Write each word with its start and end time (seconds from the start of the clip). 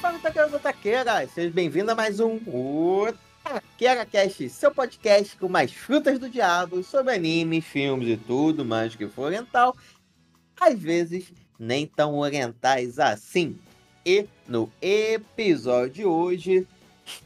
Fala, 0.00 0.18
taqueiras! 0.58 1.30
Seja 1.30 1.50
bem-vindo 1.50 1.92
a 1.92 1.94
mais 1.94 2.18
um 2.18 2.40
Taqueira 3.44 4.04
Cast, 4.04 4.48
seu 4.50 4.74
podcast 4.74 5.36
com 5.36 5.48
mais 5.48 5.72
frutas 5.72 6.18
do 6.18 6.28
diabo 6.28 6.82
sobre 6.82 7.14
animes, 7.14 7.64
filmes 7.64 8.08
e 8.08 8.16
tudo 8.16 8.64
mais 8.64 8.96
que 8.96 9.06
for 9.06 9.26
oriental. 9.26 9.76
Às 10.60 10.80
vezes, 10.80 11.32
nem 11.56 11.86
tão 11.86 12.16
orientais 12.16 12.98
assim. 12.98 13.56
E 14.08 14.24
no 14.46 14.70
episódio 14.80 15.92
de 15.92 16.04
hoje, 16.04 16.68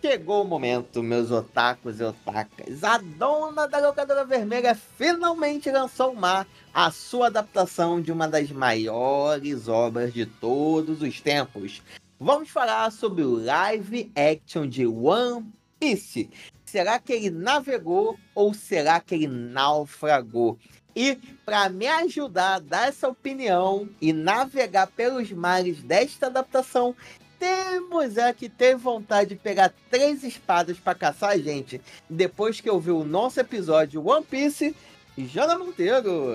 chegou 0.00 0.42
o 0.42 0.48
momento, 0.48 1.02
meus 1.02 1.30
otakus 1.30 2.00
e 2.00 2.05
otakas. 2.05 2.82
A 2.82 2.96
dona 2.96 3.68
da 3.68 3.86
locadora 3.86 4.24
vermelha 4.24 4.74
finalmente 4.74 5.70
lançou 5.70 6.14
mar 6.14 6.48
a 6.72 6.91
sua 6.91 7.27
adaptação 7.27 8.00
de 8.00 8.10
uma 8.10 8.27
das 8.27 8.50
maiores 8.50 9.69
obras 9.69 10.14
de 10.14 10.24
todos 10.24 11.02
os 11.02 11.20
tempos. 11.20 11.82
Vamos 12.19 12.48
falar 12.48 12.91
sobre 12.91 13.24
o 13.24 13.44
live 13.44 14.10
action 14.16 14.66
de 14.66 14.86
One 14.86 15.52
Piece. 15.78 16.30
Será 16.64 16.98
que 16.98 17.12
ele 17.12 17.28
navegou 17.28 18.19
ou 18.34 18.55
será 18.55 19.00
que 19.00 19.16
ele 19.16 19.28
naufragou? 19.28 20.58
E 21.02 21.16
para 21.46 21.70
me 21.70 21.86
ajudar 21.86 22.56
a 22.56 22.59
dar 22.59 22.88
essa 22.88 23.08
opinião 23.08 23.88
e 24.02 24.12
navegar 24.12 24.86
pelos 24.86 25.32
mares 25.32 25.82
desta 25.82 26.27
adaptação, 26.27 26.95
temos 27.38 28.18
é 28.18 28.30
que 28.34 28.50
ter 28.50 28.77
vontade 28.77 29.30
de 29.30 29.36
pegar 29.36 29.72
três 29.91 30.22
espadas 30.22 30.78
para 30.78 30.94
caçar 30.94 31.30
a 31.30 31.38
gente. 31.38 31.80
Depois 32.06 32.60
que 32.60 32.69
eu 32.69 32.78
vi 32.78 32.91
o 32.91 33.02
nosso 33.02 33.41
episódio 33.41 34.06
One 34.06 34.27
Piece, 34.27 34.77
Jana 35.16 35.58
Monteiro. 35.58 36.34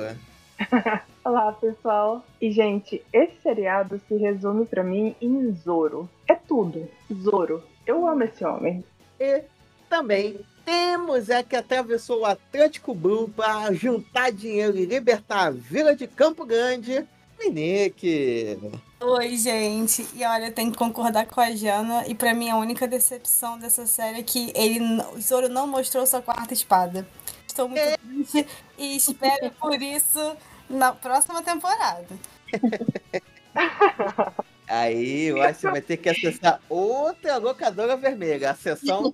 Olá, 1.23 1.52
pessoal. 1.52 2.25
E, 2.42 2.50
gente, 2.52 3.03
esse 3.14 3.40
seriado 3.44 4.02
se 4.08 4.18
resume 4.18 4.66
pra 4.66 4.84
mim 4.84 5.16
em 5.22 5.53
Zoro. 5.53 6.09
É 6.28 6.34
tudo. 6.34 6.90
Zoro. 7.14 7.62
Eu 7.86 8.08
amo 8.08 8.23
esse 8.23 8.44
homem. 8.44 8.84
E 9.20 9.44
também 9.88 10.40
temos 10.66 11.30
é 11.30 11.44
que 11.44 11.56
atravessou 11.56 12.22
o 12.22 12.26
Atlântico 12.26 12.94
Blue 12.94 13.30
para 13.30 13.72
juntar 13.74 14.32
dinheiro 14.32 14.78
e 14.78 14.86
libertar 14.86 15.48
a 15.48 15.52
vila 15.52 15.96
de 15.96 16.08
Campo 16.08 16.46
Grande, 16.46 17.08
Minique. 17.40 18.58
Oi, 19.00 19.38
gente. 19.38 20.08
E 20.16 20.26
olha, 20.26 20.48
eu 20.48 20.54
tenho 20.54 20.72
que 20.72 20.78
concordar 20.78 21.28
com 21.28 21.40
a 21.40 21.56
Jana. 21.56 22.08
E 22.08 22.16
pra 22.16 22.34
mim, 22.34 22.50
a 22.50 22.58
única 22.58 22.88
decepção 22.88 23.60
dessa 23.60 23.86
série 23.86 24.20
é 24.20 24.24
que 24.24 24.52
ele, 24.56 24.80
o 25.14 25.22
Zoro 25.22 25.48
não 25.48 25.68
mostrou 25.68 26.06
sua 26.08 26.22
quarta 26.22 26.54
espada. 26.54 27.08
Estou 27.48 27.70
muito 27.70 28.00
triste 28.00 28.48
e 28.78 28.98
espero 28.98 29.52
por 29.60 29.82
isso 29.82 30.36
na 30.70 30.92
próxima 30.92 31.42
temporada. 31.44 32.08
Aí 34.68 35.26
eu 35.26 35.42
acho 35.42 35.56
que 35.56 35.62
você 35.62 35.72
vai 35.72 35.82
ter 35.82 35.98
que 35.98 36.10
acessar 36.10 36.60
outra 36.68 37.38
locadora 37.38 37.96
vermelha, 37.96 38.52
a 38.52 38.56
sessão 38.56 39.14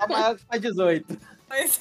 a 0.00 0.08
maior 0.08 0.38
para 0.48 0.58
18, 0.58 1.18
Pois 1.48 1.80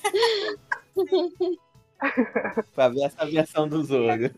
para 2.75 2.89
ver 2.89 3.03
essa 3.03 3.25
versão 3.25 3.67
do 3.67 3.83
Zoro. 3.83 4.31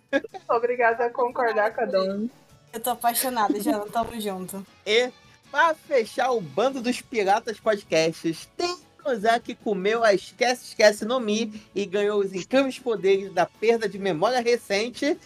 Obrigada 0.50 1.06
a 1.06 1.10
concordar 1.10 1.74
com 1.74 1.82
a 1.82 1.86
dona. 1.86 2.30
Eu 2.74 2.80
tô 2.80 2.92
apaixonada, 2.92 3.60
Jana. 3.60 3.86
Tamo 3.92 4.20
junto. 4.20 4.66
E 4.86 5.10
para 5.52 5.74
fechar 5.74 6.32
o 6.32 6.42
bando 6.42 6.82
dos 6.82 7.02
piratas 7.02 7.60
podcasts, 7.60 8.48
tem 8.58 8.78
o 9.06 9.16
Zé 9.16 9.40
que 9.40 9.56
comeu 9.56 10.04
a 10.04 10.14
Esquece 10.14 10.66
Esquece 10.66 11.06
no 11.06 11.20
Mi 11.20 11.62
e 11.74 11.86
ganhou 11.86 12.20
os 12.20 12.34
incríveis 12.34 12.78
poderes 12.78 13.34
da 13.34 13.46
perda 13.46 13.88
de 13.88 13.98
memória 13.98 14.42
recente, 14.42 15.18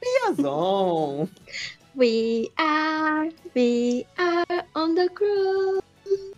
Piazon. 0.00 1.28
We 1.98 2.52
are, 2.56 3.28
we 3.56 4.06
are 4.16 4.64
on 4.76 4.94
the 4.94 5.08
cruise. 5.08 5.82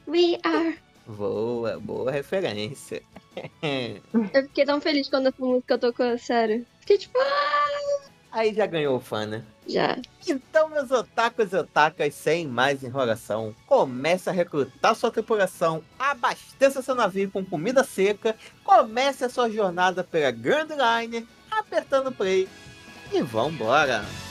We 0.06 0.38
are. 0.43 0.75
Boa, 1.06 1.78
boa 1.78 2.10
referência. 2.10 3.03
Eu 4.32 4.43
fiquei 4.44 4.65
tão 4.65 4.81
feliz 4.81 5.10
quando 5.10 5.26
essa 5.26 5.37
música 5.38 5.76
tocou, 5.76 6.16
sério. 6.16 6.65
Fiquei 6.81 6.97
tipo, 6.97 7.19
ah, 7.19 8.09
Aí 8.32 8.54
já 8.54 8.65
ganhou 8.65 8.97
o 8.97 9.00
fã, 9.00 9.26
né? 9.26 9.44
já. 9.69 9.99
Então, 10.26 10.70
meus 10.70 10.91
otakus 10.91 11.53
e 11.53 11.56
otakas, 11.56 12.15
sem 12.15 12.47
mais 12.47 12.82
enrolação, 12.82 13.54
comece 13.66 14.31
a 14.31 14.32
recrutar 14.32 14.94
sua 14.94 15.10
tripulação, 15.10 15.84
abasteça 15.99 16.81
seu 16.81 16.94
navio 16.94 17.31
com 17.31 17.44
comida 17.44 17.84
seca, 17.84 18.34
comece 18.65 19.26
a 19.26 19.28
sua 19.28 19.50
jornada 19.50 20.03
pela 20.03 20.31
Grand 20.31 20.69
Line, 20.69 21.28
apertando 21.50 22.10
play 22.10 22.49
e 23.12 23.20
vambora! 23.20 24.03
Então, 24.03 24.29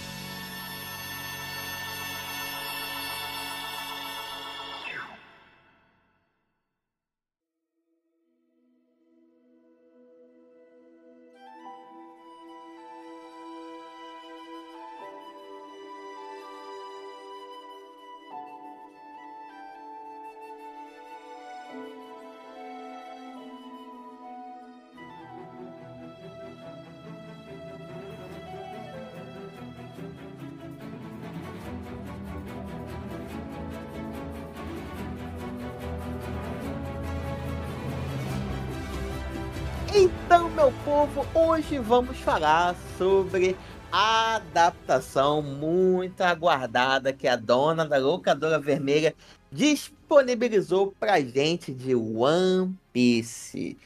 meu 40.60 40.74
povo, 40.84 41.26
hoje 41.34 41.80
vamos 41.80 42.18
falar 42.18 42.76
sobre 42.98 43.56
a 43.90 44.36
adaptação 44.36 45.42
muito 45.42 46.20
aguardada 46.20 47.14
que 47.14 47.30
a 47.30 47.38
dona 47.38 47.86
da 47.86 47.96
locadora 47.98 48.60
vermelha 48.60 49.16
disponibilizou 49.50 50.94
pra 51.00 51.22
gente 51.22 51.72
de 51.72 51.96
One 51.96 52.78
Piece. 52.92 53.78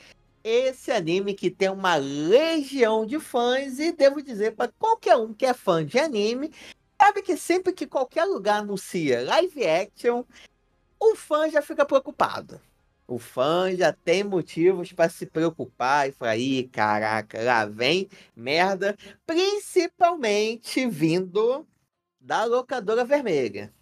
Esse 0.43 0.91
anime 0.91 1.35
que 1.35 1.51
tem 1.51 1.69
uma 1.69 1.93
legião 1.93 3.05
de 3.05 3.19
fãs 3.19 3.77
e 3.77 3.91
devo 3.91 4.23
dizer 4.23 4.55
para 4.55 4.71
qualquer 4.79 5.15
um 5.15 5.31
que 5.31 5.45
é 5.45 5.53
fã 5.53 5.85
de 5.85 5.99
anime, 5.99 6.51
sabe 6.99 7.21
que 7.21 7.37
sempre 7.37 7.71
que 7.71 7.85
qualquer 7.85 8.25
lugar 8.25 8.61
anuncia 8.61 9.23
live 9.23 9.63
action, 9.63 10.23
o 10.99 11.15
fã 11.15 11.47
já 11.51 11.61
fica 11.61 11.85
preocupado. 11.85 12.59
O 13.07 13.19
fã 13.19 13.75
já 13.75 13.91
tem 13.91 14.23
motivos 14.23 14.93
para 14.93 15.09
se 15.09 15.25
preocupar 15.25 16.07
e 16.07 16.13
falar, 16.13 16.37
ih, 16.37 16.67
caraca, 16.69 17.41
lá 17.43 17.65
vem 17.65 18.09
merda, 18.35 18.97
principalmente 19.25 20.87
vindo 20.87 21.67
da 22.19 22.45
locadora 22.45 23.03
vermelha. 23.03 23.73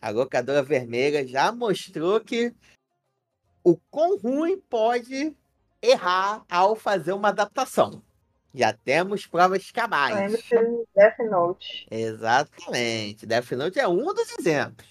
A 0.00 0.10
locadora 0.10 0.62
vermelha 0.62 1.26
já 1.26 1.52
mostrou 1.52 2.20
que 2.20 2.54
o 3.62 3.76
quão 3.90 4.18
ruim 4.18 4.58
pode 4.58 5.36
errar 5.80 6.44
ao 6.50 6.74
fazer 6.74 7.12
uma 7.12 7.28
adaptação. 7.28 8.02
Já 8.54 8.72
temos 8.72 9.26
provas 9.26 9.70
cabais. 9.70 10.44
Death 10.94 11.18
Note. 11.30 11.86
Exatamente. 11.90 13.26
Death 13.26 13.52
Note 13.52 13.78
é 13.78 13.88
um 13.88 14.12
dos 14.12 14.38
exemplos. 14.38 14.88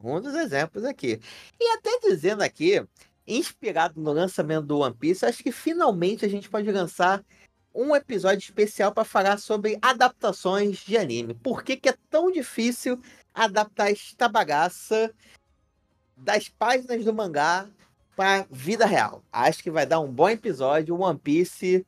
Um 0.00 0.20
dos 0.20 0.34
exemplos 0.34 0.84
aqui. 0.84 1.20
E 1.60 1.76
até 1.76 1.98
dizendo 2.00 2.42
aqui, 2.42 2.86
inspirado 3.26 4.00
no 4.00 4.12
lançamento 4.12 4.66
do 4.66 4.78
One 4.78 4.94
Piece, 4.94 5.24
acho 5.24 5.42
que 5.42 5.52
finalmente 5.52 6.24
a 6.24 6.28
gente 6.28 6.48
pode 6.48 6.70
lançar 6.70 7.24
um 7.74 7.94
episódio 7.96 8.44
especial 8.44 8.92
para 8.92 9.04
falar 9.04 9.38
sobre 9.38 9.78
adaptações 9.82 10.78
de 10.78 10.96
anime. 10.96 11.34
Por 11.34 11.64
que, 11.64 11.76
que 11.76 11.88
é 11.88 11.94
tão 12.08 12.30
difícil 12.30 13.00
adaptar 13.34 13.90
esta 13.90 14.28
bagaça 14.28 15.12
das 16.16 16.48
páginas 16.48 17.04
do 17.04 17.12
mangá 17.12 17.68
para 18.14 18.46
vida 18.48 18.86
real? 18.86 19.24
Acho 19.32 19.62
que 19.62 19.70
vai 19.70 19.84
dar 19.84 19.98
um 19.98 20.10
bom 20.10 20.28
episódio. 20.28 21.00
One 21.00 21.18
Piece 21.18 21.84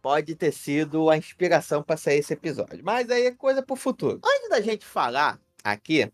pode 0.00 0.36
ter 0.36 0.52
sido 0.52 1.10
a 1.10 1.16
inspiração 1.16 1.82
para 1.82 1.96
sair 1.96 2.18
esse 2.18 2.32
episódio. 2.32 2.80
Mas 2.84 3.10
aí 3.10 3.26
é 3.26 3.32
coisa 3.32 3.62
para 3.62 3.74
o 3.74 3.76
futuro. 3.76 4.20
Antes 4.24 4.48
da 4.48 4.60
gente 4.60 4.86
falar 4.86 5.40
aqui, 5.64 6.10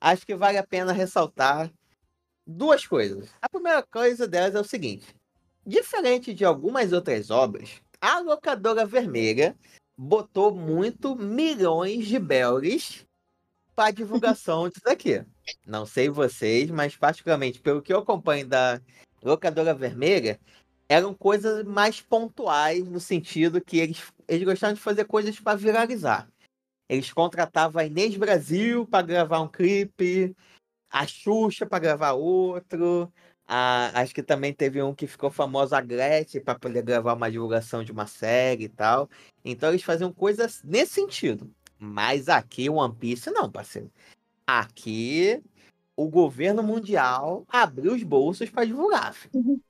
acho 0.00 0.26
que 0.26 0.36
vale 0.36 0.58
a 0.58 0.66
pena 0.66 0.92
ressaltar 0.92 1.70
duas 2.46 2.86
coisas. 2.86 3.30
A 3.40 3.48
primeira 3.48 3.82
coisa 3.82 4.26
delas 4.26 4.54
é 4.54 4.60
o 4.60 4.64
seguinte: 4.64 5.14
diferente 5.66 6.34
de 6.34 6.44
algumas 6.44 6.92
outras 6.92 7.30
obras, 7.30 7.80
a 8.00 8.20
locadora 8.20 8.84
vermelha 8.84 9.56
botou 9.96 10.54
muito 10.54 11.14
milhões 11.14 12.06
de 12.06 12.18
belgas 12.18 13.06
para 13.74 13.90
divulgação 13.90 14.68
disso 14.70 14.88
aqui. 14.88 15.24
Não 15.66 15.86
sei 15.86 16.08
vocês, 16.08 16.70
mas 16.70 16.96
particularmente 16.96 17.60
pelo 17.60 17.82
que 17.82 17.92
eu 17.92 17.98
acompanho 17.98 18.46
da 18.46 18.80
locadora 19.22 19.74
vermelha, 19.74 20.38
eram 20.88 21.14
coisas 21.14 21.64
mais 21.64 22.00
pontuais 22.00 22.86
no 22.86 23.00
sentido 23.00 23.60
que 23.60 23.78
eles, 23.78 24.12
eles 24.28 24.44
gostavam 24.44 24.74
de 24.74 24.80
fazer 24.80 25.04
coisas 25.06 25.38
para 25.40 25.56
viralizar. 25.56 26.28
Eles 26.88 27.10
contratavam 27.12 27.80
a 27.80 27.86
Inês 27.86 28.16
Brasil 28.16 28.86
para 28.86 29.06
gravar 29.06 29.40
um 29.40 29.48
clipe, 29.48 30.36
a 30.90 31.06
Xuxa 31.06 31.66
para 31.66 31.78
gravar 31.78 32.12
outro, 32.12 33.12
a, 33.46 34.00
acho 34.00 34.14
que 34.14 34.22
também 34.22 34.52
teve 34.52 34.82
um 34.82 34.94
que 34.94 35.06
ficou 35.06 35.30
famoso, 35.30 35.74
a 35.74 35.80
Gretchen, 35.80 36.40
para 36.42 36.58
poder 36.58 36.82
gravar 36.82 37.14
uma 37.14 37.30
divulgação 37.30 37.84
de 37.84 37.92
uma 37.92 38.06
série 38.06 38.64
e 38.64 38.68
tal. 38.68 39.08
Então 39.44 39.68
eles 39.68 39.82
faziam 39.82 40.12
coisas 40.12 40.62
nesse 40.64 40.94
sentido. 40.94 41.50
Mas 41.78 42.28
aqui, 42.28 42.70
One 42.70 42.94
Piece, 42.94 43.30
não, 43.30 43.50
parceiro. 43.50 43.90
Aqui, 44.46 45.42
o 45.96 46.08
governo 46.08 46.62
mundial 46.62 47.44
abriu 47.48 47.92
os 47.92 48.02
bolsos 48.02 48.48
para 48.48 48.64
divulgar. 48.64 49.12
Filho. 49.12 49.60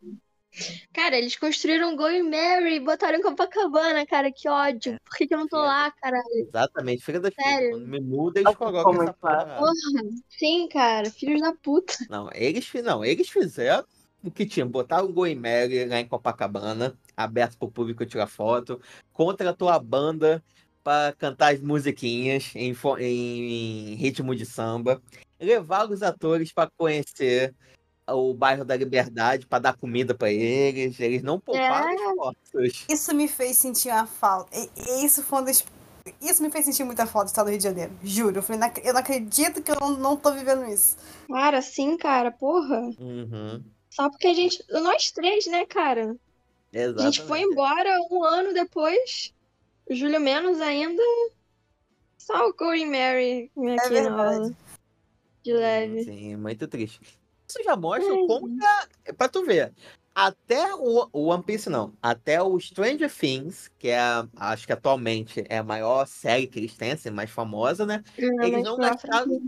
Cara, 0.93 1.17
eles 1.17 1.37
construíram 1.37 1.97
Going 1.97 2.23
Mary 2.23 2.77
e 2.77 2.81
botaram 2.81 3.19
em 3.19 3.23
Copacabana, 3.23 4.06
cara, 4.06 4.31
que 4.33 4.49
ódio. 4.49 4.97
Por 5.05 5.17
que, 5.17 5.27
que 5.27 5.35
eu 5.35 5.39
não 5.39 5.49
tô 5.49 5.56
É. 5.56 5.67
lá, 5.67 5.91
caralho? 5.91 6.25
Exatamente, 6.35 7.05
filha 7.05 7.21
da 7.21 7.31
filha. 7.31 7.45
Sério? 7.45 7.71
Quando 7.71 7.87
me 7.89 8.01
muda, 8.01 8.41
eles 8.41 8.55
colocam 8.55 9.03
essa 9.03 9.11
é 9.11 9.15
porra. 9.15 9.56
Porra, 9.59 10.11
sim, 10.29 10.69
cara, 10.69 11.11
filhos 11.11 11.41
da 11.41 11.53
puta. 11.53 11.95
Não, 12.09 12.31
eles, 12.33 12.71
não, 12.85 13.05
eles 13.05 13.29
fizeram 13.29 13.85
o 14.23 14.31
que 14.31 14.47
tinha. 14.47 14.65
Botaram 14.65 15.06
o 15.06 15.12
Going 15.12 15.35
Mary 15.35 15.85
lá 15.87 15.99
em 15.99 16.06
Copacabana, 16.06 16.97
aberto 17.17 17.59
pro 17.59 17.71
público 17.71 18.07
tirar 18.07 18.27
foto. 18.27 18.81
Contratou 19.12 19.69
a 19.69 19.79
banda 19.79 20.43
para 20.83 21.12
cantar 21.15 21.53
as 21.55 21.61
musiquinhas 21.61 22.53
em, 22.55 22.75
fo- 22.75 22.99
em 22.99 23.95
ritmo 23.95 24.35
de 24.35 24.47
samba. 24.47 25.03
Levar 25.41 25.91
os 25.91 26.03
atores 26.03 26.53
para 26.53 26.71
conhecer 26.77 27.55
o 28.09 28.35
bairro 28.35 28.65
da 28.65 28.77
Liberdade, 28.77 29.47
para 29.47 29.59
dar 29.61 29.77
comida 29.77 30.15
para 30.15 30.31
eles. 30.31 30.99
Eles 31.01 31.23
não 31.23 31.41
pouparam 31.41 31.95
esforços. 31.95 32.85
Isso 32.89 33.15
me 33.15 33.29
fez 33.29 33.56
sentir 33.56 33.89
uma 33.89 34.06
falta. 34.06 34.51
Isso 35.03 35.23
foi 35.23 35.41
um 35.41 35.45
dos. 35.45 35.65
Isso 36.21 36.43
me 36.43 36.51
fez 36.51 36.67
sentir 36.67 36.85
muita 36.85 37.06
falta 37.06 37.27
do 37.27 37.29
estado 37.29 37.47
do 37.47 37.51
Rio 37.51 37.59
de 37.59 37.65
Janeiro. 37.65 37.93
Juro. 38.03 38.39
Eu, 38.39 38.43
falei, 38.43 38.61
"Não 38.61 38.71
eu 38.83 38.93
não 38.93 39.01
acredito 39.01 39.62
que 39.62 39.71
eu 39.71 39.77
não, 39.81 39.91
não 39.97 40.17
tô 40.17 40.33
vivendo 40.33 40.67
isso. 40.67 40.97
Cara, 41.29 41.62
sim, 41.62 41.97
cara, 41.97 42.31
porra. 42.31 42.81
Uhum, 42.99 43.62
Só 43.89 44.11
porque 44.11 44.27
a 44.27 44.35
gente. 44.35 44.62
Nós 44.71 45.11
três, 45.11 45.47
né, 45.47 45.65
cara? 45.65 46.15
A 46.75 46.79
exatamente. 46.79 47.17
gente 47.17 47.27
foi 47.27 47.41
embora 47.41 47.99
um 48.11 48.23
ano 48.23 48.53
depois. 48.53 49.33
O 49.89 49.95
Júlio 49.95 50.21
menos 50.21 50.61
ainda. 50.61 51.03
Só 52.19 52.49
o 52.49 52.55
Going 52.55 52.87
Mary 52.87 53.50
É 53.57 53.75
aqui 53.75 54.00
na 54.00 54.33
aula. 54.33 54.57
De 55.43 55.53
leve. 55.53 56.05
Sim, 56.05 56.37
muito 56.37 56.67
triste. 56.67 57.00
Isso 57.49 57.62
já 57.62 57.76
mostra 57.76 58.14
como 58.26 58.49
que 58.58 58.64
a, 58.64 58.88
é 59.06 59.12
pra 59.12 59.29
tu 59.29 59.44
ver. 59.44 59.73
Até 60.14 60.73
o, 60.75 61.08
o 61.12 61.26
One 61.26 61.43
Piece 61.43 61.69
não, 61.69 61.93
até 62.00 62.41
o 62.41 62.58
Stranger 62.61 63.12
Things, 63.12 63.69
que 63.79 63.88
é 63.88 63.99
acho 64.37 64.64
que 64.67 64.73
atualmente 64.73 65.44
é 65.49 65.58
a 65.58 65.62
maior 65.64 66.06
série 66.06 66.46
que 66.46 66.61
eles 66.61 66.76
têm, 66.76 66.93
assim, 66.93 67.11
mais 67.11 67.31
famosa, 67.31 67.85
né? 67.85 68.02
Ah, 68.41 68.46
Eles 68.46 68.62
não 68.62 68.76
gastaram, 68.76 69.43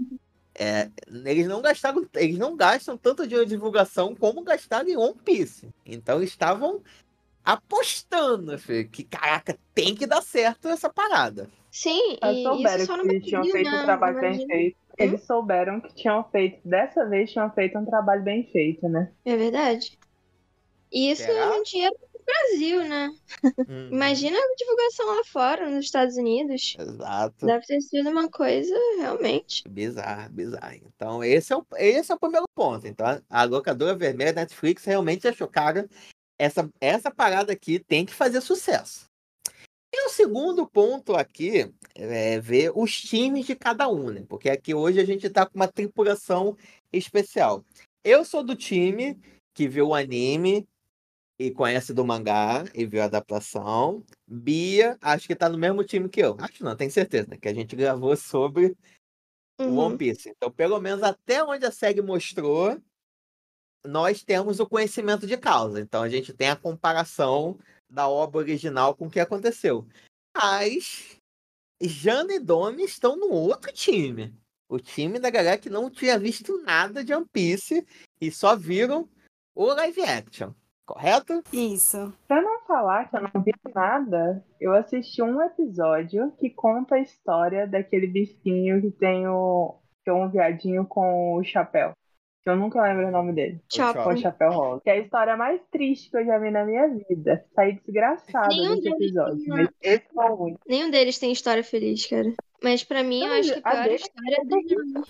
é, 0.59 0.91
eles 1.25 1.47
não 1.47 1.63
gastaram, 1.63 2.05
eles 2.15 2.37
não 2.37 2.57
gastam 2.57 2.97
tanto 2.97 3.29
de 3.29 3.45
divulgação 3.47 4.15
como 4.15 4.43
gastaram 4.43 4.89
em 4.89 4.97
One 4.97 5.15
Piece. 5.25 5.69
Então 5.85 6.21
estavam 6.21 6.83
apostando, 7.47 8.59
filho, 8.59 8.89
que 8.91 9.05
caraca, 9.05 9.57
tem 9.73 9.95
que 9.95 10.07
dar 10.07 10.21
certo 10.23 10.69
essa 10.69 10.91
parada. 10.93 11.49
Sim, 11.71 12.19
Eles 12.23 12.39
e 12.39 12.43
souberam 12.43 12.77
isso 12.77 12.87
só 12.87 12.97
no 12.97 13.03
que 13.05 13.09
eles 13.11 13.27
tinham 13.27 13.45
feito 13.45 13.69
um 13.69 13.83
trabalho 13.83 14.21
bem 14.21 14.47
feito. 14.47 14.77
Eles 14.99 15.25
souberam 15.27 15.81
que 15.81 15.95
tinham 15.95 16.25
feito, 16.31 16.67
dessa 16.67 17.07
vez 17.07 17.31
tinham 17.31 17.51
feito 17.53 17.79
um 17.79 17.85
trabalho 17.85 18.23
bem 18.23 18.51
feito, 18.51 18.89
né? 18.89 19.13
É 19.25 19.37
verdade. 19.37 19.99
E 20.91 21.11
isso 21.11 21.31
é 21.31 21.59
um 21.59 21.63
dinheiro 21.63 21.95
pro 21.99 22.23
Brasil, 22.25 22.89
né? 22.89 23.11
Hum, 23.69 23.89
Imagina 23.93 24.39
a 24.39 24.55
divulgação 24.57 25.07
lá 25.17 25.25
fora, 25.25 25.69
nos 25.69 25.85
Estados 25.85 26.17
Unidos. 26.17 26.77
Exato. 26.79 27.45
Deve 27.45 27.67
ter 27.67 27.81
sido 27.81 28.09
uma 28.09 28.31
coisa 28.31 28.75
realmente. 28.99 29.63
Bizarro, 29.69 30.31
bizarro. 30.31 30.75
Então, 30.95 31.23
esse 31.23 31.53
é, 31.53 31.57
o, 31.57 31.67
esse 31.77 32.11
é 32.11 32.15
o 32.15 32.19
primeiro 32.19 32.47
ponto. 32.55 32.87
Então, 32.87 33.07
a- 33.07 33.21
a 33.29 33.45
locadora 33.45 33.95
vermelha 33.95 34.33
Netflix 34.33 34.85
realmente 34.85 35.29
achou, 35.29 35.49
cara, 35.49 35.87
essa, 36.39 36.69
essa 36.81 37.11
parada 37.11 37.53
aqui 37.53 37.79
tem 37.79 38.05
que 38.05 38.15
fazer 38.15 38.41
sucesso. 38.41 39.07
E 39.93 40.07
o 40.07 40.11
segundo 40.11 40.67
ponto 40.67 41.15
aqui 41.15 41.73
é 41.95 42.39
ver 42.41 42.71
os 42.75 43.01
times 43.01 43.47
de 43.47 43.55
cada 43.55 43.89
um, 43.89 44.11
né? 44.11 44.25
Porque 44.29 44.51
aqui 44.51 44.75
hoje 44.75 45.01
a 45.01 45.05
gente 45.05 45.31
tá 45.31 45.47
com 45.47 45.55
uma 45.55 45.69
tripulação 45.69 46.57
especial. 46.93 47.65
Eu 48.05 48.25
sou 48.25 48.43
do 48.43 48.55
time 48.55 49.19
que 49.55 49.67
viu 49.69 49.89
o 49.89 49.95
anime 49.95 50.69
e 51.39 51.51
conhece 51.51 51.95
do 51.95 52.05
mangá 52.05 52.65
e 52.75 52.85
viu 52.85 53.01
a 53.03 53.07
adaptação. 53.07 54.05
Bia, 54.27 54.99
acho 55.01 55.27
que 55.27 55.35
tá 55.35 55.49
no 55.49 55.59
mesmo 55.59 55.85
time 55.85 56.09
que 56.09 56.21
eu. 56.21 56.37
Acho 56.41 56.65
não, 56.65 56.77
tenho 56.77 56.91
certeza, 56.91 57.29
né? 57.31 57.39
Que 57.39 57.49
a 57.49 57.55
gente 57.55 57.75
gravou 57.75 58.17
sobre 58.17 58.77
o 59.59 59.65
Uhum. 59.65 59.79
One 59.79 59.99
Piece. 59.99 60.29
Então, 60.29 60.51
pelo 60.51 60.81
menos 60.81 61.03
até 61.03 61.43
onde 61.43 61.65
a 61.65 61.71
série 61.71 62.03
mostrou, 62.03 62.79
nós 63.85 64.23
temos 64.23 64.61
o 64.61 64.67
conhecimento 64.67 65.27
de 65.27 65.37
causa. 65.37 65.81
Então, 65.81 66.03
a 66.03 66.09
gente 66.09 66.33
tem 66.33 66.51
a 66.51 66.57
comparação 66.57 67.59
da 67.89 68.09
obra 68.09 68.39
original 68.39 68.95
com 68.95 69.07
o 69.07 69.11
que 69.11 69.21
aconteceu. 69.21 69.87
Mas 70.37 71.19
Jana 71.81 72.35
e 72.35 72.39
Domi 72.39 72.85
estão 72.85 73.17
no 73.17 73.31
outro 73.31 73.73
time. 73.73 74.35
O 74.69 74.79
time 74.79 75.19
da 75.19 75.31
galera 75.31 75.59
que 75.59 75.71
não 75.71 75.89
tinha 75.89 76.19
visto 76.19 76.61
nada 76.63 77.05
de 77.05 77.15
One 77.15 77.27
Piece 77.33 77.87
e 78.21 78.31
só 78.31 78.57
viram 78.57 79.09
o 79.55 79.67
live 79.67 80.03
action. 80.03 80.53
Correto? 80.85 81.43
Isso. 81.53 82.13
Pra 82.29 82.41
não 82.41 82.61
falar 82.65 83.11
que 83.11 83.17
eu 83.17 83.23
não 83.23 83.43
vi 83.43 83.53
nada, 83.75 84.45
eu 84.61 84.73
assisti 84.73 85.21
um 85.21 85.43
episódio 85.43 86.33
que 86.39 86.49
conta 86.49 86.95
a 86.95 87.01
história 87.01 87.67
daquele 87.67 88.07
bichinho 88.07 88.81
que 88.81 88.91
tem 88.93 89.27
o. 89.27 89.81
que 90.05 90.11
é 90.11 90.13
um 90.13 90.29
viadinho 90.29 90.87
com 90.87 91.35
o 91.35 91.43
chapéu. 91.43 91.93
Que 92.47 92.51
eu 92.51 92.57
nunca 92.57 92.81
lembro 92.81 93.09
o 93.09 93.11
nome 93.11 93.33
dele. 93.33 93.61
Com 93.75 93.83
o 94.13 94.17
chapéu 94.17 94.53
rosa. 94.53 94.81
Que 94.85 94.91
é 94.91 94.93
a 94.93 94.99
história 95.01 95.37
mais 95.37 95.61
triste 95.69 96.09
que 96.13 96.17
eu 96.17 96.25
já 96.25 96.39
vi 96.39 96.53
na 96.53 96.65
minha 96.65 96.87
vida. 96.87 97.45
Saí 97.57 97.73
desgraçada 97.85 98.47
Nenhum 98.47 98.77
desse 98.77 98.83
deles 98.83 99.01
episódio. 99.01 99.39
tem 99.39 99.49
Mas 99.49 99.69
esse 99.83 100.05
foi 100.15 100.31
o 100.31 100.43
único. 100.45 100.61
Nenhum 100.69 100.89
deles 100.93 101.19
tem 101.19 101.33
história 101.33 101.65
feliz, 101.65 102.07
cara. 102.07 102.33
Mas 102.63 102.85
pra 102.85 103.03
mim, 103.03 103.23
eu 103.23 103.29
Não, 103.31 103.35
acho 103.41 103.53
que 103.53 103.61
a 103.65 103.69
a 103.69 103.73
pior 103.73 103.83
dele- 103.83 103.95
história 103.97 104.37
é 104.41 104.45
do 104.45 105.05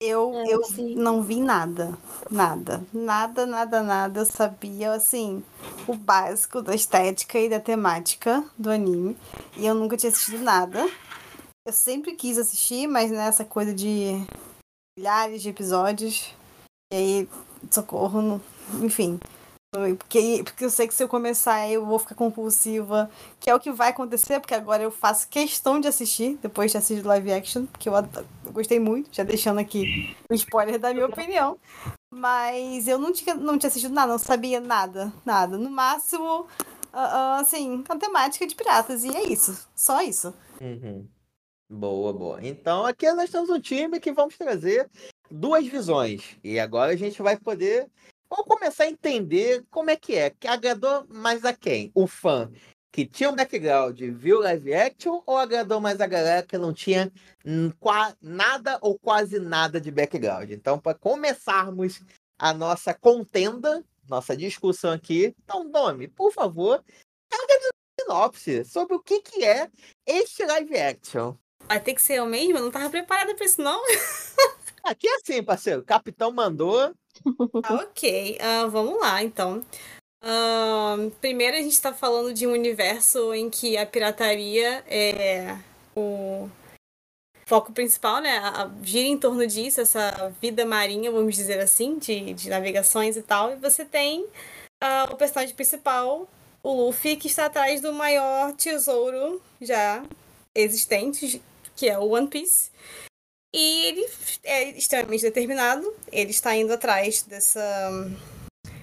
Eu, 0.00 0.32
É, 0.34 0.54
eu 0.54 0.64
sim. 0.64 0.96
não 0.96 1.22
vi 1.22 1.40
nada. 1.40 1.96
Nada. 2.28 2.82
Nada, 2.92 3.46
nada, 3.46 3.80
nada. 3.84 4.18
Eu 4.22 4.26
sabia, 4.26 4.90
assim, 4.90 5.40
o 5.86 5.94
básico 5.94 6.60
da 6.60 6.74
estética 6.74 7.38
e 7.38 7.48
da 7.48 7.60
temática 7.60 8.44
do 8.58 8.68
anime. 8.72 9.16
E 9.56 9.64
eu 9.64 9.76
nunca 9.76 9.96
tinha 9.96 10.10
assistido 10.10 10.42
nada. 10.42 10.84
Eu 11.64 11.72
sempre 11.72 12.16
quis 12.16 12.38
assistir, 12.38 12.88
mas 12.88 13.08
nessa 13.12 13.44
coisa 13.44 13.72
de 13.72 14.16
milhares 14.98 15.40
de 15.40 15.50
episódios. 15.50 16.34
E 16.92 16.94
aí, 16.94 17.28
socorro, 17.70 18.20
não- 18.20 18.40
enfim. 18.82 19.18
Porque, 19.74 20.42
porque 20.44 20.66
eu 20.66 20.68
sei 20.70 20.86
que 20.86 20.92
se 20.92 21.02
eu 21.02 21.08
começar 21.08 21.66
eu 21.70 21.86
vou 21.86 21.98
ficar 21.98 22.14
compulsiva, 22.14 23.10
que 23.40 23.48
é 23.48 23.54
o 23.54 23.58
que 23.58 23.72
vai 23.72 23.88
acontecer, 23.88 24.38
porque 24.38 24.54
agora 24.54 24.82
eu 24.82 24.90
faço 24.90 25.26
questão 25.28 25.80
de 25.80 25.88
assistir, 25.88 26.36
depois 26.42 26.70
de 26.70 26.76
assistir 26.76 27.02
live 27.06 27.32
action, 27.32 27.64
porque 27.64 27.88
eu, 27.88 27.94
eu 27.94 28.52
gostei 28.52 28.78
muito, 28.78 29.08
já 29.10 29.22
deixando 29.24 29.58
aqui 29.60 30.14
o 30.30 30.34
spoiler 30.34 30.78
da 30.78 30.92
minha 30.92 31.06
opinião. 31.06 31.56
Mas 32.12 32.86
eu 32.86 32.98
não 32.98 33.10
tinha, 33.10 33.34
não 33.34 33.56
tinha 33.56 33.68
assistido 33.68 33.94
nada, 33.94 34.12
não 34.12 34.18
sabia 34.18 34.60
nada, 34.60 35.10
nada. 35.24 35.56
No 35.56 35.70
máximo, 35.70 36.46
ah, 36.92 37.36
ah, 37.36 37.40
assim, 37.40 37.82
a 37.88 37.96
temática 37.96 38.46
de 38.46 38.54
piratas, 38.54 39.02
e 39.04 39.16
é 39.16 39.22
isso, 39.22 39.66
só 39.74 40.02
isso. 40.02 40.34
Uhum. 40.60 41.08
Boa, 41.70 42.12
boa. 42.12 42.38
Então, 42.46 42.84
aqui 42.84 43.10
nós 43.12 43.30
temos 43.30 43.48
um 43.48 43.58
time 43.58 43.98
que 43.98 44.12
vamos 44.12 44.36
trazer 44.36 44.90
duas 45.30 45.66
visões. 45.66 46.36
E 46.42 46.58
agora 46.58 46.92
a 46.92 46.96
gente 46.96 47.20
vai 47.22 47.36
poder. 47.36 47.88
Vamos 48.28 48.46
começar 48.46 48.84
a 48.84 48.88
entender 48.88 49.64
como 49.70 49.90
é 49.90 49.96
que 49.96 50.14
é. 50.14 50.30
Que 50.30 50.48
agradou 50.48 51.06
mais 51.08 51.44
a 51.44 51.52
quem? 51.52 51.90
O 51.94 52.06
fã 52.06 52.50
que 52.92 53.06
tinha 53.06 53.30
um 53.30 53.34
background 53.34 53.98
viu 53.98 54.40
live 54.40 54.74
action 54.74 55.22
ou 55.24 55.38
agradou 55.38 55.80
mais 55.80 55.98
a 56.00 56.06
galera 56.06 56.46
que 56.46 56.58
não 56.58 56.74
tinha 56.74 57.10
nada 58.20 58.78
ou 58.82 58.98
quase 58.98 59.40
nada 59.40 59.80
de 59.80 59.90
background? 59.90 60.50
Então, 60.50 60.78
para 60.78 60.96
começarmos 60.96 62.02
a 62.38 62.52
nossa 62.52 62.92
contenda, 62.92 63.82
nossa 64.06 64.36
discussão 64.36 64.92
aqui, 64.92 65.34
então, 65.42 65.70
Domi, 65.70 66.06
por 66.06 66.30
favor, 66.32 66.84
traga 67.30 67.72
sinopse 67.98 68.64
sobre 68.64 68.94
o 68.94 69.00
que, 69.00 69.22
que 69.22 69.42
é 69.42 69.70
este 70.06 70.44
live 70.44 70.76
action. 70.76 71.34
Vai 71.66 71.80
ter 71.80 71.94
que 71.94 72.02
ser 72.02 72.14
eu 72.14 72.26
mesma? 72.26 72.58
Eu 72.58 72.64
não 72.64 72.70
tava 72.70 72.90
preparada 72.90 73.34
pra 73.34 73.44
isso, 73.44 73.62
não. 73.62 73.80
Aqui 74.84 75.08
é 75.08 75.16
assim, 75.16 75.42
parceiro. 75.42 75.82
Capitão 75.82 76.32
mandou. 76.32 76.92
Ah, 77.62 77.74
ok, 77.74 78.38
Ah, 78.40 78.66
vamos 78.66 79.00
lá 79.00 79.22
então. 79.22 79.64
Ah, 80.22 80.96
primeiro 81.20 81.56
a 81.56 81.60
gente 81.60 81.72
está 81.72 81.92
falando 81.92 82.32
de 82.32 82.46
um 82.46 82.52
universo 82.52 83.34
em 83.34 83.50
que 83.50 83.76
a 83.76 83.84
pirataria 83.84 84.84
é 84.86 85.58
o 85.96 86.48
foco 87.46 87.72
principal, 87.72 88.20
né? 88.20 88.38
A, 88.38 88.62
a, 88.62 88.70
gira 88.82 89.06
em 89.06 89.18
torno 89.18 89.46
disso, 89.46 89.80
essa 89.80 90.32
vida 90.40 90.64
marinha, 90.64 91.10
vamos 91.10 91.34
dizer 91.34 91.60
assim, 91.60 91.98
de, 91.98 92.32
de 92.34 92.48
navegações 92.48 93.16
e 93.16 93.22
tal. 93.22 93.52
E 93.52 93.56
você 93.56 93.84
tem 93.84 94.22
uh, 94.22 95.12
o 95.12 95.16
personagem 95.16 95.54
principal, 95.54 96.28
o 96.62 96.72
Luffy, 96.72 97.16
que 97.16 97.26
está 97.26 97.46
atrás 97.46 97.80
do 97.80 97.92
maior 97.92 98.52
tesouro 98.54 99.42
já 99.60 100.02
existente, 100.54 101.42
que 101.76 101.88
é 101.88 101.98
o 101.98 102.10
One 102.10 102.28
Piece. 102.28 102.70
E 103.54 103.84
ele 103.86 104.08
é 104.44 104.70
extremamente 104.70 105.22
determinado, 105.22 105.94
ele 106.10 106.30
está 106.30 106.56
indo 106.56 106.72
atrás 106.72 107.22
dessa. 107.22 107.60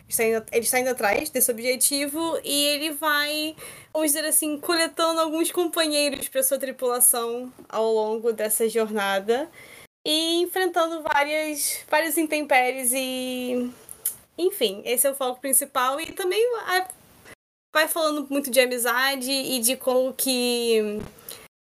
Está 0.08 0.24
indo, 0.24 0.46
ele 0.52 0.66
está 0.66 0.80
indo 0.80 0.90
atrás 0.90 1.30
desse 1.30 1.52
objetivo 1.52 2.40
e 2.44 2.66
ele 2.66 2.92
vai, 2.94 3.56
vamos 3.94 4.12
dizer 4.12 4.26
assim, 4.26 4.60
coletando 4.60 5.20
alguns 5.20 5.52
companheiros 5.52 6.28
para 6.28 6.42
sua 6.42 6.58
tripulação 6.58 7.54
ao 7.68 7.92
longo 7.92 8.34
dessa 8.34 8.68
jornada 8.68 9.50
e 10.06 10.42
enfrentando 10.42 11.04
várias, 11.04 11.84
várias 11.90 12.18
intempéries 12.18 12.92
e. 12.94 13.72
Enfim, 14.38 14.82
esse 14.86 15.06
é 15.06 15.12
o 15.12 15.16
foco 15.16 15.42
principal 15.42 16.00
e 16.00 16.14
também 16.14 16.42
vai 17.74 17.88
falando 17.88 18.26
muito 18.30 18.50
de 18.50 18.60
amizade 18.60 19.30
e 19.30 19.60
de 19.60 19.76
como 19.76 20.14
que 20.14 21.02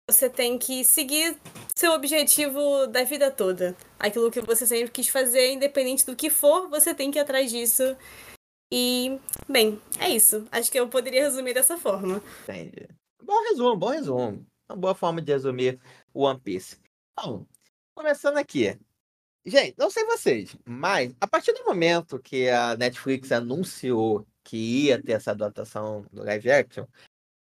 você 0.10 0.30
tem 0.30 0.58
que 0.58 0.84
seguir 0.84 1.38
seu 1.76 1.94
objetivo 1.94 2.88
da 2.88 3.04
vida 3.04 3.32
toda. 3.32 3.76
Aquilo 4.00 4.32
que 4.32 4.42
você 4.42 4.66
sempre 4.66 4.92
quis 4.92 5.08
fazer, 5.08 5.52
independente 5.52 6.06
do 6.06 6.16
que 6.16 6.30
for, 6.30 6.70
você 6.70 6.94
tem 6.94 7.12
que 7.12 7.18
ir 7.18 7.22
atrás 7.22 7.50
disso. 7.52 7.96
E, 8.72 9.20
bem, 9.48 9.82
é 10.00 10.10
isso. 10.10 10.48
Acho 10.52 10.72
que 10.72 10.80
eu 10.80 10.88
poderia 10.88 11.24
resumir 11.24 11.54
dessa 11.54 11.78
forma. 11.78 12.22
Entendi. 12.44 12.88
Bom 13.22 13.42
resumo, 13.50 13.78
bom 13.78 13.90
resumo. 13.90 14.46
Uma 14.70 14.78
boa 14.78 14.96
forma 14.96 15.22
de 15.22 15.32
resumir 15.32 15.80
One 16.14 16.40
Piece. 16.40 16.78
Bom, 17.16 17.46
começando 17.94 18.38
aqui. 18.38 18.78
Gente, 19.46 19.76
não 19.78 19.90
sei 19.90 20.06
vocês, 20.06 20.56
mas 20.66 21.14
a 21.20 21.28
partir 21.28 21.52
do 21.54 21.66
momento 21.66 22.18
que 22.18 22.50
a 22.50 22.78
Netflix 22.78 23.32
anunciou 23.32 24.26
que 24.44 24.86
ia 24.86 25.02
ter 25.02 25.14
essa 25.14 25.32
adaptação 25.32 26.06
do 26.12 26.24
live 26.24 26.50
action, 26.50 26.86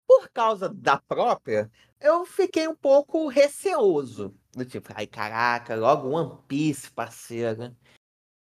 por 0.08 0.30
causa 0.30 0.70
da 0.70 0.98
própria, 0.98 1.70
eu 2.00 2.26
fiquei 2.26 2.68
um 2.68 2.76
pouco 2.76 3.28
receoso. 3.28 4.34
Do 4.54 4.66
tipo, 4.66 4.90
ai 4.96 5.08
caraca, 5.08 5.76
logo 5.76 6.10
One 6.10 6.40
Piece, 6.48 6.92
parceiro. 6.92 7.76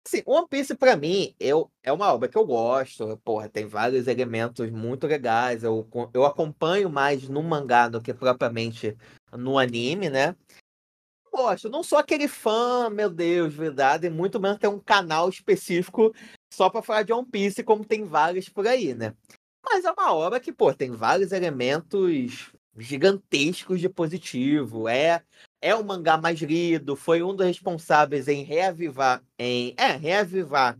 Assim, 0.06 0.22
One 0.24 0.46
Piece 0.48 0.74
pra 0.74 0.96
mim 0.96 1.34
eu, 1.40 1.70
é 1.82 1.92
uma 1.92 2.12
obra 2.12 2.28
que 2.28 2.38
eu 2.38 2.46
gosto. 2.46 3.16
Porra, 3.24 3.48
tem 3.48 3.66
vários 3.66 4.06
elementos 4.06 4.70
muito 4.70 5.06
legais. 5.06 5.64
Eu, 5.64 5.88
eu 6.14 6.24
acompanho 6.24 6.88
mais 6.88 7.28
no 7.28 7.42
mangá 7.42 7.88
do 7.88 8.00
que 8.00 8.14
propriamente 8.14 8.96
no 9.32 9.58
anime, 9.58 10.08
né? 10.08 10.36
Gosto, 11.32 11.68
não 11.68 11.82
sou 11.82 11.98
aquele 11.98 12.28
fã, 12.28 12.88
meu 12.88 13.10
Deus, 13.10 13.52
verdade, 13.52 14.08
muito 14.08 14.40
menos 14.40 14.58
ter 14.58 14.68
um 14.68 14.78
canal 14.78 15.28
específico 15.28 16.14
só 16.50 16.70
pra 16.70 16.80
falar 16.80 17.02
de 17.02 17.12
One 17.12 17.26
Piece, 17.26 17.62
como 17.62 17.84
tem 17.84 18.04
vários 18.04 18.48
por 18.48 18.66
aí, 18.66 18.94
né? 18.94 19.14
Mas 19.62 19.84
é 19.84 19.90
uma 19.90 20.14
obra 20.14 20.40
que, 20.40 20.50
pô, 20.50 20.72
tem 20.72 20.92
vários 20.92 21.32
elementos 21.32 22.52
gigantescos 22.78 23.80
de 23.80 23.88
positivo. 23.88 24.88
É 24.88 25.22
é 25.60 25.74
o 25.74 25.84
mangá 25.84 26.16
mais 26.16 26.40
lido, 26.40 26.94
foi 26.94 27.22
um 27.22 27.34
dos 27.34 27.46
responsáveis 27.46 28.28
em 28.28 28.44
reavivar, 28.44 29.22
em 29.38 29.74
é, 29.76 29.96
reavivar 29.96 30.78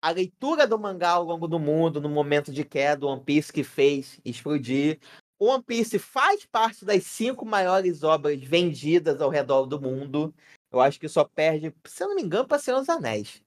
a 0.00 0.10
leitura 0.10 0.66
do 0.66 0.78
mangá 0.78 1.10
ao 1.10 1.24
longo 1.24 1.48
do 1.48 1.58
mundo, 1.58 2.00
no 2.00 2.08
momento 2.08 2.52
de 2.52 2.64
queda 2.64 3.00
do 3.00 3.08
One 3.08 3.24
Piece 3.24 3.52
que 3.52 3.64
fez 3.64 4.20
explodir. 4.24 5.00
O 5.38 5.46
One 5.46 5.62
Piece 5.62 5.98
faz 5.98 6.46
parte 6.46 6.84
das 6.84 7.04
cinco 7.04 7.44
maiores 7.44 8.02
obras 8.02 8.40
vendidas 8.40 9.20
ao 9.20 9.30
redor 9.30 9.66
do 9.66 9.80
mundo. 9.80 10.34
Eu 10.70 10.80
acho 10.80 11.00
que 11.00 11.08
só 11.08 11.24
perde, 11.24 11.74
se 11.86 12.04
eu 12.04 12.08
não 12.08 12.14
me 12.14 12.22
engano, 12.22 12.46
para 12.46 12.58
Senhor 12.58 12.78
dos 12.78 12.88
Anéis. 12.88 13.42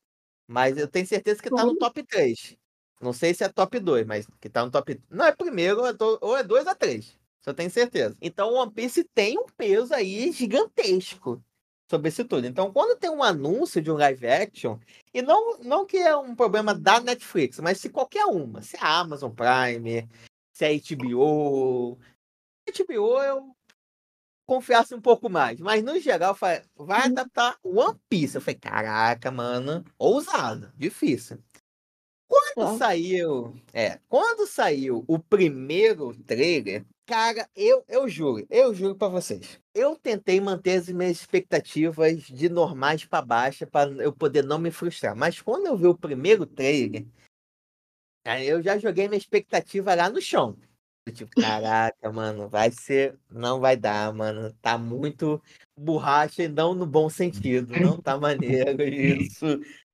Mas 0.48 0.78
eu 0.78 0.88
tenho 0.88 1.08
certeza 1.08 1.42
que 1.42 1.50
tá 1.50 1.64
no 1.64 1.78
top 1.78 2.04
3. 2.04 2.58
Não 3.00 3.14
sei 3.14 3.34
se 3.34 3.44
é 3.44 3.50
top 3.50 3.80
2, 3.80 4.06
mas 4.06 4.28
que 4.42 4.50
tá 4.50 4.66
no 4.66 4.72
top. 4.72 5.00
Não, 5.10 5.26
é 5.26 5.32
primeiro, 5.32 5.82
ou 6.22 6.36
é 6.36 6.44
2 6.44 6.66
é 6.66 6.70
a 6.70 6.76
3. 6.76 7.19
Só 7.44 7.54
tenho 7.54 7.70
certeza. 7.70 8.18
Então, 8.22 8.50
o 8.50 8.56
One 8.56 8.72
Piece 8.72 9.04
tem 9.04 9.38
um 9.38 9.46
peso 9.46 9.94
aí 9.94 10.32
gigantesco 10.32 11.44
sobre 11.90 12.10
isso 12.10 12.24
tudo. 12.26 12.46
Então, 12.46 12.72
quando 12.72 12.98
tem 12.98 13.10
um 13.10 13.24
anúncio 13.24 13.82
de 13.82 13.90
um 13.90 13.96
live 13.96 14.28
action, 14.28 14.78
e 15.14 15.22
não, 15.22 15.58
não 15.60 15.86
que 15.86 15.98
é 15.98 16.16
um 16.16 16.36
problema 16.36 16.74
da 16.74 17.00
Netflix, 17.00 17.60
mas 17.60 17.80
se 17.80 17.90
qualquer 17.90 18.26
uma, 18.26 18.62
se 18.62 18.78
é 18.78 18.80
a 18.82 19.00
Amazon 19.00 19.32
Prime, 19.32 20.08
se 20.54 20.66
é 20.66 20.70
a 20.70 20.96
HBO, 20.96 21.98
HBO 22.68 23.24
eu 23.24 23.56
confiasse 24.46 24.96
um 24.96 25.02
pouco 25.02 25.30
mais, 25.30 25.60
mas 25.60 25.84
no 25.84 26.00
geral 26.00 26.34
vai 26.34 26.64
uhum. 26.76 26.92
adaptar 26.92 27.58
One 27.64 28.00
Piece. 28.10 28.36
Eu 28.36 28.42
falei, 28.42 28.60
caraca, 28.60 29.32
mano, 29.32 29.84
ousado, 29.98 30.72
difícil. 30.76 31.40
Quando 32.28 32.78
saiu, 32.78 33.60
é, 33.74 34.00
quando 34.08 34.46
saiu 34.46 35.04
o 35.08 35.18
primeiro 35.18 36.16
trailer, 36.24 36.86
cara, 37.10 37.50
eu, 37.56 37.84
eu 37.88 38.08
juro, 38.08 38.46
eu 38.52 38.72
juro 38.72 38.96
para 38.96 39.08
vocês. 39.08 39.60
Eu 39.74 39.96
tentei 39.96 40.40
manter 40.40 40.78
as 40.78 40.90
minhas 40.90 41.18
expectativas 41.18 42.22
de 42.22 42.48
normais 42.48 43.04
para 43.04 43.26
baixa 43.26 43.66
para 43.66 43.90
eu 44.04 44.14
poder 44.14 44.44
não 44.44 44.60
me 44.60 44.70
frustrar. 44.70 45.16
Mas 45.16 45.42
quando 45.42 45.66
eu 45.66 45.76
vi 45.76 45.88
o 45.88 45.98
primeiro 45.98 46.46
trailer, 46.46 47.08
eu 48.46 48.62
já 48.62 48.78
joguei 48.78 49.08
minha 49.08 49.18
expectativa 49.18 49.96
lá 49.96 50.08
no 50.08 50.22
chão. 50.22 50.56
Tipo, 51.12 51.32
caraca, 51.42 52.12
mano, 52.12 52.48
vai 52.48 52.70
ser. 52.70 53.18
Não 53.32 53.60
vai 53.60 53.76
dar, 53.76 54.14
mano. 54.14 54.54
Tá 54.62 54.78
muito 54.78 55.42
borracha 55.76 56.44
e 56.44 56.48
não 56.48 56.76
no 56.76 56.86
bom 56.86 57.10
sentido. 57.10 57.74
Não 57.80 58.00
tá 58.00 58.20
maneiro 58.20 58.84
isso. 58.84 59.46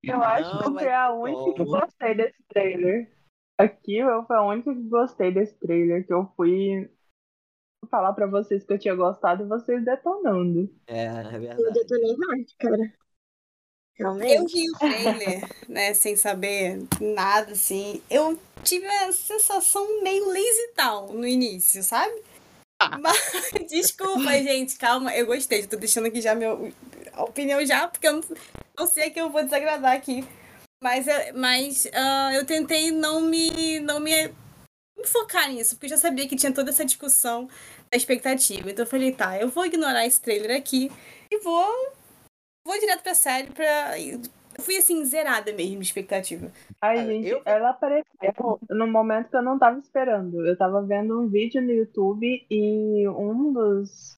Eu 0.03 0.21
acho 0.21 0.59
que 0.59 0.67
eu 0.67 0.73
fui 0.73 0.89
a 0.89 1.13
única 1.13 1.53
que 1.53 1.63
gostei 1.63 2.15
desse 2.15 2.43
trailer. 2.49 3.09
Aqui 3.57 3.95
eu 3.99 4.25
fui 4.25 4.35
a 4.35 4.43
única 4.43 4.73
que 4.73 4.81
gostei 4.81 5.31
desse 5.31 5.57
trailer, 5.57 6.05
que 6.05 6.11
eu 6.11 6.29
fui 6.35 6.91
falar 7.85 8.13
pra 8.13 8.27
vocês 8.27 8.63
que 8.63 8.73
eu 8.73 8.79
tinha 8.79 8.95
gostado 8.95 9.43
e 9.43 9.47
vocês 9.47 9.83
detonando. 9.83 10.69
É, 10.87 11.05
é 11.05 11.39
verdade. 11.39 11.61
Eu 11.61 11.73
detonei 11.73 12.15
hard, 12.15 12.47
cara. 12.59 12.93
Realmente. 13.97 14.35
Eu 14.35 14.45
vi 14.45 14.69
o 14.69 14.77
trailer, 14.77 15.49
né, 15.69 15.93
sem 15.93 16.17
saber 16.17 16.85
nada, 16.99 17.53
assim. 17.53 18.01
Eu 18.09 18.37
tive 18.63 18.85
a 18.85 19.11
sensação 19.11 20.03
meio 20.03 20.27
lazy 20.27 20.73
town 20.75 21.13
no 21.13 21.25
início, 21.25 21.81
sabe? 21.81 22.13
Ah. 22.79 22.97
Mas, 22.97 23.17
desculpa, 23.69 24.31
gente, 24.33 24.77
calma, 24.77 25.15
eu 25.15 25.25
gostei. 25.25 25.65
Tô 25.65 25.77
deixando 25.77 26.07
aqui 26.07 26.21
já 26.21 26.35
minha 26.35 26.53
opinião 27.17 27.65
já, 27.65 27.87
porque 27.87 28.07
eu 28.07 28.13
não, 28.13 28.23
não 28.77 28.87
sei 28.87 29.09
que 29.09 29.19
eu 29.19 29.29
vou 29.29 29.43
desagradar 29.43 29.93
aqui. 29.93 30.27
Mas, 30.83 31.05
mas 31.33 31.85
uh, 31.85 32.33
eu 32.33 32.45
tentei 32.45 32.91
não 32.91 33.21
me, 33.21 33.79
não 33.79 33.99
me, 33.99 34.27
me 34.97 35.07
focar 35.07 35.49
nisso, 35.49 35.75
porque 35.75 35.85
eu 35.85 35.91
já 35.91 35.97
sabia 35.97 36.27
que 36.27 36.35
tinha 36.35 36.53
toda 36.53 36.69
essa 36.69 36.85
discussão 36.85 37.49
da 37.91 37.97
expectativa. 37.97 38.69
Então 38.69 38.83
eu 38.83 38.89
falei, 38.89 39.11
tá, 39.11 39.39
eu 39.39 39.49
vou 39.49 39.65
ignorar 39.65 40.05
esse 40.05 40.21
trailer 40.21 40.57
aqui 40.57 40.91
e 41.31 41.39
vou, 41.39 41.91
vou 42.65 42.79
direto 42.79 43.03
pra 43.03 43.13
série 43.13 43.51
pra. 43.51 43.99
Eu 43.99 44.21
fui 44.63 44.77
assim, 44.77 45.03
zerada 45.03 45.51
mesmo 45.51 45.79
de 45.79 45.85
expectativa. 45.85 46.51
Ai, 46.81 47.05
gente, 47.05 47.27
eu... 47.27 47.41
ela 47.45 47.71
apareceu 47.71 48.59
no 48.69 48.87
momento 48.87 49.29
que 49.29 49.35
eu 49.35 49.41
não 49.41 49.59
tava 49.59 49.79
esperando. 49.79 50.45
Eu 50.45 50.57
tava 50.57 50.81
vendo 50.81 51.21
um 51.21 51.27
vídeo 51.27 51.61
no 51.61 51.71
YouTube 51.71 52.45
e 52.49 53.07
um 53.09 53.51
dos. 53.51 54.15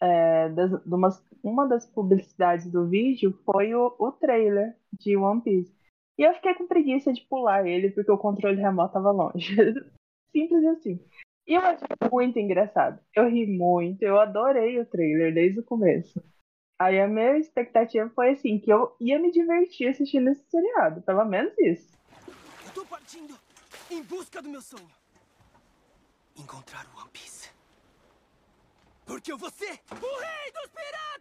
É, 0.00 0.48
das, 0.50 0.70
de 0.70 0.94
umas 0.94 1.20
uma 1.42 1.66
das 1.66 1.86
publicidades 1.86 2.70
do 2.70 2.86
vídeo 2.88 3.32
foi 3.44 3.74
o, 3.74 3.94
o 3.98 4.12
trailer 4.12 4.76
de 4.92 5.16
One 5.16 5.40
Piece. 5.40 5.76
E 6.18 6.22
eu 6.22 6.34
fiquei 6.34 6.54
com 6.54 6.66
preguiça 6.66 7.12
de 7.12 7.22
pular 7.22 7.66
ele 7.66 7.90
porque 7.90 8.10
o 8.10 8.18
controle 8.18 8.60
remoto 8.60 8.92
tava 8.92 9.10
longe. 9.10 9.54
Simples 10.32 10.64
assim. 10.66 11.00
E 11.48 11.54
eu 11.54 11.62
achei 11.62 11.88
muito 12.12 12.38
engraçado. 12.38 13.00
Eu 13.16 13.26
ri 13.26 13.46
muito, 13.46 14.02
eu 14.02 14.20
adorei 14.20 14.78
o 14.78 14.84
trailer 14.84 15.32
desde 15.32 15.60
o 15.60 15.64
começo. 15.64 16.22
Aí 16.78 17.00
a 17.00 17.08
minha 17.08 17.38
expectativa 17.38 18.06
foi 18.10 18.32
assim, 18.32 18.58
que 18.58 18.70
eu 18.70 18.94
ia 19.00 19.18
me 19.18 19.32
divertir 19.32 19.88
assistindo 19.88 20.28
esse 20.28 20.44
seriado, 20.50 21.00
pelo 21.00 21.24
menos 21.24 21.58
isso. 21.58 21.96
Eu 22.66 22.72
tô 22.74 22.84
partindo 22.84 23.34
em 23.90 24.02
busca 24.02 24.42
do 24.42 24.50
meu 24.50 24.60
sonho. 24.60 24.90
Encontrar 26.36 26.86
o 26.94 27.00
One 27.00 27.08
Piece. 27.14 27.48
Porque 29.06 29.32
eu 29.32 29.38
vou 29.38 29.50
ser 29.50 29.80
o 29.90 30.20
rei 30.20 30.52
dos 30.52 30.70
piratas! 30.70 31.18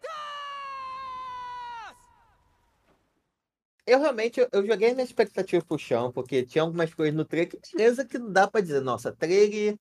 Eu 3.85 4.01
realmente, 4.01 4.41
eu, 4.41 4.49
eu 4.51 4.67
joguei 4.67 4.91
minha 4.91 5.05
expectativa 5.05 5.63
pro 5.63 5.79
chão, 5.79 6.11
porque 6.11 6.43
tinha 6.43 6.63
algumas 6.63 6.93
coisas 6.93 7.15
no 7.15 7.23
trailer 7.23 7.49
que 7.49 7.77
beleza 7.77 8.03
que 8.03 8.19
não 8.19 8.29
dá 8.29 8.45
pra 8.45 8.59
dizer, 8.59 8.81
nossa, 8.81 9.15
trailer 9.15 9.79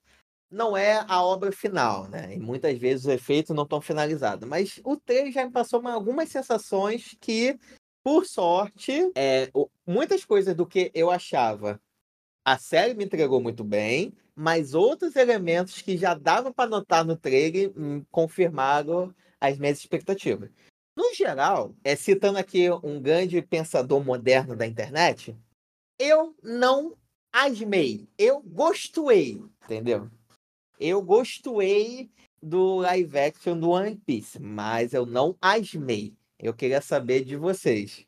não 0.49 0.75
é 0.75 1.03
a 1.07 1.23
obra 1.23 1.51
final, 1.51 2.07
né? 2.07 2.35
E 2.35 2.39
muitas 2.39 2.77
vezes 2.77 3.05
os 3.05 3.11
efeitos 3.11 3.55
não 3.55 3.63
estão 3.63 3.81
finalizados. 3.81 4.47
Mas 4.47 4.79
o 4.83 4.95
trailer 4.95 5.31
já 5.31 5.45
me 5.45 5.51
passou 5.51 5.85
algumas 5.87 6.29
sensações 6.29 7.15
que, 7.19 7.57
por 8.03 8.25
sorte, 8.25 9.11
é, 9.15 9.49
muitas 9.85 10.23
coisas 10.23 10.55
do 10.55 10.65
que 10.65 10.91
eu 10.93 11.11
achava 11.11 11.79
a 12.47 12.57
série 12.57 12.93
me 12.93 13.03
entregou 13.03 13.41
muito 13.41 13.61
bem, 13.61 14.13
mas 14.33 14.73
outros 14.73 15.17
elementos 15.17 15.81
que 15.81 15.97
já 15.97 16.13
dava 16.13 16.53
para 16.53 16.69
notar 16.69 17.03
no 17.03 17.17
trailer 17.17 17.73
confirmaram 18.09 19.13
as 19.37 19.57
minhas 19.57 19.79
expectativas. 19.79 20.49
No 20.95 21.13
geral, 21.13 21.75
é, 21.83 21.93
citando 21.93 22.37
aqui 22.37 22.71
um 22.81 23.01
grande 23.01 23.41
pensador 23.41 24.01
moderno 24.01 24.55
da 24.55 24.65
internet, 24.65 25.35
eu 25.99 26.33
não 26.41 26.95
asmei, 27.33 28.07
eu 28.17 28.41
gostei, 28.41 29.41
entendeu? 29.65 30.09
Eu 30.79 31.01
gostei 31.01 32.09
do 32.41 32.75
live 32.75 33.17
action 33.17 33.59
do 33.59 33.71
One 33.71 33.95
Piece, 33.95 34.39
mas 34.39 34.93
eu 34.93 35.05
não 35.05 35.35
asmei. 35.41 36.13
Eu 36.37 36.53
queria 36.53 36.81
saber 36.81 37.25
de 37.25 37.35
vocês. 37.35 38.05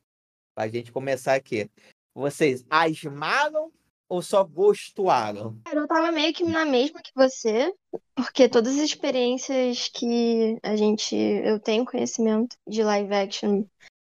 Pra 0.53 0.67
gente 0.67 0.91
começar 0.91 1.33
aqui. 1.33 1.69
Vocês 2.13 2.63
asmaram 2.69 3.71
ou 4.07 4.21
só 4.21 4.43
gostaram? 4.43 5.59
Cara, 5.65 5.79
eu 5.79 5.87
tava 5.87 6.11
meio 6.11 6.33
que 6.33 6.43
na 6.43 6.65
mesma 6.65 7.01
que 7.01 7.11
você, 7.15 7.73
porque 8.15 8.49
todas 8.49 8.75
as 8.75 8.83
experiências 8.83 9.89
que 9.89 10.57
a 10.61 10.75
gente. 10.75 11.15
Eu 11.15 11.59
tenho 11.59 11.85
conhecimento 11.85 12.55
de 12.67 12.83
live 12.83 13.13
action 13.13 13.65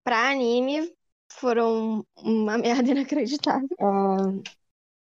pra 0.04 0.32
anime 0.32 0.92
foram 1.34 2.06
uma 2.18 2.58
merda 2.58 2.92
inacreditável. 2.92 3.68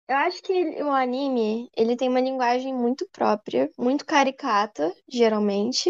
Eu 0.07 0.17
acho 0.17 0.41
que 0.43 0.53
o 0.83 0.91
anime, 0.91 1.69
ele 1.75 1.95
tem 1.95 2.09
uma 2.09 2.19
linguagem 2.19 2.73
muito 2.73 3.07
própria, 3.09 3.71
muito 3.77 4.05
caricata, 4.05 4.93
geralmente, 5.07 5.89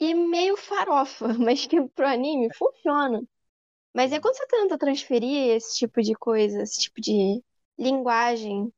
e 0.00 0.14
meio 0.14 0.56
farofa, 0.56 1.28
mas 1.38 1.66
que 1.66 1.80
pro 1.90 2.06
anime 2.06 2.52
funciona. 2.54 3.22
Mas 3.94 4.12
é 4.12 4.20
quando 4.20 4.36
você 4.36 4.46
tenta 4.46 4.78
transferir 4.78 5.56
esse 5.56 5.78
tipo 5.78 6.02
de 6.02 6.14
coisa, 6.14 6.62
esse 6.62 6.80
tipo 6.80 7.00
de 7.00 7.42
linguagem 7.78 8.72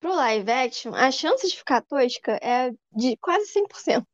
pro 0.00 0.14
live 0.14 0.50
action, 0.50 0.94
a 0.94 1.10
chance 1.10 1.46
de 1.48 1.56
ficar 1.56 1.82
tosca 1.82 2.38
é 2.42 2.72
de 2.92 3.16
quase 3.18 3.46
100%. 3.48 4.06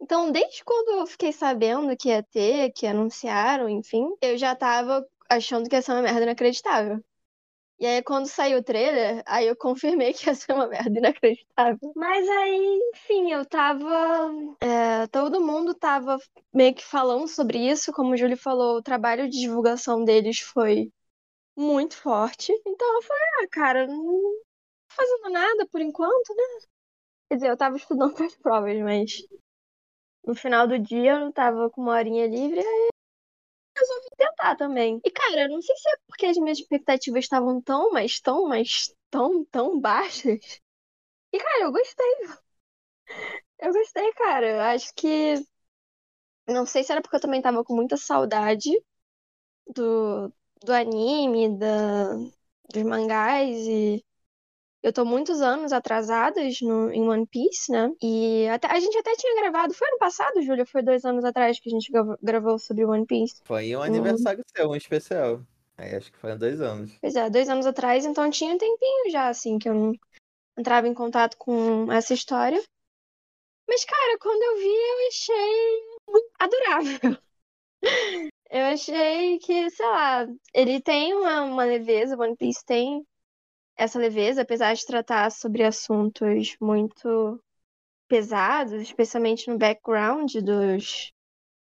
Então, 0.00 0.30
desde 0.30 0.64
quando 0.64 1.00
eu 1.00 1.06
fiquei 1.06 1.32
sabendo 1.32 1.96
que 1.96 2.08
ia 2.08 2.22
ter, 2.22 2.72
que 2.72 2.86
anunciaram, 2.86 3.68
enfim, 3.68 4.06
eu 4.20 4.36
já 4.36 4.54
tava 4.54 5.06
achando 5.30 5.68
que 5.68 5.76
ia 5.76 5.82
ser 5.82 5.92
uma 5.92 6.02
merda 6.02 6.22
inacreditável. 6.22 7.02
E 7.82 7.86
aí, 7.86 8.00
quando 8.00 8.28
saiu 8.28 8.60
o 8.60 8.62
trailer, 8.62 9.24
aí 9.26 9.48
eu 9.48 9.56
confirmei 9.56 10.12
que 10.14 10.28
ia 10.28 10.36
ser 10.36 10.52
uma 10.52 10.68
merda 10.68 10.96
inacreditável. 10.96 11.92
Mas 11.96 12.28
aí, 12.28 12.80
enfim, 12.94 13.32
eu 13.32 13.44
tava. 13.44 14.30
é, 14.60 15.08
todo 15.08 15.44
mundo 15.44 15.74
tava 15.74 16.16
meio 16.54 16.72
que 16.76 16.84
falando 16.84 17.26
sobre 17.26 17.58
isso. 17.58 17.92
Como 17.92 18.12
o 18.12 18.16
Júlio 18.16 18.36
falou, 18.36 18.76
o 18.76 18.82
trabalho 18.82 19.28
de 19.28 19.40
divulgação 19.40 20.04
deles 20.04 20.38
foi 20.38 20.92
muito 21.56 21.96
forte. 21.96 22.52
Então 22.64 22.94
eu 22.94 23.02
falei, 23.02 23.28
ah, 23.42 23.48
cara, 23.50 23.86
não 23.88 24.20
fazendo 24.88 25.30
nada 25.30 25.66
por 25.66 25.80
enquanto, 25.80 26.36
né? 26.36 26.60
Quer 27.28 27.34
dizer, 27.34 27.50
eu 27.50 27.56
tava 27.56 27.76
estudando 27.76 28.14
para 28.14 28.26
as 28.26 28.36
provas, 28.36 28.78
mas 28.78 29.26
no 30.24 30.36
final 30.36 30.68
do 30.68 30.78
dia 30.78 31.14
eu 31.14 31.32
tava 31.32 31.68
com 31.68 31.80
uma 31.80 31.94
horinha 31.94 32.28
livre, 32.28 32.60
aí 32.60 32.91
tentar 34.26 34.56
também. 34.56 35.00
E, 35.04 35.10
cara, 35.10 35.48
não 35.48 35.60
sei 35.62 35.76
se 35.76 35.88
é 35.90 35.96
porque 36.08 36.26
as 36.26 36.36
minhas 36.38 36.58
expectativas 36.58 37.24
estavam 37.24 37.60
tão, 37.62 37.92
mas 37.92 38.20
tão, 38.20 38.48
mas 38.48 38.94
tão, 39.10 39.44
tão 39.46 39.80
baixas. 39.80 40.60
E, 41.32 41.38
cara, 41.38 41.64
eu 41.64 41.72
gostei. 41.72 42.28
Eu 43.58 43.72
gostei, 43.72 44.12
cara. 44.14 44.46
Eu 44.48 44.60
acho 44.60 44.92
que. 44.94 45.34
Não 46.46 46.66
sei 46.66 46.82
se 46.84 46.92
era 46.92 47.00
porque 47.02 47.16
eu 47.16 47.20
também 47.20 47.42
tava 47.42 47.64
com 47.64 47.74
muita 47.74 47.96
saudade 47.96 48.70
do, 49.74 50.28
do 50.64 50.72
anime, 50.72 51.58
da, 51.58 52.14
dos 52.72 52.82
mangás 52.84 53.56
e. 53.66 54.04
Eu 54.82 54.92
tô 54.92 55.04
muitos 55.04 55.40
anos 55.40 55.72
atrasadas 55.72 56.60
no, 56.60 56.90
em 56.90 57.08
One 57.08 57.26
Piece, 57.26 57.70
né? 57.70 57.88
E 58.02 58.48
até, 58.48 58.66
a 58.66 58.80
gente 58.80 58.98
até 58.98 59.14
tinha 59.14 59.40
gravado. 59.40 59.72
Foi 59.72 59.86
ano 59.86 59.98
passado, 59.98 60.42
Júlia? 60.42 60.66
Foi 60.66 60.82
dois 60.82 61.04
anos 61.04 61.24
atrás 61.24 61.60
que 61.60 61.68
a 61.68 61.72
gente 61.72 61.90
gravou, 61.92 62.18
gravou 62.20 62.58
sobre 62.58 62.84
One 62.84 63.06
Piece. 63.06 63.40
Foi 63.44 63.76
um 63.76 63.82
aniversário 63.82 64.42
seu, 64.54 64.70
um 64.70 64.74
especial. 64.74 65.40
Aí 65.78 65.94
acho 65.94 66.10
que 66.10 66.18
foi 66.18 66.32
há 66.32 66.34
dois 66.34 66.60
anos. 66.60 66.98
Pois 67.00 67.14
é, 67.14 67.30
dois 67.30 67.48
anos 67.48 67.66
atrás, 67.66 68.04
então 68.04 68.28
tinha 68.28 68.54
um 68.54 68.58
tempinho 68.58 69.10
já, 69.10 69.28
assim, 69.28 69.58
que 69.58 69.68
eu 69.68 69.74
não 69.74 69.92
entrava 70.58 70.88
em 70.88 70.94
contato 70.94 71.36
com 71.36 71.90
essa 71.92 72.12
história. 72.12 72.60
Mas, 73.68 73.84
cara, 73.84 74.18
quando 74.18 74.42
eu 74.42 74.56
vi, 74.56 74.74
eu 74.74 75.08
achei 75.08 76.22
adorável. 76.40 77.18
Eu 78.54 78.66
achei 78.66 79.38
que, 79.38 79.70
sei 79.70 79.86
lá, 79.86 80.26
ele 80.52 80.78
tem 80.78 81.14
uma, 81.14 81.42
uma 81.42 81.64
leveza, 81.64 82.18
One 82.18 82.36
Piece 82.36 82.62
tem 82.66 83.02
essa 83.76 83.98
leveza, 83.98 84.42
apesar 84.42 84.74
de 84.74 84.86
tratar 84.86 85.30
sobre 85.30 85.62
assuntos 85.64 86.56
muito 86.60 87.40
pesados, 88.08 88.72
especialmente 88.82 89.48
no 89.50 89.58
background 89.58 90.32
dos, 90.36 91.12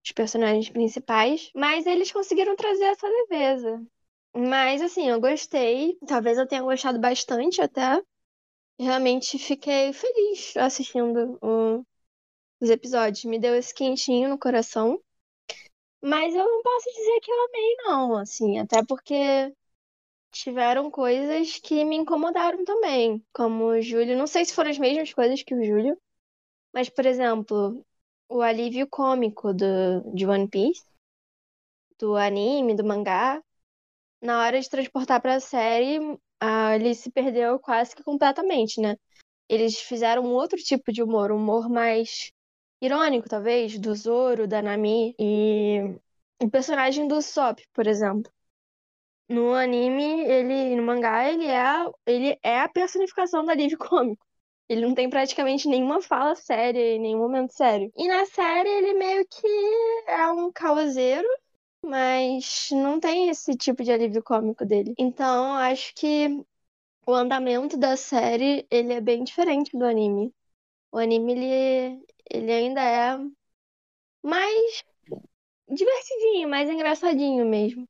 dos 0.03 0.13
personagens 0.15 0.71
principais, 0.71 1.51
mas 1.55 1.87
eles 1.87 2.13
conseguiram 2.13 2.57
trazer 2.57 2.85
essa 2.87 3.09
leveza. 3.09 3.83
Mas 4.37 4.83
assim, 4.83 5.09
eu 5.09 5.21
gostei, 5.21 5.99
talvez 6.07 6.39
eu 6.39 6.47
tenha 6.49 6.63
gostado 6.63 7.01
bastante 7.01 7.61
até. 7.63 8.03
Realmente 8.79 9.39
fiquei 9.39 9.93
feliz 9.93 10.57
assistindo 10.57 11.39
o- 11.43 11.85
os 12.61 12.71
episódios, 12.71 13.25
me 13.25 13.39
deu 13.39 13.55
esse 13.57 13.75
quentinho 13.75 14.29
no 14.31 14.39
coração. 14.39 15.01
Mas 16.03 16.35
eu 16.35 16.45
não 16.45 16.63
posso 16.63 16.91
dizer 16.93 17.21
que 17.21 17.31
eu 17.31 17.45
amei, 17.47 17.77
não, 17.85 18.17
assim, 18.19 18.59
até 18.59 18.85
porque 18.85 19.15
tiveram 20.35 20.91
coisas 20.91 21.59
que 21.59 21.85
me 21.85 21.97
incomodaram 21.97 22.65
também, 22.65 23.25
como 23.33 23.67
o 23.67 23.81
Júlio, 23.81 24.19
não 24.19 24.27
sei 24.27 24.45
se 24.45 24.53
foram 24.53 24.71
as 24.71 24.79
mesmas 24.79 25.13
coisas 25.15 25.43
que 25.43 25.55
o 25.55 25.65
Júlio, 25.65 25.97
mas, 26.73 26.89
por 26.89 27.07
exemplo, 27.07 27.85
o 28.29 28.43
alívio 28.43 28.87
cômico 28.89 29.55
do, 29.55 30.13
de 30.13 30.27
One 30.27 30.49
Piece, 30.49 30.85
do 31.99 32.17
anime, 32.17 32.75
do 32.75 32.85
mangá, 32.85 33.41
na 34.21 34.41
hora 34.41 34.61
de 34.61 34.69
transportar 34.69 35.21
pra 35.21 35.39
série, 35.39 35.99
ah, 36.41 36.75
ele 36.75 36.95
se 36.95 37.11
perdeu 37.11 37.59
quase 37.59 37.95
que 37.95 38.03
completamente, 38.03 38.81
né? 38.81 38.97
Eles 39.49 39.79
fizeram 39.79 40.25
um 40.25 40.33
outro 40.33 40.59
tipo 40.59 40.93
de 40.93 41.03
humor, 41.03 41.31
um 41.31 41.37
humor 41.37 41.69
mais 41.69 42.33
irônico, 42.81 43.29
talvez, 43.29 43.79
do 43.79 43.95
Zoro, 43.95 44.49
da 44.49 44.61
Nami 44.61 45.15
e 45.19 45.97
o 46.43 46.51
personagem 46.51 47.07
do 47.07 47.23
Sop, 47.23 47.61
por 47.73 47.87
exemplo. 47.87 48.31
No 49.29 49.55
anime, 49.55 50.23
ele, 50.27 50.77
no 50.77 50.83
mangá, 50.83 51.29
ele 51.31 51.47
é, 51.47 51.61
a- 51.61 51.91
ele 52.07 52.39
é 52.43 52.61
a 52.61 52.69
personificação 52.69 53.45
do 53.45 53.51
alívio 53.51 53.79
cômico. 53.79 54.25
Ele 54.69 54.83
não 54.87 54.95
tem 54.95 55.09
praticamente 55.11 55.69
nenhuma 55.69 56.01
fala 56.03 56.35
séria 56.35 56.81
em 56.97 57.01
nenhum 57.01 57.19
momento 57.19 57.53
sério. 57.53 57.93
E 57.97 58.09
na 58.09 58.25
série, 58.27 58.69
ele 58.69 58.95
meio 58.95 59.27
que 59.29 59.47
é 60.09 60.27
um 60.33 60.51
causeiro, 60.53 61.27
mas 61.83 62.69
não 62.73 63.01
tem 63.01 63.29
esse 63.31 63.57
tipo 63.57 63.83
de 63.85 63.93
alívio 63.93 64.23
cômico 64.23 64.65
dele. 64.67 64.95
Então, 64.99 65.55
acho 65.55 65.95
que 65.95 66.29
o 67.07 67.15
andamento 67.15 67.77
da 67.79 67.97
série, 67.97 68.67
ele 68.71 68.93
é 68.95 69.01
bem 69.01 69.25
diferente 69.25 69.77
do 69.79 69.85
anime. 69.85 70.35
O 70.93 70.99
anime, 70.99 71.33
ele, 71.35 72.05
ele 72.31 72.53
ainda 72.53 72.83
é 72.83 73.19
mais 74.23 74.85
divertidinho, 75.69 76.49
mais 76.49 76.69
engraçadinho 76.71 77.47
mesmo. 77.47 77.89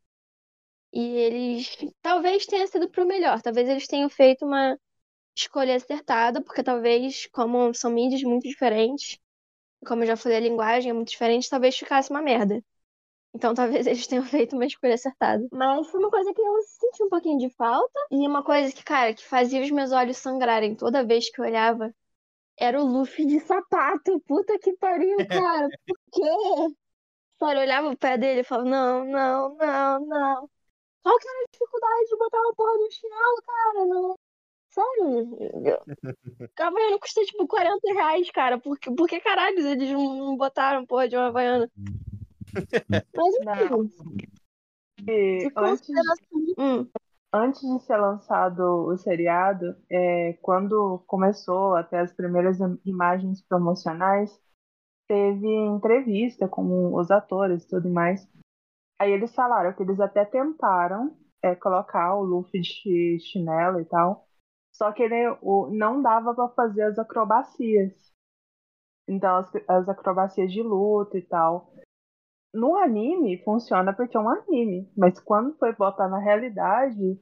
E 0.94 1.00
eles 1.18 1.76
talvez 2.00 2.46
tenha 2.46 2.66
sido 2.68 2.88
pro 2.88 3.04
melhor, 3.06 3.42
talvez 3.42 3.68
eles 3.68 3.86
tenham 3.88 4.08
feito 4.08 4.46
uma 4.46 4.78
escolha 5.36 5.76
acertada, 5.76 6.42
porque 6.42 6.62
talvez, 6.62 7.26
como 7.32 7.74
são 7.74 7.90
mídias 7.90 8.22
muito 8.22 8.44
diferentes, 8.48 9.18
como 9.86 10.04
eu 10.04 10.08
já 10.08 10.16
falei, 10.16 10.38
a 10.38 10.40
linguagem 10.40 10.90
é 10.90 10.94
muito 10.94 11.10
diferente, 11.10 11.50
talvez 11.50 11.76
ficasse 11.76 12.10
uma 12.10 12.22
merda. 12.22 12.62
Então 13.34 13.54
talvez 13.54 13.86
eles 13.86 14.06
tenham 14.06 14.24
feito 14.24 14.54
uma 14.54 14.66
escolha 14.66 14.94
acertada. 14.94 15.46
Mas 15.52 15.88
foi 15.90 16.00
uma 16.00 16.10
coisa 16.10 16.32
que 16.32 16.40
eu 16.40 16.62
senti 16.62 17.02
um 17.02 17.08
pouquinho 17.08 17.38
de 17.38 17.50
falta. 17.50 18.00
E 18.10 18.26
uma 18.26 18.44
coisa 18.44 18.72
que, 18.72 18.84
cara, 18.84 19.12
que 19.14 19.24
fazia 19.24 19.62
os 19.62 19.70
meus 19.70 19.92
olhos 19.92 20.16
sangrarem 20.16 20.74
toda 20.76 21.04
vez 21.04 21.30
que 21.30 21.40
eu 21.40 21.44
olhava 21.44 21.94
era 22.56 22.80
o 22.80 22.86
Luffy 22.86 23.26
de 23.26 23.40
sapato. 23.40 24.20
Puta 24.26 24.58
que 24.58 24.74
pariu, 24.76 25.16
cara. 25.28 25.68
Por 25.86 25.98
quê? 26.12 26.74
Sério, 27.38 27.58
eu 27.58 27.62
olhava 27.62 27.90
o 27.90 27.96
pé 27.96 28.16
dele 28.18 28.40
e 28.40 28.44
falava, 28.44 28.68
não, 28.68 29.04
não, 29.04 29.56
não, 29.56 30.06
não. 30.06 30.50
Qual 31.04 31.18
que 31.18 31.28
era 31.28 31.38
a 31.38 31.48
dificuldade 31.52 32.08
de 32.08 32.16
botar 32.16 32.40
uma 32.40 32.54
porra 32.54 32.76
no 32.78 32.90
chinelo, 32.90 33.42
cara? 33.46 33.86
Não. 33.86 34.14
Sério? 34.70 35.78
Havaiana 36.58 36.98
custa 36.98 37.22
tipo 37.24 37.46
40 37.46 37.92
reais, 37.92 38.30
cara. 38.30 38.58
Por 38.58 38.76
que, 38.78 38.90
por 38.90 39.06
que 39.08 39.20
caralho 39.20 39.58
eles 39.68 39.90
não 39.92 40.36
botaram 40.36 40.84
porra 40.86 41.08
de 41.08 41.16
uma 41.16 41.26
Havaiana? 41.26 41.70
Mas 43.14 43.34
Não. 43.44 43.84
enfim. 43.84 44.16
E 45.06 45.44
antes, 45.44 45.52
consideração- 45.54 46.54
Hum, 46.58 46.88
antes 47.32 47.60
de 47.60 47.80
ser 47.84 47.96
lançado 47.98 48.60
o 48.86 48.96
seriado, 48.96 49.76
é, 49.90 50.32
quando 50.40 51.02
começou 51.06 51.74
até 51.74 52.00
as 52.00 52.12
primeiras 52.12 52.58
im- 52.60 52.78
imagens 52.84 53.42
promocionais, 53.42 54.40
teve 55.08 55.46
entrevista 55.46 56.48
com 56.48 56.94
os 56.94 57.10
atores 57.10 57.64
e 57.64 57.68
tudo 57.68 57.90
mais. 57.90 58.26
Aí 58.98 59.12
eles 59.12 59.34
falaram 59.34 59.72
que 59.74 59.82
eles 59.82 60.00
até 60.00 60.24
tentaram 60.24 61.16
é, 61.42 61.54
colocar 61.54 62.14
o 62.16 62.24
Luffy 62.24 62.60
de 62.60 62.68
chi- 62.68 63.18
chinelo 63.20 63.80
e 63.80 63.84
tal, 63.84 64.26
só 64.72 64.92
que 64.92 65.02
ele 65.02 65.28
o, 65.42 65.68
não 65.70 66.02
dava 66.02 66.34
para 66.34 66.48
fazer 66.50 66.82
as 66.82 66.98
acrobacias. 66.98 67.92
Então, 69.08 69.36
as, 69.36 69.50
as 69.68 69.88
acrobacias 69.88 70.52
de 70.52 70.62
luta 70.62 71.18
e 71.18 71.22
tal. 71.22 71.72
No 72.54 72.76
anime, 72.76 73.42
funciona 73.44 73.94
porque 73.94 74.16
é 74.16 74.20
um 74.20 74.28
anime. 74.30 74.90
Mas 74.96 75.18
quando 75.20 75.56
foi 75.58 75.74
botar 75.74 76.08
na 76.08 76.18
realidade, 76.18 77.20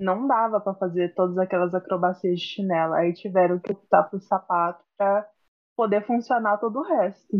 não 0.00 0.26
dava 0.26 0.60
para 0.60 0.74
fazer 0.74 1.14
todas 1.14 1.38
aquelas 1.38 1.74
acrobacias 1.74 2.40
de 2.40 2.46
chinela. 2.46 2.98
Aí 2.98 3.14
tiveram 3.14 3.58
que 3.60 3.72
optar 3.72 4.04
pro 4.04 4.20
sapato 4.20 4.84
para 4.96 5.28
poder 5.76 6.06
funcionar 6.06 6.58
todo 6.58 6.80
o 6.80 6.84
resto. 6.84 7.36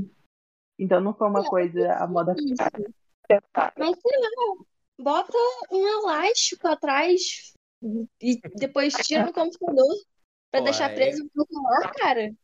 Então 0.79 1.01
não 1.01 1.15
foi 1.15 1.29
uma 1.29 1.43
É, 1.43 1.49
coisa 1.49 1.95
a 1.95 2.07
moda 2.07 2.35
Isso. 2.39 3.04
Mas 3.79 3.99
sei 4.01 4.21
lá, 4.21 4.65
bota 5.01 5.37
um 5.71 5.87
elástico 5.87 6.69
atrás 6.69 7.53
e 8.21 8.41
depois 8.57 8.95
tira 8.95 9.27
no 9.27 9.33
computador 9.33 9.95
pra 10.51 10.61
Pô, 10.61 10.65
deixar 10.65 10.91
aí- 10.91 10.95
preso 10.95 11.29
no 11.35 11.47
celular, 11.47 11.93
cara. 11.95 12.35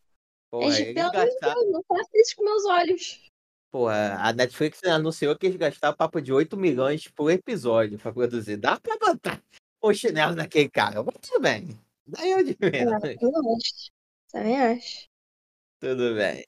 Porra, 0.51 0.65
Eles, 0.67 0.79
eles 0.81 0.95
pelo 0.95 1.09
amor 1.09 1.25
de 1.25 1.31
gastaram. 1.31 1.55
Deus, 1.61 1.73
não 1.73 1.83
faça 1.85 2.11
isso 2.15 2.37
com 2.37 2.45
meus 2.45 2.65
olhos. 2.67 3.27
Porra, 3.71 4.17
a 4.21 4.33
Netflix 4.33 4.83
anunciou 4.85 5.39
que 5.39 5.47
eles 5.47 5.57
gastaram 5.57 5.97
papo 5.97 6.21
de 6.21 6.33
8 6.33 6.57
milhões 6.57 7.07
por 7.07 7.31
episódio 7.31 7.99
pra 7.99 8.13
produzir. 8.13 8.57
Dá 8.57 8.79
pra 8.81 8.97
botar 8.99 9.41
o 9.81 9.95
chinelo 9.95 10.35
naquele 10.35 10.69
cara. 10.69 11.03
Mas 11.05 11.15
tudo 11.21 11.41
bem. 11.41 11.69
Daí 12.05 12.33
eu 12.33 12.43
de 12.43 12.57
menos. 12.61 13.05
É, 13.05 13.15
eu 13.21 13.31
acho. 13.31 13.91
Também 14.33 14.61
acho. 14.61 15.09
Tudo 15.79 16.15
bem. 16.17 16.45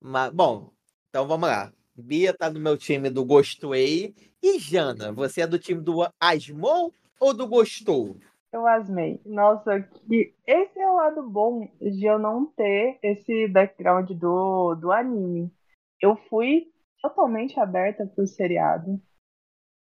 Mas, 0.00 0.32
bom, 0.32 0.72
então 1.08 1.28
vamos 1.28 1.48
lá. 1.48 1.72
Bia 2.00 2.34
tá 2.34 2.50
no 2.50 2.60
meu 2.60 2.76
time 2.76 3.10
do 3.10 3.24
Gostei. 3.24 4.14
E 4.42 4.58
Jana, 4.58 5.12
você 5.12 5.42
é 5.42 5.46
do 5.46 5.58
time 5.58 5.80
do 5.82 6.06
Asmou 6.20 6.92
ou 7.20 7.34
do 7.34 7.46
Gostou? 7.46 8.16
Eu 8.52 8.66
asmei. 8.66 9.20
Nossa, 9.24 9.80
que 9.80 10.34
esse 10.46 10.78
é 10.80 10.88
o 10.88 10.96
lado 10.96 11.28
bom 11.28 11.68
de 11.80 12.04
eu 12.06 12.18
não 12.18 12.46
ter 12.46 12.98
esse 13.02 13.46
background 13.48 14.10
do, 14.12 14.74
do 14.74 14.90
anime. 14.92 15.52
Eu 16.00 16.16
fui 16.28 16.72
totalmente 17.00 17.58
aberta 17.60 18.06
pro 18.06 18.26
seriado. 18.26 19.00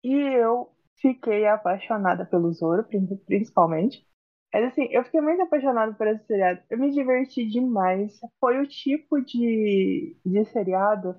E 0.04 0.14
eu 0.14 0.70
fiquei 1.02 1.48
apaixonada 1.48 2.26
pelo 2.26 2.52
Zoro, 2.54 2.84
prin- 2.86 3.08
principalmente. 3.26 4.06
Mas 4.54 4.66
assim, 4.66 4.88
eu 4.92 5.04
fiquei 5.04 5.22
muito 5.22 5.42
apaixonada 5.44 5.94
por 5.94 6.08
esse 6.08 6.26
seriado. 6.26 6.62
Eu 6.70 6.80
me 6.80 6.92
diverti 6.92 7.48
demais. 7.48 8.20
Foi 8.40 8.60
o 8.62 8.68
tipo 8.68 9.22
de, 9.22 10.18
de 10.26 10.46
seriado 10.46 11.16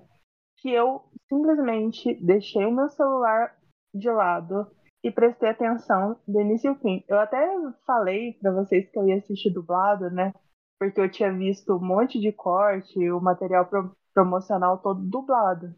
que 0.61 0.71
eu 0.71 1.01
simplesmente 1.27 2.13
deixei 2.23 2.65
o 2.65 2.71
meu 2.71 2.87
celular 2.89 3.57
de 3.93 4.09
lado 4.09 4.67
e 5.03 5.11
prestei 5.11 5.49
atenção 5.49 6.19
do 6.27 6.39
início 6.39 6.69
ao 6.69 6.75
fim. 6.77 7.03
Eu 7.07 7.19
até 7.19 7.43
falei 7.85 8.33
pra 8.33 8.51
vocês 8.51 8.89
que 8.89 8.97
eu 8.97 9.07
ia 9.07 9.17
assistir 9.17 9.51
dublado, 9.51 10.09
né? 10.11 10.31
Porque 10.79 11.01
eu 11.01 11.11
tinha 11.11 11.33
visto 11.33 11.75
um 11.75 11.79
monte 11.79 12.19
de 12.19 12.31
corte, 12.31 13.11
o 13.11 13.19
material 13.19 13.65
pro- 13.65 13.95
promocional 14.13 14.77
todo 14.77 15.01
dublado. 15.01 15.73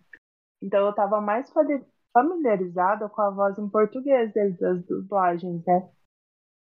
Então 0.61 0.85
eu 0.85 0.93
tava 0.93 1.21
mais 1.21 1.51
familiarizada 2.13 3.07
com 3.07 3.21
a 3.21 3.29
voz 3.29 3.57
em 3.57 3.69
português 3.69 4.33
das 4.33 4.85
dublagens, 4.85 5.65
né? 5.65 5.89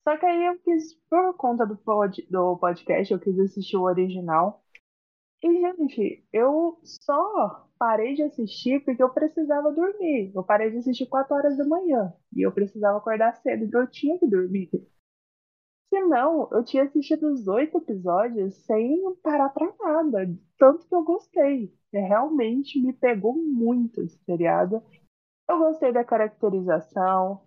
Só 0.07 0.17
que 0.17 0.25
aí 0.25 0.45
eu 0.45 0.59
quis, 0.59 0.95
por 1.09 1.35
conta 1.35 1.65
do, 1.65 1.77
pod, 1.77 2.27
do 2.29 2.57
podcast, 2.57 3.13
eu 3.13 3.19
quis 3.19 3.39
assistir 3.39 3.77
o 3.77 3.83
original. 3.83 4.63
E, 5.43 5.47
gente, 5.59 6.23
eu 6.33 6.79
só 6.83 7.67
parei 7.77 8.13
de 8.15 8.23
assistir 8.23 8.83
porque 8.83 9.01
eu 9.03 9.09
precisava 9.13 9.71
dormir. 9.71 10.31
Eu 10.35 10.43
parei 10.43 10.71
de 10.71 10.77
assistir 10.77 11.07
4 11.07 11.35
horas 11.35 11.57
da 11.57 11.65
manhã. 11.65 12.13
E 12.35 12.41
eu 12.45 12.51
precisava 12.51 12.97
acordar 12.97 13.35
cedo, 13.35 13.63
então 13.65 13.81
eu 13.81 13.87
tinha 13.89 14.17
que 14.19 14.27
dormir. 14.27 14.69
Senão, 15.93 16.47
eu 16.51 16.63
tinha 16.63 16.83
assistido 16.83 17.27
os 17.31 17.47
oito 17.47 17.77
episódios 17.77 18.55
sem 18.65 19.01
parar 19.21 19.49
pra 19.49 19.73
nada. 19.79 20.27
Tanto 20.57 20.87
que 20.87 20.95
eu 20.95 21.03
gostei. 21.03 21.73
É, 21.93 21.99
Realmente 21.99 22.81
me 22.81 22.93
pegou 22.93 23.35
muito 23.35 24.01
esse 24.01 24.17
seriado. 24.23 24.81
Eu 25.49 25.59
gostei 25.59 25.91
da 25.93 26.03
caracterização. 26.05 27.41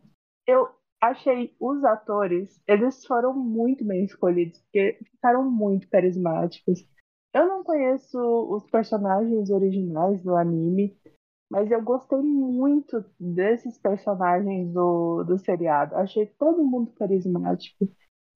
Eu 0.46 0.68
achei 1.00 1.54
os 1.60 1.84
atores, 1.84 2.62
eles 2.66 3.04
foram 3.06 3.34
muito 3.34 3.84
bem 3.84 4.04
escolhidos, 4.04 4.60
porque 4.62 4.98
ficaram 5.12 5.50
muito 5.50 5.88
carismáticos. 5.88 6.86
Eu 7.34 7.46
não 7.48 7.64
conheço 7.64 8.18
os 8.54 8.64
personagens 8.70 9.50
originais 9.50 10.22
do 10.22 10.36
anime, 10.36 10.96
mas 11.50 11.70
eu 11.70 11.82
gostei 11.82 12.18
muito 12.20 13.04
desses 13.20 13.78
personagens 13.78 14.72
do, 14.72 15.24
do 15.24 15.38
seriado. 15.38 15.96
Achei 15.96 16.26
todo 16.26 16.64
mundo 16.64 16.92
carismático. 16.94 17.88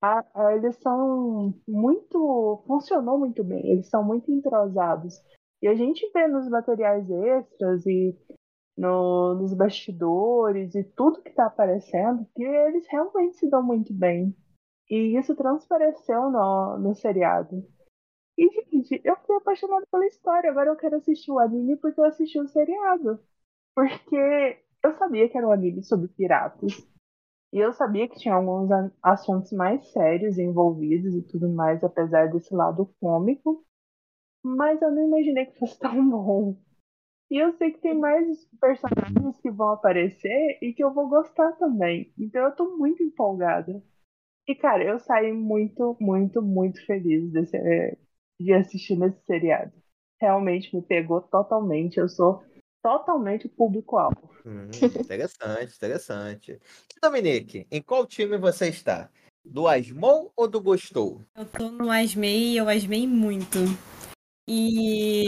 Ah, 0.02 0.24
ah, 0.34 0.54
eles 0.56 0.76
são 0.78 1.54
muito. 1.68 2.62
Funcionou 2.66 3.18
muito 3.18 3.44
bem, 3.44 3.66
eles 3.68 3.88
são 3.88 4.04
muito 4.04 4.30
entrosados. 4.32 5.14
E 5.62 5.68
a 5.68 5.74
gente 5.74 6.10
vê 6.12 6.28
nos 6.28 6.48
materiais 6.48 7.10
extras 7.10 7.86
e 7.86 8.16
no- 8.76 9.34
nos 9.36 9.54
bastidores 9.54 10.74
e 10.74 10.84
tudo 10.84 11.22
que 11.22 11.32
tá 11.32 11.46
aparecendo 11.46 12.26
que 12.34 12.42
eles 12.44 12.86
realmente 12.90 13.36
se 13.38 13.48
dão 13.50 13.62
muito 13.62 13.92
bem. 13.94 14.36
E 14.90 15.18
isso 15.18 15.36
transpareceu 15.36 16.30
no, 16.30 16.78
no 16.78 16.94
seriado. 16.94 17.64
E, 18.38 18.48
gente, 18.70 19.00
eu 19.04 19.16
fiquei 19.18 19.36
apaixonada 19.36 19.86
pela 19.92 20.06
história. 20.06 20.50
Agora 20.50 20.70
eu 20.70 20.76
quero 20.76 20.96
assistir 20.96 21.30
o 21.32 21.38
anime 21.40 21.76
porque 21.76 22.00
eu 22.00 22.04
assisti 22.06 22.40
o 22.40 22.48
seriado. 22.48 23.20
Porque 23.74 24.16
eu 24.84 24.94
sabia 24.98 25.28
que 25.28 25.38
era 25.38 25.48
um 25.48 25.52
anime 25.52 25.82
sobre 25.84 26.08
piratas. 26.08 26.72
E 27.52 27.58
eu 27.60 27.72
sabia 27.74 28.08
que 28.08 28.18
tinha 28.18 28.34
alguns 28.34 28.70
assuntos 29.02 29.52
mais 29.52 29.86
sérios 29.92 30.38
envolvidos 30.38 31.14
e 31.14 31.22
tudo 31.22 31.48
mais, 31.50 31.84
apesar 31.84 32.30
desse 32.30 32.54
lado 32.54 32.86
cômico. 33.00 33.64
Mas 34.42 34.80
eu 34.82 34.90
não 34.90 35.06
imaginei 35.08 35.46
que 35.46 35.58
fosse 35.58 35.78
tão 35.80 36.08
bom. 36.10 36.56
E 37.30 37.38
eu 37.38 37.52
sei 37.58 37.72
que 37.72 37.80
tem 37.80 37.94
mais 37.98 38.44
personagens 38.60 39.38
que 39.40 39.50
vão 39.50 39.70
aparecer 39.70 40.58
e 40.62 40.72
que 40.74 40.84
eu 40.84 40.94
vou 40.94 41.08
gostar 41.08 41.52
também. 41.54 42.12
Então 42.18 42.44
eu 42.44 42.56
tô 42.56 42.76
muito 42.78 43.02
empolgada. 43.02 43.82
E, 44.48 44.54
cara, 44.56 44.84
eu 44.84 44.98
saí 45.00 45.32
muito, 45.32 45.96
muito, 46.00 46.42
muito 46.42 46.84
feliz 46.86 47.30
desse, 47.32 47.56
eh, 47.56 47.98
de 48.38 48.52
assistir 48.52 48.96
nesse 48.96 49.18
seriado. 49.26 49.72
Realmente 50.20 50.74
me 50.74 50.82
pegou 50.82 51.20
totalmente. 51.20 51.98
Eu 51.98 52.08
sou 52.08 52.42
totalmente 52.82 53.46
o 53.46 53.50
público-alvo. 53.50 54.30
Hum, 54.46 54.68
interessante, 55.04 55.74
interessante. 55.74 56.52
E 56.96 57.00
Dominique, 57.00 57.66
em 57.70 57.82
qual 57.82 58.06
time 58.06 58.36
você 58.38 58.68
está? 58.68 59.08
Do 59.44 59.66
Asmou 59.66 60.32
ou 60.36 60.46
do 60.46 60.60
Gostou? 60.60 61.22
Eu 61.36 61.46
tô 61.46 61.70
no 61.70 61.90
Asmei 61.90 62.52
e 62.52 62.56
eu 62.56 62.68
asmei 62.68 63.06
muito. 63.06 63.58
E 64.46 65.24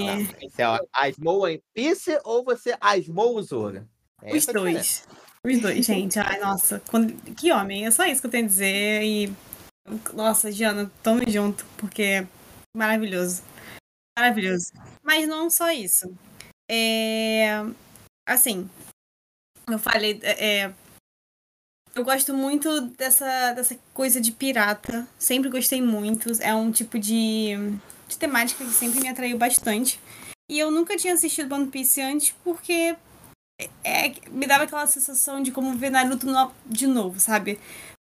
Ah, 0.59 0.77
é 0.77 1.09
Asmou 1.09 1.45
One 1.45 1.63
Piece 1.75 2.19
ou 2.25 2.45
você 2.45 2.75
asmou 2.81 3.37
o 3.37 3.43
Zoro? 3.43 3.87
os 4.23 4.27
é 4.27 4.39
diferença. 4.39 4.53
dois. 4.53 5.09
Os 5.45 5.61
dois, 5.63 5.87
gente. 5.87 6.19
Ai, 6.19 6.39
nossa. 6.39 6.83
quando- 6.91 7.15
Que 7.35 7.51
homem. 7.53 7.87
É 7.87 7.91
só 7.91 8.05
isso 8.07 8.21
que 8.21 8.27
eu 8.27 8.31
tenho 8.31 8.45
a 8.45 8.49
dizer. 8.49 9.03
E. 9.03 9.33
Nossa, 10.15 10.53
Giana, 10.53 10.91
tamo 11.03 11.23
junto, 11.29 11.65
porque 11.79 12.27
maravilhoso. 12.77 13.43
Maravilhoso. 14.19 14.73
Mas 15.03 15.27
não 15.27 15.49
só 15.51 15.71
isso. 15.71 16.13
É. 16.71 17.63
Assim. 18.27 18.69
Eu 19.69 19.79
falei. 19.79 20.19
é, 20.23 20.63
é, 20.67 20.75
Eu 21.95 22.05
gosto 22.05 22.35
muito 22.35 22.81
dessa, 22.93 23.53
dessa 23.53 23.79
coisa 23.95 24.21
de 24.21 24.33
pirata. 24.33 25.07
Sempre 25.19 25.51
gostei 25.51 25.81
muito. 25.83 26.31
É 26.43 26.55
um 26.55 26.71
tipo 26.71 26.99
de, 26.99 27.51
de 28.09 28.19
temática 28.19 28.65
que 28.65 28.71
sempre 28.73 29.01
me 29.01 29.09
atraiu 29.09 29.39
bastante. 29.39 30.01
E 30.51 30.59
eu 30.59 30.71
nunca 30.71 30.97
tinha 30.97 31.15
assistido 31.15 31.53
One 31.55 31.69
Piece 31.69 32.01
antes 32.01 32.35
porque 32.45 32.97
é, 33.85 34.09
me 34.31 34.47
dava 34.47 34.65
aquela 34.65 34.87
sensação 34.87 35.43
de 35.43 35.53
como 35.53 35.77
ver 35.77 35.91
Naruto 35.91 36.27
no- 36.27 36.53
de 36.67 36.87
novo, 36.87 37.21
sabe? 37.21 37.59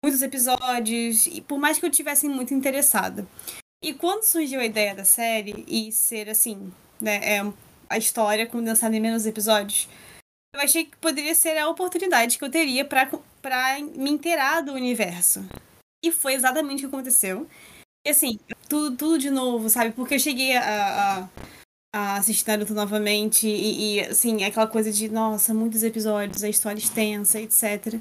Muitos 0.05 0.23
episódios, 0.23 1.27
e 1.27 1.41
por 1.41 1.59
mais 1.59 1.79
que 1.79 1.87
eu 1.87 1.91
tivesse 1.91 2.29
muito 2.29 2.55
interessada. 2.55 3.27
E 3.87 3.95
quando 3.95 4.25
surgiu 4.25 4.59
a 4.59 4.65
ideia 4.65 4.97
da 4.97 5.05
série 5.05 5.65
e 5.69 5.93
ser 5.93 6.29
assim, 6.29 6.73
né, 7.01 7.21
é, 7.23 7.53
a 7.89 7.97
história 7.97 8.45
condensada 8.45 8.97
em 8.97 9.01
menos 9.01 9.27
episódios, 9.27 9.89
eu 10.53 10.61
achei 10.61 10.87
que 10.87 10.97
poderia 10.97 11.37
ser 11.37 11.57
a 11.57 11.69
oportunidade 11.69 12.37
que 12.37 12.45
eu 12.45 12.51
teria 12.51 12.85
pra 12.85 13.09
me 13.97 14.11
inteirar 14.11 14.61
do 14.63 14.73
universo. 14.73 15.49
E 16.05 16.11
foi 16.11 16.35
exatamente 16.35 16.85
o 16.85 16.89
que 16.89 16.97
aconteceu. 16.97 17.47
E 18.05 18.11
assim, 18.11 18.41
tudo, 18.69 18.97
tudo 18.97 19.19
de 19.21 19.31
novo, 19.31 19.71
sabe? 19.71 19.93
Porque 19.93 20.17
eu 20.17 20.19
cheguei 20.19 20.57
a, 20.57 20.65
a, 20.65 21.29
a 21.95 22.17
assistir 22.17 22.49
Naruto 22.49 22.75
novamente 22.75 23.47
e, 23.47 23.99
e, 23.99 24.01
assim, 24.01 24.43
aquela 24.43 24.67
coisa 24.67 24.91
de, 24.91 25.09
nossa, 25.09 25.55
muitos 25.55 25.85
episódios, 25.85 26.43
a 26.43 26.49
história 26.49 26.81
extensa, 26.81 27.41
etc. 27.41 28.01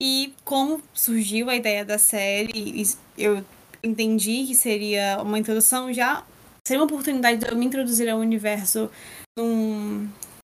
E 0.00 0.32
como 0.46 0.82
surgiu 0.94 1.50
a 1.50 1.56
ideia 1.56 1.84
da 1.84 1.98
série, 1.98 2.82
eu 3.18 3.44
entendi 3.84 4.46
que 4.46 4.54
seria 4.54 5.20
uma 5.22 5.38
introdução 5.38 5.92
já, 5.92 6.24
seria 6.66 6.80
uma 6.80 6.86
oportunidade 6.86 7.38
de 7.38 7.48
eu 7.48 7.56
me 7.56 7.66
introduzir 7.66 8.08
ao 8.08 8.18
universo 8.18 8.90
num, 9.38 10.08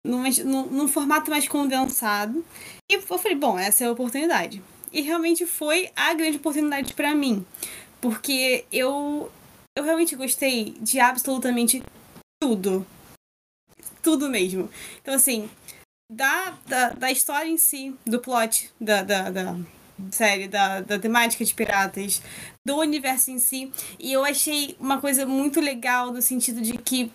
num, 0.07 0.67
num, 0.71 0.89
formato 0.89 1.31
mais 1.31 1.49
condensado. 1.49 2.45
E 2.91 2.95
eu 2.95 3.03
falei, 3.03 3.35
bom, 3.35 3.59
essa 3.59 3.85
é 3.85 3.87
a 3.87 3.93
oportunidade. 3.93 4.63
E 4.93 5.01
realmente 5.01 5.47
foi 5.47 5.91
a 5.97 6.13
grande 6.15 6.37
oportunidade 6.37 6.95
pra 6.95 7.15
mim. 7.15 7.45
Porque 8.01 8.67
eu, 8.71 9.31
eu 9.77 9.83
realmente 9.83 10.15
gostei 10.15 10.77
de 10.81 11.01
absolutamente 11.01 11.83
tudo. 12.41 12.87
Tudo 14.03 14.29
mesmo. 14.29 14.69
Então, 15.01 15.15
assim, 15.15 15.49
da, 16.13 16.51
da, 16.67 16.91
da 16.91 17.11
história 17.11 17.49
em 17.49 17.57
si, 17.57 17.95
do 18.07 18.21
plot 18.21 18.71
da, 18.79 19.03
da, 19.03 19.31
da 19.31 19.57
série, 20.11 20.49
da, 20.49 20.81
da 20.81 20.99
temática 20.99 21.45
de 21.45 21.55
piratas, 21.55 22.21
do 22.65 22.77
universo 22.79 23.31
em 23.31 23.39
si. 23.39 23.73
E 23.99 24.13
eu 24.13 24.25
achei 24.25 24.77
uma 24.81 25.01
coisa 25.01 25.27
muito 25.27 25.61
legal 25.61 26.13
no 26.13 26.23
sentido 26.23 26.61
de 26.61 26.77
que 26.79 27.11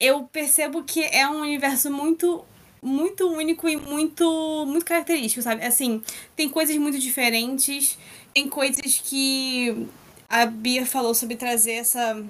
eu 0.00 0.24
percebo 0.24 0.82
que 0.82 1.02
é 1.04 1.28
um 1.28 1.40
universo 1.40 1.90
muito 1.90 2.44
muito 2.84 3.28
único 3.28 3.68
e 3.68 3.76
muito 3.76 4.66
muito 4.66 4.84
característico, 4.84 5.40
sabe? 5.42 5.64
Assim, 5.64 6.02
tem 6.34 6.48
coisas 6.48 6.76
muito 6.76 6.98
diferentes, 6.98 7.96
tem 8.34 8.48
coisas 8.48 9.00
que 9.04 9.86
a 10.28 10.46
Bia 10.46 10.84
falou 10.84 11.14
sobre 11.14 11.36
trazer 11.36 11.74
essa 11.74 12.20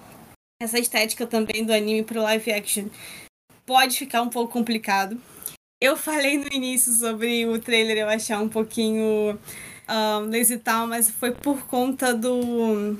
essa 0.61 0.79
estética 0.79 1.27
também 1.27 1.65
do 1.65 1.73
anime 1.73 2.05
pro 2.05 2.23
live 2.23 2.53
action. 2.53 2.85
Pode 3.65 3.97
ficar 3.97 4.23
um 4.23 4.29
pouco 4.29 4.53
complicado. 4.53 5.21
Eu 5.83 5.97
falei 5.97 6.39
no 6.39 6.47
início 6.47 6.93
sobre 6.93 7.45
o 7.45 7.59
trailer 7.59 7.99
eu 7.99 8.09
achar 8.09 8.41
um 8.41 8.49
pouquinho 8.49 9.37
um, 9.91 10.31
lazy 10.31 10.57
tal, 10.57 10.87
mas 10.87 11.11
foi 11.11 11.33
por 11.33 11.67
conta 11.67 12.15
do 12.15 12.97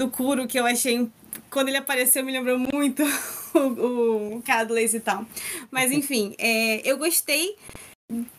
do 0.00 0.08
Kuro 0.10 0.48
que 0.48 0.58
eu 0.58 0.64
achei 0.64 1.06
quando 1.50 1.68
ele 1.68 1.76
apareceu 1.76 2.24
me 2.24 2.32
lembrou 2.32 2.58
muito 2.58 3.02
o, 3.54 4.38
o 4.38 4.42
cara 4.42 4.64
do 4.64 4.72
Lazy 4.72 5.00
Town. 5.00 5.26
Mas 5.70 5.92
enfim, 5.92 6.34
é, 6.38 6.80
eu 6.90 6.96
gostei 6.96 7.54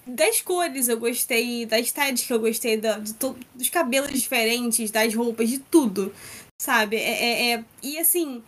das 0.08 0.42
cores, 0.42 0.88
eu 0.88 1.00
gostei 1.00 1.68
da 1.68 1.80
estética, 1.80 2.34
eu 2.34 2.40
gostei 2.40 2.76
da, 2.76 2.98
de 2.98 3.14
to, 3.14 3.38
dos 3.54 3.70
cabelos 3.70 4.20
diferentes, 4.20 4.90
das 4.90 5.14
roupas, 5.14 5.48
de 5.48 5.60
tudo, 5.60 6.12
sabe? 6.60 6.96
É, 6.96 7.02
é, 7.02 7.52
é, 7.52 7.66
e 7.84 8.00
assim, 8.00 8.42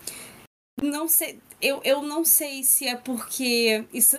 não 0.82 1.08
sei, 1.08 1.38
eu, 1.62 1.80
eu 1.84 2.02
não 2.02 2.26
sei 2.26 2.64
se 2.64 2.88
é 2.88 2.96
porque 2.96 3.86
isso 3.94 4.18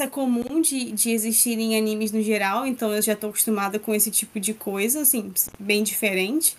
é, 0.00 0.06
comum 0.06 0.60
de, 0.60 0.92
de 0.92 1.10
existir 1.10 1.58
em 1.58 1.76
animes 1.76 2.12
no 2.12 2.22
geral, 2.22 2.66
então 2.66 2.92
eu 2.92 3.02
já 3.02 3.14
tô 3.14 3.28
acostumada 3.28 3.78
com 3.78 3.94
esse 3.94 4.10
tipo 4.10 4.40
de 4.40 4.54
coisa, 4.54 5.02
assim, 5.02 5.32
bem 5.58 5.82
diferente. 5.82 6.56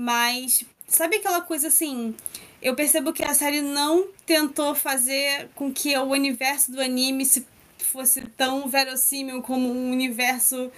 Mas 0.00 0.64
sabe 0.86 1.16
aquela 1.16 1.40
coisa 1.40 1.68
assim? 1.68 2.14
Eu 2.60 2.74
percebo 2.74 3.12
que 3.12 3.24
a 3.24 3.34
série 3.34 3.60
não 3.60 4.08
tentou 4.24 4.74
fazer 4.74 5.48
com 5.54 5.72
que 5.72 5.96
o 5.96 6.04
universo 6.04 6.72
do 6.72 6.80
anime 6.80 7.24
se 7.24 7.46
fosse 7.78 8.22
tão 8.36 8.68
verossímil 8.68 9.42
como 9.42 9.70
um 9.70 9.90
universo 9.90 10.70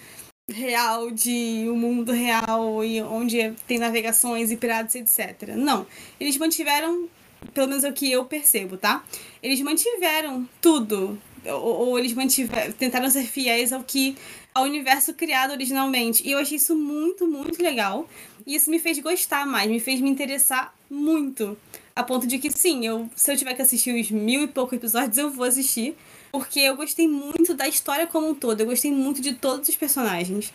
real 0.51 1.11
de 1.11 1.67
um 1.69 1.77
mundo 1.77 2.13
real 2.13 2.83
e 2.85 3.03
onde 3.03 3.53
tem 3.67 3.79
navegações 3.79 4.51
e 4.51 4.57
piratas 4.57 4.95
etc. 4.95 5.55
Não, 5.57 5.87
eles 6.19 6.37
mantiveram, 6.37 7.09
pelo 7.53 7.69
menos 7.69 7.85
é 7.85 7.91
o 7.91 7.93
que 7.93 8.11
eu 8.11 8.25
percebo, 8.25 8.77
tá? 8.77 9.05
Eles 9.43 9.61
mantiveram 9.61 10.49
tudo 10.61 11.19
ou, 11.47 11.89
ou 11.89 11.99
eles 11.99 12.13
mantiveram, 12.13 12.73
tentaram 12.73 13.09
ser 13.11 13.25
fiéis 13.25 13.73
ao 13.73 13.83
que 13.83 14.17
ao 14.55 14.65
universo 14.65 15.15
criado 15.15 15.53
originalmente. 15.53 16.27
E 16.27 16.33
eu 16.33 16.39
achei 16.39 16.57
isso 16.57 16.77
muito, 16.77 17.27
muito 17.27 17.63
legal. 17.63 18.09
E 18.47 18.55
isso 18.55 18.71
me 18.71 18.79
fez 18.79 18.99
gostar 18.99 19.47
mais, 19.47 19.71
me 19.71 19.79
fez 19.79 20.01
me 20.01 20.11
interessar 20.11 20.75
muito. 20.91 21.57
A 21.95 22.03
ponto 22.03 22.27
de 22.27 22.39
que, 22.39 22.51
sim, 22.51 22.87
eu, 22.87 23.09
se 23.15 23.33
eu 23.33 23.37
tiver 23.37 23.55
que 23.55 23.63
assistir 23.63 23.95
os 24.01 24.11
mil 24.11 24.43
e 24.43 24.49
poucos 24.49 24.77
episódios, 24.77 25.19
eu 25.19 25.31
vou 25.31 25.45
assistir. 25.45 25.97
Porque 26.31 26.61
eu 26.61 26.77
gostei 26.77 27.09
muito 27.09 27.55
da 27.55 27.67
história 27.67 28.07
como 28.07 28.29
um 28.29 28.35
todo. 28.35 28.61
Eu 28.61 28.67
gostei 28.67 28.93
muito 28.93 29.21
de 29.21 29.35
todos 29.35 29.69
os 29.69 29.77
personagens. 29.77 30.53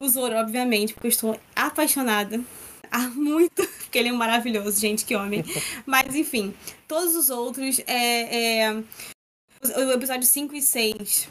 O 0.00 0.08
Zoro, 0.08 0.36
obviamente, 0.36 0.94
porque 0.94 1.06
eu 1.06 1.10
estou 1.10 1.40
apaixonada. 1.54 2.40
Há 2.90 3.08
muito. 3.08 3.66
Porque 3.84 3.98
ele 3.98 4.08
é 4.08 4.12
maravilhoso, 4.12 4.80
gente, 4.80 5.04
que 5.04 5.14
homem. 5.14 5.44
Mas, 5.86 6.14
enfim, 6.14 6.54
todos 6.86 7.14
os 7.14 7.30
outros. 7.30 7.80
É, 7.86 8.66
é, 8.66 8.82
o 9.76 9.92
episódio 9.92 10.26
5 10.26 10.54
e 10.54 10.62
6 10.62 11.28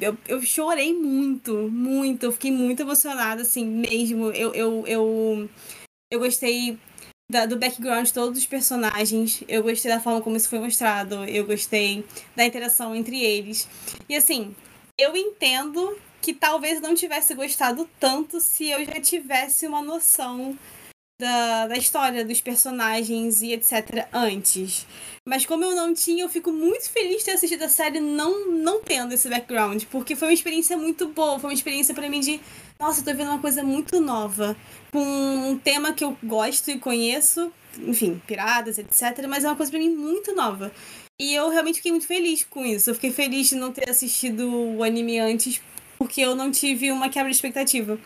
eu, 0.00 0.16
eu 0.28 0.42
chorei 0.42 0.92
muito, 0.92 1.70
muito. 1.70 2.24
Eu 2.24 2.32
fiquei 2.32 2.50
muito 2.50 2.80
emocionada, 2.80 3.42
assim, 3.42 3.64
mesmo. 3.64 4.30
Eu, 4.30 4.54
eu, 4.54 4.86
eu, 4.86 5.50
eu 6.10 6.18
gostei 6.18 6.78
da, 7.30 7.46
do 7.46 7.58
background 7.58 8.06
de 8.06 8.12
todos 8.12 8.38
os 8.38 8.46
personagens. 8.46 9.42
Eu 9.48 9.62
gostei 9.62 9.90
da 9.90 10.00
forma 10.00 10.20
como 10.20 10.36
isso 10.36 10.48
foi 10.48 10.58
mostrado. 10.58 11.24
Eu 11.24 11.46
gostei 11.46 12.04
da 12.36 12.44
interação 12.44 12.94
entre 12.94 13.22
eles. 13.22 13.68
E, 14.08 14.14
assim, 14.14 14.54
eu 14.98 15.16
entendo 15.16 15.96
que 16.20 16.32
talvez 16.32 16.80
não 16.80 16.94
tivesse 16.94 17.34
gostado 17.34 17.88
tanto 17.98 18.40
se 18.40 18.68
eu 18.70 18.84
já 18.84 19.00
tivesse 19.00 19.66
uma 19.66 19.82
noção 19.82 20.58
da, 21.20 21.68
da 21.68 21.76
história, 21.76 22.24
dos 22.24 22.40
personagens 22.40 23.42
e 23.42 23.52
etc. 23.52 24.06
antes. 24.12 24.86
Mas 25.26 25.46
como 25.46 25.64
eu 25.64 25.74
não 25.74 25.94
tinha, 25.94 26.24
eu 26.24 26.28
fico 26.28 26.52
muito 26.52 26.90
feliz 26.90 27.18
de 27.18 27.24
ter 27.24 27.30
assistido 27.32 27.62
a 27.62 27.68
série 27.68 28.00
não, 28.00 28.50
não 28.50 28.80
tendo 28.80 29.14
esse 29.14 29.28
background, 29.28 29.84
porque 29.90 30.16
foi 30.16 30.28
uma 30.28 30.34
experiência 30.34 30.76
muito 30.76 31.08
boa, 31.08 31.38
foi 31.38 31.50
uma 31.50 31.54
experiência 31.54 31.94
para 31.94 32.08
mim 32.08 32.20
de, 32.20 32.40
nossa, 32.78 33.00
eu 33.00 33.04
tô 33.04 33.14
vendo 33.14 33.28
uma 33.28 33.38
coisa 33.38 33.62
muito 33.62 34.00
nova, 34.00 34.56
com 34.92 35.00
um 35.00 35.58
tema 35.58 35.92
que 35.92 36.04
eu 36.04 36.16
gosto 36.22 36.70
e 36.70 36.78
conheço, 36.78 37.52
enfim, 37.78 38.20
piradas, 38.26 38.78
etc, 38.78 39.26
mas 39.28 39.44
é 39.44 39.48
uma 39.48 39.56
coisa 39.56 39.70
para 39.70 39.80
mim 39.80 39.90
muito 39.90 40.34
nova. 40.34 40.72
E 41.20 41.32
eu 41.32 41.48
realmente 41.48 41.76
fiquei 41.76 41.92
muito 41.92 42.08
feliz 42.08 42.44
com 42.44 42.64
isso. 42.64 42.90
Eu 42.90 42.94
fiquei 42.94 43.12
feliz 43.12 43.48
de 43.48 43.54
não 43.54 43.72
ter 43.72 43.88
assistido 43.88 44.50
o 44.76 44.82
anime 44.82 45.18
antes, 45.20 45.60
porque 45.96 46.20
eu 46.20 46.34
não 46.34 46.50
tive 46.50 46.90
uma 46.90 47.08
quebra 47.08 47.30
de 47.30 47.36
expectativa. 47.36 47.98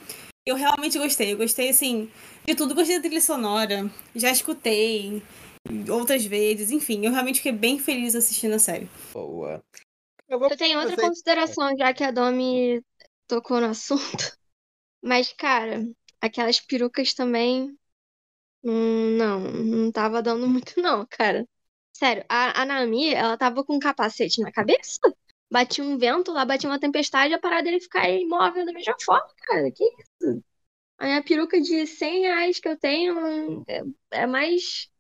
Eu 0.47 0.57
realmente 0.57 0.99
gostei. 0.99 1.33
Eu 1.33 1.39
gostei, 1.39 1.71
assim, 1.71 2.11
de 2.49 2.55
tudo. 2.55 2.75
Gostei 2.75 2.97
da 2.97 3.03
trilha 3.03 3.21
sonora. 3.21 3.91
Já 4.15 4.31
escutei 4.31 5.23
outras 5.91 6.25
vezes. 6.25 6.71
Enfim, 6.71 7.05
eu 7.05 7.13
realmente 7.13 7.37
fiquei 7.37 7.53
bem 7.53 7.79
feliz 7.79 8.15
assistindo 8.15 8.55
a 8.55 8.59
série. 8.59 8.89
Boa. 9.13 9.63
Eu, 10.29 10.41
eu 10.41 10.57
tenho 10.57 10.79
outra 10.79 10.97
consideração, 10.97 11.77
já 11.77 11.93
que 11.93 12.05
a 12.05 12.11
Domi 12.11 12.83
tocou 13.27 13.61
no 13.61 13.67
assunto. 13.67 13.99
Mas, 15.03 15.33
cara, 15.33 15.87
aquelas 16.21 16.61
perucas 16.61 17.15
também. 17.15 17.77
Hum, 18.65 19.17
não, 19.17 19.41
não 19.41 19.93
tava 19.93 20.23
dando 20.23 20.49
muito, 20.49 20.81
não, 20.81 21.07
cara. 21.09 21.47
Sério, 21.93 22.25
a, 22.29 22.63
a 22.63 22.65
Nami, 22.65 23.13
ela 23.13 23.37
tava 23.37 23.65
com 23.65 23.75
um 23.75 23.79
capacete 23.79 24.41
na 24.41 24.51
cabeça. 24.51 25.01
Batia 25.51 25.83
um 25.83 25.97
vento 25.97 26.33
lá, 26.33 26.45
batia 26.45 26.69
uma 26.69 26.79
tempestade, 26.79 27.33
a 27.33 27.39
parada 27.39 27.65
dele 27.65 27.81
ficar 27.81 28.09
imóvel 28.11 28.67
da 28.67 28.73
mesma 28.73 28.95
forma, 29.01 29.29
cara. 29.39 29.71
Que 29.71 29.85
isso? 29.85 30.43
A 30.99 31.07
minha 31.07 31.23
peruca 31.23 31.61
de 31.61 31.87
100 31.87 32.21
reais 32.23 32.59
que 32.59 32.69
eu 32.69 32.77
tenho 32.77 33.65
é, 33.69 33.83
é 34.11 34.27
mais 34.27 34.91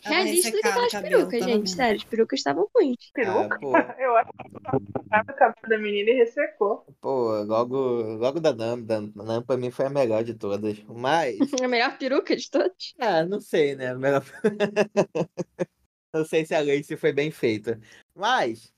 realista 0.00 0.50
do 0.50 0.60
que 0.60 0.66
aquelas 0.66 0.92
perucas, 0.92 1.44
gente. 1.44 1.60
Mesmo. 1.60 1.66
Sério, 1.68 1.96
as 1.96 2.04
perucas 2.04 2.40
estavam 2.40 2.68
ruins. 2.74 3.10
Peruca? 3.12 3.58
Ah, 3.74 3.96
eu 3.98 4.16
acho 4.16 4.30
que 4.32 5.32
o 5.32 5.34
cabelo 5.34 5.68
da 5.68 5.78
menina 5.78 6.10
e 6.10 6.14
ressecou. 6.14 6.84
Pô, 7.00 7.42
logo, 7.42 7.76
logo 8.16 8.40
da 8.40 8.52
Nam, 8.52 8.82
da 8.82 9.00
Nam 9.00 9.42
pra 9.42 9.56
mim 9.56 9.70
foi 9.70 9.86
a 9.86 9.90
melhor 9.90 10.24
de 10.24 10.34
todas. 10.34 10.82
Mas. 10.84 11.38
a 11.62 11.68
melhor 11.68 11.96
peruca 11.98 12.36
de 12.36 12.50
todas? 12.50 12.94
Ah, 12.98 13.24
não 13.24 13.40
sei, 13.40 13.74
né? 13.74 13.94
Melhor... 13.94 14.24
não 16.12 16.24
sei 16.24 16.44
se 16.44 16.54
a 16.54 16.60
Lace 16.60 16.96
foi 16.96 17.12
bem 17.12 17.30
feita. 17.30 17.80
Mas, 18.14 18.72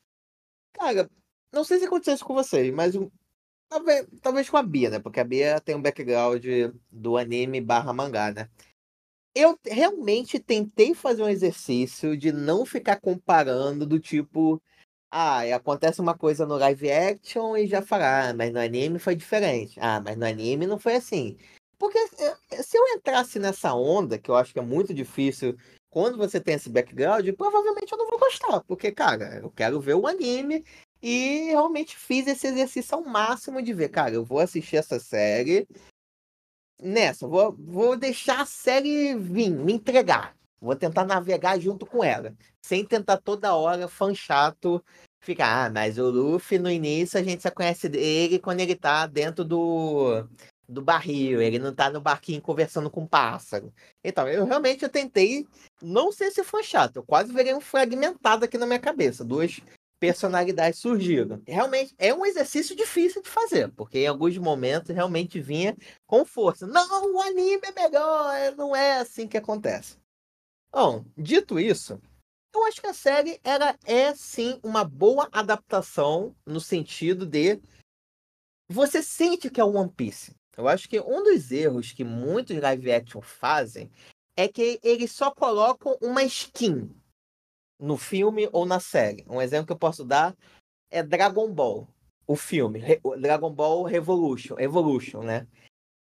cara, 0.72 1.08
não 1.52 1.64
sei 1.64 1.78
se 1.78 1.86
aconteceu 1.86 2.26
com 2.26 2.34
vocês, 2.34 2.72
mas 2.74 2.94
Talvez, 3.68 4.06
talvez 4.22 4.48
com 4.48 4.56
a 4.56 4.62
Bia, 4.62 4.90
né? 4.90 4.98
Porque 4.98 5.20
a 5.20 5.24
Bia 5.24 5.60
tem 5.60 5.74
um 5.74 5.82
background 5.82 6.44
do 6.90 7.16
anime 7.16 7.60
barra 7.60 7.92
mangá, 7.92 8.32
né? 8.32 8.48
Eu 9.34 9.58
realmente 9.64 10.38
tentei 10.38 10.94
fazer 10.94 11.22
um 11.22 11.28
exercício 11.28 12.16
de 12.16 12.32
não 12.32 12.66
ficar 12.66 13.00
comparando 13.00 13.86
do 13.86 14.00
tipo. 14.00 14.60
Ah, 15.10 15.42
acontece 15.54 16.00
uma 16.00 16.16
coisa 16.16 16.46
no 16.46 16.56
live 16.56 16.90
action 16.90 17.56
e 17.56 17.66
já 17.66 17.82
falar, 17.82 18.30
ah, 18.30 18.34
mas 18.34 18.52
no 18.52 18.60
anime 18.60 18.98
foi 18.98 19.16
diferente. 19.16 19.78
Ah, 19.80 20.00
mas 20.00 20.16
no 20.16 20.26
anime 20.26 20.66
não 20.66 20.78
foi 20.78 20.96
assim. 20.96 21.36
Porque 21.78 21.98
eh, 22.50 22.62
se 22.62 22.76
eu 22.76 22.86
entrasse 22.96 23.38
nessa 23.38 23.74
onda, 23.74 24.18
que 24.18 24.30
eu 24.30 24.36
acho 24.36 24.52
que 24.52 24.58
é 24.58 24.62
muito 24.62 24.92
difícil 24.94 25.56
quando 25.90 26.18
você 26.18 26.40
tem 26.40 26.54
esse 26.56 26.68
background, 26.70 27.28
provavelmente 27.36 27.92
eu 27.92 27.98
não 27.98 28.08
vou 28.08 28.18
gostar. 28.18 28.60
Porque, 28.64 28.92
cara, 28.92 29.38
eu 29.42 29.50
quero 29.50 29.80
ver 29.80 29.94
o 29.94 30.06
anime 30.06 30.64
e 31.02 31.50
realmente 31.50 31.96
fiz 31.96 32.26
esse 32.26 32.46
exercício 32.46 32.96
ao 32.96 33.04
máximo 33.04 33.62
de 33.62 33.72
ver, 33.72 33.88
cara, 33.88 34.14
eu 34.14 34.24
vou 34.24 34.40
assistir 34.40 34.76
essa 34.76 34.98
série 34.98 35.66
nessa, 36.80 37.26
vou, 37.26 37.54
vou 37.58 37.96
deixar 37.96 38.40
a 38.40 38.46
série 38.46 39.14
vir, 39.16 39.50
me 39.50 39.72
entregar. 39.74 40.36
Vou 40.60 40.74
tentar 40.74 41.04
navegar 41.04 41.58
junto 41.60 41.86
com 41.86 42.02
ela, 42.02 42.34
sem 42.60 42.84
tentar 42.84 43.18
toda 43.18 43.54
hora, 43.54 43.86
fã 43.86 44.12
chato, 44.12 44.84
ficar, 45.20 45.66
ah, 45.66 45.70
mas 45.70 45.98
o 45.98 46.10
Luffy 46.10 46.58
no 46.58 46.70
início 46.70 47.18
a 47.18 47.22
gente 47.22 47.42
só 47.42 47.50
conhece 47.50 47.86
ele 47.94 48.40
quando 48.40 48.60
ele 48.60 48.74
tá 48.74 49.06
dentro 49.06 49.44
do, 49.44 50.26
do 50.68 50.82
barril, 50.82 51.40
ele 51.40 51.60
não 51.60 51.72
tá 51.72 51.88
no 51.90 52.00
barquinho 52.00 52.42
conversando 52.42 52.90
com 52.90 53.04
o 53.04 53.08
pássaro. 53.08 53.72
Então, 54.02 54.28
eu 54.28 54.44
realmente 54.44 54.82
eu 54.82 54.88
tentei 54.88 55.46
não 55.80 56.10
ser 56.10 56.24
esse 56.26 56.42
fã 56.42 56.60
chato, 56.60 56.96
eu 56.96 57.04
quase 57.04 57.32
virei 57.32 57.54
um 57.54 57.60
fragmentado 57.60 58.44
aqui 58.44 58.58
na 58.58 58.66
minha 58.66 58.80
cabeça, 58.80 59.24
duas 59.24 59.60
personalidades 59.98 60.78
surgiram. 60.80 61.42
Realmente 61.46 61.94
é 61.98 62.14
um 62.14 62.24
exercício 62.24 62.76
difícil 62.76 63.22
de 63.22 63.28
fazer, 63.28 63.70
porque 63.72 63.98
em 64.00 64.06
alguns 64.06 64.36
momentos 64.38 64.94
realmente 64.94 65.40
vinha 65.40 65.76
com 66.06 66.24
força. 66.24 66.66
Não, 66.66 67.14
o 67.14 67.20
anime 67.20 67.62
é 67.64 67.72
melhor, 67.72 68.56
não 68.56 68.74
é 68.74 68.98
assim 68.98 69.26
que 69.26 69.36
acontece. 69.36 69.98
Bom, 70.72 71.04
dito 71.16 71.58
isso, 71.58 72.00
Eu 72.54 72.64
acho 72.64 72.80
que 72.80 72.86
a 72.86 72.94
série 72.94 73.40
ela 73.44 73.78
é 73.84 74.14
sim 74.14 74.58
uma 74.62 74.84
boa 74.84 75.28
adaptação 75.32 76.34
no 76.46 76.60
sentido 76.60 77.26
de 77.26 77.60
você 78.70 79.02
sente 79.02 79.50
que 79.50 79.60
é 79.60 79.64
One 79.64 79.90
Piece. 79.90 80.34
Eu 80.56 80.66
acho 80.66 80.88
que 80.88 80.98
um 81.00 81.22
dos 81.22 81.52
erros 81.52 81.92
que 81.92 82.04
muitos 82.04 82.58
live 82.58 82.90
action 82.92 83.20
fazem 83.20 83.90
é 84.36 84.48
que 84.48 84.80
eles 84.82 85.12
só 85.12 85.30
colocam 85.30 85.96
uma 86.00 86.22
skin 86.24 86.90
no 87.78 87.96
filme 87.96 88.48
ou 88.52 88.66
na 88.66 88.80
série. 88.80 89.24
Um 89.28 89.40
exemplo 89.40 89.66
que 89.66 89.72
eu 89.72 89.78
posso 89.78 90.04
dar 90.04 90.36
é 90.90 91.02
Dragon 91.02 91.52
Ball, 91.52 91.88
o 92.26 92.36
filme, 92.36 92.82
Dragon 93.20 93.52
Ball 93.52 93.84
Revolution, 93.84 94.56
Evolution, 94.58 95.22
né? 95.22 95.46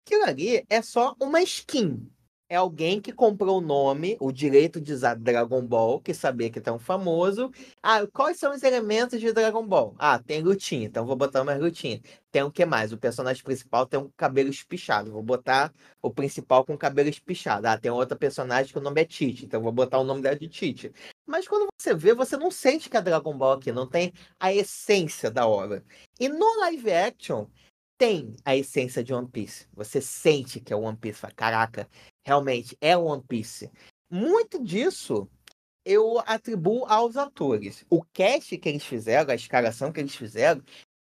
Aquilo 0.06 0.24
ali 0.24 0.64
é 0.68 0.82
só 0.82 1.14
uma 1.20 1.42
skin 1.42 2.10
é 2.48 2.56
alguém 2.56 3.00
que 3.00 3.12
comprou 3.12 3.58
o 3.58 3.60
nome, 3.60 4.16
o 4.20 4.30
direito 4.30 4.80
de 4.80 4.92
usar 4.92 5.14
Dragon 5.16 5.66
Ball, 5.66 6.00
que 6.00 6.14
sabia 6.14 6.48
que 6.48 6.58
é 6.60 6.62
tão 6.62 6.78
famoso. 6.78 7.50
Ah, 7.82 8.06
quais 8.06 8.38
são 8.38 8.54
os 8.54 8.62
elementos 8.62 9.20
de 9.20 9.32
Dragon 9.32 9.66
Ball? 9.66 9.94
Ah, 9.98 10.18
tem 10.18 10.42
lutinha, 10.42 10.86
então 10.86 11.04
vou 11.04 11.16
botar 11.16 11.42
uma 11.42 11.54
lutinha. 11.56 12.00
Tem 12.30 12.42
o 12.42 12.50
que 12.50 12.64
mais? 12.64 12.92
O 12.92 12.98
personagem 12.98 13.42
principal 13.42 13.84
tem 13.86 13.98
um 13.98 14.10
cabelo 14.16 14.48
espichado, 14.48 15.10
vou 15.10 15.22
botar 15.22 15.72
o 16.00 16.10
principal 16.10 16.64
com 16.64 16.78
cabelo 16.78 17.08
espichado. 17.08 17.66
Ah, 17.66 17.76
tem 17.78 17.90
outra 17.90 18.16
personagem 18.16 18.72
que 18.72 18.78
o 18.78 18.82
nome 18.82 19.00
é 19.00 19.04
Tite, 19.04 19.44
então 19.44 19.60
vou 19.60 19.72
botar 19.72 19.98
o 19.98 20.04
nome 20.04 20.22
dela 20.22 20.36
de 20.36 20.48
Tite. 20.48 20.92
Mas 21.26 21.48
quando 21.48 21.66
você 21.78 21.92
vê, 21.94 22.14
você 22.14 22.36
não 22.36 22.50
sente 22.50 22.88
que 22.88 22.96
é 22.96 23.02
Dragon 23.02 23.36
Ball 23.36 23.54
aqui, 23.54 23.72
não 23.72 23.88
tem 23.88 24.12
a 24.38 24.52
essência 24.52 25.30
da 25.30 25.46
obra. 25.46 25.84
E 26.20 26.28
no 26.28 26.60
live 26.60 26.92
action, 26.92 27.46
tem 27.98 28.36
a 28.44 28.54
essência 28.54 29.02
de 29.02 29.12
One 29.12 29.28
Piece. 29.28 29.66
Você 29.72 30.00
sente 30.00 30.60
que 30.60 30.72
é 30.72 30.76
One 30.76 30.96
Piece. 30.96 31.18
Fala, 31.18 31.34
Caraca, 31.34 31.88
realmente 32.24 32.76
é 32.80 32.96
One 32.96 33.22
Piece. 33.22 33.70
Muito 34.10 34.62
disso 34.62 35.28
eu 35.84 36.18
atribuo 36.26 36.84
aos 36.86 37.16
atores. 37.16 37.84
O 37.88 38.02
cast 38.02 38.56
que 38.58 38.68
eles 38.68 38.84
fizeram, 38.84 39.30
a 39.30 39.34
escalação 39.34 39.92
que 39.92 40.00
eles 40.00 40.14
fizeram, 40.14 40.62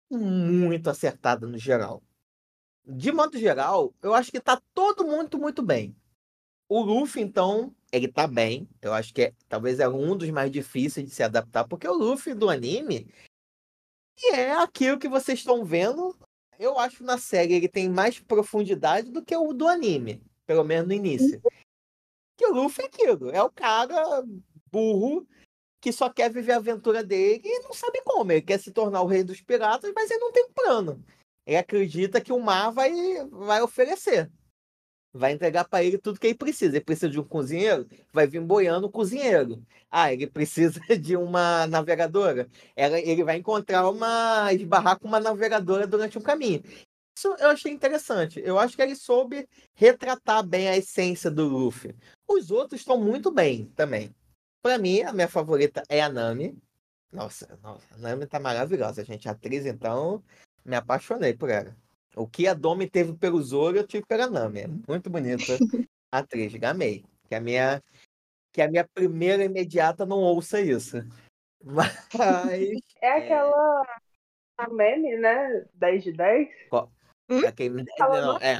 muito 0.09 0.89
acertada 0.89 1.45
no 1.45 1.57
geral. 1.57 2.01
De 2.85 3.11
modo 3.11 3.37
geral, 3.37 3.93
eu 4.01 4.13
acho 4.13 4.31
que 4.31 4.39
tá 4.39 4.61
todo 4.73 5.05
muito, 5.05 5.37
muito 5.37 5.61
bem. 5.61 5.95
O 6.67 6.81
Luffy, 6.81 7.21
então, 7.21 7.75
ele 7.91 8.07
tá 8.07 8.27
bem. 8.27 8.67
Eu 8.81 8.93
acho 8.93 9.13
que 9.13 9.23
é, 9.23 9.33
talvez 9.49 9.79
é 9.79 9.87
um 9.87 10.15
dos 10.15 10.29
mais 10.29 10.51
difíceis 10.51 11.07
de 11.07 11.13
se 11.13 11.23
adaptar, 11.23 11.67
porque 11.67 11.87
o 11.87 11.93
Luffy 11.93 12.33
do 12.33 12.49
anime 12.49 13.07
é 14.33 14.51
aquilo 14.53 14.99
que 14.99 15.09
vocês 15.09 15.39
estão 15.39 15.65
vendo 15.65 16.15
eu 16.61 16.77
acho 16.77 17.03
na 17.03 17.17
série 17.17 17.55
ele 17.55 17.67
tem 17.67 17.89
mais 17.89 18.19
profundidade 18.19 19.09
do 19.09 19.23
que 19.25 19.35
o 19.35 19.51
do 19.51 19.67
anime, 19.67 20.21
pelo 20.45 20.63
menos 20.63 20.87
no 20.87 20.93
início. 20.93 21.41
Que 22.37 22.45
o 22.45 22.53
Luffy 22.53 22.83
é 22.83 22.87
aquilo, 22.87 23.31
é 23.31 23.41
o 23.41 23.49
cara 23.49 24.23
burro 24.71 25.27
que 25.81 25.91
só 25.91 26.07
quer 26.07 26.31
viver 26.31 26.51
a 26.51 26.57
aventura 26.57 27.03
dele 27.03 27.41
e 27.43 27.59
não 27.61 27.73
sabe 27.73 28.03
como. 28.03 28.31
Ele 28.31 28.43
quer 28.43 28.59
se 28.59 28.71
tornar 28.71 29.01
o 29.01 29.07
rei 29.07 29.23
dos 29.23 29.41
piratas, 29.41 29.91
mas 29.95 30.11
ele 30.11 30.19
não 30.19 30.31
tem 30.31 30.47
plano. 30.51 31.03
Ele 31.47 31.57
acredita 31.57 32.21
que 32.21 32.31
o 32.31 32.39
mar 32.39 32.71
vai, 32.71 32.91
vai 33.31 33.63
oferecer 33.63 34.31
vai 35.13 35.33
entregar 35.33 35.65
para 35.65 35.83
ele 35.83 35.97
tudo 35.97 36.19
que 36.19 36.27
ele 36.27 36.35
precisa. 36.35 36.75
Ele 36.75 36.85
precisa 36.85 37.09
de 37.09 37.19
um 37.19 37.23
cozinheiro, 37.23 37.87
vai 38.11 38.27
vir 38.27 38.41
boiando 38.41 38.87
o 38.87 38.91
cozinheiro. 38.91 39.63
Ah, 39.89 40.11
ele 40.13 40.27
precisa 40.27 40.79
de 40.99 41.15
uma 41.15 41.67
navegadora, 41.67 42.47
ela, 42.75 42.99
ele 42.99 43.23
vai 43.23 43.37
encontrar 43.37 43.89
uma. 43.89 44.51
esbarrar 44.53 44.99
com 44.99 45.07
uma 45.07 45.19
navegadora 45.19 45.85
durante 45.87 46.17
o 46.17 46.21
caminho. 46.21 46.63
Isso 47.17 47.35
eu 47.39 47.49
achei 47.49 47.71
interessante. 47.71 48.41
Eu 48.43 48.57
acho 48.57 48.75
que 48.75 48.81
ele 48.81 48.95
soube 48.95 49.47
retratar 49.75 50.45
bem 50.45 50.69
a 50.69 50.77
essência 50.77 51.29
do 51.29 51.47
Luffy. 51.47 51.95
Os 52.27 52.49
outros 52.51 52.81
estão 52.81 52.97
muito 52.97 53.31
bem 53.31 53.65
também. 53.75 54.15
Para 54.61 54.77
mim, 54.77 55.01
a 55.01 55.13
minha 55.13 55.27
favorita 55.27 55.83
é 55.89 56.01
a 56.01 56.09
Nami. 56.09 56.57
Nossa, 57.11 57.59
nossa, 57.61 57.85
a 57.93 57.97
Nami 57.97 58.25
tá 58.25 58.39
maravilhosa, 58.39 59.03
gente. 59.03 59.27
A 59.27 59.33
atriz, 59.33 59.65
então, 59.65 60.23
me 60.65 60.75
apaixonei 60.75 61.33
por 61.33 61.49
ela. 61.49 61.75
O 62.15 62.27
que 62.27 62.47
a 62.47 62.53
Domi 62.53 62.89
teve 62.89 63.13
pelo 63.13 63.41
Zoro, 63.41 63.77
eu 63.77 63.87
tive 63.87 64.05
pela 64.05 64.29
Nami. 64.29 64.61
É 64.61 64.67
muito 64.67 65.09
bonita 65.09 65.57
a 66.11 66.19
atriz, 66.19 66.53
gamei. 66.55 67.05
Que 67.27 67.35
a 67.35 67.39
minha 67.39 67.81
que 68.53 68.61
a 68.61 68.67
minha 68.67 68.85
primeira 68.93 69.45
imediata 69.45 70.05
não 70.05 70.17
ouça 70.17 70.59
isso. 70.59 70.97
Mas. 71.63 72.59
É, 73.01 73.07
é 73.07 73.17
aquela 73.17 73.83
a 74.57 74.69
meme, 74.69 75.17
né? 75.17 75.65
10 75.73 76.03
de 76.03 76.11
10? 76.11 76.49
Qual? 76.69 76.91
Hum? 77.29 77.47
Aquele... 77.47 77.85
Não, 77.97 78.37
é. 78.37 78.59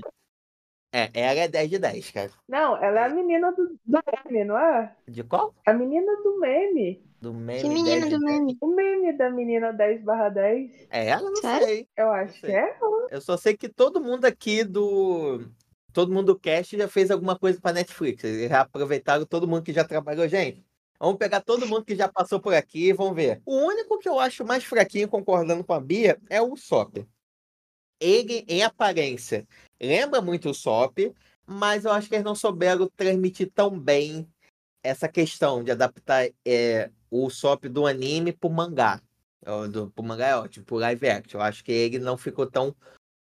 É, 0.94 1.10
ela 1.14 1.40
é 1.40 1.48
10 1.48 1.70
de 1.70 1.80
10, 1.80 2.12
cara. 2.12 2.32
Não, 2.50 2.76
ela 2.84 3.02
é 3.02 3.06
a 3.06 3.10
menina 3.10 3.52
do, 3.54 3.80
do 3.86 4.00
meme, 4.26 4.44
não 4.44 4.58
é? 4.58 4.94
De 5.08 5.24
qual? 5.24 5.56
A 5.66 5.74
menina 5.74 6.12
do 6.22 6.40
meme. 6.40 7.02
Do 7.22 7.34
meme. 7.34 7.62
Que 7.62 7.70
menina 7.70 8.10
do 8.10 8.20
meme? 8.20 8.58
O 8.60 8.68
meme 8.68 9.18
da 9.18 9.30
menina 9.30 9.72
10 9.72 10.04
barra 10.04 10.28
10. 10.30 10.88
É 10.90 11.08
ela? 11.08 11.30
Não 11.30 11.36
Sério? 11.38 11.66
sei. 11.66 11.88
Eu 11.96 12.12
acho 12.12 12.42
que 12.42 12.48
é 12.52 12.78
ela. 12.78 13.08
Eu 13.10 13.22
só 13.22 13.38
sei 13.38 13.56
que 13.56 13.70
todo 13.70 14.02
mundo 14.02 14.26
aqui 14.26 14.64
do. 14.66 15.48
Todo 15.94 16.12
mundo 16.12 16.34
do 16.34 16.40
cast 16.40 16.78
já 16.78 16.88
fez 16.88 17.10
alguma 17.10 17.38
coisa 17.38 17.60
pra 17.62 17.74
Netflix. 17.74 18.24
Eles 18.24 18.50
já 18.50 18.62
aproveitaram 18.62 19.26
todo 19.26 19.48
mundo 19.48 19.64
que 19.64 19.74
já 19.74 19.84
trabalhou, 19.84 20.28
gente. 20.28 20.66
Vamos 21.00 21.18
pegar 21.18 21.42
todo 21.42 21.66
mundo 21.68 21.84
que 21.84 21.96
já 21.96 22.08
passou 22.08 22.40
por 22.40 22.54
aqui 22.54 22.90
e 22.90 22.94
vamos 22.94 23.16
ver. 23.16 23.42
O 23.46 23.56
único 23.66 23.98
que 23.98 24.08
eu 24.08 24.20
acho 24.20 24.46
mais 24.46 24.64
fraquinho, 24.64 25.08
concordando 25.08 25.64
com 25.64 25.74
a 25.74 25.80
Bia, 25.80 26.20
é 26.30 26.42
o 26.42 26.56
Sop. 26.56 27.06
Ele, 28.02 28.44
em 28.48 28.64
aparência, 28.64 29.48
lembra 29.80 30.20
muito 30.20 30.50
o 30.50 30.54
Sop, 30.54 30.98
mas 31.46 31.86
eu 31.86 31.92
acho 31.92 32.10
que 32.10 32.16
eles 32.16 32.26
não 32.26 32.34
souberam 32.34 32.90
transmitir 32.98 33.52
tão 33.54 33.80
bem 33.80 34.28
essa 34.84 35.08
questão 35.08 35.64
de 35.64 35.72
adaptar 35.72 36.28
é, 36.44 36.90
o 37.12 37.30
Sop 37.30 37.66
do 37.66 37.86
anime 37.86 38.34
pro 38.34 38.50
mangá. 38.50 39.00
Do, 39.72 39.92
pro 39.92 40.04
mangá 40.04 40.28
é 40.28 40.36
ótimo, 40.36 40.66
pro 40.66 40.78
live 40.78 41.08
action. 41.08 41.40
Eu 41.40 41.44
acho 41.44 41.64
que 41.64 41.72
ele 41.72 42.00
não 42.00 42.18
ficou 42.18 42.46
tão 42.46 42.76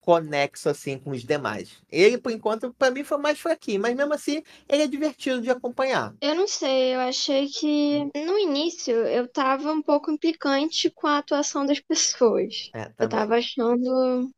conexo 0.07 0.69
assim 0.69 0.97
com 0.97 1.11
os 1.11 1.21
demais. 1.21 1.83
Ele, 1.91 2.17
por 2.17 2.31
enquanto, 2.31 2.73
para 2.73 2.89
mim 2.89 3.03
foi 3.03 3.17
mais 3.17 3.37
fraquinho, 3.37 3.81
mas 3.81 3.93
mesmo 3.93 4.13
assim, 4.13 4.41
ele 4.69 4.83
é 4.83 4.87
divertido 4.87 5.41
de 5.41 5.49
acompanhar. 5.49 6.15
Eu 6.21 6.33
não 6.33 6.47
sei, 6.47 6.95
eu 6.95 7.01
achei 7.01 7.49
que 7.49 8.05
no 8.15 8.39
início 8.39 8.93
eu 8.93 9.27
tava 9.27 9.69
um 9.69 9.81
pouco 9.81 10.09
implicante 10.09 10.89
com 10.89 11.07
a 11.07 11.17
atuação 11.17 11.65
das 11.65 11.81
pessoas. 11.81 12.69
É, 12.73 12.89
Eu 12.97 13.09
tava 13.09 13.35
achando, 13.35 14.31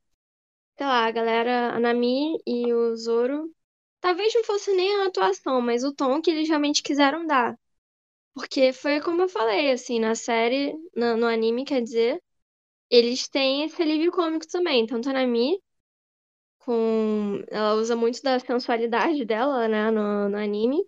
sei 0.79 0.87
lá, 0.87 1.05
a 1.07 1.11
galera, 1.11 1.73
a 1.75 1.79
Nami 1.79 2.37
e 2.47 2.73
o 2.73 2.95
Zoro, 2.95 3.53
talvez 3.99 4.33
não 4.33 4.43
fosse 4.45 4.73
nem 4.73 5.01
a 5.03 5.07
atuação, 5.07 5.61
mas 5.61 5.83
o 5.83 5.93
tom 5.93 6.21
que 6.21 6.31
eles 6.31 6.47
realmente 6.47 6.81
quiseram 6.83 7.25
dar. 7.27 7.59
Porque 8.33 8.73
foi 8.73 9.01
como 9.01 9.23
eu 9.23 9.29
falei, 9.29 9.71
assim, 9.71 9.99
na 9.99 10.15
série, 10.15 10.73
no, 10.95 11.17
no 11.17 11.27
anime, 11.27 11.65
quer 11.65 11.81
dizer, 11.83 12.21
eles 12.89 13.27
têm 13.29 13.63
esse 13.65 13.81
alívio 13.81 14.11
cômico 14.11 14.47
também. 14.47 14.85
Tanto 14.87 15.09
a 15.09 15.13
Nami, 15.13 15.59
com... 16.59 17.43
ela 17.49 17.75
usa 17.75 17.95
muito 17.95 18.21
da 18.21 18.39
sensualidade 18.39 19.25
dela, 19.25 19.67
né, 19.67 19.91
no, 19.91 20.29
no 20.29 20.37
anime, 20.37 20.83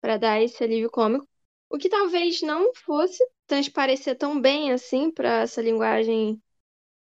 pra 0.00 0.16
dar 0.18 0.42
esse 0.42 0.62
alívio 0.64 0.90
cômico. 0.90 1.28
O 1.70 1.78
que 1.78 1.88
talvez 1.90 2.42
não 2.42 2.72
fosse 2.74 3.24
transparecer 3.46 4.18
tão 4.18 4.40
bem, 4.40 4.72
assim, 4.72 5.10
pra 5.12 5.42
essa 5.42 5.62
linguagem 5.62 6.42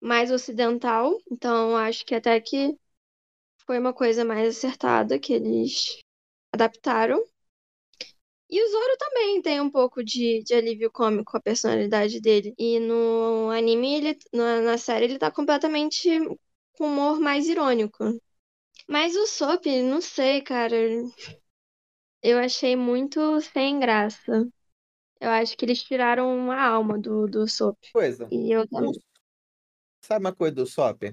mais 0.02 0.32
ocidental. 0.32 1.18
Então, 1.32 1.76
acho 1.78 2.06
que 2.06 2.16
até 2.16 2.40
que 2.42 2.78
foi 3.66 3.80
uma 3.80 3.94
coisa 3.94 4.26
mais 4.26 4.58
acertada 4.58 5.20
que 5.20 5.34
eles 5.34 6.00
adaptaram. 6.54 7.24
E 8.50 8.62
o 8.64 8.70
Zoro 8.70 8.98
também 8.98 9.42
tem 9.42 9.60
um 9.62 9.70
pouco 9.70 10.04
de, 10.04 10.42
de 10.44 10.54
alívio 10.54 10.90
cômico 10.92 11.32
com 11.32 11.38
a 11.38 11.42
personalidade 11.42 12.22
dele. 12.22 12.54
E 12.58 12.80
no 12.80 13.50
anime, 13.52 13.96
ele, 13.96 14.18
na, 14.34 14.62
na 14.62 14.78
série, 14.78 15.06
ele 15.06 15.20
tá 15.20 15.30
completamente 15.32 16.08
com 16.78 16.86
humor 16.88 17.20
mais 17.20 17.48
irônico. 17.48 18.04
Mas 18.88 19.16
o 19.16 19.28
Sop, 19.28 19.66
não 19.84 20.02
sei, 20.02 20.42
cara. 20.42 20.76
Eu 22.22 22.38
achei 22.40 22.76
muito 22.76 23.40
sem 23.42 23.80
graça. 23.80 24.48
Eu 25.22 25.30
acho 25.32 25.58
que 25.58 25.66
eles 25.66 25.84
tiraram 25.84 26.52
a 26.52 26.64
alma 26.68 27.00
do, 27.00 27.28
do 27.28 27.48
Sop. 27.48 27.78
Coisa. 27.92 28.26
E 28.32 28.52
eu 28.52 28.66
O-. 28.72 28.94
Sabe 30.08 30.24
uma 30.24 30.34
coisa 30.34 30.56
do 30.56 30.66
Sop? 30.66 31.04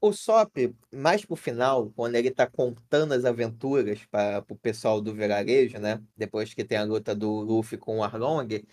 O 0.00 0.12
Sop, 0.12 0.56
mais 0.94 1.24
pro 1.24 1.34
final, 1.34 1.90
quando 1.96 2.14
ele 2.14 2.30
tá 2.30 2.46
contando 2.46 3.12
as 3.12 3.24
aventuras 3.24 4.04
para 4.06 4.44
o 4.48 4.56
pessoal 4.56 5.00
do 5.00 5.12
vilarejo, 5.12 5.80
né? 5.80 6.00
Depois 6.16 6.54
que 6.54 6.64
tem 6.64 6.78
a 6.78 6.84
luta 6.84 7.12
do 7.12 7.40
Luffy 7.40 7.76
com 7.76 7.98
o 7.98 8.04
Arlong, 8.04 8.64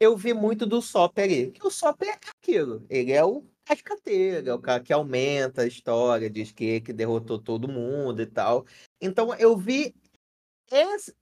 eu 0.00 0.16
vi 0.16 0.34
muito 0.34 0.66
do 0.66 0.82
Sop 0.82 1.16
ali. 1.20 1.52
Que 1.52 1.64
o 1.64 1.70
Sop 1.70 2.02
é 2.02 2.18
aquilo. 2.28 2.84
Ele 2.90 3.12
é 3.12 3.24
o 3.24 3.44
cascateiro, 3.64 4.50
é 4.50 4.54
o 4.54 4.58
cara 4.58 4.82
que 4.82 4.92
aumenta 4.92 5.62
a 5.62 5.66
história, 5.66 6.28
diz 6.28 6.50
que, 6.50 6.80
que 6.80 6.92
derrotou 6.92 7.38
todo 7.38 7.68
mundo 7.68 8.20
e 8.20 8.26
tal. 8.26 8.66
Então 9.00 9.32
eu 9.36 9.56
vi 9.56 9.94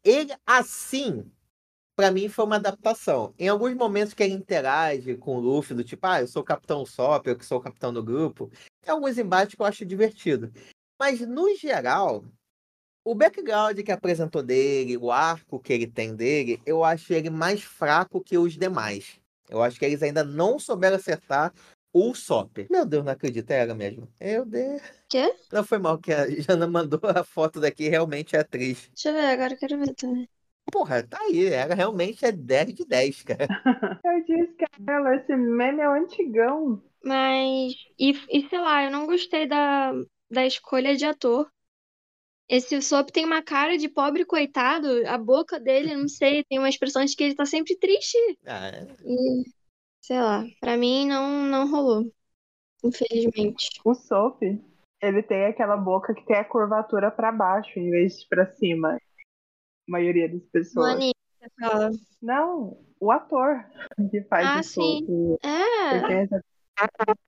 ele 0.03 0.35
assim 0.47 1.31
Pra 1.99 2.13
mim 2.13 2.29
foi 2.29 2.45
uma 2.45 2.55
adaptação. 2.55 3.35
Em 3.37 3.49
alguns 3.49 3.75
momentos 3.75 4.15
que 4.15 4.23
ele 4.23 4.33
interage 4.33 5.17
com 5.17 5.37
o 5.37 5.41
Luffy, 5.41 5.75
do 5.75 5.83
tipo, 5.83 6.07
ah, 6.07 6.21
eu 6.21 6.29
sou 6.29 6.43
o 6.43 6.45
Capitão 6.45 6.87
Sop, 6.87 7.27
eu 7.27 7.37
que 7.37 7.45
sou 7.45 7.59
o 7.59 7.61
capitão 7.61 7.93
do 7.93 8.05
grupo, 8.05 8.49
tem 8.81 8.95
alguns 8.95 9.19
embates 9.19 9.57
que 9.57 9.61
eu 9.61 9.67
acho 9.67 9.85
divertido. 9.85 10.53
Mas, 10.97 11.21
no 11.23 11.53
geral, 11.57 12.25
o 13.05 13.17
background 13.17 13.81
que 13.81 13.91
apresentou 13.91 14.45
dele, 14.45 14.97
o 14.97 15.11
arco 15.11 15.59
que 15.59 15.73
ele 15.73 15.89
tem 15.89 16.15
dele, 16.15 16.63
eu 16.65 16.85
acho 16.85 17.13
ele 17.13 17.31
mais 17.31 17.65
fraco 17.65 18.23
que 18.23 18.39
os 18.39 18.57
demais. 18.57 19.19
Eu 19.51 19.61
acho 19.61 19.77
que 19.77 19.85
eles 19.85 20.01
ainda 20.01 20.23
não 20.23 20.57
souberam 20.57 20.95
acertar 20.95 21.53
o 21.93 22.15
Sop. 22.15 22.59
Meu 22.71 22.87
Deus, 22.87 23.05
não 23.05 23.11
acredito, 23.11 23.51
era 23.51 23.75
mesmo. 23.75 24.09
Meu 24.21 24.47
Deus. 24.47 24.83
Quê? 25.09 25.35
Não 25.51 25.65
foi 25.65 25.79
mal 25.79 25.99
que 25.99 26.13
a 26.13 26.31
Jana 26.31 26.69
mandou 26.69 27.01
a 27.03 27.25
foto 27.25 27.61
daqui, 27.61 27.89
realmente 27.89 28.37
é 28.37 28.39
atriz. 28.39 28.89
Deixa 28.95 29.09
eu 29.09 29.15
ver, 29.15 29.27
agora 29.33 29.55
eu 29.55 29.59
quero 29.59 29.79
ver 29.81 29.95
também. 29.95 30.29
Porra, 30.71 31.03
tá 31.03 31.19
aí, 31.21 31.47
ela 31.47 31.75
realmente 31.75 32.25
é 32.25 32.33
10 32.33 32.75
de 32.75 32.85
10, 32.85 33.23
cara. 33.23 33.47
Eu 34.05 34.25
disse 34.25 34.55
que 34.55 34.65
ela, 34.87 35.17
esse 35.17 35.35
meme 35.35 35.81
é 35.81 35.89
um 35.89 36.03
antigão. 36.03 36.83
Mas. 37.05 37.75
E, 37.99 38.11
e 38.31 38.49
sei 38.49 38.59
lá, 38.59 38.85
eu 38.85 38.91
não 38.91 39.07
gostei 39.07 39.47
da, 39.47 39.93
da 40.31 40.47
escolha 40.47 40.97
de 40.97 41.05
ator. 41.05 41.49
Esse 42.49 42.81
Sop 42.81 43.11
tem 43.11 43.27
uma 43.27 43.43
cara 43.43 43.77
de 43.77 43.89
pobre 43.89 44.25
coitado, 44.25 44.89
a 45.07 45.19
boca 45.19 45.61
dele, 45.61 45.95
não 45.95 46.09
sei, 46.09 46.43
tem 46.45 46.59
uma 46.59 46.69
expressão 46.69 47.05
de 47.05 47.15
que 47.15 47.23
ele 47.23 47.35
tá 47.35 47.45
sempre 47.45 47.77
triste. 47.77 48.17
Ah, 48.47 48.69
é. 48.69 48.87
E, 49.05 49.45
sei 50.01 50.19
lá, 50.19 50.45
pra 50.59 50.77
mim 50.77 51.07
não, 51.07 51.45
não 51.45 51.71
rolou. 51.71 52.11
Infelizmente. 52.83 53.69
O 53.85 53.95
Soap, 53.95 54.41
ele 55.03 55.23
tem 55.23 55.45
aquela 55.45 55.77
boca 55.77 56.15
que 56.15 56.25
tem 56.25 56.37
a 56.37 56.45
curvatura 56.45 57.11
pra 57.11 57.31
baixo 57.31 57.79
em 57.79 57.91
vez 57.91 58.21
de 58.21 58.29
pra 58.29 58.47
cima. 58.55 58.99
Maioria 59.89 60.29
das 60.29 60.43
pessoas. 60.53 61.11
fala. 61.61 61.91
Não, 62.21 62.79
o 63.01 63.11
ator 63.11 63.65
que 64.11 64.23
faz 64.25 64.47
Ah, 64.47 64.61
o 64.61 64.63
sim. 64.63 65.07
Ele 65.09 65.39
É, 65.43 66.07
tem 66.07 66.17
essa 66.19 66.41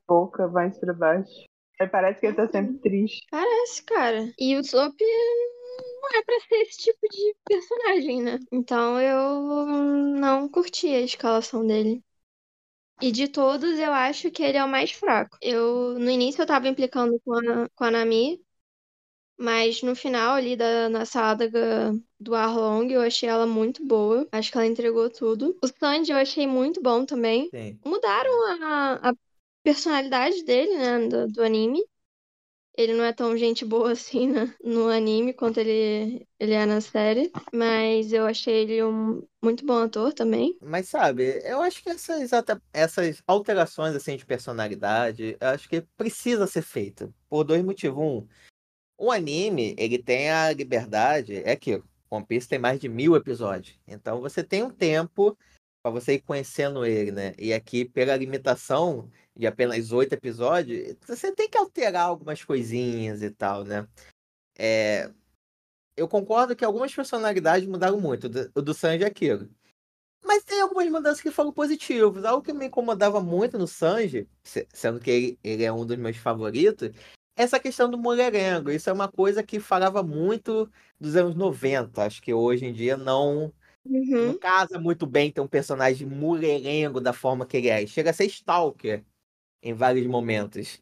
boca 0.07 0.47
mais 0.49 0.79
pra 0.79 0.93
baixo. 0.93 1.31
Aí 1.81 1.89
parece 1.89 2.21
que 2.21 2.27
ele 2.27 2.37
tá 2.37 2.47
sempre 2.49 2.79
triste. 2.79 3.27
parece, 3.31 3.83
cara. 3.85 4.33
E 4.39 4.57
o 4.57 4.63
Sop 4.65 4.95
não 5.01 6.19
é 6.19 6.23
pra 6.25 6.41
ser 6.41 6.55
esse 6.63 6.79
tipo 6.79 7.09
de 7.09 7.35
personagem, 7.45 8.23
né? 8.23 8.39
Então 8.53 9.01
eu 9.01 9.67
não 10.19 10.49
curti 10.49 10.89
a 10.89 11.01
escalação 11.01 11.67
dele. 11.67 12.03
E 13.01 13.11
de 13.11 13.29
todos, 13.29 13.79
eu 13.79 13.93
acho 13.93 14.31
que 14.31 14.43
ele 14.43 14.59
é 14.59 14.65
o 14.65 14.69
mais 14.69 14.91
fraco. 14.93 15.39
Eu, 15.41 15.99
no 15.99 16.11
início, 16.11 16.43
eu 16.43 16.47
tava 16.47 16.69
implicando 16.69 17.19
com 17.25 17.33
a, 17.35 17.69
com 17.75 17.85
a 17.85 17.91
Nami, 17.91 18.39
mas 19.41 19.81
no 19.81 19.97
final 19.97 20.35
ali 20.35 20.55
da, 20.55 20.91
na 20.91 21.07
saga 21.07 21.51
do 22.21 22.35
Arlong, 22.35 22.93
eu 22.93 23.01
achei 23.01 23.27
ela 23.27 23.47
muito 23.47 23.83
boa. 23.83 24.29
Acho 24.31 24.53
que 24.53 24.59
ela 24.59 24.67
entregou 24.67 25.09
tudo. 25.09 25.57
O 25.63 25.67
Sanji 25.67 26.13
eu 26.13 26.19
achei 26.19 26.47
muito 26.47 26.83
bom 26.83 27.07
também. 27.07 27.49
Sim. 27.49 27.81
Mudaram 27.83 28.31
a, 28.63 29.09
a 29.09 29.15
personalidade 29.63 30.45
dele, 30.45 30.77
né, 30.77 31.09
do, 31.09 31.27
do 31.29 31.43
anime. 31.43 31.83
Ele 32.77 32.93
não 32.93 33.03
é 33.03 33.15
tão 33.15 33.35
gente 33.35 33.65
boa 33.65 33.93
assim 33.93 34.29
né, 34.29 34.55
no 34.63 34.89
anime 34.89 35.33
quanto 35.33 35.59
ele, 35.59 36.27
ele 36.39 36.53
é 36.53 36.67
na 36.67 36.83
série. 36.83 37.33
Mas 37.51 38.13
eu 38.13 38.27
achei 38.27 38.63
ele 38.63 38.85
um 38.85 39.27
muito 39.43 39.65
bom 39.65 39.79
ator 39.79 40.13
também. 40.13 40.55
Mas 40.61 40.91
sabe, 40.91 41.41
eu 41.45 41.63
acho 41.63 41.83
que 41.83 41.89
essas, 41.89 42.31
essas 42.75 43.23
alterações 43.27 43.95
assim 43.95 44.19
de 44.19 44.27
personalidade, 44.27 45.35
eu 45.41 45.49
acho 45.49 45.67
que 45.67 45.81
precisa 45.97 46.47
ser 46.47 46.61
feita 46.61 47.11
por 47.27 47.43
dois 47.43 47.65
motivos. 47.65 47.99
Um, 47.99 48.29
o 49.01 49.11
anime, 49.11 49.75
ele 49.79 49.97
tem 49.99 50.31
a 50.31 50.53
liberdade, 50.53 51.37
é 51.45 51.57
que 51.57 51.83
One 52.11 52.27
Piece 52.27 52.47
tem 52.47 52.59
mais 52.59 52.79
de 52.79 52.89
mil 52.89 53.17
episódios, 53.17 53.79
então 53.89 54.21
você 54.21 54.45
tem 54.45 54.63
um 54.63 54.71
tempo 54.71 55.37
para 55.83 55.91
você 55.91 56.15
ir 56.15 56.21
conhecendo 56.21 56.85
ele, 56.85 57.11
né? 57.11 57.33
E 57.39 57.55
aqui, 57.55 57.87
pela 57.87 58.15
limitação 58.15 59.11
de 59.35 59.47
apenas 59.47 59.91
oito 59.93 60.13
episódios, 60.13 60.95
você 61.07 61.33
tem 61.33 61.49
que 61.49 61.57
alterar 61.57 62.05
algumas 62.05 62.45
coisinhas 62.45 63.23
e 63.23 63.31
tal, 63.31 63.65
né? 63.65 63.89
É, 64.59 65.11
eu 65.97 66.07
concordo 66.07 66.55
que 66.55 66.65
algumas 66.65 66.95
personalidades 66.95 67.67
mudaram 67.67 67.99
muito. 67.99 68.27
O 68.55 68.61
do- 68.61 68.75
Sanji 68.75 69.05
é 69.05 69.07
aquilo. 69.07 69.49
Mas 70.23 70.45
tem 70.45 70.61
algumas 70.61 70.87
mudanças 70.91 71.23
que 71.23 71.31
foram 71.31 71.51
positivas. 71.51 72.25
Algo 72.27 72.45
que 72.45 72.53
me 72.53 72.67
incomodava 72.67 73.23
muito 73.23 73.57
no 73.57 73.67
Sanji, 73.67 74.29
se- 74.43 74.69
sendo 74.75 75.01
que 75.01 75.11
ele, 75.11 75.39
ele 75.43 75.65
é 75.65 75.73
um 75.73 75.87
dos 75.87 75.97
meus 75.97 76.19
favoritos, 76.19 76.91
essa 77.41 77.59
questão 77.59 77.91
do 77.91 77.97
mulherengo. 77.99 78.71
Isso 78.71 78.91
é 78.91 78.93
uma 78.93 79.09
coisa 79.11 79.43
que 79.43 79.59
falava 79.59 80.03
muito 80.03 80.71
dos 80.99 81.17
anos 81.17 81.35
90. 81.35 82.05
Acho 82.05 82.21
que 82.23 82.33
hoje 82.35 82.67
em 82.67 82.73
dia 82.73 82.97
não, 82.97 83.53
Uhum. 83.85 84.27
não 84.27 84.39
casa 84.39 84.79
muito 84.79 85.07
bem 85.07 85.31
ter 85.31 85.41
um 85.41 85.47
personagem 85.49 86.07
mulherengo 86.07 87.01
da 87.01 87.13
forma 87.13 87.47
que 87.47 87.57
ele 87.57 87.69
é. 87.69 87.87
Chega 87.87 88.11
a 88.11 88.13
ser 88.13 88.27
stalker 88.27 89.05
em 89.63 89.73
vários 89.73 90.07
momentos. 90.07 90.81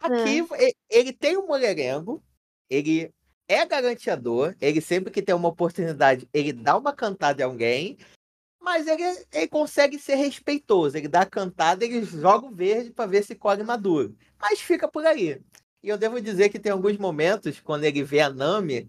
Aqui, 0.00 0.40
e- 0.58 0.74
ele 0.88 1.12
tem 1.12 1.36
um 1.36 1.46
mulherengo, 1.46 2.22
ele 2.68 3.12
é 3.48 3.64
garantiador, 3.66 4.56
ele 4.60 4.80
sempre 4.80 5.12
que 5.12 5.22
tem 5.22 5.34
uma 5.34 5.48
oportunidade, 5.48 6.28
ele 6.32 6.52
dá 6.52 6.76
uma 6.76 6.92
cantada 6.92 7.42
em 7.42 7.44
alguém, 7.44 7.98
mas 8.60 8.86
ele, 8.86 9.02
ele 9.32 9.48
consegue 9.48 9.98
ser 9.98 10.16
respeitoso. 10.16 10.96
Ele 10.96 11.08
dá 11.08 11.22
a 11.22 11.26
cantada, 11.26 11.84
ele 11.84 12.02
joga 12.04 12.46
o 12.46 12.54
verde 12.54 12.90
para 12.90 13.06
ver 13.06 13.24
se 13.24 13.34
colhe 13.34 13.62
maduro. 13.62 14.16
Mas 14.40 14.60
fica 14.60 14.88
por 14.88 15.04
aí. 15.06 15.40
E 15.82 15.88
eu 15.88 15.96
devo 15.96 16.20
dizer 16.20 16.48
que 16.50 16.58
tem 16.58 16.72
alguns 16.72 16.96
momentos, 16.98 17.60
quando 17.60 17.84
ele 17.84 18.02
vê 18.02 18.20
a 18.20 18.30
Nami, 18.30 18.86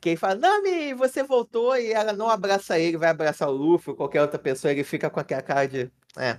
que 0.00 0.10
ele 0.10 0.16
fala, 0.16 0.34
Nami, 0.34 0.94
você 0.94 1.22
voltou, 1.22 1.76
e 1.76 1.92
ela 1.92 2.12
não 2.12 2.28
abraça 2.28 2.78
ele, 2.78 2.96
vai 2.98 3.08
abraçar 3.08 3.48
o 3.48 3.52
Luffy 3.52 3.90
ou 3.90 3.96
qualquer 3.96 4.22
outra 4.22 4.38
pessoa, 4.38 4.70
ele 4.72 4.84
fica 4.84 5.08
com 5.10 5.20
aquela 5.20 5.42
cara 5.42 5.66
de. 5.66 5.90
É, 6.16 6.38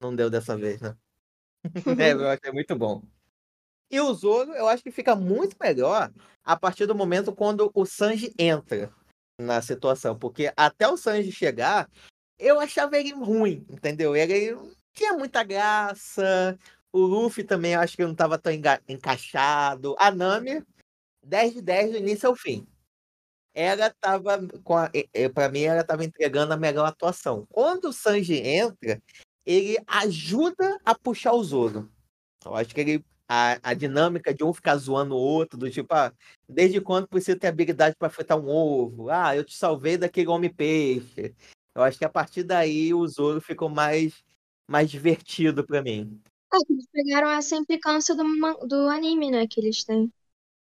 não 0.00 0.14
deu 0.14 0.30
dessa 0.30 0.56
vez, 0.56 0.80
né? 0.80 0.96
É, 2.00 2.12
eu 2.12 2.28
achei 2.28 2.52
muito 2.52 2.74
bom. 2.76 3.02
E 3.90 4.00
o 4.00 4.14
Zoro, 4.14 4.52
eu 4.52 4.68
acho 4.68 4.82
que 4.82 4.90
fica 4.92 5.16
muito 5.16 5.56
melhor 5.60 6.12
a 6.44 6.56
partir 6.56 6.86
do 6.86 6.94
momento 6.94 7.34
quando 7.34 7.70
o 7.74 7.84
Sanji 7.84 8.32
entra 8.38 8.94
na 9.38 9.60
situação. 9.60 10.16
Porque 10.16 10.52
até 10.56 10.86
o 10.88 10.96
Sanji 10.96 11.32
chegar, 11.32 11.90
eu 12.38 12.60
achava 12.60 12.96
ele 12.96 13.12
ruim, 13.12 13.66
entendeu? 13.68 14.14
Ele 14.14 14.56
tinha 14.94 15.12
muita 15.14 15.42
graça. 15.42 16.56
O 16.92 17.00
Luffy 17.00 17.44
também, 17.44 17.74
acho 17.74 17.96
que 17.96 18.04
não 18.04 18.12
estava 18.12 18.38
tão 18.38 18.52
enga- 18.52 18.82
encaixado. 18.88 19.94
A 19.98 20.10
Nami, 20.10 20.62
10 21.24 21.54
de 21.54 21.62
10 21.62 21.92
do 21.92 21.98
início 21.98 22.28
ao 22.28 22.34
fim. 22.34 22.66
Ela 23.54 23.90
tava 24.00 24.38
com 24.62 24.76
a, 24.76 24.90
pra 25.34 25.48
mim, 25.48 25.62
ela 25.62 25.84
tava 25.84 26.04
entregando 26.04 26.52
a 26.52 26.56
melhor 26.56 26.86
atuação. 26.86 27.46
Quando 27.50 27.86
o 27.86 27.92
Sanji 27.92 28.36
entra, 28.36 29.02
ele 29.44 29.76
ajuda 29.86 30.78
a 30.84 30.94
puxar 30.94 31.32
o 31.32 31.42
Zoro. 31.42 31.90
Eu 32.44 32.54
acho 32.54 32.74
que 32.74 32.80
ele 32.80 33.04
a, 33.32 33.60
a 33.62 33.74
dinâmica 33.74 34.34
de 34.34 34.42
um 34.42 34.52
ficar 34.52 34.76
zoando 34.76 35.14
o 35.14 35.18
outro, 35.18 35.56
do 35.56 35.70
tipo, 35.70 35.94
ah, 35.94 36.12
desde 36.48 36.80
quando 36.80 37.06
você 37.08 37.36
tem 37.36 37.48
habilidade 37.48 37.94
para 37.96 38.10
fritar 38.10 38.36
um 38.36 38.48
ovo? 38.48 39.08
Ah, 39.08 39.36
eu 39.36 39.44
te 39.44 39.56
salvei 39.56 39.96
daquele 39.96 40.26
homem-peixe. 40.26 41.32
Eu 41.72 41.82
acho 41.84 41.96
que 41.96 42.04
a 42.04 42.08
partir 42.08 42.42
daí 42.42 42.92
o 42.92 43.06
Zoro 43.06 43.40
ficou 43.40 43.68
mais, 43.68 44.24
mais 44.68 44.90
divertido 44.90 45.64
para 45.64 45.80
mim. 45.80 46.20
Que 46.50 46.72
eles 46.72 46.86
pegaram 46.92 47.30
essa 47.30 47.54
implicância 47.56 48.14
do, 48.14 48.24
do 48.66 48.88
anime, 48.88 49.30
né, 49.30 49.46
que 49.48 49.60
eles 49.60 49.84
têm. 49.84 50.12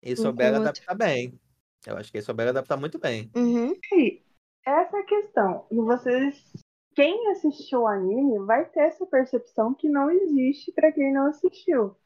E 0.02 0.12
Um 0.12 0.16
souberam 0.16 0.58
o 0.58 0.62
outro. 0.62 0.70
adaptar 0.70 0.94
bem. 0.94 1.38
Eu 1.86 1.96
acho 1.96 2.10
que 2.10 2.18
eles 2.18 2.26
souberam 2.26 2.50
adaptar 2.50 2.76
muito 2.76 2.98
bem. 2.98 3.30
Uhum. 3.34 3.72
E 3.92 4.22
essa 4.64 4.96
é 4.96 5.00
a 5.00 5.06
questão. 5.06 5.66
E 5.70 5.76
vocês, 5.76 6.52
quem 6.94 7.30
assistiu 7.30 7.80
o 7.82 7.86
anime 7.86 8.44
vai 8.44 8.68
ter 8.68 8.80
essa 8.80 9.06
percepção 9.06 9.74
que 9.74 9.88
não 9.88 10.10
existe 10.10 10.72
pra 10.72 10.92
quem 10.92 11.12
não 11.12 11.26
assistiu. 11.26 11.96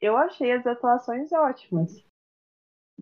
Eu 0.00 0.16
achei 0.16 0.52
as 0.52 0.66
atuações 0.66 1.32
ótimas. 1.32 2.04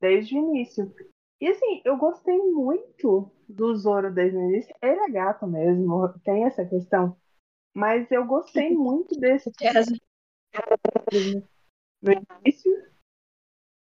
Desde 0.01 0.35
o 0.35 0.39
início. 0.39 0.93
E 1.41 1.49
assim, 1.49 1.83
eu 1.85 1.97
gostei 1.97 2.37
muito 2.39 3.31
do 3.49 3.75
Zoro 3.77 4.13
desde 4.13 4.37
o 4.37 4.41
início. 4.41 4.75
Ele 4.83 5.01
é 5.01 5.11
gato 5.11 5.47
mesmo, 5.47 6.09
tem 6.25 6.45
essa 6.45 6.65
questão. 6.65 7.17
Mas 7.75 8.11
eu 8.11 8.25
gostei 8.25 8.71
muito 8.71 9.19
desse 9.19 9.51
no 12.03 12.13
início. 12.13 12.73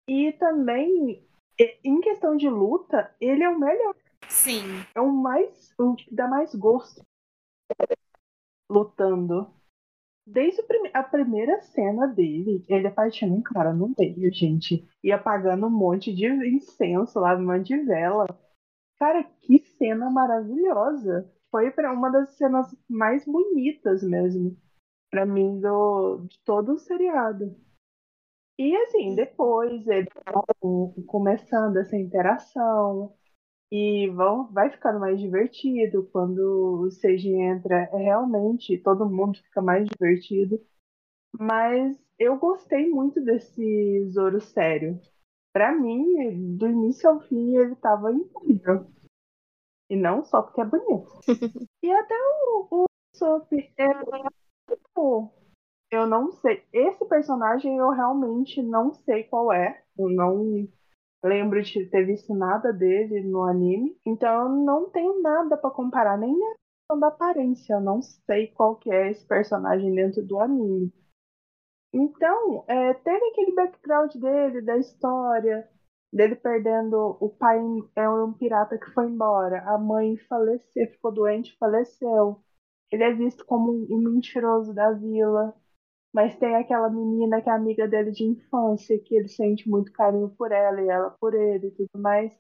E 0.09 0.32
também, 0.32 1.24
em 1.84 2.01
questão 2.01 2.36
de 2.36 2.49
luta, 2.49 3.14
ele 3.20 3.43
é 3.45 3.49
o 3.49 3.59
melhor. 3.59 3.95
Sim. 4.28 4.62
É 4.95 5.01
o 5.01 5.12
mais. 5.12 5.72
O 5.78 5.95
que 5.95 6.14
dá 6.14 6.26
mais 6.26 6.55
gosto 6.55 7.03
lutando. 8.70 9.53
Desde 10.26 10.61
o 10.62 10.66
prime- 10.66 10.90
a 10.95 11.03
primeira 11.03 11.61
cena 11.61 12.07
dele, 12.07 12.64
ele 12.68 12.86
apaixona 12.86 13.34
um 13.34 13.43
cara 13.43 13.72
no 13.72 13.95
meio, 13.99 14.32
gente. 14.32 14.88
E 15.03 15.12
apagando 15.12 15.66
um 15.66 15.70
monte 15.70 16.14
de 16.14 16.26
incenso 16.26 17.18
lá, 17.20 17.36
um 17.36 17.45
monte 17.47 17.68
de 17.68 17.78
vela. 17.78 18.26
Cara, 18.99 19.24
que 19.24 19.59
cena 19.59 20.11
maravilhosa. 20.11 21.30
Foi 21.53 21.70
pra 21.70 21.92
uma 21.92 22.11
das 22.11 22.30
cenas 22.30 22.74
mais 22.88 23.24
bonitas 23.26 24.03
mesmo. 24.03 24.57
Pra 25.11 25.26
mim, 25.26 25.61
do, 25.61 26.26
de 26.26 26.40
todo 26.44 26.72
o 26.72 26.78
seriado. 26.78 27.55
E 28.59 28.74
assim, 28.76 29.14
depois 29.14 29.86
ele 29.86 30.09
vão 30.62 30.94
começando 31.07 31.76
essa 31.76 31.96
interação. 31.96 33.14
E 33.70 34.09
vão, 34.11 34.50
vai 34.53 34.70
ficando 34.70 34.98
mais 34.98 35.20
divertido. 35.20 36.09
Quando 36.11 36.84
o 36.84 36.90
Seiji 36.90 37.34
entra, 37.34 37.88
é 37.92 37.96
realmente 37.96 38.78
todo 38.78 39.09
mundo 39.09 39.38
fica 39.38 39.61
mais 39.61 39.86
divertido. 39.88 40.59
Mas 41.38 41.98
eu 42.18 42.38
gostei 42.38 42.88
muito 42.88 43.20
desse 43.22 44.09
Zoro 44.11 44.40
sério. 44.40 44.98
Pra 45.53 45.72
mim, 45.74 46.57
do 46.57 46.66
início 46.66 47.11
ao 47.11 47.20
fim, 47.20 47.57
ele 47.57 47.76
tava 47.76 48.11
incrível. 48.11 48.86
E 49.93 49.97
não 49.97 50.24
só 50.24 50.40
porque 50.40 50.62
é 50.62 50.64
bonito. 50.64 51.20
e 51.84 51.93
até 51.93 52.14
o, 52.14 52.66
o 52.70 52.84
Sop, 53.14 53.53
é, 53.53 53.86
tipo, 54.66 55.30
eu 55.90 56.07
não 56.07 56.32
sei. 56.32 56.64
Esse 56.72 57.05
personagem 57.05 57.76
eu 57.76 57.90
realmente 57.90 58.62
não 58.62 58.95
sei 58.95 59.24
qual 59.24 59.53
é. 59.53 59.84
Eu 59.99 60.09
não 60.09 60.66
lembro 61.22 61.62
de 61.62 61.84
ter 61.90 62.07
visto 62.07 62.34
nada 62.34 62.72
dele 62.72 63.20
no 63.20 63.43
anime. 63.43 63.95
Então 64.07 64.45
eu 64.45 64.49
não 64.49 64.88
tenho 64.88 65.20
nada 65.20 65.59
pra 65.59 65.70
comparar, 65.70 66.16
nem 66.16 66.32
na 66.32 66.55
questão 66.55 66.99
da 66.99 67.09
aparência. 67.09 67.74
Eu 67.74 67.82
não 67.82 68.01
sei 68.01 68.47
qual 68.47 68.76
que 68.76 68.90
é 68.90 69.11
esse 69.11 69.26
personagem 69.26 69.95
dentro 69.95 70.24
do 70.24 70.40
anime. 70.40 70.90
Então, 71.93 72.64
é, 72.66 72.95
teve 72.95 73.26
aquele 73.26 73.55
background 73.55 74.14
dele, 74.14 74.62
da 74.62 74.78
história, 74.78 75.68
dele 76.12 76.36
perdendo 76.36 77.16
o 77.20 77.28
pai 77.30 77.58
é 77.96 78.08
um 78.08 78.32
pirata 78.32 78.78
que 78.78 78.90
foi 78.92 79.06
embora, 79.06 79.62
a 79.62 79.78
mãe 79.78 80.16
faleceu, 80.28 80.86
ficou 80.88 81.10
doente, 81.12 81.56
faleceu. 81.58 82.42
Ele 82.90 83.04
é 83.04 83.14
visto 83.14 83.46
como 83.46 83.72
um, 83.72 83.98
mentiroso 84.12 84.74
da 84.74 84.92
vila, 84.92 85.54
mas 86.12 86.36
tem 86.38 86.54
aquela 86.56 86.90
menina 86.90 87.40
que 87.40 87.48
é 87.48 87.52
amiga 87.52 87.88
dele 87.88 88.10
de 88.12 88.24
infância, 88.24 88.98
que 88.98 89.14
ele 89.16 89.28
sente 89.28 89.68
muito 89.68 89.92
carinho 89.92 90.28
por 90.30 90.52
ela 90.52 90.82
e 90.82 90.88
ela 90.88 91.10
por 91.12 91.34
ele 91.34 91.68
e 91.68 91.70
tudo 91.72 91.98
mais. 91.98 92.32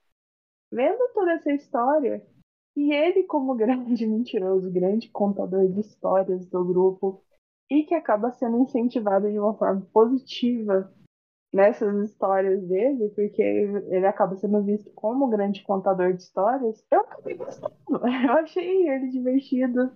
Vendo 0.70 1.12
toda 1.14 1.32
essa 1.32 1.52
história, 1.52 2.26
e 2.76 2.92
ele 2.92 3.24
como 3.24 3.54
grande 3.56 4.06
mentiroso, 4.06 4.70
grande 4.70 5.10
contador 5.10 5.66
de 5.68 5.80
histórias 5.80 6.46
do 6.46 6.64
grupo, 6.64 7.24
e 7.70 7.84
que 7.84 7.94
acaba 7.94 8.32
sendo 8.32 8.58
incentivado 8.58 9.30
de 9.30 9.38
uma 9.38 9.54
forma 9.54 9.80
positiva 9.92 10.92
nessas 11.52 12.10
histórias 12.10 12.66
dele, 12.66 13.10
porque 13.10 13.42
ele 13.42 14.06
acaba 14.06 14.34
sendo 14.36 14.62
visto 14.62 14.90
como 14.94 15.28
grande 15.28 15.62
contador 15.62 16.12
de 16.14 16.22
histórias, 16.22 16.84
eu 16.90 17.00
acabei 17.00 17.36
gostando. 17.36 17.74
Eu 18.26 18.32
achei 18.32 18.88
ele 18.88 19.10
divertido. 19.10 19.92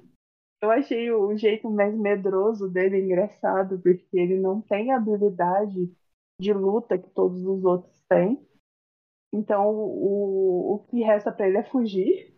Eu 0.61 0.71
achei 0.71 1.11
o 1.11 1.37
jeito 1.37 1.71
mais 1.71 1.95
medroso 1.97 2.69
dele 2.69 3.01
engraçado, 3.01 3.79
porque 3.79 4.19
ele 4.19 4.39
não 4.39 4.61
tem 4.61 4.93
a 4.93 4.97
habilidade 4.97 5.91
de 6.41 6.53
luta 6.53 6.99
que 6.99 7.09
todos 7.11 7.45
os 7.45 7.65
outros 7.65 8.03
têm. 8.09 8.47
Então 9.33 9.71
o, 9.71 10.75
o 10.75 10.79
que 10.89 11.03
resta 11.03 11.33
para 11.33 11.49
ele 11.49 11.59
é 11.59 11.65
fugir. 11.65 12.35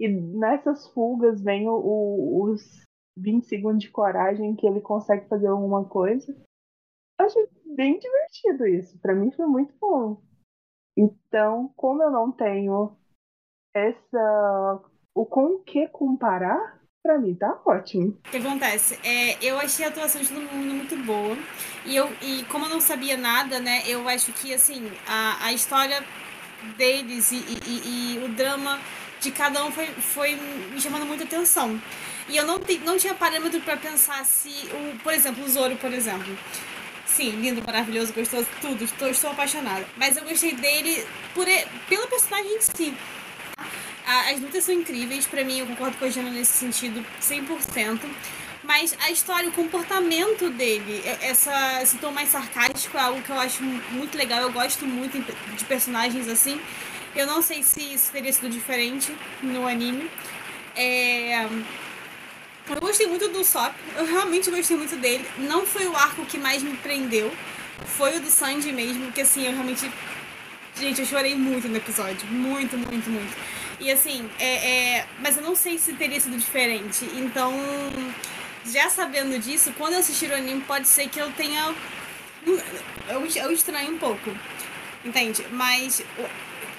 E 0.00 0.08
nessas 0.08 0.88
fugas 0.88 1.40
vem 1.40 1.68
o, 1.68 1.74
o, 1.74 2.44
os 2.44 2.82
20 3.16 3.46
segundos 3.46 3.84
de 3.84 3.90
coragem 3.90 4.56
que 4.56 4.66
ele 4.66 4.80
consegue 4.80 5.28
fazer 5.28 5.46
alguma 5.46 5.88
coisa. 5.88 6.32
Eu 7.18 7.26
achei 7.26 7.46
bem 7.74 7.98
divertido 7.98 8.66
isso. 8.66 8.98
Para 8.98 9.14
mim 9.14 9.30
foi 9.30 9.46
muito 9.46 9.74
bom. 9.80 10.22
Então, 10.96 11.72
como 11.76 12.02
eu 12.02 12.10
não 12.10 12.30
tenho 12.30 12.96
essa. 13.74 14.80
o 15.14 15.26
com 15.26 15.56
o 15.56 15.58
que 15.60 15.88
comparar, 15.88 16.80
pra 17.02 17.18
mim 17.18 17.34
tá 17.34 17.60
ótimo. 17.66 18.18
O 18.26 18.30
que 18.30 18.36
acontece? 18.36 18.98
É, 19.04 19.44
eu 19.44 19.58
achei 19.58 19.84
a 19.84 19.88
atuação 19.88 20.22
de 20.22 20.28
todo 20.28 20.40
mundo 20.40 20.74
muito 20.74 20.96
boa. 21.04 21.36
E, 21.84 21.96
eu, 21.96 22.08
e 22.22 22.44
como 22.44 22.66
eu 22.66 22.70
não 22.70 22.80
sabia 22.80 23.16
nada, 23.16 23.60
né, 23.60 23.82
eu 23.86 24.08
acho 24.08 24.32
que 24.32 24.54
assim, 24.54 24.90
a, 25.06 25.46
a 25.46 25.52
história 25.52 26.02
deles 26.78 27.30
e, 27.32 27.36
e, 27.66 28.14
e 28.14 28.24
o 28.24 28.28
drama 28.30 28.78
de 29.20 29.30
cada 29.30 29.64
um 29.64 29.70
foi, 29.70 29.86
foi 29.86 30.36
me 30.72 30.80
chamando 30.80 31.04
muita 31.04 31.24
atenção. 31.24 31.80
E 32.28 32.36
eu 32.36 32.46
não, 32.46 32.58
te, 32.58 32.78
não 32.78 32.96
tinha 32.96 33.14
parâmetro 33.14 33.60
para 33.60 33.76
pensar 33.76 34.24
se, 34.24 34.48
o, 34.48 34.98
por 35.00 35.12
exemplo, 35.12 35.44
o 35.44 35.48
Zoro, 35.48 35.76
por 35.76 35.92
exemplo. 35.92 36.34
Sim, 37.16 37.30
lindo, 37.40 37.62
maravilhoso, 37.64 38.12
gostoso, 38.12 38.48
tudo. 38.60 38.82
Estou, 38.82 39.08
estou 39.08 39.30
apaixonada. 39.30 39.86
Mas 39.96 40.16
eu 40.16 40.24
gostei 40.24 40.52
dele 40.52 41.06
por, 41.32 41.46
pelo 41.88 42.08
personagem 42.08 42.56
em 42.56 42.60
si. 42.60 42.94
As 44.04 44.40
lutas 44.40 44.64
são 44.64 44.74
incríveis, 44.74 45.24
para 45.24 45.44
mim, 45.44 45.60
eu 45.60 45.66
concordo 45.66 45.96
com 45.96 46.06
a 46.06 46.10
Jana 46.10 46.30
nesse 46.30 46.52
sentido 46.52 47.06
100%. 47.22 48.00
Mas 48.64 48.96
a 49.00 49.12
história, 49.12 49.48
o 49.48 49.52
comportamento 49.52 50.50
dele, 50.50 51.02
essa, 51.20 51.82
esse 51.82 51.98
tom 51.98 52.10
mais 52.10 52.30
sarcástico 52.30 52.96
é 52.96 53.00
algo 53.00 53.22
que 53.22 53.30
eu 53.30 53.38
acho 53.38 53.62
muito 53.62 54.18
legal. 54.18 54.40
Eu 54.40 54.50
gosto 54.50 54.84
muito 54.84 55.18
de 55.56 55.64
personagens 55.66 56.26
assim. 56.28 56.60
Eu 57.14 57.26
não 57.26 57.40
sei 57.42 57.62
se 57.62 57.94
isso 57.94 58.10
teria 58.10 58.32
sido 58.32 58.48
diferente 58.48 59.14
no 59.40 59.68
anime. 59.68 60.10
É, 60.74 61.46
eu 62.68 62.80
gostei 62.80 63.06
muito 63.06 63.28
do 63.28 63.44
Sop, 63.44 63.74
eu 63.96 64.06
realmente 64.06 64.50
gostei 64.50 64.76
muito 64.76 64.96
dele. 64.96 65.26
Não 65.38 65.66
foi 65.66 65.86
o 65.86 65.96
arco 65.96 66.24
que 66.24 66.38
mais 66.38 66.62
me 66.62 66.76
prendeu, 66.76 67.32
foi 67.84 68.16
o 68.16 68.20
do 68.20 68.30
Sanji 68.30 68.72
mesmo, 68.72 69.12
que 69.12 69.20
assim, 69.20 69.46
eu 69.46 69.52
realmente. 69.52 69.90
Gente, 70.76 71.02
eu 71.02 71.06
chorei 71.06 71.34
muito 71.36 71.68
no 71.68 71.76
episódio. 71.76 72.26
Muito, 72.28 72.76
muito, 72.76 73.08
muito. 73.08 73.36
E 73.78 73.92
assim, 73.92 74.28
é, 74.40 74.96
é... 74.96 75.06
mas 75.20 75.36
eu 75.36 75.42
não 75.42 75.54
sei 75.54 75.78
se 75.78 75.92
teria 75.92 76.18
sido 76.18 76.36
diferente. 76.36 77.04
Então, 77.14 77.52
já 78.66 78.88
sabendo 78.90 79.38
disso, 79.38 79.72
quando 79.78 79.92
eu 79.92 80.00
assistir 80.00 80.30
o 80.30 80.34
anime, 80.34 80.62
pode 80.62 80.88
ser 80.88 81.08
que 81.08 81.20
eu 81.20 81.30
tenha. 81.32 81.72
Eu, 83.08 83.26
eu 83.36 83.52
estranho 83.52 83.94
um 83.94 83.98
pouco. 83.98 84.30
Entende? 85.04 85.44
Mas 85.50 86.02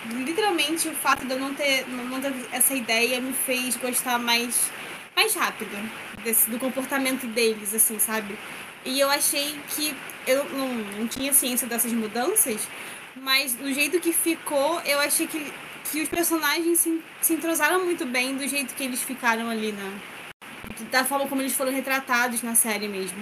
literalmente 0.10 0.88
o 0.88 0.94
fato 0.94 1.26
de 1.26 1.32
eu 1.32 1.40
não 1.40 1.54
ter, 1.54 1.86
não 1.88 2.20
ter 2.22 2.34
essa 2.52 2.74
ideia 2.74 3.20
me 3.20 3.34
fez 3.34 3.76
gostar 3.76 4.20
mais 4.20 4.70
mais 5.16 5.34
rápido 5.34 5.72
desse, 6.24 6.50
do 6.50 6.60
comportamento 6.60 7.26
deles, 7.28 7.74
assim, 7.74 7.98
sabe? 7.98 8.38
E 8.86 9.00
eu 9.00 9.10
achei 9.10 9.56
que 9.70 9.96
eu 10.28 10.44
não, 10.50 10.68
não 11.00 11.08
tinha 11.08 11.34
ciência 11.34 11.68
dessas 11.68 11.92
mudanças, 11.94 12.68
mas 13.16 13.56
do 13.56 13.72
jeito 13.72 14.00
que 14.00 14.12
ficou, 14.12 14.80
eu 14.82 15.00
achei 15.00 15.26
que, 15.26 15.52
que 15.92 16.02
os 16.02 16.10
personagens 16.10 16.80
se, 16.80 17.04
se 17.22 17.34
entrosaram 17.34 17.84
muito 17.86 18.06
bem 18.06 18.36
do 18.36 18.48
jeito 18.48 18.76
que 18.76 18.84
eles 18.84 19.02
ficaram 19.02 19.50
ali 19.50 19.72
na. 19.72 20.16
Da 20.92 21.06
forma 21.06 21.28
como 21.28 21.42
eles 21.42 21.54
foram 21.54 21.72
retratados 21.72 22.44
na 22.44 22.54
série 22.54 22.88
mesmo. 22.88 23.18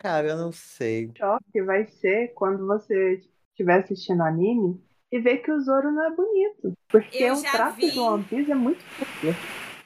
Cara, 0.00 0.28
eu 0.28 0.36
não 0.36 0.52
sei. 0.52 1.06
O 1.06 1.12
choque 1.16 1.62
vai 1.62 1.86
ser 1.86 2.32
quando 2.34 2.66
você 2.66 3.20
estiver 3.50 3.80
assistindo 3.80 4.22
anime 4.22 4.80
e 5.10 5.20
ver 5.20 5.38
que 5.38 5.50
o 5.50 5.60
Zoro 5.60 5.92
não 5.92 6.04
é 6.04 6.10
bonito. 6.14 6.72
Porque 6.88 7.30
o 7.30 7.40
traço 7.40 7.76
vi. 7.76 7.92
do 7.92 8.02
One 8.02 8.24
Piece 8.24 8.50
é 8.50 8.54
muito 8.54 8.82
feio. 8.84 9.34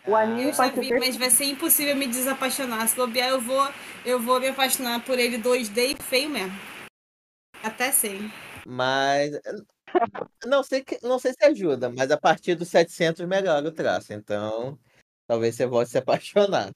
O 0.07 0.16
anime 0.16 0.44
Eu 0.44 0.53
já 0.53 0.70
pode 0.70 0.80
vi, 0.80 0.98
mas 0.98 1.16
vai 1.16 1.30
ser 1.30 1.44
impossível 1.44 1.94
me 1.94 2.07
desapaixonar. 2.07 2.88
Se 2.88 2.96
bobear, 2.96 3.28
eu 3.30 3.40
vou, 3.40 3.68
eu 4.05 4.18
vou 4.20 4.40
me 4.40 4.48
apaixonar 4.48 5.05
por 5.05 5.18
ele 5.18 5.38
2D 5.38 5.96
e 5.98 6.03
feio 6.03 6.30
mesmo. 6.30 6.53
Até 7.62 7.92
sei. 7.92 8.18
Mas. 8.66 9.32
Não 10.46 10.62
sei, 10.62 10.82
que- 10.84 11.01
não 11.03 11.18
sei 11.18 11.32
se 11.32 11.44
ajuda, 11.44 11.90
mas 11.90 12.11
a 12.11 12.16
partir 12.16 12.55
dos 12.55 12.68
700 12.68 13.26
melhora 13.26 13.68
o 13.68 13.72
traço. 13.72 14.12
Então, 14.12 14.78
talvez 15.26 15.55
você 15.57 15.66
volte 15.66 15.88
a 15.88 15.90
se 15.90 15.98
apaixonar. 15.98 16.70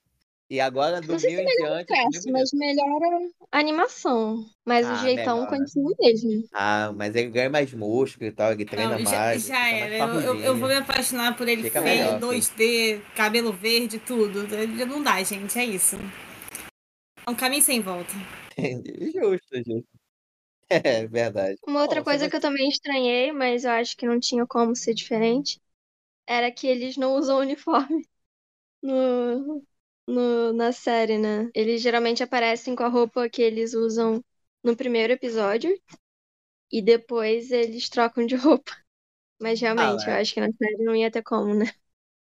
E 0.49 0.59
agora, 0.59 1.01
do 1.01 1.15
mil 1.19 1.39
em 1.39 1.45
diante. 1.45 1.91
é 1.93 2.31
mas 2.31 2.51
melhora 2.53 3.29
a 3.51 3.59
animação. 3.59 4.45
Mas 4.63 4.85
o 4.87 4.91
Ah, 4.91 5.01
jeitão 5.01 5.37
melhora. 5.39 5.57
continua 5.57 5.91
o 5.91 5.95
mesmo. 5.99 6.49
Ah, 6.53 6.91
mas 6.95 7.15
ele 7.15 7.29
ganha 7.29 7.49
mais 7.49 7.73
músculo 7.73 8.27
e 8.27 8.31
tal, 8.31 8.51
ele 8.51 8.63
treina 8.65 8.91
Não, 8.91 8.99
já, 8.99 9.11
mais. 9.17 9.43
já 9.43 9.55
fica 9.55 9.79
mais 9.79 9.93
era. 9.93 10.23
Eu, 10.23 10.39
eu, 10.39 10.55
vou 10.55 10.69
me 10.69 10.75
apaixonar 10.75 11.35
por 11.35 11.47
ele 11.47 11.63
Fica 11.63 11.81
feio, 11.81 11.99
melhor, 12.03 12.19
2D, 12.19 13.01
cabelo 13.15 13.51
verde, 13.51 13.97
tudo. 13.99 14.47
Não 14.85 15.01
dá, 15.01 15.21
gente. 15.23 15.57
É 15.57 15.65
isso. 15.65 15.97
É 17.25 17.29
um 17.31 17.35
caminho 17.35 17.61
sem 17.63 17.81
volta. 17.81 18.13
Entendi. 18.57 19.11
Justo, 19.11 19.57
justo. 19.65 19.87
É 20.69 21.05
verdade. 21.07 21.59
Uma 21.67 21.81
outra 21.83 21.99
Bom, 21.99 22.05
coisa 22.05 22.25
você 22.25 22.29
que 22.29 22.35
eu 22.35 22.41
também 22.41 22.69
estranhei, 22.69 23.31
mas 23.31 23.65
eu 23.65 23.71
acho 23.71 23.95
que 23.95 24.05
não 24.05 24.19
tinha 24.19 24.45
como 24.47 24.75
ser 24.75 24.93
diferente, 24.95 25.61
era 26.27 26.51
que 26.51 26.67
eles 26.67 26.97
não 26.97 27.15
usam 27.15 27.39
uniforme 27.39 28.07
no, 28.81 29.63
no, 30.07 30.53
na 30.53 30.71
série, 30.71 31.17
né? 31.17 31.49
Eles 31.53 31.81
geralmente 31.81 32.23
aparecem 32.23 32.75
com 32.75 32.83
a 32.83 32.87
roupa 32.87 33.29
que 33.29 33.41
eles 33.41 33.73
usam 33.73 34.23
no 34.63 34.75
primeiro 34.75 35.13
episódio 35.13 35.71
e 36.71 36.81
depois 36.81 37.51
eles 37.51 37.89
trocam 37.89 38.25
de 38.25 38.35
roupa. 38.37 38.71
Mas 39.41 39.59
realmente, 39.59 40.05
eu 40.05 40.11
mas- 40.13 40.21
acho 40.21 40.33
que 40.33 40.41
na 40.41 40.51
série 40.51 40.83
não 40.83 40.95
ia 40.95 41.11
ter 41.11 41.21
como, 41.23 41.53
né? 41.53 41.65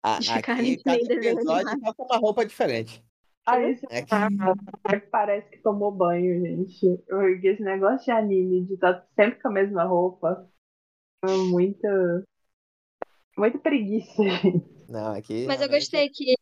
A- 0.03 0.15
Eles 0.21 0.29
ficarem 0.29 0.73
Aqui, 0.73 0.83
cada 0.83 1.13
episódio 1.13 1.79
tá 1.81 1.93
com 1.93 2.03
uma 2.05 2.17
roupa 2.17 2.45
diferente. 2.45 3.03
Aí 3.45 3.75
você 3.77 3.85
É 3.89 4.01
que- 4.01 4.99
parece 5.11 5.49
que 5.49 5.57
tomou 5.61 5.91
banho, 5.91 6.41
gente. 6.41 6.85
Eu- 7.07 7.39
Esse 7.43 7.61
negócio 7.61 8.05
de 8.05 8.11
anime, 8.11 8.65
de 8.65 8.73
estar 8.75 9.05
sempre 9.15 9.41
com 9.41 9.49
a 9.49 9.51
mesma 9.51 9.83
roupa, 9.83 10.49
é 11.25 11.27
muita. 11.27 12.23
Muita 13.37 13.57
preguiça, 13.59 14.23
gente. 14.41 14.65
Não, 14.89 15.13
aqui. 15.13 15.45
Mas 15.45 15.61
eu 15.61 15.67
realmente- 15.67 15.69
gostei 15.69 16.09
que 16.09 16.35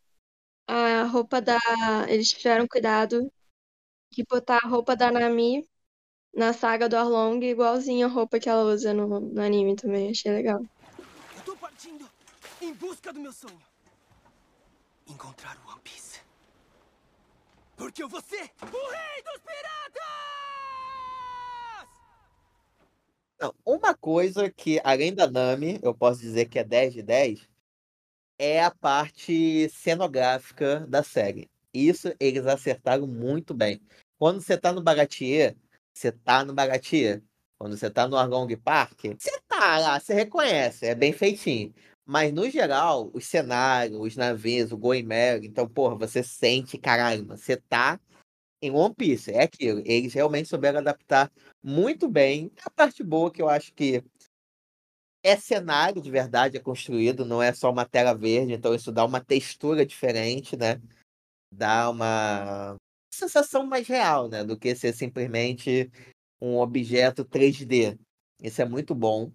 a 0.72 1.04
roupa 1.04 1.42
da. 1.42 1.60
Eles 2.08 2.30
tiveram 2.30 2.68
cuidado 2.68 3.32
de 4.12 4.24
botar 4.24 4.60
a 4.64 4.68
roupa 4.68 4.96
da 4.96 5.12
Nami 5.12 5.68
na 6.34 6.54
saga 6.54 6.88
do 6.88 6.96
Arlong 6.96 7.44
igualzinho 7.44 8.08
a 8.08 8.10
roupa 8.10 8.40
que 8.40 8.50
ela 8.50 8.64
usa 8.64 8.94
no, 8.94 9.20
no 9.20 9.42
anime 9.42 9.76
também. 9.76 10.12
Achei 10.12 10.32
legal. 10.32 10.62
Eu 11.36 11.44
tô 11.44 11.56
partindo 11.58 12.10
em 12.62 12.74
busca 12.74 13.12
do 13.12 13.20
meu 13.20 13.34
sonho. 13.34 13.60
Encontrar 15.08 15.58
o 15.66 15.72
One 15.72 15.82
Piece. 15.82 16.22
Porque 17.76 18.04
eu 18.04 18.08
vou 18.08 18.22
ser 18.22 18.50
o 18.62 18.90
rei 18.92 19.24
dos 19.24 19.42
piratas! 19.42 20.02
Não, 23.40 23.56
uma 23.66 23.96
coisa 23.96 24.52
que, 24.52 24.80
além 24.84 25.14
da 25.14 25.30
Nami, 25.30 25.80
eu 25.82 25.96
posso 25.96 26.22
dizer 26.22 26.46
que 26.46 26.60
é 26.60 26.64
10 26.64 26.94
de 26.94 27.02
10, 27.02 27.50
é 28.42 28.64
a 28.64 28.72
parte 28.72 29.70
cenográfica 29.70 30.80
da 30.90 31.04
série. 31.04 31.48
Isso 31.72 32.12
eles 32.20 32.48
acertaram 32.48 33.06
muito 33.06 33.54
bem. 33.54 33.80
Quando 34.18 34.42
você 34.42 34.58
tá 34.58 34.74
no 34.74 34.82
Baratier, 34.82 35.56
você 35.94 36.12
tá 36.12 36.44
no 36.44 36.52
Baratier. 36.54 37.22
Quando 37.60 37.78
você 37.78 37.90
tá 37.92 38.08
no 38.08 38.18
Arlong 38.18 38.48
Park, 38.58 39.02
você 39.20 39.40
tá 39.48 39.78
lá, 39.78 40.00
você 40.00 40.16
reconhece, 40.16 40.88
é 40.88 40.96
bem 40.96 41.14
feitinho. 41.14 41.72
Mas, 42.04 42.34
no 42.34 42.50
geral, 42.50 43.12
os 43.14 43.26
cenários, 43.26 44.00
os 44.02 44.16
navios, 44.18 44.72
o 44.72 44.78
Goimer, 44.78 45.44
então, 45.44 45.68
porra, 45.70 45.96
você 45.96 46.24
sente, 46.24 46.80
caralho, 46.80 47.24
você 47.28 47.56
tá 47.58 48.00
em 48.62 48.72
One 48.72 48.94
Piece, 48.96 49.32
é 49.32 49.44
aquilo. 49.44 49.82
Eles 49.86 50.14
realmente 50.14 50.50
souberam 50.50 50.80
adaptar 50.80 51.32
muito 51.64 52.08
bem. 52.10 52.52
A 52.66 52.70
parte 52.70 53.04
boa 53.04 53.32
que 53.32 53.42
eu 53.42 53.50
acho 53.50 53.74
que 53.74 54.04
é 55.24 55.36
cenário 55.36 56.02
de 56.02 56.10
verdade, 56.10 56.58
é 56.58 56.60
construído, 56.60 57.26
não 57.26 57.42
é 57.42 57.54
só 57.54 57.72
uma 57.72 57.86
tela 57.86 58.14
verde, 58.14 58.54
então 58.54 58.74
isso 58.74 58.92
dá 58.92 59.06
uma 59.06 59.24
textura 59.24 59.86
diferente, 59.86 60.58
né? 60.58 60.82
Dá 61.54 61.90
uma 61.90 62.76
sensação 63.14 63.66
mais 63.66 63.88
real, 63.88 64.30
né? 64.30 64.44
Do 64.44 64.58
que 64.58 64.74
ser 64.76 64.94
simplesmente 64.94 65.92
um 66.42 66.58
objeto 66.58 67.24
3D. 67.24 67.98
Isso 68.42 68.62
é 68.62 68.66
muito 68.66 68.96
bom. 68.96 69.32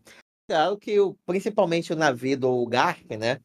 Claro 0.49 0.79
que 0.79 0.97
principalmente 1.25 1.93
o 1.93 1.97
navio 1.97 2.39
do 2.39 2.67
Garp, 2.67 3.11
né? 3.13 3.41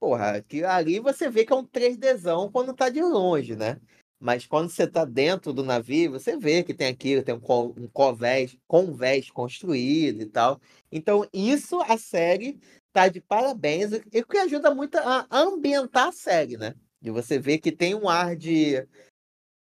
Porra, 0.00 0.42
que 0.42 0.64
ali 0.64 1.00
você 1.00 1.30
vê 1.30 1.44
que 1.44 1.52
é 1.52 1.56
um 1.56 1.64
3Dzão 1.64 2.50
quando 2.50 2.74
tá 2.74 2.88
de 2.88 3.02
longe, 3.02 3.56
né? 3.56 3.80
Mas 4.18 4.46
quando 4.46 4.70
você 4.70 4.86
tá 4.86 5.04
dentro 5.04 5.52
do 5.52 5.62
navio, 5.62 6.12
você 6.12 6.36
vê 6.36 6.62
que 6.62 6.72
tem 6.72 6.88
aquilo, 6.88 7.22
tem 7.22 7.34
um, 7.34 7.38
um 7.76 7.88
convés, 7.88 8.56
convés 8.66 9.30
construído 9.30 10.22
e 10.22 10.26
tal. 10.26 10.60
Então, 10.90 11.28
isso 11.32 11.80
a 11.82 11.98
série 11.98 12.58
tá 12.92 13.08
de 13.08 13.20
parabéns, 13.20 13.92
e 13.92 14.20
o 14.20 14.26
que 14.26 14.38
ajuda 14.38 14.74
muito 14.74 14.96
a 14.96 15.26
ambientar 15.30 16.08
a 16.08 16.12
série, 16.12 16.56
né? 16.56 16.74
De 16.98 17.10
você 17.10 17.38
ver 17.38 17.58
que 17.58 17.70
tem 17.70 17.94
um 17.94 18.08
ar 18.08 18.34
de. 18.34 18.86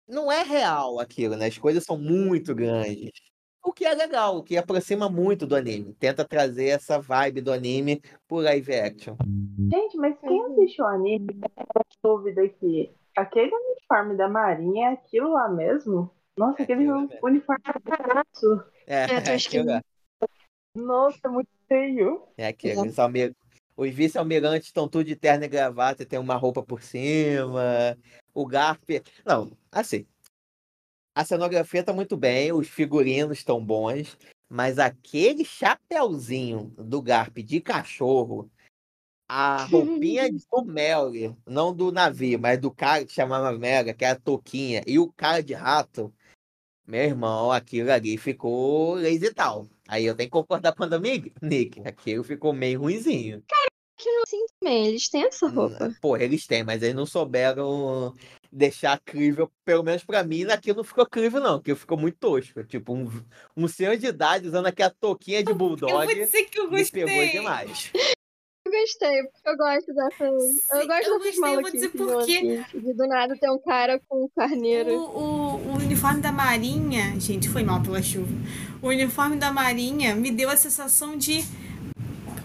Não 0.07 0.31
é 0.31 0.41
real 0.41 0.99
aquilo, 0.99 1.35
né? 1.35 1.45
As 1.45 1.57
coisas 1.57 1.83
são 1.83 1.97
muito 1.97 2.55
grandes. 2.55 3.11
O 3.63 3.71
que 3.71 3.85
é 3.85 3.93
legal, 3.93 4.37
o 4.37 4.43
que 4.43 4.57
aproxima 4.57 5.07
muito 5.07 5.45
do 5.45 5.55
anime. 5.55 5.93
Tenta 5.93 6.25
trazer 6.25 6.69
essa 6.69 6.99
vibe 6.99 7.41
do 7.41 7.53
anime 7.53 8.01
por 8.27 8.43
live 8.43 8.73
action. 8.73 9.15
Gente, 9.71 9.97
mas 9.97 10.19
quem 10.19 10.43
assistiu 10.45 10.83
o 10.83 10.87
anime 10.87 11.27
tem 11.27 11.85
dúvida 12.03 12.49
que 12.49 12.91
aquele 13.15 13.51
uniforme 13.53 14.15
da 14.15 14.27
Marinha 14.27 14.89
é 14.89 14.93
aquilo 14.93 15.33
lá 15.33 15.49
mesmo? 15.49 16.11
Nossa, 16.37 16.61
É 16.61 16.63
aquele 16.63 16.89
uniforme 16.89 17.61
é 18.87 18.93
É, 18.93 19.03
É, 19.03 19.05
acha 19.35 19.49
que- 19.49 19.57
aquilo 19.57 19.71
é. 19.71 19.81
Nossa, 20.75 21.19
é 21.25 21.27
muito 21.27 21.49
feio. 21.67 22.23
É 22.37 22.47
aquilo. 22.47 22.85
Os, 22.85 22.97
almir... 22.97 23.35
os 23.75 23.89
vice-almirantes 23.93 24.67
estão 24.67 24.87
tudo 24.87 25.03
de 25.03 25.15
terno 25.15 25.43
e 25.43 25.47
gravata 25.47 26.03
e 26.03 26.05
tem 26.05 26.17
uma 26.17 26.35
roupa 26.35 26.63
por 26.63 26.81
cima. 26.81 27.97
O 28.33 28.45
Garp. 28.45 28.83
Não, 29.25 29.51
assim. 29.71 30.05
A 31.13 31.25
cenografia 31.25 31.83
tá 31.83 31.91
muito 31.91 32.15
bem, 32.15 32.53
os 32.53 32.69
figurinos 32.69 33.37
estão 33.39 33.63
bons, 33.63 34.17
mas 34.49 34.79
aquele 34.79 35.43
chapéuzinho 35.43 36.73
do 36.77 37.01
Garp 37.01 37.37
de 37.39 37.59
cachorro, 37.59 38.49
a 39.33 39.63
roupinha 39.63 40.27
do 40.51 40.65
Melry, 40.65 41.33
não 41.47 41.73
do 41.73 41.89
navio, 41.89 42.37
mas 42.37 42.59
do 42.59 42.69
cara 42.69 43.05
que 43.05 43.13
chamava 43.13 43.57
Mega, 43.57 43.93
que 43.93 44.03
era 44.03 44.17
a 44.17 44.21
touquinha, 44.21 44.83
e 44.85 44.99
o 44.99 45.09
cara 45.09 45.41
de 45.41 45.53
rato, 45.53 46.13
meu 46.85 47.01
irmão, 47.01 47.49
aquilo 47.49 47.89
ali 47.93 48.17
ficou 48.17 48.95
lazy 48.95 49.33
tal. 49.33 49.65
Aí 49.87 50.05
eu 50.05 50.15
tenho 50.15 50.27
que 50.27 50.33
concordar 50.33 50.73
com 50.75 50.83
o 50.83 50.99
Nick, 50.99 51.31
Nick, 51.41 51.79
aquilo 51.87 52.25
ficou 52.25 52.51
meio 52.51 52.81
ruinzinho. 52.81 53.41
Que 53.97 54.11
não 54.11 54.23
assim 54.23 54.45
também, 54.59 54.87
eles 54.87 55.07
têm 55.07 55.23
essa 55.23 55.47
roupa. 55.47 55.95
Pô, 56.01 56.17
eles 56.17 56.45
têm, 56.45 56.65
mas 56.65 56.81
eles 56.81 56.95
não 56.95 57.05
souberam 57.05 58.13
deixar 58.51 58.99
crível, 58.99 59.49
pelo 59.63 59.83
menos 59.83 60.03
pra 60.03 60.25
mim, 60.25 60.43
naquilo 60.43 60.77
não 60.77 60.83
ficou 60.83 61.05
crível, 61.05 61.39
não, 61.39 61.59
porque 61.59 61.73
ficou 61.73 61.97
muito 61.97 62.17
tosco. 62.17 62.65
Tipo, 62.65 62.93
um, 62.93 63.09
um 63.55 63.67
senhor 63.67 63.95
de 63.95 64.07
idade 64.07 64.47
usando 64.47 64.65
aquela 64.65 64.93
touquinha 64.99 65.41
de 65.41 65.51
Eu 65.51 65.57
vou 65.57 65.69
bulldog 65.69 66.13
dizer 66.13 66.43
que 66.45 66.59
eu 66.59 66.69
me 66.69 66.83
pegou 66.83 67.09
gostei. 67.09 67.31
demais. 67.31 67.91
Eu 68.71 68.81
gostei, 68.81 69.23
porque 69.23 69.49
eu 69.49 69.57
gosto 69.57 69.93
dessa. 69.93 70.23
Eu 70.23 70.87
gosto 70.87 71.07
eu 71.09 71.19
dessas 71.19 71.23
gostei, 71.39 71.55
eu 71.55 71.61
vou 71.61 71.71
dizer 71.71 71.91
de 71.91 71.97
por 71.97 72.07
One 72.15 72.25
quê. 72.25 72.39
Piece, 72.71 72.85
De 72.85 72.93
do 72.93 73.07
nada 73.07 73.35
ter 73.37 73.49
um 73.49 73.59
cara 73.59 73.99
com 74.07 74.25
um 74.25 74.29
carneiro. 74.35 74.93
O, 74.93 75.19
o, 75.19 75.55
o 75.71 75.73
uniforme 75.75 76.21
da 76.21 76.31
Marinha, 76.31 77.19
gente, 77.19 77.49
foi 77.49 77.63
mal 77.63 77.81
pela 77.81 78.01
chuva. 78.01 78.31
O 78.81 78.87
uniforme 78.87 79.35
da 79.35 79.51
Marinha 79.51 80.15
me 80.15 80.31
deu 80.31 80.49
a 80.49 80.55
sensação 80.57 81.17
de. 81.17 81.43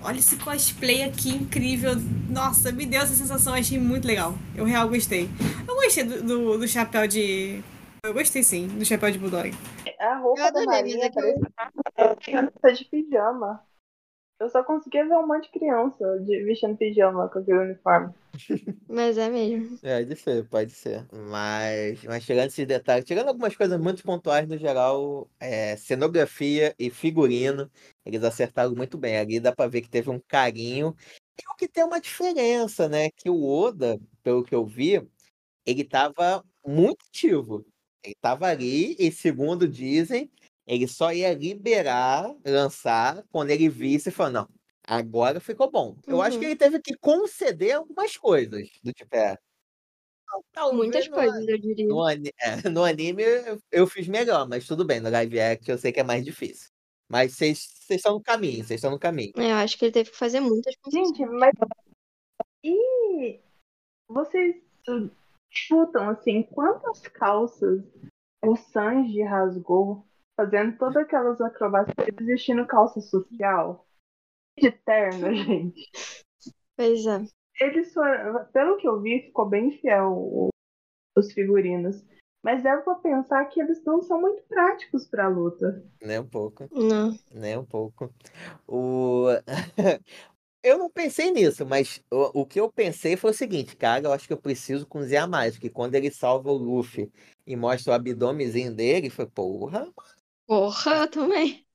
Olha 0.03 0.19
esse 0.19 0.37
cosplay 0.37 1.03
aqui 1.05 1.31
incrível. 1.31 1.93
Nossa, 2.29 2.71
me 2.73 2.87
deu 2.87 3.01
essa 3.03 3.15
sensação, 3.15 3.55
achei 3.55 3.79
muito 3.79 4.07
legal. 4.07 4.35
Eu 4.57 4.65
real 4.65 4.89
gostei. 4.89 5.29
Eu 5.67 5.75
gostei 5.77 6.05
do, 6.05 6.23
do, 6.23 6.59
do 6.59 6.69
chapéu 6.69 7.07
de. 7.07 7.63
Eu 8.05 8.13
gostei 8.15 8.43
sim, 8.43 8.69
do 8.69 8.85
chapéu 8.85 9.11
de 9.11 9.19
Bulldog. 9.19 9.53
A 9.99 10.17
roupa 10.19 10.53
da 10.53 10.65
Marinha 10.65 10.97
mas 10.99 11.07
é 11.07 11.11
que 11.11 11.19
eu- 11.19 11.51
parece 11.97 12.17
criança 12.21 12.73
de 12.73 12.85
pijama. 12.85 13.65
Eu 14.39 14.51
só 14.51 14.63
conseguia 14.63 15.05
ver 15.05 15.15
um 15.15 15.27
monte 15.27 15.45
de 15.45 15.59
criança 15.59 16.19
de, 16.21 16.45
vestindo 16.45 16.77
pijama 16.77 17.29
com 17.29 17.39
aquele 17.39 17.59
uniforme. 17.59 18.13
Mas 18.87 19.17
é 19.17 19.31
mesmo. 19.31 19.79
Pode 19.79 20.17
ser, 20.17 20.49
pode 20.49 20.73
ser. 20.73 21.07
Mas, 21.11 22.05
mas 22.05 22.23
chegando 22.23 22.49
esses 22.49 22.67
detalhes, 22.67 23.05
tirando 23.07 23.29
algumas 23.29 23.57
coisas 23.57 23.81
muito 23.81 24.03
pontuais 24.03 24.47
no 24.47 24.59
geral, 24.59 25.29
é, 25.41 25.77
cenografia 25.77 26.75
e 26.79 26.91
figurino, 26.91 27.71
eles 28.05 28.23
acertaram 28.23 28.75
muito 28.75 28.99
bem. 28.99 29.17
Ali 29.17 29.41
dá 29.41 29.55
pra 29.55 29.69
ver 29.69 29.81
que 29.81 29.89
teve 29.89 30.11
um 30.11 30.21
carinho. 30.29 30.95
E 31.39 31.43
o 31.51 31.57
que 31.57 31.67
tem 31.67 31.85
uma 31.85 32.01
diferença, 32.01 32.89
né? 32.89 33.11
Que 33.11 33.31
o 33.31 33.43
Oda, 33.43 33.99
pelo 34.23 34.45
que 34.45 34.55
eu 34.55 34.67
vi, 34.67 35.03
ele 35.65 35.85
tava 35.85 36.45
muito 36.65 37.05
ativo. 37.09 37.65
Ele 38.05 38.15
tava 38.21 38.47
ali 38.47 38.95
e, 38.99 39.11
segundo 39.11 39.67
dizem, 39.67 40.31
ele 40.67 40.89
só 40.89 41.13
ia 41.13 41.33
liberar, 41.35 42.35
lançar, 42.45 43.25
quando 43.31 43.51
ele 43.51 43.69
visse 43.69 44.09
e 44.09 44.13
falou, 44.13 44.33
não, 44.33 44.49
agora 44.87 45.39
ficou 45.41 45.71
bom. 45.71 45.97
Eu 46.07 46.21
acho 46.21 46.35
Uhum. 46.37 46.41
que 46.41 46.47
ele 46.47 46.57
teve 46.57 46.81
que 46.81 46.97
conceder 46.97 47.73
algumas 47.77 48.17
coisas, 48.17 48.69
do 48.83 48.93
tipo, 48.93 49.15
é, 49.15 49.37
tal- 50.27 50.45
talvez 50.53 50.77
Muitas 50.79 51.09
no, 51.09 51.15
coisas, 51.15 51.47
eu 51.49 51.59
diria. 51.59 51.87
no, 51.87 52.09
é, 52.09 52.17
no 52.73 52.85
anime 52.85 53.23
eu, 53.23 53.61
eu 53.71 53.87
fiz 53.87 54.09
melhor, 54.09 54.49
mas 54.49 54.67
tudo 54.67 54.85
bem, 54.85 55.01
no 55.01 55.11
live 55.11 55.41
action 55.41 55.75
eu 55.75 55.79
sei 55.79 55.93
que 55.93 56.01
é 56.01 56.05
mais 56.05 56.25
difícil. 56.25 56.71
Mas 57.09 57.35
vocês 57.35 57.59
vocês 57.87 57.99
estão 58.01 58.15
no 58.15 58.21
caminho, 58.21 58.65
vocês 58.65 58.79
estão 58.79 58.91
no 58.91 58.99
caminho. 58.99 59.33
É, 59.37 59.53
Eu 59.53 59.57
acho 59.57 59.79
que 59.79 59.85
ele 59.85 59.93
teve 59.93 60.11
que 60.11 60.17
fazer 60.17 60.41
muitas 60.41 60.75
concessões. 60.83 61.17
Gente, 61.17 61.25
mas. 61.27 61.53
E 62.65 63.39
vocês 64.09 64.57
chutam 65.49 66.11
assim, 66.11 66.43
quantas 66.43 67.01
calças 67.03 67.85
o 68.45 68.57
Sanji 68.57 69.23
rasgou 69.23 70.05
fazendo 70.37 70.77
todas 70.79 70.97
aquelas 70.97 71.41
acrobacias 71.41 71.95
vestindo 72.21 72.67
calça 72.67 73.01
social? 73.01 73.87
De 74.59 74.71
terno, 74.73 75.33
gente. 75.35 75.89
Pois 76.77 77.07
é. 77.07 77.27
Eles 77.61 77.93
foram, 77.93 78.45
pelo 78.47 78.77
que 78.77 78.87
eu 78.87 79.01
vi, 79.01 79.23
ficou 79.23 79.49
bem 79.49 79.71
fiel 79.73 80.13
o- 80.13 80.49
os 81.17 81.33
figurinos. 81.33 82.05
Mas 82.43 82.63
pra 82.85 82.95
pensar 82.97 83.45
que 83.47 83.61
eles 83.61 83.83
não 83.85 84.03
são 84.03 84.21
muito 84.21 84.43
práticos 84.45 85.07
pra 85.09 85.29
luta. 85.29 85.83
Nem 86.03 86.21
um 86.21 86.27
pouco, 86.29 86.69
Não. 86.71 87.19
nem 87.33 87.59
um 87.59 87.65
pouco. 87.65 88.13
O... 88.67 89.27
Eu 90.63 90.79
não 90.79 90.91
pensei 90.91 91.31
nisso, 91.31 91.65
mas 91.65 92.03
o, 92.11 92.41
o 92.43 92.47
que 92.47 92.59
eu 92.61 92.71
pensei 92.73 93.17
foi 93.17 93.31
o 93.31 93.35
seguinte, 93.35 93.77
cara, 93.77 94.07
eu 94.09 94.13
acho 94.13 94.27
que 94.27 94.33
eu 94.33 94.37
preciso 94.41 94.87
cozinhar 94.87 95.29
mais, 95.29 95.55
porque 95.55 95.71
quando 95.71 95.95
ele 95.95 96.11
salva 96.11 96.51
o 96.51 96.57
Luffy 96.57 97.11
e 97.47 97.55
mostra 97.55 97.93
o 97.93 97.95
abdômenzinho 97.95 98.75
dele, 98.75 99.09
foi, 99.09 99.27
porra, 99.27 99.93
Porra, 100.47 100.99
eu 100.99 101.11
também. 101.11 101.67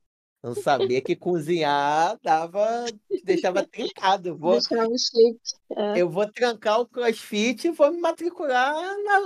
não 0.42 0.56
sabia 0.56 1.02
que 1.02 1.16
cozinhar 1.16 2.18
dava, 2.24 2.86
deixava 3.24 3.66
trincado. 3.68 4.38
Vou, 4.38 4.58
um 4.58 4.62
shape. 4.62 5.40
É. 5.76 6.02
eu 6.02 6.10
vou 6.10 6.32
trancar 6.32 6.80
o 6.80 6.88
CrossFit 6.88 7.68
e 7.68 7.72
vou 7.72 7.92
me 7.92 8.00
matricular 8.00 8.74
na. 9.04 9.20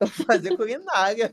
Vou 0.00 0.08
fazer 0.26 0.56
culinária. 0.56 1.32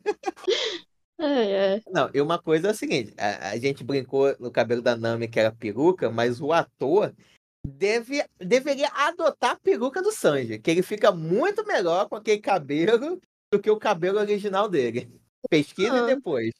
Ai, 1.19 1.55
ai. 1.55 1.83
Não, 1.87 2.09
e 2.13 2.21
uma 2.21 2.39
coisa 2.39 2.67
é 2.67 2.71
o 2.71 2.75
seguinte, 2.75 3.11
a, 3.17 3.49
a 3.49 3.57
gente 3.57 3.83
brincou 3.83 4.35
no 4.39 4.51
cabelo 4.51 4.81
da 4.83 4.95
Nami 4.95 5.27
que 5.27 5.39
era 5.39 5.51
peruca, 5.51 6.11
mas 6.11 6.39
o 6.39 6.53
ator 6.53 7.11
deve, 7.65 8.23
deveria 8.37 8.89
adotar 8.89 9.51
a 9.51 9.59
peruca 9.59 10.01
do 10.01 10.11
Sanji, 10.11 10.59
que 10.59 10.69
ele 10.69 10.83
fica 10.83 11.11
muito 11.11 11.65
melhor 11.65 12.07
com 12.07 12.15
aquele 12.15 12.39
cabelo 12.39 13.19
do 13.51 13.59
que 13.59 13.71
o 13.71 13.79
cabelo 13.79 14.19
original 14.19 14.69
dele. 14.69 15.11
Pesquise 15.49 15.91
Ah. 15.91 16.05
depois. 16.05 16.53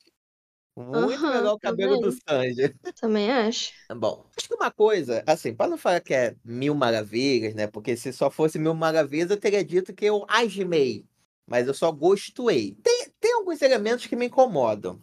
Muito 0.76 1.22
Aham, 1.24 1.34
melhor 1.34 1.54
o 1.56 1.60
tá 1.60 1.70
cabelo 1.70 1.98
do 2.00 2.12
vendo? 2.12 2.22
Sanji. 2.28 2.76
Também 3.02 3.32
acho. 3.32 3.72
Bom, 3.96 4.26
acho 4.38 4.48
que 4.48 4.54
uma 4.56 4.72
coisa, 4.72 5.24
assim, 5.26 5.56
para 5.56 5.70
não 5.72 5.78
falar 5.78 6.02
que 6.02 6.14
é 6.14 6.36
mil 6.44 6.76
maravilhas, 6.76 7.56
né? 7.56 7.68
Porque 7.68 7.96
se 7.98 8.12
só 8.14 8.30
fosse 8.30 8.60
mil 8.60 8.74
maravilhas, 8.76 9.32
eu 9.32 9.38
teria 9.40 9.64
dito 9.64 9.94
que 9.94 10.06
eu 10.06 10.26
agimei. 10.30 11.06
Mas 11.48 11.68
eu 11.68 11.74
só 11.74 11.92
gostei. 11.92 12.76
Tem, 12.84 13.08
tem 13.20 13.34
alguns 13.34 13.62
elementos 13.62 14.06
que 14.08 14.16
me 14.16 14.26
incomodam 14.28 15.02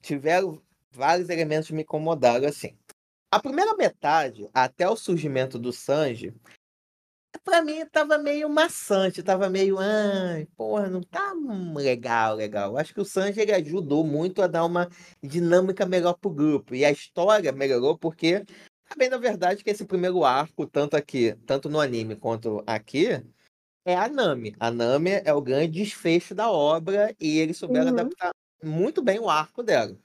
tiveram 0.00 0.62
vários 0.90 1.28
elementos 1.28 1.68
que 1.68 1.74
me 1.74 1.82
incomodaram 1.82 2.46
assim. 2.48 2.76
A 3.30 3.40
primeira 3.40 3.74
metade, 3.76 4.48
até 4.54 4.88
o 4.88 4.96
surgimento 4.96 5.58
do 5.58 5.72
Sanji, 5.72 6.34
pra 7.38 7.62
mim 7.62 7.84
tava 7.86 8.18
meio 8.18 8.48
maçante, 8.48 9.22
tava 9.22 9.48
meio, 9.48 9.78
ai, 9.78 10.46
porra, 10.56 10.88
não 10.88 11.00
tá 11.02 11.32
legal, 11.74 12.34
legal. 12.36 12.76
Acho 12.76 12.94
que 12.94 13.00
o 13.00 13.04
Sanji 13.04 13.40
ele 13.40 13.52
ajudou 13.52 14.04
muito 14.04 14.42
a 14.42 14.46
dar 14.46 14.64
uma 14.64 14.88
dinâmica 15.22 15.86
melhor 15.86 16.14
pro 16.14 16.30
grupo. 16.30 16.74
E 16.74 16.84
a 16.84 16.90
história 16.90 17.52
melhorou 17.52 17.96
porque, 17.98 18.44
bem 18.96 19.08
na 19.10 19.18
verdade, 19.18 19.64
que 19.64 19.70
esse 19.70 19.84
primeiro 19.86 20.24
arco, 20.24 20.66
tanto 20.66 20.96
aqui, 20.96 21.34
tanto 21.46 21.68
no 21.68 21.80
anime 21.80 22.16
quanto 22.16 22.62
aqui, 22.66 23.08
é 23.84 23.96
a 23.96 24.08
Nami. 24.08 24.54
A 24.60 24.70
Nami 24.70 25.10
é 25.24 25.32
o 25.34 25.42
grande 25.42 25.72
desfecho 25.80 26.34
da 26.34 26.50
obra 26.50 27.14
e 27.20 27.38
eles 27.38 27.58
souberam 27.58 27.88
Uhum. 27.88 27.94
adaptar 27.94 28.32
muito 28.64 29.02
bem 29.02 29.18
o 29.20 29.30
arco 29.30 29.62
dela. 29.62 29.98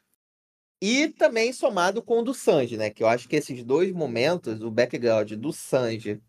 E 0.81 1.09
também 1.09 1.53
somado 1.53 2.01
com 2.01 2.19
o 2.19 2.23
do 2.23 2.33
Sanji, 2.33 2.75
né? 2.77 2.89
Que 2.89 3.03
eu 3.03 3.07
acho 3.07 3.27
que 3.29 3.35
esses 3.35 3.63
dois 3.63 3.91
momentos, 3.91 4.61
o 4.61 4.71
background 4.71 5.31
do 5.33 5.53
Sanji 5.53 6.21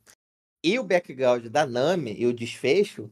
e 0.62 0.78
o 0.78 0.84
background 0.84 1.46
da 1.46 1.66
Nami 1.66 2.14
e 2.18 2.26
o 2.26 2.32
desfecho, 2.32 3.10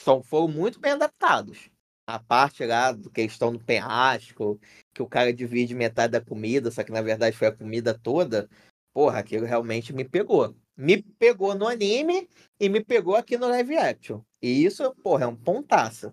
são, 0.00 0.22
foram 0.22 0.48
muito 0.48 0.80
bem 0.80 0.92
adaptados. 0.92 1.70
A 2.06 2.18
parte 2.18 2.64
lá 2.66 2.92
do 2.92 3.10
que 3.10 3.20
eles 3.20 3.32
estão 3.32 3.52
no 3.52 3.60
penhasco, 3.62 4.60
que 4.92 5.02
o 5.02 5.06
cara 5.06 5.32
divide 5.32 5.74
metade 5.74 6.12
da 6.12 6.20
comida, 6.20 6.70
só 6.70 6.82
que 6.82 6.92
na 6.92 7.00
verdade 7.00 7.36
foi 7.36 7.48
a 7.48 7.52
comida 7.52 7.94
toda. 7.94 8.48
Porra, 8.92 9.20
aquilo 9.20 9.46
realmente 9.46 9.92
me 9.92 10.04
pegou. 10.04 10.54
Me 10.76 11.02
pegou 11.02 11.54
no 11.54 11.68
anime 11.68 12.28
e 12.58 12.68
me 12.68 12.82
pegou 12.82 13.14
aqui 13.14 13.38
no 13.38 13.48
live 13.48 13.76
action. 13.76 14.20
E 14.40 14.64
isso, 14.64 14.92
porra, 15.02 15.24
é 15.24 15.26
um 15.26 15.36
pontaço. 15.36 16.12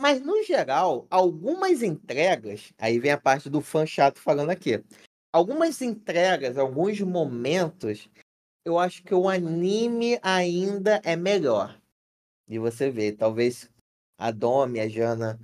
Mas, 0.00 0.20
no 0.20 0.42
geral, 0.42 1.06
algumas 1.10 1.82
entregas. 1.82 2.72
Aí 2.78 2.98
vem 2.98 3.12
a 3.12 3.20
parte 3.20 3.50
do 3.50 3.60
fã 3.60 3.84
chato 3.84 4.18
falando 4.18 4.50
aqui. 4.50 4.82
Algumas 5.32 5.80
entregas, 5.82 6.56
alguns 6.56 7.00
momentos, 7.00 8.08
eu 8.64 8.78
acho 8.78 9.02
que 9.02 9.14
o 9.14 9.28
anime 9.28 10.18
ainda 10.22 11.00
é 11.04 11.16
melhor. 11.16 11.80
E 12.48 12.58
você 12.58 12.90
vê, 12.90 13.12
talvez 13.12 13.70
a 14.18 14.30
Domi, 14.30 14.80
a 14.80 14.88
Jana, 14.88 15.38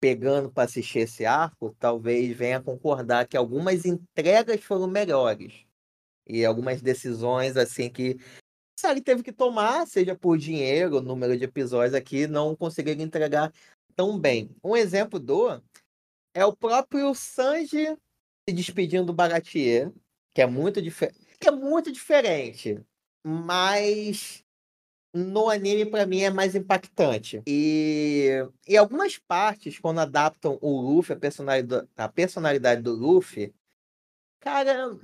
pegando 0.00 0.50
para 0.50 0.64
assistir 0.64 1.00
esse 1.00 1.24
arco, 1.24 1.74
talvez 1.78 2.36
venha 2.36 2.62
concordar 2.62 3.26
que 3.26 3.36
algumas 3.36 3.84
entregas 3.84 4.60
foram 4.60 4.86
melhores. 4.86 5.66
E 6.26 6.44
algumas 6.44 6.80
decisões, 6.80 7.56
assim, 7.56 7.90
que 7.90 8.16
a 8.78 8.80
série 8.80 9.00
teve 9.00 9.22
que 9.22 9.32
tomar, 9.32 9.86
seja 9.86 10.14
por 10.14 10.38
dinheiro, 10.38 11.00
número 11.00 11.36
de 11.36 11.44
episódios 11.44 11.94
aqui, 11.94 12.26
não 12.26 12.56
conseguiram 12.56 13.02
entregar 13.02 13.52
tão 13.94 14.18
bem. 14.18 14.50
Um 14.62 14.76
exemplo 14.76 15.20
do 15.20 15.62
é 16.34 16.44
o 16.44 16.56
próprio 16.56 17.14
Sanji 17.14 17.96
se 18.48 18.54
despedindo 18.54 19.06
do 19.06 19.12
Baratier, 19.12 19.92
que 20.34 20.42
é 20.42 20.46
muito 20.46 20.80
diferente, 20.80 21.21
que 21.42 21.48
é 21.48 21.50
muito 21.50 21.90
diferente, 21.90 22.80
mas 23.26 24.44
no 25.12 25.50
anime 25.50 25.84
para 25.84 26.06
mim 26.06 26.20
é 26.20 26.30
mais 26.30 26.54
impactante. 26.54 27.42
E 27.46 28.28
e 28.66 28.76
algumas 28.76 29.18
partes 29.18 29.78
quando 29.78 29.98
adaptam 30.00 30.56
o 30.62 30.80
Luffy, 30.80 31.14
a 31.14 31.18
personalidade, 31.18 31.88
a 31.96 32.08
personalidade 32.08 32.82
do 32.82 32.92
Luffy, 32.94 33.52
cara, 34.40 34.96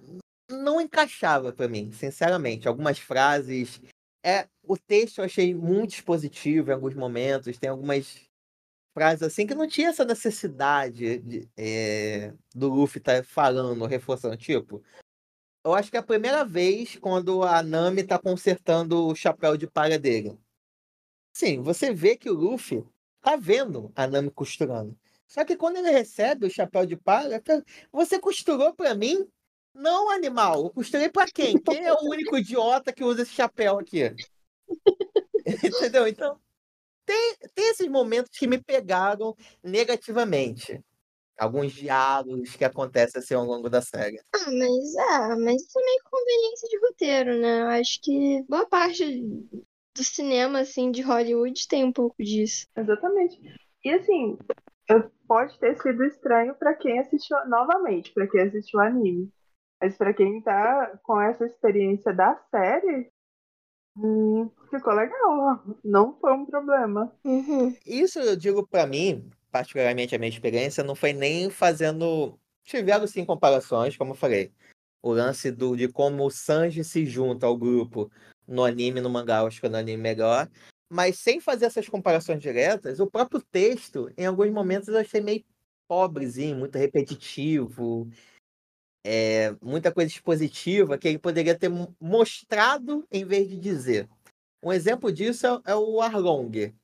não 0.49 0.81
encaixava 0.81 1.53
para 1.53 1.69
mim, 1.69 1.91
sinceramente. 1.93 2.69
Algumas 2.69 2.99
frases 3.01 3.81
é, 4.25 4.49
o 4.63 4.77
texto 4.77 5.19
eu 5.19 5.25
achei 5.25 5.55
muito 5.55 5.95
expositivo 5.95 6.71
em 6.71 6.75
alguns 6.75 6.95
momentos, 6.95 7.59
tem 7.59 7.71
algumas 7.71 8.29
frases 8.95 9.23
assim 9.23 9.47
que 9.47 9.55
não 9.55 9.69
tinha 9.69 9.89
essa 9.89 10.05
necessidade 10.05 11.19
de, 11.19 11.49
é, 11.57 12.33
do 12.55 12.69
Luffy 12.69 12.99
estar 12.99 13.25
falando, 13.25 13.87
reforçando. 13.87 14.37
Tipo, 14.37 14.83
eu 15.65 15.75
acho 15.75 15.91
que 15.91 15.97
é 15.97 16.01
a 16.01 16.03
primeira 16.03 16.45
vez 16.45 16.97
quando 16.97 17.43
a 17.43 17.63
Nami 17.63 18.05
tá 18.05 18.19
consertando 18.19 19.07
o 19.07 19.15
chapéu 19.15 19.57
de 19.57 19.67
palha 19.67 19.99
dele. 19.99 20.39
Sim, 21.33 21.63
você 21.63 21.93
vê 21.93 22.17
que 22.17 22.31
o 22.31 22.35
Luffy 22.35 22.85
tá 23.21 23.37
vendo 23.37 23.93
a 23.95 24.07
Nami 24.07 24.31
costurando. 24.31 24.99
Só 25.27 25.45
que 25.45 25.57
quando 25.57 25.77
ele 25.77 25.91
recebe 25.91 26.47
o 26.47 26.51
chapéu 26.51 26.87
de 26.87 26.97
palha, 26.97 27.43
você 27.93 28.19
costurou 28.19 28.73
para 28.75 28.95
mim? 28.95 29.29
Não, 29.75 30.11
animal. 30.11 30.65
Eu 30.65 30.71
costurei 30.71 31.09
para 31.09 31.31
quem? 31.31 31.59
Quem 31.59 31.85
é 31.85 31.93
o 31.93 32.03
único 32.03 32.37
idiota 32.39 32.93
que 32.93 33.05
usa 33.05 33.23
esse 33.23 33.33
chapéu 33.33 33.79
aqui? 33.79 34.11
Entendeu? 35.63 36.09
Então, 36.09 36.41
tem, 37.05 37.37
tem 37.55 37.71
esses 37.71 37.89
momentos 37.89 38.37
que 38.37 38.47
me 38.47 38.59
pegaram 38.59 39.37
negativamente. 39.63 40.83
Alguns 41.39 41.73
diálogos 41.73 42.57
que 42.57 42.65
acontecem 42.65 43.21
assim 43.21 43.35
ao 43.35 43.45
longo 43.45 43.71
da 43.71 43.81
série. 43.81 44.21
Ah, 44.35 44.51
mas 44.51 44.95
é, 44.97 45.37
mas 45.37 45.63
isso 45.63 45.79
é 45.79 45.85
meio 45.85 46.01
conveniência 46.05 46.69
de 46.69 46.79
roteiro, 46.81 47.41
né? 47.41 47.61
Eu 47.61 47.69
acho 47.69 48.01
que 48.03 48.45
boa 48.49 48.67
parte 48.67 49.23
do 49.97 50.05
cinema, 50.05 50.61
assim, 50.61 50.91
de 50.91 51.03
Hollywood 51.03 51.69
tem 51.69 51.85
um 51.85 51.93
pouco 51.93 52.17
disso. 52.23 52.67
Exatamente. 52.77 53.41
E 53.85 53.91
assim, 53.91 54.37
pode 55.27 55.59
ter 55.59 55.81
sido 55.81 56.05
estranho 56.05 56.55
pra 56.55 56.75
quem 56.75 56.99
assistiu 56.99 57.37
novamente, 57.47 58.13
pra 58.13 58.27
quem 58.27 58.43
assistiu 58.43 58.81
o 58.81 58.83
anime. 58.83 59.31
Mas 59.81 59.97
pra 59.97 60.13
quem 60.13 60.41
tá 60.43 60.99
com 61.05 61.21
essa 61.21 61.47
experiência 61.47 62.13
da 62.13 62.35
série, 62.51 63.11
hum, 63.97 64.51
ficou 64.71 64.93
legal. 64.93 65.63
Não 65.85 66.19
foi 66.19 66.33
um 66.33 66.45
problema. 66.47 67.13
Uhum. 67.25 67.77
Isso 67.87 68.19
eu 68.19 68.35
digo 68.35 68.67
pra 68.67 68.87
mim, 68.87 69.31
particularmente 69.51 70.15
a 70.15 70.19
minha 70.19 70.29
experiência, 70.29 70.85
não 70.85 70.95
foi 70.95 71.13
nem 71.13 71.51
fazendo. 71.51 72.39
Tiveram 72.65 73.07
sim 73.07 73.25
comparações, 73.25 73.97
como 73.97 74.13
eu 74.13 74.17
falei. 74.17 74.53
O 75.03 75.13
lance 75.13 75.51
do, 75.51 75.77
de 75.77 75.89
como 75.89 76.27
o 76.27 76.31
Sanji 76.31 76.85
se 76.85 77.07
junta 77.07 77.47
ao 77.47 77.57
grupo 77.57 78.11
no 78.47 78.65
anime 78.65 79.01
no 79.01 79.11
mangá, 79.11 79.43
acho 79.43 79.61
que 79.61 79.69
no 79.69 79.77
anime 79.77 80.03
melhor. 80.03 80.49
Mas 80.91 81.19
sem 81.19 81.41
fazer 81.41 81.67
essas 81.67 81.89
comparações 81.89 82.41
diretas, 82.41 82.99
o 82.99 83.07
próprio 83.11 83.43
texto, 83.43 84.11
em 84.17 84.27
alguns 84.27 84.51
momentos, 84.51 84.89
eu 84.89 84.99
achei 84.99 85.21
meio 85.21 85.45
pobrezinho, 85.87 86.57
muito 86.57 86.77
repetitivo. 86.77 88.09
É, 89.05 89.53
muita 89.63 89.93
coisa 89.93 90.11
expositiva 90.11 90.99
que 90.99 91.09
ele 91.09 91.19
poderia 91.19 91.59
ter 91.59 91.69
mo- 91.69 91.95
mostrado 92.01 93.07
em 93.11 93.25
vez 93.25 93.49
de 93.49 93.57
dizer. 93.59 94.09
Um 94.63 94.73
exemplo 94.73 95.13
disso 95.13 95.47
é, 95.47 95.73
é 95.73 95.75
o 95.75 96.01
Arlong. 96.01 96.75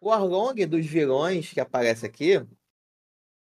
O 0.00 0.10
Arlong 0.10 0.66
dos 0.66 0.84
vilões 0.86 1.52
que 1.52 1.60
aparece 1.60 2.04
aqui, 2.06 2.44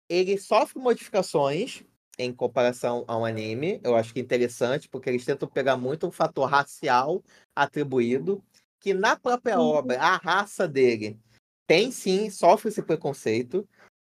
ele 0.08 0.38
sofre 0.38 0.78
modificações 0.80 1.82
em 2.18 2.32
comparação 2.32 3.04
ao 3.08 3.24
anime. 3.24 3.80
Eu 3.82 3.96
acho 3.96 4.12
que 4.12 4.20
é 4.20 4.22
interessante, 4.22 4.88
porque 4.88 5.08
eles 5.10 5.24
tentam 5.24 5.48
pegar 5.48 5.76
muito 5.76 6.06
um 6.06 6.12
fator 6.12 6.48
racial 6.48 7.22
atribuído, 7.54 8.42
que 8.80 8.94
na 8.94 9.16
própria 9.16 9.60
Uhum. 9.60 9.60
obra, 9.60 10.00
a 10.00 10.16
raça 10.16 10.68
dele 10.68 11.18
tem 11.66 11.90
sim, 11.90 12.30
sofre 12.30 12.68
esse 12.68 12.82
preconceito, 12.82 13.68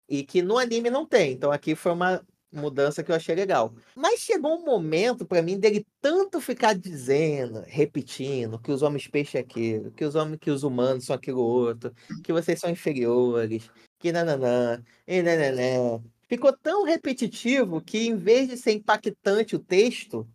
e 0.09 0.23
que 0.23 0.41
no 0.41 0.57
anime 0.57 0.89
não 0.89 1.05
tem. 1.07 1.33
Então 1.33 1.51
aqui 1.51 1.75
foi 1.75 1.91
uma 1.93 2.25
mudança 2.51 3.03
que 3.03 3.11
eu 3.11 3.15
achei 3.15 3.35
legal. 3.35 3.73
Mas 3.95 4.19
chegou 4.21 4.57
um 4.57 4.65
momento 4.65 5.25
pra 5.25 5.41
mim 5.41 5.59
dele 5.59 5.85
tanto 6.01 6.41
ficar 6.41 6.73
dizendo, 6.73 7.63
repetindo 7.67 8.59
que 8.59 8.71
os 8.71 8.81
homens 8.81 9.07
peixe 9.07 9.37
é 9.37 9.41
aquilo, 9.41 9.91
que 9.91 10.03
os 10.05 10.15
homens, 10.15 10.39
que 10.39 10.51
os 10.51 10.63
humanos 10.63 11.05
são 11.05 11.15
aquilo 11.15 11.41
outro, 11.41 11.93
que 12.23 12.33
vocês 12.33 12.59
são 12.59 12.69
inferiores, 12.69 13.69
que 13.99 14.11
nananã, 14.11 14.83
e 15.07 15.21
nananã. 15.21 16.01
Ficou 16.27 16.55
tão 16.57 16.83
repetitivo 16.85 17.81
que 17.81 18.07
em 18.07 18.15
vez 18.15 18.47
de 18.49 18.57
ser 18.57 18.71
impactante 18.73 19.55
o 19.55 19.59
texto, 19.59 20.27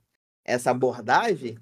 essa 0.44 0.70
abordagem, 0.70 1.58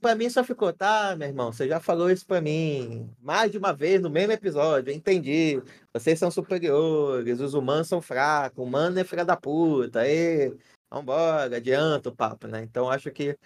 pra- 0.00 0.14
mim 0.14 0.28
só 0.28 0.44
ficou, 0.44 0.72
tá, 0.72 1.16
meu 1.16 1.28
irmão, 1.28 1.52
você 1.52 1.66
já 1.68 1.80
falou 1.80 2.10
isso 2.10 2.26
pra 2.26 2.40
mim 2.40 3.08
mais 3.20 3.50
de 3.50 3.58
uma 3.58 3.72
vez 3.72 4.00
no 4.02 4.10
mesmo 4.10 4.32
episódio, 4.32 4.92
entendi. 4.92 5.60
Vocês 5.94 6.18
são 6.18 6.30
superiores, 6.30 7.40
os 7.40 7.54
humanos 7.54 7.88
são 7.88 8.00
fracos, 8.02 8.58
o 8.58 8.62
humano 8.66 8.98
é 8.98 9.04
filha 9.04 9.24
da 9.24 9.36
puta, 9.36 10.00
aí, 10.00 10.54
vambora, 10.90 11.56
adianta 11.56 12.08
o 12.10 12.14
papo, 12.16 12.46
né? 12.46 12.62
Então 12.62 12.90
acho 12.90 13.10
que 13.10 13.36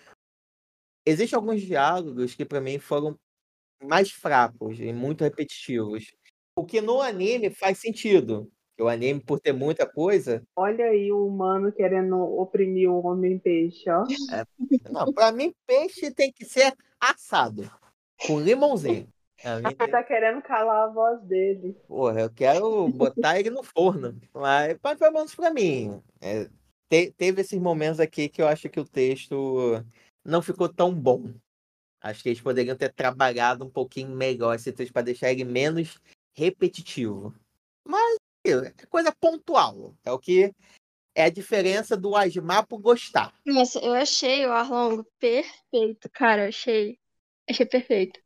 existem 1.04 1.36
alguns 1.36 1.62
diálogos 1.62 2.34
que 2.34 2.44
pra 2.44 2.60
mim 2.60 2.78
foram 2.78 3.18
mais 3.84 4.10
fracos 4.12 4.80
e 4.80 4.92
muito 4.92 5.24
repetitivos. 5.24 6.12
O 6.56 6.64
que 6.66 6.80
no 6.82 7.00
anime 7.02 7.50
faz 7.50 7.78
sentido. 7.80 8.50
Que 8.76 8.82
O 8.82 8.88
anime, 8.88 9.20
por 9.20 9.40
ter 9.40 9.52
muita 9.52 9.86
coisa, 9.86 10.42
Olha 10.54 10.86
aí 10.86 11.10
o 11.10 11.26
humano 11.26 11.72
querendo 11.72 12.16
oprimir 12.18 12.90
o 12.90 13.04
homem 13.04 13.38
peixe, 13.38 13.88
ó. 13.90 14.04
não, 14.90 15.12
pra 15.12 15.32
mim, 15.32 15.52
peixe 15.66 16.10
tem 16.10 16.30
que 16.30 16.44
ser 16.44 16.74
assado, 17.00 17.70
com 18.26 18.40
limãozinho. 18.40 19.08
Pra 19.42 19.60
mim, 19.60 19.74
Tá 19.90 20.02
querendo 20.02 20.42
calar 20.42 20.88
a 20.88 20.92
voz 20.92 21.22
dele. 21.22 21.76
Porra, 21.86 22.20
eu 22.20 22.30
quero 22.30 22.88
botar 22.88 23.38
ele 23.38 23.50
no 23.50 23.62
forno. 23.62 24.18
Mas, 24.34 24.78
mas 24.82 24.98
pelo 24.98 25.12
menos 25.12 25.34
pra 25.34 25.50
mim. 25.50 26.00
é, 26.20 26.48
te- 26.88 27.10
teve 27.12 27.40
esses 27.40 27.58
momentos 27.58 28.00
aqui 28.00 28.28
que 28.28 28.40
eu 28.40 28.48
acho 28.48 28.68
que 28.68 28.80
o 28.80 28.84
texto 28.84 29.82
não 30.24 30.40
ficou 30.42 30.68
tão 30.68 30.92
bom. 30.94 31.32
Acho 32.00 32.22
que 32.22 32.28
eles 32.30 32.40
poderiam 32.40 32.76
ter 32.76 32.92
trabalhado 32.92 33.64
um 33.64 33.70
pouquinho 33.70 34.10
melhor 34.10 34.54
esse 34.54 34.72
texto 34.72 34.92
para 34.92 35.02
deixar 35.02 35.30
ele 35.32 35.44
menos 35.44 35.98
repetitivo. 36.34 37.34
Mas 37.86 38.16
é 38.50 38.72
coisa 38.88 39.12
pontual. 39.12 39.94
É 40.04 40.12
o 40.12 40.18
que 40.18 40.52
é 41.14 41.24
a 41.24 41.30
diferença 41.30 41.96
do 41.96 42.16
Asmar 42.16 42.66
por 42.66 42.80
gostar. 42.80 43.34
Nossa, 43.44 43.78
eu 43.80 43.94
achei 43.94 44.44
o 44.46 44.52
Arlong 44.52 45.02
perfeito, 45.18 46.10
cara. 46.10 46.44
eu 46.44 46.48
Achei, 46.48 46.98
achei 47.48 47.66
perfeito. 47.66 48.20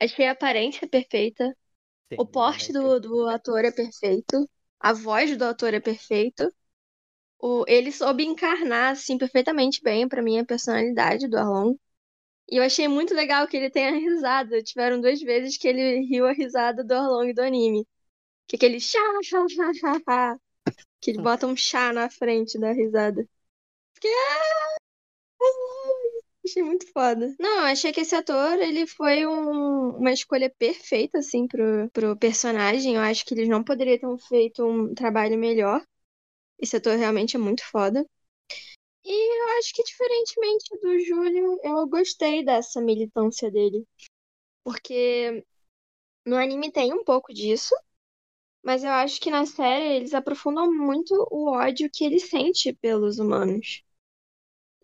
Achei 0.00 0.26
a 0.26 0.32
aparência 0.32 0.88
perfeita. 0.88 1.56
Sim, 2.10 2.16
O 2.16 2.26
porte 2.26 2.72
do, 2.72 3.00
realmente. 3.00 3.00
do 3.00 3.28
ator 3.28 3.64
é 3.64 3.72
perfeito. 3.72 4.48
A 4.80 4.92
voz 4.94 5.36
do 5.36 5.44
ator 5.44 5.74
é 5.74 5.80
perfeito. 5.80 6.52
O, 7.38 7.64
ele 7.68 7.92
soube 7.92 8.24
encarnar, 8.24 8.92
assim, 8.92 9.18
perfeitamente 9.18 9.80
bem, 9.82 10.08
pra 10.08 10.22
mim, 10.22 10.38
a 10.38 10.44
personalidade 10.46 11.28
do 11.28 11.36
Arlong. 11.38 11.76
E 12.50 12.58
eu 12.58 12.64
achei 12.64 12.88
muito 12.88 13.14
legal 13.14 13.46
que 13.48 13.56
ele 13.56 13.70
tenha 13.70 13.92
risada. 13.92 14.62
Tiveram 14.62 15.00
duas 15.00 15.20
vezes 15.20 15.58
que 15.58 15.68
ele 15.68 16.00
riu 16.06 16.26
a 16.26 16.32
risada 16.32 16.84
do 16.84 16.92
Arlong 16.94 17.32
do 17.34 17.42
anime. 17.42 17.86
Que 18.46 18.56
aquele 18.56 18.80
chá, 18.80 18.98
chá, 19.22 19.46
chá, 19.48 19.72
chá, 19.74 20.00
chá. 20.04 20.36
Que 21.00 21.10
ele 21.10 21.22
bota 21.22 21.46
um 21.46 21.56
chá 21.56 21.92
na 21.92 22.10
frente 22.10 22.58
da 22.58 22.72
risada. 22.72 23.26
Fiquei. 23.94 24.10
"Ah, 24.10 24.76
Arlong!" 25.40 26.22
Achei 26.46 26.62
muito 26.62 26.86
foda. 26.92 27.34
Não, 27.40 27.60
achei 27.64 27.90
que 27.92 28.00
esse 28.00 28.14
ator, 28.14 28.58
ele 28.60 28.86
foi 28.86 29.26
um- 29.26 29.96
uma 29.96 30.12
escolha 30.12 30.50
perfeita, 30.58 31.18
assim, 31.18 31.46
pro, 31.46 31.88
pro 31.90 32.16
personagem. 32.18 32.96
Eu 32.96 33.00
acho 33.02 33.24
que 33.24 33.32
eles 33.34 33.48
não 33.48 33.64
poderiam 33.64 34.16
ter 34.16 34.22
feito 34.28 34.64
um 34.64 34.94
trabalho 34.94 35.38
melhor. 35.38 35.82
Esse 36.58 36.76
ator 36.76 36.96
realmente 36.96 37.36
é 37.36 37.38
muito 37.38 37.64
foda. 37.70 38.06
E 39.04 39.12
eu 39.40 39.58
acho 39.58 39.72
que, 39.74 39.82
diferentemente 39.82 40.78
do 40.80 40.98
Júlio, 41.00 41.60
eu 41.62 41.86
gostei 41.88 42.44
dessa 42.44 42.80
militância 42.80 43.50
dele. 43.50 43.86
Porque 44.62 45.44
no 46.26 46.36
anime 46.36 46.70
tem 46.72 46.92
um 46.92 47.04
pouco 47.04 47.32
disso, 47.32 47.74
mas 48.64 48.84
eu 48.84 48.90
acho 48.90 49.20
que 49.20 49.30
na 49.30 49.46
série 49.46 49.96
eles 49.96 50.14
aprofundam 50.14 50.72
muito 50.72 51.14
o 51.30 51.50
ódio 51.52 51.90
que 51.92 52.04
ele 52.04 52.18
sente 52.20 52.72
pelos 52.74 53.18
humanos. 53.18 53.82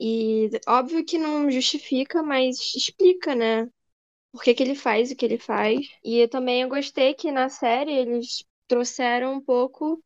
E 0.01 0.51
óbvio 0.67 1.05
que 1.05 1.19
não 1.19 1.51
justifica, 1.51 2.23
mas 2.23 2.59
explica, 2.75 3.35
né? 3.35 3.69
Por 4.33 4.43
que 4.45 4.55
que 4.55 4.63
ele 4.63 4.75
faz 4.77 5.11
o 5.13 5.17
que 5.17 5.25
ele 5.27 5.39
faz. 5.39 5.89
E 6.05 6.19
eu 6.21 6.29
também 6.29 6.63
eu 6.63 6.69
gostei 6.69 7.15
que 7.15 7.33
na 7.33 7.49
série 7.49 7.93
eles 7.93 8.45
trouxeram 8.69 9.35
um 9.35 9.41
pouco 9.43 10.03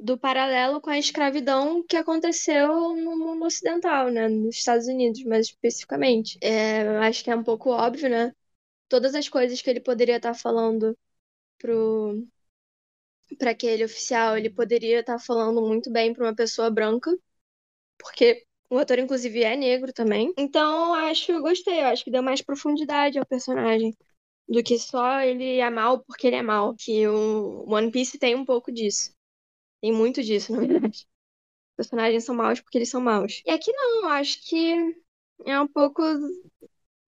do 0.00 0.18
paralelo 0.18 0.80
com 0.80 0.90
a 0.90 0.98
escravidão 0.98 1.82
que 1.84 1.96
aconteceu 1.96 2.96
no 2.96 3.16
mundo 3.18 3.44
ocidental, 3.46 4.10
né? 4.10 4.28
Nos 4.28 4.56
Estados 4.56 4.86
Unidos, 4.86 5.22
mais 5.24 5.46
especificamente. 5.46 6.38
É, 6.42 6.86
acho 6.98 7.24
que 7.24 7.30
é 7.30 7.36
um 7.36 7.44
pouco 7.44 7.70
óbvio, 7.70 8.08
né? 8.10 8.32
Todas 8.88 9.14
as 9.14 9.28
coisas 9.28 9.62
que 9.62 9.70
ele 9.70 9.80
poderia 9.80 10.16
estar 10.18 10.34
falando 10.34 10.96
pro 11.58 12.26
para 13.34 13.50
aquele 13.52 13.84
oficial, 13.84 14.36
ele 14.36 14.50
poderia 14.50 15.00
estar 15.00 15.18
falando 15.18 15.60
muito 15.62 15.90
bem 15.90 16.12
para 16.12 16.24
uma 16.24 16.34
pessoa 16.34 16.70
branca, 16.70 17.10
porque 17.98 18.46
o 18.70 18.78
ator 18.78 18.98
inclusive 18.98 19.42
é 19.44 19.56
negro 19.56 19.92
também. 19.92 20.32
Então, 20.38 20.94
acho, 20.94 21.32
eu 21.32 21.42
gostei, 21.42 21.80
eu 21.80 21.86
acho 21.86 22.04
que 22.04 22.10
deu 22.10 22.22
mais 22.22 22.42
profundidade 22.42 23.18
ao 23.18 23.26
personagem 23.26 23.96
do 24.48 24.62
que 24.62 24.78
só 24.78 25.20
ele 25.20 25.58
é 25.58 25.70
mal 25.70 26.04
porque 26.04 26.26
ele 26.28 26.36
é 26.36 26.42
mal, 26.42 26.74
que 26.76 27.06
o 27.08 27.64
One 27.70 27.90
Piece 27.90 28.18
tem 28.18 28.34
um 28.34 28.44
pouco 28.44 28.72
disso. 28.72 29.12
Tem 29.80 29.92
muito 29.92 30.22
disso, 30.22 30.52
na 30.52 30.60
verdade. 30.60 31.06
Os 31.70 31.76
personagens 31.76 32.24
são 32.24 32.34
maus 32.34 32.60
porque 32.60 32.78
eles 32.78 32.90
são 32.90 33.00
maus. 33.00 33.42
E 33.46 33.50
aqui 33.50 33.72
não, 33.72 34.08
acho 34.10 34.40
que 34.48 34.74
é 35.46 35.60
um 35.60 35.68
pouco 35.68 36.02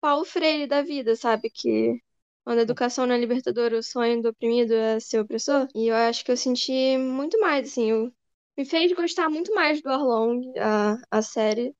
Paulo 0.00 0.24
Freire 0.24 0.66
da 0.66 0.82
vida, 0.82 1.16
sabe? 1.16 1.50
Que 1.50 2.00
quando 2.46 2.60
a 2.60 2.62
educação 2.62 3.04
não 3.08 3.14
é 3.16 3.18
libertadora, 3.18 3.76
o 3.76 3.82
sonho 3.82 4.22
do 4.22 4.28
oprimido 4.28 4.72
é 4.72 5.00
ser 5.00 5.18
opressor. 5.18 5.66
E 5.74 5.88
eu 5.88 5.96
acho 5.96 6.24
que 6.24 6.30
eu 6.30 6.36
senti 6.36 6.96
muito 6.96 7.40
mais, 7.40 7.68
assim. 7.68 7.90
Eu... 7.90 8.12
Me 8.56 8.64
fez 8.64 8.92
gostar 8.92 9.28
muito 9.28 9.52
mais 9.52 9.82
do 9.82 9.90
Arlong, 9.90 10.40
a, 10.56 10.96
a 11.10 11.22
série, 11.22 11.74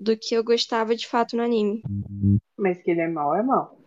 do 0.00 0.16
que 0.16 0.34
eu 0.34 0.42
gostava 0.42 0.96
de 0.96 1.06
fato 1.06 1.36
no 1.36 1.42
anime. 1.42 1.82
Mas 2.56 2.82
que 2.82 2.92
ele 2.92 3.02
é 3.02 3.08
mal, 3.08 3.36
é 3.36 3.42
mal. 3.42 3.78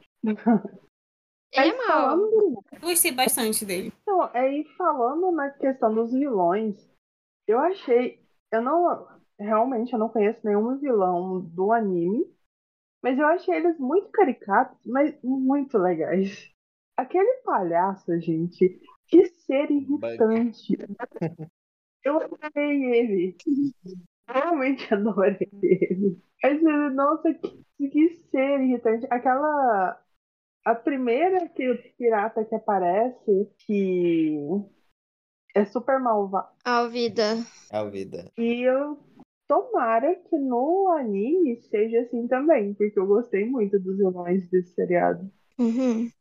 Ele 1.51 1.69
é 1.71 1.77
mal. 1.77 2.09
falando, 2.09 2.63
Eu 2.71 2.79
gostei 2.79 3.11
bastante 3.11 3.65
dele. 3.65 3.91
então, 4.03 4.29
aí 4.33 4.65
falando 4.77 5.31
na 5.31 5.49
questão 5.49 5.95
dos 5.95 6.13
vilões, 6.13 6.75
eu 7.47 7.57
achei. 7.57 8.23
Eu 8.51 8.61
não. 8.61 9.07
Realmente, 9.39 9.93
eu 9.93 9.99
não 9.99 10.09
conheço 10.09 10.41
nenhum 10.43 10.77
vilão 10.77 11.41
do 11.41 11.71
anime. 11.71 12.25
Mas 13.03 13.17
eu 13.17 13.25
achei 13.27 13.55
eles 13.55 13.77
muito 13.79 14.09
caricatos, 14.09 14.77
mas 14.85 15.15
muito 15.23 15.77
legais. 15.77 16.51
Aquele 16.97 17.41
palhaço, 17.43 18.19
gente, 18.19 18.81
que 19.07 19.25
ser 19.27 19.69
irritante. 19.69 20.77
Eu 22.03 22.19
amei 22.41 22.85
ele. 22.85 23.37
Realmente 24.27 24.87
adorei 24.93 25.49
ele. 25.61 26.21
Mas, 26.43 26.93
nossa, 26.93 27.33
que, 27.33 27.89
que 27.89 28.09
ser 28.31 28.61
irritante. 28.61 29.05
Aquela. 29.09 30.01
A 30.65 30.75
primeira 30.75 31.47
que 31.47 31.69
o 31.69 31.81
pirata 31.97 32.43
que 32.43 32.55
aparece, 32.55 33.49
que 33.59 34.35
é 35.55 35.63
super 35.65 35.99
malvado. 35.99 36.49
Alvida. 36.65 37.37
A 37.71 37.83
vida. 37.85 38.29
E 38.37 38.63
eu 38.63 38.99
tomara 39.47 40.15
que 40.15 40.37
no 40.37 40.89
anime 40.97 41.61
seja 41.63 42.01
assim 42.01 42.27
também, 42.27 42.73
porque 42.75 42.99
eu 42.99 43.07
gostei 43.07 43.45
muito 43.45 43.79
dos 43.79 43.97
vilões 43.97 44.49
desse 44.49 44.73
seriado. 44.73 45.29
Uhum. 45.57 46.11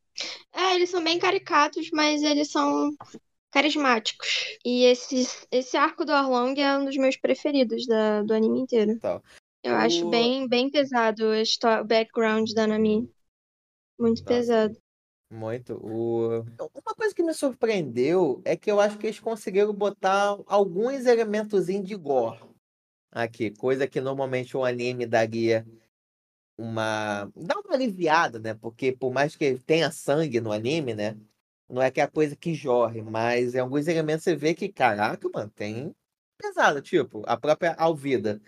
É, 0.53 0.75
eles 0.77 0.91
são 0.91 1.05
bem 1.05 1.19
caricatos, 1.19 1.91
mas 1.93 2.23
eles 2.23 2.51
são 2.51 2.91
carismáticos. 3.53 4.59
E 4.65 4.85
esse, 4.87 5.27
esse 5.51 5.77
arco 5.77 6.05
do 6.05 6.13
Arlong 6.13 6.55
é 6.61 6.79
um 6.79 6.85
dos 6.87 6.97
meus 6.97 7.17
preferidos 7.17 7.87
da, 7.87 8.23
do 8.23 8.35
anime 8.35 8.61
inteiro. 8.61 9.01
Tal. 9.01 9.23
Eu 9.63 9.73
O- 9.73 9.77
acho 9.77 10.09
bem, 10.09 10.49
bem 10.49 10.71
pesado 10.71 11.27
o 11.27 11.85
background 11.85 12.53
da 12.55 12.67
Nami. 12.67 13.11
Muito 13.99 14.25
Nossa. 14.25 14.27
pesado. 14.27 14.77
Muito. 15.31 15.75
O... 15.85 16.43
Uma 16.75 16.95
coisa 16.97 17.15
que 17.15 17.23
me 17.23 17.35
surpreendeu 17.35 18.43
é 18.45 18.57
que 18.57 18.71
eu 18.71 18.81
acho 18.81 18.99
que 18.99 19.07
eles 19.07 19.21
conseguiram 19.21 19.73
botar 19.75 20.39
alguns 20.47 21.07
elementos 21.07 21.67
de 21.67 21.97
gore 21.97 22.41
aqui, 23.17 23.51
coisa 23.51 23.89
que 23.89 24.01
normalmente 24.01 24.57
o 24.57 24.65
anime 24.65 25.07
daria 25.07 25.67
uma. 26.59 27.31
dá 27.37 27.59
uma 27.61 27.75
aliviada, 27.75 28.39
né? 28.39 28.55
Porque 28.55 28.93
por 28.93 29.13
mais 29.13 29.37
que 29.37 29.59
tenha 29.61 29.91
sangue 29.91 30.41
no 30.41 30.53
anime, 30.53 30.95
né? 30.95 31.17
Não 31.69 31.83
é 31.83 31.91
que 31.91 32.01
é 32.01 32.05
a 32.05 32.09
coisa 32.09 32.37
que 32.37 32.55
jorre, 32.55 33.03
mas 33.03 33.55
em 33.55 33.61
alguns 33.61 33.89
elementos 33.89 34.25
você 34.25 34.37
vê 34.37 34.55
que, 34.55 34.69
caraca, 34.69 35.29
mano, 35.31 35.51
tem 35.51 35.95
pesado. 36.39 36.81
Tipo, 36.83 37.23
a 37.27 37.37
própria 37.37 37.75
Alvida. 37.75 38.41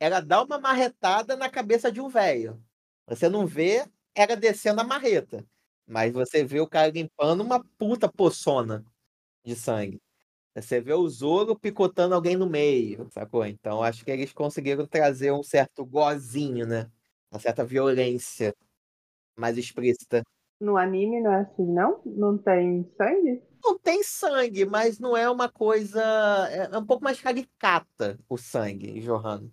Ela 0.00 0.20
dá 0.20 0.42
uma 0.42 0.58
marretada 0.60 1.36
na 1.36 1.50
cabeça 1.50 1.92
de 1.92 2.00
um 2.00 2.08
velho. 2.08 2.62
Você 3.06 3.28
não 3.28 3.46
vê 3.46 3.86
ela 4.14 4.36
descendo 4.36 4.80
a 4.80 4.84
marreta. 4.84 5.44
Mas 5.86 6.12
você 6.12 6.44
vê 6.44 6.60
o 6.60 6.68
cara 6.68 6.90
limpando 6.90 7.42
uma 7.42 7.64
puta 7.78 8.10
poçona 8.10 8.84
de 9.44 9.56
sangue. 9.56 10.00
Você 10.54 10.80
vê 10.80 10.92
o 10.92 11.08
Zoro 11.08 11.58
picotando 11.58 12.14
alguém 12.14 12.36
no 12.36 12.48
meio, 12.48 13.08
sacou? 13.12 13.46
Então 13.46 13.82
acho 13.82 14.04
que 14.04 14.10
eles 14.10 14.32
conseguiram 14.32 14.86
trazer 14.86 15.32
um 15.32 15.42
certo 15.42 15.84
gozinho, 15.86 16.66
né? 16.66 16.90
Uma 17.30 17.38
certa 17.40 17.64
violência 17.64 18.54
mais 19.38 19.58
explícita. 19.58 20.22
No 20.60 20.76
anime 20.76 21.20
não 21.20 21.32
é 21.32 21.40
assim, 21.40 21.66
não? 21.66 22.00
Não 22.06 22.38
tem 22.38 22.84
sangue? 22.96 23.42
Não 23.62 23.78
tem 23.78 24.02
sangue, 24.02 24.64
mas 24.64 24.98
não 24.98 25.16
é 25.16 25.28
uma 25.28 25.48
coisa. 25.50 26.00
É 26.50 26.74
é 26.74 26.78
um 26.78 26.86
pouco 26.86 27.04
mais 27.04 27.20
caricata 27.20 28.18
o 28.28 28.36
sangue 28.36 29.00
jorrando. 29.00 29.52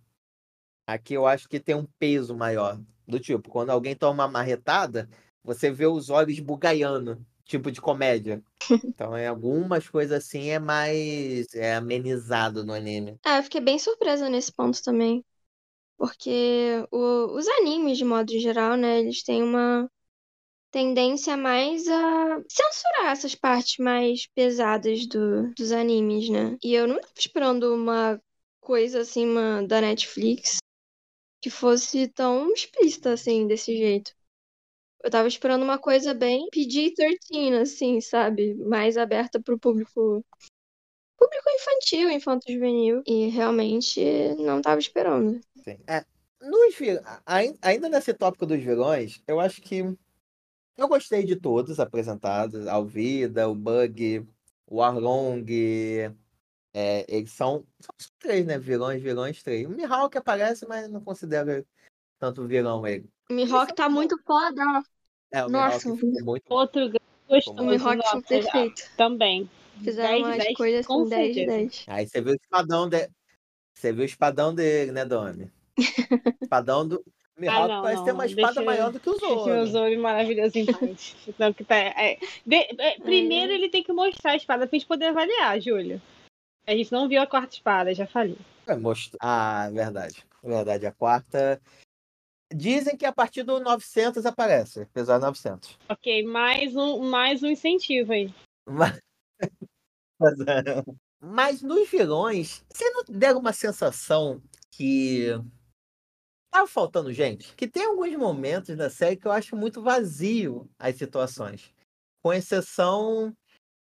Aqui 0.87 1.13
eu 1.15 1.27
acho 1.27 1.49
que 1.49 1.59
tem 1.59 1.75
um 1.75 1.85
peso 1.99 2.35
maior. 2.35 2.79
Do 3.07 3.19
tipo, 3.19 3.49
quando 3.51 3.71
alguém 3.71 3.95
toma 3.95 4.25
uma 4.25 4.31
marretada, 4.31 5.09
você 5.43 5.71
vê 5.71 5.85
os 5.87 6.09
olhos 6.09 6.39
bugaiando, 6.39 7.25
tipo 7.45 7.71
de 7.71 7.81
comédia. 7.81 8.43
Então, 8.83 9.17
em 9.17 9.27
algumas 9.27 9.87
coisas 9.89 10.23
assim 10.25 10.49
é 10.49 10.59
mais 10.59 11.53
é 11.53 11.75
amenizado 11.75 12.65
no 12.65 12.73
anime. 12.73 13.19
É, 13.25 13.39
eu 13.39 13.43
fiquei 13.43 13.61
bem 13.61 13.77
surpresa 13.79 14.29
nesse 14.29 14.51
ponto 14.53 14.81
também. 14.83 15.23
Porque 15.97 16.85
o- 16.91 17.37
os 17.37 17.47
animes, 17.47 17.97
de 17.97 18.05
modo 18.05 18.31
geral, 18.39 18.77
né, 18.77 18.99
eles 18.99 19.23
têm 19.23 19.43
uma 19.43 19.89
tendência 20.71 21.37
mais 21.37 21.87
a 21.87 22.41
censurar 22.49 23.11
essas 23.11 23.35
partes 23.35 23.77
mais 23.79 24.27
pesadas 24.35 25.07
do, 25.07 25.53
dos 25.55 25.71
animes, 25.71 26.29
né? 26.29 26.57
E 26.63 26.73
eu 26.73 26.87
não 26.87 26.99
tava 26.99 27.13
esperando 27.17 27.73
uma 27.75 28.21
coisa 28.61 29.01
assim 29.01 29.25
uma, 29.27 29.63
da 29.67 29.81
Netflix 29.81 30.57
que 31.41 31.49
fosse 31.49 32.07
tão 32.09 32.51
explícita 32.53 33.13
assim, 33.13 33.47
desse 33.47 33.75
jeito. 33.77 34.11
Eu 35.05 35.11
tava 35.11 35.27
esperando 35.27 35.61
uma 35.61 35.77
coisa 35.77 36.15
bem 36.15 36.49
PG-13, 36.49 37.61
assim, 37.61 38.01
sabe? 38.01 38.55
Mais 38.55 38.97
aberta 38.97 39.39
pro 39.39 39.59
público 39.59 40.25
público 41.15 41.49
infantil, 41.53 42.09
infanto-juvenil. 42.09 43.03
E 43.05 43.27
realmente 43.27 44.03
não 44.39 44.63
tava 44.63 44.79
esperando. 44.79 45.39
Sim. 45.63 45.77
É, 45.87 46.03
nos 46.41 46.75
ainda 47.61 47.87
nesse 47.87 48.15
tópico 48.15 48.47
dos 48.47 48.59
vilões, 48.59 49.21
eu 49.27 49.39
acho 49.39 49.61
que 49.61 49.83
eu 50.75 50.87
gostei 50.87 51.23
de 51.23 51.35
todos 51.35 51.79
apresentados. 51.79 52.65
Alvida, 52.65 53.47
o 53.47 53.53
Bug, 53.53 54.27
o 54.65 54.81
Arlong. 54.81 55.45
é, 56.73 57.05
eles 57.07 57.31
são, 57.31 57.63
são 57.79 58.09
três, 58.17 58.43
né? 58.43 58.57
Vilões, 58.57 59.03
vilões, 59.03 59.43
três. 59.43 59.67
O 59.67 59.69
Mihawk 59.69 60.17
aparece, 60.17 60.65
mas 60.67 60.89
não 60.89 60.99
considero 60.99 61.63
tanto 62.17 62.47
vilão 62.47 62.87
ele. 62.87 63.07
O 63.29 63.33
Mihawk 63.33 63.71
tá 63.75 63.87
muito 63.87 64.17
foda. 64.25 64.63
É, 65.31 65.43
o 65.45 65.49
Nossa. 65.49 65.89
Muito 65.89 66.43
Outro 66.49 66.89
grande 66.89 67.49
O. 67.49 67.63
Mihawk 67.63 68.01
foi 68.11 68.21
perfeito. 68.21 68.83
Também. 68.95 69.49
Fizeram 69.83 70.09
10 70.09 70.17
de 70.21 70.23
umas 70.29 70.37
10, 70.37 70.57
coisas 70.57 70.85
com 70.85 71.01
assim, 71.01 71.09
10 71.09 71.27
de 71.27 71.33
certeza. 71.33 71.57
10. 71.57 71.85
Aí 71.87 72.07
você 72.07 72.21
viu 72.21 72.31
o 72.31 72.35
espadão 72.35 72.89
de... 72.89 73.09
Você 73.73 73.91
viu 73.91 74.01
o 74.03 74.05
espadão 74.05 74.55
dele, 74.55 74.91
né, 74.91 75.03
Domi? 75.03 75.51
Espadão 76.41 76.87
do. 76.87 77.03
Mihawk 77.37 77.59
Ah, 77.59 77.67
não, 77.67 77.81
parece 77.83 78.03
ter 78.05 78.11
não, 78.11 78.15
uma 78.15 78.25
espada 78.25 78.53
deixa- 78.53 78.61
maior 78.63 78.91
do 78.93 78.99
que 79.01 79.09
o 79.09 79.11
Deixa 79.19 79.25
o 79.33 79.39
Zoro. 79.43 79.65
Zoro 79.67 79.99
maravilhoso 80.01 80.57
em 80.57 80.65
paz. 80.65 81.15
Não, 81.37 81.51
que 81.51 81.65
tá, 81.65 81.75
é, 81.75 82.17
de- 82.45 82.55
é, 82.79 82.97
primeiro 83.01 83.51
ele 83.51 83.67
tem 83.67 83.83
que 83.83 83.91
mostrar 83.91 84.31
a 84.31 84.35
espada 84.37 84.65
pra 84.65 84.77
gente 84.79 84.87
poder 84.87 85.07
avaliar, 85.07 85.59
Júlio. 85.59 86.01
A 86.65 86.71
gente 86.71 86.89
não 86.93 87.09
viu 87.09 87.21
a 87.21 87.27
quarta 87.27 87.53
espada, 87.55 87.93
já 87.93 88.07
falei. 88.07 88.37
É, 88.65 88.75
mostrou- 88.77 89.19
Ah, 89.21 89.69
verdade. 89.73 90.23
Verdade. 90.41 90.85
A 90.85 90.93
quarta. 90.93 91.61
Dizem 92.53 92.95
que 92.95 93.05
a 93.05 93.11
partir 93.11 93.43
do 93.43 93.59
900 93.59 94.25
aparece. 94.25 94.81
Episódio 94.81 95.25
900. 95.27 95.79
Ok, 95.89 96.23
mais 96.23 96.75
um, 96.75 97.09
mais 97.09 97.41
um 97.41 97.47
incentivo 97.47 98.13
aí. 98.13 98.33
Mas... 98.67 98.99
Mas, 100.17 100.39
é. 100.39 100.83
Mas 101.19 101.61
nos 101.61 101.89
vilões, 101.89 102.63
você 102.71 102.89
não 102.91 103.03
deram 103.09 103.39
uma 103.39 103.51
sensação 103.51 104.41
que 104.71 105.27
tava 106.53 106.67
faltando 106.67 107.11
gente? 107.11 107.53
Que 107.55 107.67
tem 107.67 107.85
alguns 107.85 108.15
momentos 108.15 108.75
da 108.77 108.89
série 108.89 109.17
que 109.17 109.27
eu 109.27 109.31
acho 109.31 109.55
muito 109.55 109.81
vazio 109.81 110.69
as 110.79 110.95
situações. 110.95 111.73
Com 112.23 112.31
exceção 112.31 113.35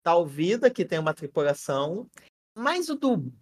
tal 0.03 0.27
vida 0.27 0.71
que 0.71 0.85
tem 0.85 0.99
uma 0.99 1.13
tripulação, 1.13 2.09
mas 2.57 2.89
o 2.89 2.95
do 2.95 3.33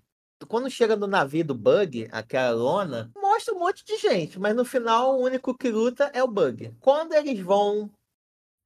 quando 0.48 0.70
chega 0.70 0.96
no 0.96 1.06
navio 1.06 1.44
do 1.44 1.54
Bug, 1.54 2.08
aquela 2.10 2.52
lona, 2.52 3.10
mostra 3.40 3.54
um 3.54 3.58
monte 3.58 3.84
de 3.84 3.96
gente, 3.96 4.38
mas 4.38 4.54
no 4.54 4.64
final 4.64 5.18
o 5.18 5.22
único 5.22 5.56
que 5.56 5.70
luta 5.70 6.10
é 6.12 6.22
o 6.22 6.28
Bug. 6.28 6.74
Quando 6.80 7.14
eles 7.14 7.40
vão 7.40 7.90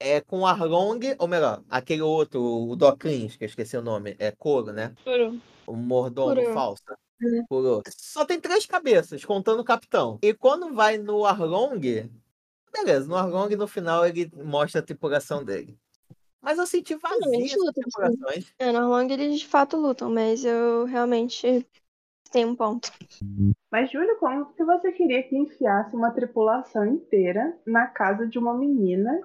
é, 0.00 0.20
com 0.20 0.40
o 0.40 0.46
Arlong, 0.46 1.00
ou 1.18 1.28
melhor, 1.28 1.62
aquele 1.70 2.02
outro, 2.02 2.42
o 2.42 2.74
Doclins, 2.74 3.36
que 3.36 3.44
eu 3.44 3.48
esqueci 3.48 3.76
o 3.76 3.82
nome, 3.82 4.16
é 4.18 4.32
Coro, 4.32 4.72
né? 4.72 4.94
Juro. 5.04 5.40
O 5.66 5.74
mordomo 5.74 6.34
Kuro. 6.34 6.52
falso. 6.52 6.82
Uhum. 7.22 7.44
Kuro. 7.48 7.82
Só 7.88 8.24
tem 8.24 8.40
três 8.40 8.66
cabeças, 8.66 9.24
contando 9.24 9.60
o 9.60 9.64
capitão. 9.64 10.18
E 10.20 10.34
quando 10.34 10.74
vai 10.74 10.98
no 10.98 11.24
Arlong, 11.24 12.10
beleza, 12.72 13.06
no 13.06 13.16
Arlong 13.16 13.54
no 13.56 13.68
final 13.68 14.04
ele 14.04 14.30
mostra 14.34 14.80
a 14.80 14.84
tripulação 14.84 15.44
dele. 15.44 15.78
Mas 16.42 16.58
eu 16.58 16.66
senti 16.66 16.94
vazio 16.96 17.48
sim. 17.48 17.72
tripulações. 17.72 18.52
É, 18.58 18.70
no 18.70 18.90
Long 18.90 19.08
eles 19.10 19.40
de 19.40 19.46
fato 19.46 19.78
lutam, 19.78 20.10
mas 20.10 20.44
eu 20.44 20.84
realmente 20.84 21.66
tenho 22.34 22.48
um 22.48 22.56
ponto. 22.56 22.90
Mas, 23.70 23.90
Júlio, 23.92 24.18
como 24.18 24.52
que 24.54 24.64
você 24.64 24.90
queria 24.90 25.22
que 25.22 25.36
enfiasse 25.36 25.94
uma 25.94 26.10
tripulação 26.10 26.84
inteira 26.84 27.56
na 27.64 27.86
casa 27.86 28.26
de 28.26 28.38
uma 28.38 28.52
menina 28.58 29.20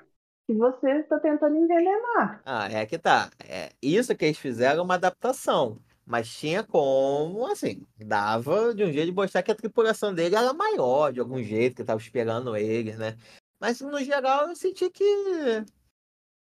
que 0.46 0.54
você 0.54 1.00
está 1.00 1.20
tentando 1.20 1.56
envenenar? 1.56 2.42
Ah, 2.46 2.70
é 2.72 2.86
que 2.86 3.00
tá. 3.00 3.32
É, 3.44 3.72
isso 3.82 4.16
que 4.16 4.26
eles 4.26 4.38
fizeram 4.38 4.82
é 4.82 4.84
uma 4.84 4.94
adaptação. 4.94 5.80
Mas 6.06 6.28
tinha 6.30 6.64
como, 6.64 7.46
assim, 7.48 7.84
dava 7.98 8.74
de 8.74 8.84
um 8.84 8.92
jeito 8.92 9.08
de 9.08 9.16
mostrar 9.16 9.44
que 9.44 9.52
a 9.52 9.56
tripulação 9.56 10.14
dele 10.14 10.36
era 10.36 10.54
maior, 10.54 11.12
de 11.12 11.20
algum 11.20 11.42
jeito, 11.42 11.78
que 11.78 11.84
tava 11.84 12.00
esperando 12.00 12.56
eles, 12.56 12.98
né? 12.98 13.16
Mas 13.60 13.82
no 13.82 14.04
geral 14.04 14.50
eu 14.50 14.56
senti 14.56 14.90
que. 14.90 15.04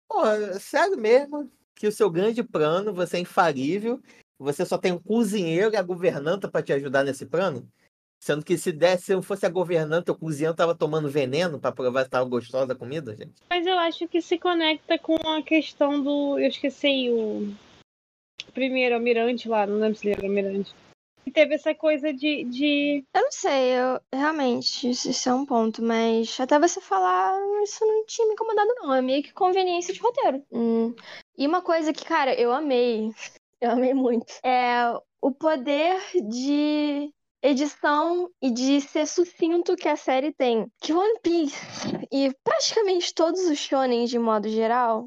Pô, 0.09 0.24
sério 0.61 0.98
mesmo, 0.98 1.50
que 1.74 1.86
o 1.86 1.92
seu 1.92 2.11
grande 2.11 2.42
plano, 2.42 2.92
você 2.92 3.16
é 3.16 3.20
infalível, 3.20 4.00
você 4.39 4.64
só 4.64 4.78
tem 4.78 4.93
um 4.93 4.99
cozinheiro 4.99 5.72
e 5.72 5.76
a 5.76 5.82
governanta 5.82 6.49
pra 6.49 6.62
te 6.62 6.72
ajudar 6.72 7.05
nesse 7.05 7.26
plano? 7.26 7.68
Sendo 8.18 8.45
que 8.45 8.57
se 8.57 8.72
desse, 8.72 9.05
se 9.05 9.14
não 9.14 9.22
fosse 9.22 9.47
a 9.47 9.51
governanta, 9.51 10.12
o 10.12 10.18
cozinheiro 10.18 10.57
tava 10.57 10.74
tomando 10.74 11.09
veneno 11.09 11.61
pra 11.61 11.70
provar 11.70 12.05
se 12.05 12.11
tava 12.11 12.24
gostosa 12.28 12.72
a 12.72 12.76
comida, 12.76 13.14
gente. 13.14 13.34
Mas 13.49 13.66
eu 13.66 13.78
acho 13.78 14.09
que 14.09 14.20
se 14.20 14.39
conecta 14.39 14.99
com 14.99 15.16
a 15.28 15.43
questão 15.43 16.03
do. 16.03 16.39
Eu 16.39 16.49
esqueci 16.49 17.11
o 17.11 17.55
primeiro 18.53 18.95
almirante 18.95 19.49
lá, 19.49 19.66
não 19.66 19.78
lembro 19.78 19.99
se 19.99 20.07
ele 20.07 20.16
era 20.16 20.26
almirante. 20.26 20.74
E 21.26 21.30
teve 21.30 21.55
essa 21.55 21.74
coisa 21.74 22.12
de. 22.12 22.45
de... 22.45 23.05
Eu 23.12 23.22
não 23.22 23.32
sei, 23.32 23.72
eu 23.72 24.01
realmente, 24.12 24.89
isso, 24.89 25.11
isso 25.11 25.28
é 25.28 25.34
um 25.34 25.45
ponto, 25.45 25.82
mas 25.82 26.39
até 26.41 26.59
você 26.59 26.80
falar, 26.80 27.37
isso 27.64 27.84
não 27.84 28.07
tinha 28.07 28.26
me 28.28 28.34
incomodado, 28.34 28.74
não. 28.76 28.95
É 28.95 29.03
meio 29.03 29.22
que 29.22 29.32
conveniência 29.32 29.93
de 29.93 30.01
roteiro. 30.01 30.43
Hum. 30.53 30.95
E 31.37 31.47
uma 31.47 31.61
coisa 31.61 31.93
que, 31.93 32.05
cara, 32.05 32.32
eu 32.34 32.53
amei, 32.53 33.11
eu 33.61 33.70
amei 33.70 33.94
muito, 33.94 34.32
é 34.44 34.92
o 35.20 35.32
poder 35.32 36.00
de 36.28 37.12
edição 37.42 38.30
e 38.42 38.50
de 38.50 38.80
ser 38.80 39.07
sucinto 39.07 39.76
que 39.76 39.88
a 39.88 39.96
série 39.96 40.32
tem. 40.32 40.70
Que 40.80 40.92
One 40.92 41.20
Piece 41.22 41.57
e 42.11 42.32
praticamente 42.42 43.14
todos 43.14 43.40
os 43.42 43.59
shonens 43.59 44.11
de 44.11 44.18
modo 44.18 44.48
geral, 44.48 45.07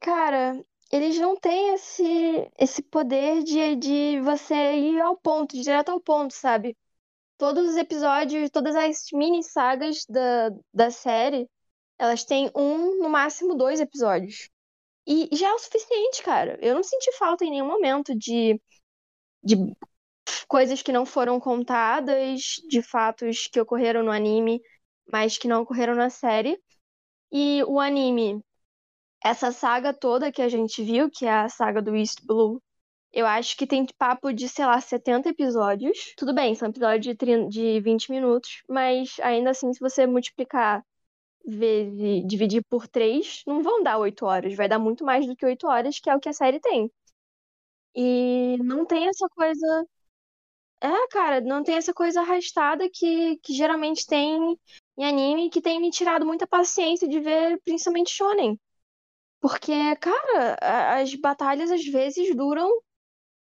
cara, 0.00 0.62
eles 0.90 1.18
não 1.18 1.36
têm 1.36 1.74
esse, 1.74 2.50
esse 2.58 2.82
poder 2.82 3.42
de, 3.42 3.76
de 3.76 4.20
você 4.20 4.54
ir 4.54 5.00
ao 5.00 5.16
ponto, 5.16 5.60
direto 5.60 5.90
ao 5.90 6.00
ponto, 6.00 6.34
sabe? 6.34 6.76
Todos 7.36 7.68
os 7.70 7.76
episódios, 7.76 8.50
todas 8.50 8.74
as 8.74 9.06
mini 9.12 9.42
sagas 9.42 10.04
da, 10.08 10.50
da 10.74 10.90
série, 10.90 11.48
elas 11.98 12.24
têm 12.24 12.50
um, 12.54 12.98
no 13.02 13.08
máximo 13.08 13.54
dois 13.54 13.80
episódios. 13.80 14.50
E 15.08 15.34
já 15.34 15.48
é 15.48 15.54
o 15.54 15.58
suficiente, 15.58 16.22
cara. 16.22 16.58
Eu 16.60 16.74
não 16.74 16.82
senti 16.82 17.10
falta 17.16 17.42
em 17.42 17.50
nenhum 17.50 17.66
momento 17.66 18.14
de, 18.14 18.60
de 19.42 19.56
coisas 20.46 20.82
que 20.82 20.92
não 20.92 21.06
foram 21.06 21.40
contadas, 21.40 22.56
de 22.68 22.82
fatos 22.82 23.46
que 23.46 23.58
ocorreram 23.58 24.02
no 24.02 24.10
anime, 24.12 24.60
mas 25.10 25.38
que 25.38 25.48
não 25.48 25.62
ocorreram 25.62 25.94
na 25.94 26.10
série. 26.10 26.60
E 27.32 27.62
o 27.64 27.80
anime, 27.80 28.44
essa 29.24 29.50
saga 29.52 29.94
toda 29.94 30.32
que 30.32 30.42
a 30.42 30.48
gente 30.48 30.82
viu, 30.84 31.10
que 31.10 31.26
é 31.26 31.32
a 31.32 31.48
saga 31.48 31.80
do 31.82 31.96
East 31.96 32.20
Blue, 32.26 32.62
eu 33.12 33.26
acho 33.26 33.56
que 33.56 33.66
tem 33.66 33.86
papo 33.98 34.32
de, 34.32 34.48
sei 34.48 34.66
lá, 34.66 34.80
70 34.80 35.30
episódios. 35.30 36.14
Tudo 36.18 36.34
bem, 36.34 36.54
são 36.54 36.68
episódios 36.68 37.06
de, 37.06 37.14
30, 37.14 37.48
de 37.48 37.80
20 37.80 38.10
minutos, 38.10 38.62
mas 38.68 39.16
ainda 39.22 39.50
assim, 39.50 39.72
se 39.72 39.80
você 39.80 40.06
multiplicar 40.06 40.84
vezes, 41.46 42.26
dividir 42.26 42.62
por 42.68 42.86
3, 42.88 43.42
não 43.46 43.62
vão 43.62 43.82
dar 43.82 43.98
8 43.98 44.26
horas, 44.26 44.54
vai 44.54 44.68
dar 44.68 44.78
muito 44.78 45.04
mais 45.04 45.26
do 45.26 45.36
que 45.36 45.46
8 45.46 45.66
horas, 45.66 45.98
que 46.00 46.10
é 46.10 46.16
o 46.16 46.20
que 46.20 46.28
a 46.28 46.32
série 46.32 46.60
tem. 46.60 46.90
E 47.94 48.56
não 48.62 48.84
tem 48.86 49.08
essa 49.08 49.28
coisa. 49.30 49.86
É, 50.80 51.08
cara, 51.08 51.40
não 51.40 51.62
tem 51.64 51.76
essa 51.76 51.92
coisa 51.92 52.20
arrastada 52.20 52.88
que, 52.92 53.36
que 53.38 53.52
geralmente 53.52 54.06
tem 54.06 54.56
em 54.96 55.04
anime, 55.06 55.50
que 55.50 55.60
tem 55.60 55.80
me 55.80 55.90
tirado 55.90 56.24
muita 56.26 56.46
paciência 56.46 57.08
de 57.08 57.18
ver, 57.20 57.60
principalmente 57.64 58.10
shonen. 58.10 58.58
Porque, 59.40 59.72
cara, 59.96 61.00
as 61.00 61.14
batalhas 61.16 61.70
às 61.70 61.84
vezes 61.86 62.34
duram. 62.36 62.70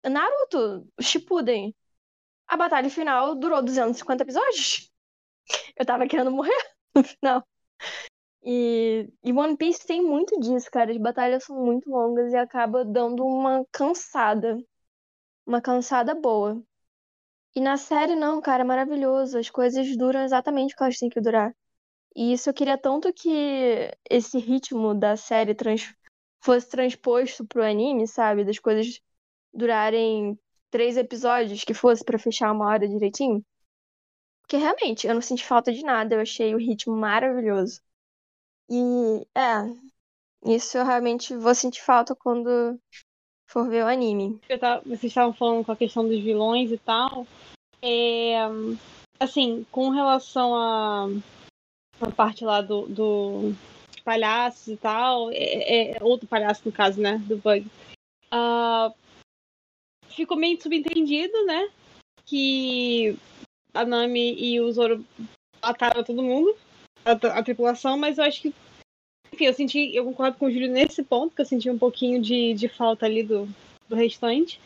Naruto, 0.05 0.87
Shippuden. 1.01 1.75
A 2.47 2.57
batalha 2.57 2.89
final 2.89 3.35
durou 3.35 3.63
250 3.63 4.23
episódios. 4.23 4.91
Eu 5.77 5.85
tava 5.85 6.07
querendo 6.07 6.31
morrer 6.31 6.51
no 6.95 7.03
final. 7.03 7.47
E, 8.45 9.09
e 9.23 9.33
One 9.33 9.57
Piece 9.57 9.85
tem 9.85 10.01
muito 10.01 10.39
disso, 10.39 10.69
cara. 10.71 10.91
As 10.91 10.97
batalhas 10.97 11.43
são 11.45 11.57
muito 11.63 11.89
longas 11.89 12.31
e 12.33 12.37
acaba 12.37 12.83
dando 12.85 13.25
uma 13.25 13.65
cansada. 13.71 14.57
Uma 15.45 15.61
cansada 15.61 16.15
boa. 16.15 16.61
E 17.55 17.61
na 17.61 17.77
série, 17.77 18.15
não, 18.15 18.41
cara, 18.41 18.63
é 18.63 18.65
maravilhoso. 18.65 19.37
As 19.37 19.49
coisas 19.49 19.95
duram 19.97 20.23
exatamente 20.23 20.73
o 20.73 20.77
que 20.77 20.83
elas 20.83 20.97
têm 20.97 21.09
que 21.09 21.21
durar. 21.21 21.55
E 22.15 22.33
isso 22.33 22.49
eu 22.49 22.53
queria 22.53 22.77
tanto 22.77 23.13
que 23.13 23.29
esse 24.09 24.39
ritmo 24.39 24.93
da 24.95 25.17
série 25.17 25.55
trans- 25.55 25.93
fosse 26.41 26.69
transposto 26.69 27.45
pro 27.47 27.63
anime, 27.63 28.07
sabe? 28.07 28.45
Das 28.45 28.59
coisas 28.59 28.99
durarem 29.53 30.39
três 30.71 30.97
episódios, 30.97 31.63
que 31.63 31.73
fosse 31.73 32.03
pra 32.05 32.19
fechar 32.19 32.51
uma 32.53 32.67
hora 32.67 32.87
direitinho. 32.87 33.43
Porque 34.43 34.57
realmente, 34.57 35.07
eu 35.07 35.13
não 35.13 35.21
senti 35.21 35.43
falta 35.43 35.71
de 35.71 35.83
nada. 35.83 36.15
Eu 36.15 36.21
achei 36.21 36.53
o 36.53 36.59
ritmo 36.59 36.95
maravilhoso. 36.95 37.81
E, 38.69 39.27
é, 39.35 39.73
isso 40.45 40.77
eu 40.77 40.85
realmente 40.85 41.35
vou 41.35 41.55
sentir 41.55 41.81
falta 41.81 42.15
quando 42.15 42.79
for 43.49 43.67
ver 43.69 43.83
o 43.83 43.87
anime. 43.87 44.39
tava- 44.59 44.81
vocês 44.81 45.05
estavam 45.05 45.33
falando 45.33 45.65
com 45.65 45.71
a 45.71 45.75
questão 45.75 46.07
dos 46.07 46.19
vilões 46.21 46.71
e 46.71 46.77
tal. 46.77 47.25
É, 47.81 48.35
assim, 49.19 49.65
com 49.71 49.89
relação 49.89 50.55
a, 50.55 51.07
a 52.01 52.11
parte 52.11 52.43
lá 52.43 52.61
do, 52.61 52.87
do 52.87 53.55
palhaços 54.03 54.67
e 54.67 54.77
tal, 54.77 55.31
é, 55.31 55.91
é- 55.91 56.03
outro 56.03 56.27
palhaço 56.27 56.61
no 56.65 56.71
caso, 56.71 57.01
né, 57.01 57.17
do 57.19 57.37
Bug. 57.37 57.65
Ah, 58.31 58.91
ficou 60.09 60.37
meio 60.37 60.61
subentendido, 60.61 61.45
né, 61.45 61.69
que 62.25 63.17
a 63.73 63.85
Nami 63.85 64.35
e 64.37 64.59
o 64.59 64.71
Zoro 64.71 65.05
mataram 65.61 66.03
todo 66.03 66.23
mundo, 66.23 66.55
a, 67.03 67.11
a 67.11 67.43
tripulação, 67.43 67.97
mas 67.97 68.17
eu 68.17 68.23
acho 68.23 68.41
que 68.41 68.53
enfim, 69.33 69.45
eu 69.45 69.53
senti, 69.53 69.95
eu 69.95 70.05
concordo 70.05 70.37
com 70.37 70.45
o 70.45 70.51
Júlio 70.51 70.71
nesse 70.71 71.01
ponto, 71.01 71.35
que 71.35 71.41
eu 71.41 71.45
senti 71.45 71.67
um 71.67 71.77
pouquinho 71.77 72.21
de, 72.21 72.53
de 72.53 72.67
falta 72.67 73.07
ali 73.07 73.23
do, 73.23 73.49
do 73.89 73.95
restante. 73.95 74.59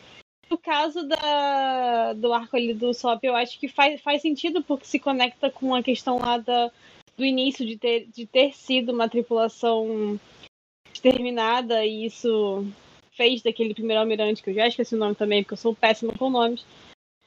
no 0.49 0.58
caso 0.58 1.08
da, 1.08 2.14
do 2.14 2.34
arco 2.34 2.58
ali 2.58 2.74
do 2.74 2.93
Sop, 2.93 3.24
eu 3.24 3.36
acho 3.36 3.58
que 3.58 3.70
faz, 3.70 4.01
faz 4.01 4.22
sentido 4.22 4.62
porque 4.62 4.86
se 4.86 4.99
conecta 4.99 5.49
com 5.49 5.74
a 5.74 5.82
questão 5.82 6.20
lá 6.20 6.38
da, 6.38 6.70
do 7.16 7.24
início 7.24 7.66
de 7.66 7.78
ter, 7.78 8.08
de 8.14 8.26
ter 8.26 8.53
sido 8.53 8.91
uma 8.91 9.08
tripulação 9.08 10.20
exterminada 10.93 11.86
e 11.86 12.05
isso 12.05 12.66
fez 13.12 13.41
daquele 13.41 13.74
primeiro 13.74 14.01
almirante, 14.01 14.43
que 14.43 14.49
eu 14.49 14.53
já 14.53 14.68
esqueci 14.68 14.95
o 14.95 14.99
nome 14.99 15.16
também, 15.16 15.43
porque 15.43 15.53
eu 15.53 15.58
sou 15.58 15.74
péssima 15.74 16.14
com 16.14 16.30
nomes, 16.30 16.66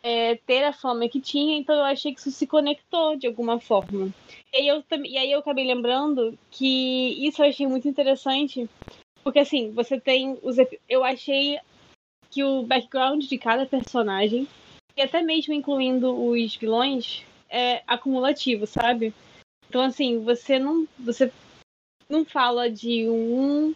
é, 0.03 0.37
ter 0.37 0.65
a 0.65 0.73
fama 0.73 1.09
que 1.09 1.21
tinha, 1.21 1.59
então 1.59 1.75
eu 1.75 1.85
achei 1.85 2.15
que 2.15 2.21
isso 2.21 2.31
se 2.31 2.47
conectou 2.47 3.17
de 3.17 3.27
alguma 3.27 3.61
forma. 3.61 4.13
E 4.53 4.57
aí 4.57 4.69
eu, 4.69 4.83
e 5.05 5.19
aí 5.19 5.33
eu 5.33 5.41
acabei 5.41 5.67
lembrando 5.67 6.39
que 6.51 7.27
isso 7.27 7.43
eu 7.43 7.49
achei 7.49 7.67
muito 7.67 7.89
interessante, 7.89 8.69
porque 9.23 9.39
assim, 9.39 9.71
você 9.73 10.01
tem 10.01 10.39
os. 10.43 10.57
Eu 10.89 11.05
achei 11.05 11.59
que 12.31 12.43
o 12.43 12.63
background 12.63 13.25
de 13.25 13.39
cada 13.39 13.67
personagem, 13.67 14.49
e 14.97 15.03
até 15.03 15.23
mesmo 15.23 15.53
incluindo 15.53 16.15
os 16.31 16.57
vilões, 16.57 17.25
é 17.49 17.83
acumulativo, 17.87 18.67
sabe? 18.67 19.13
Então 19.69 19.83
assim, 19.83 20.23
você 20.25 20.59
não. 20.59 20.87
Você 20.99 21.31
não 22.09 22.25
fala 22.25 22.69
de 22.69 23.09
um 23.09 23.73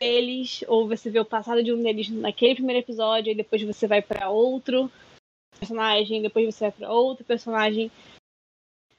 deles, 0.00 0.64
ou 0.66 0.88
você 0.88 1.10
vê 1.10 1.20
o 1.20 1.24
passado 1.24 1.62
de 1.62 1.72
um 1.72 1.82
deles 1.82 2.08
naquele 2.08 2.54
primeiro 2.54 2.80
episódio, 2.80 3.30
e 3.30 3.34
depois 3.34 3.62
você 3.62 3.86
vai 3.86 4.00
para 4.00 4.30
outro 4.30 4.90
personagem, 5.62 6.20
depois 6.20 6.52
você 6.52 6.64
vai 6.64 6.72
para 6.72 6.92
outro 6.92 7.24
personagem. 7.24 7.90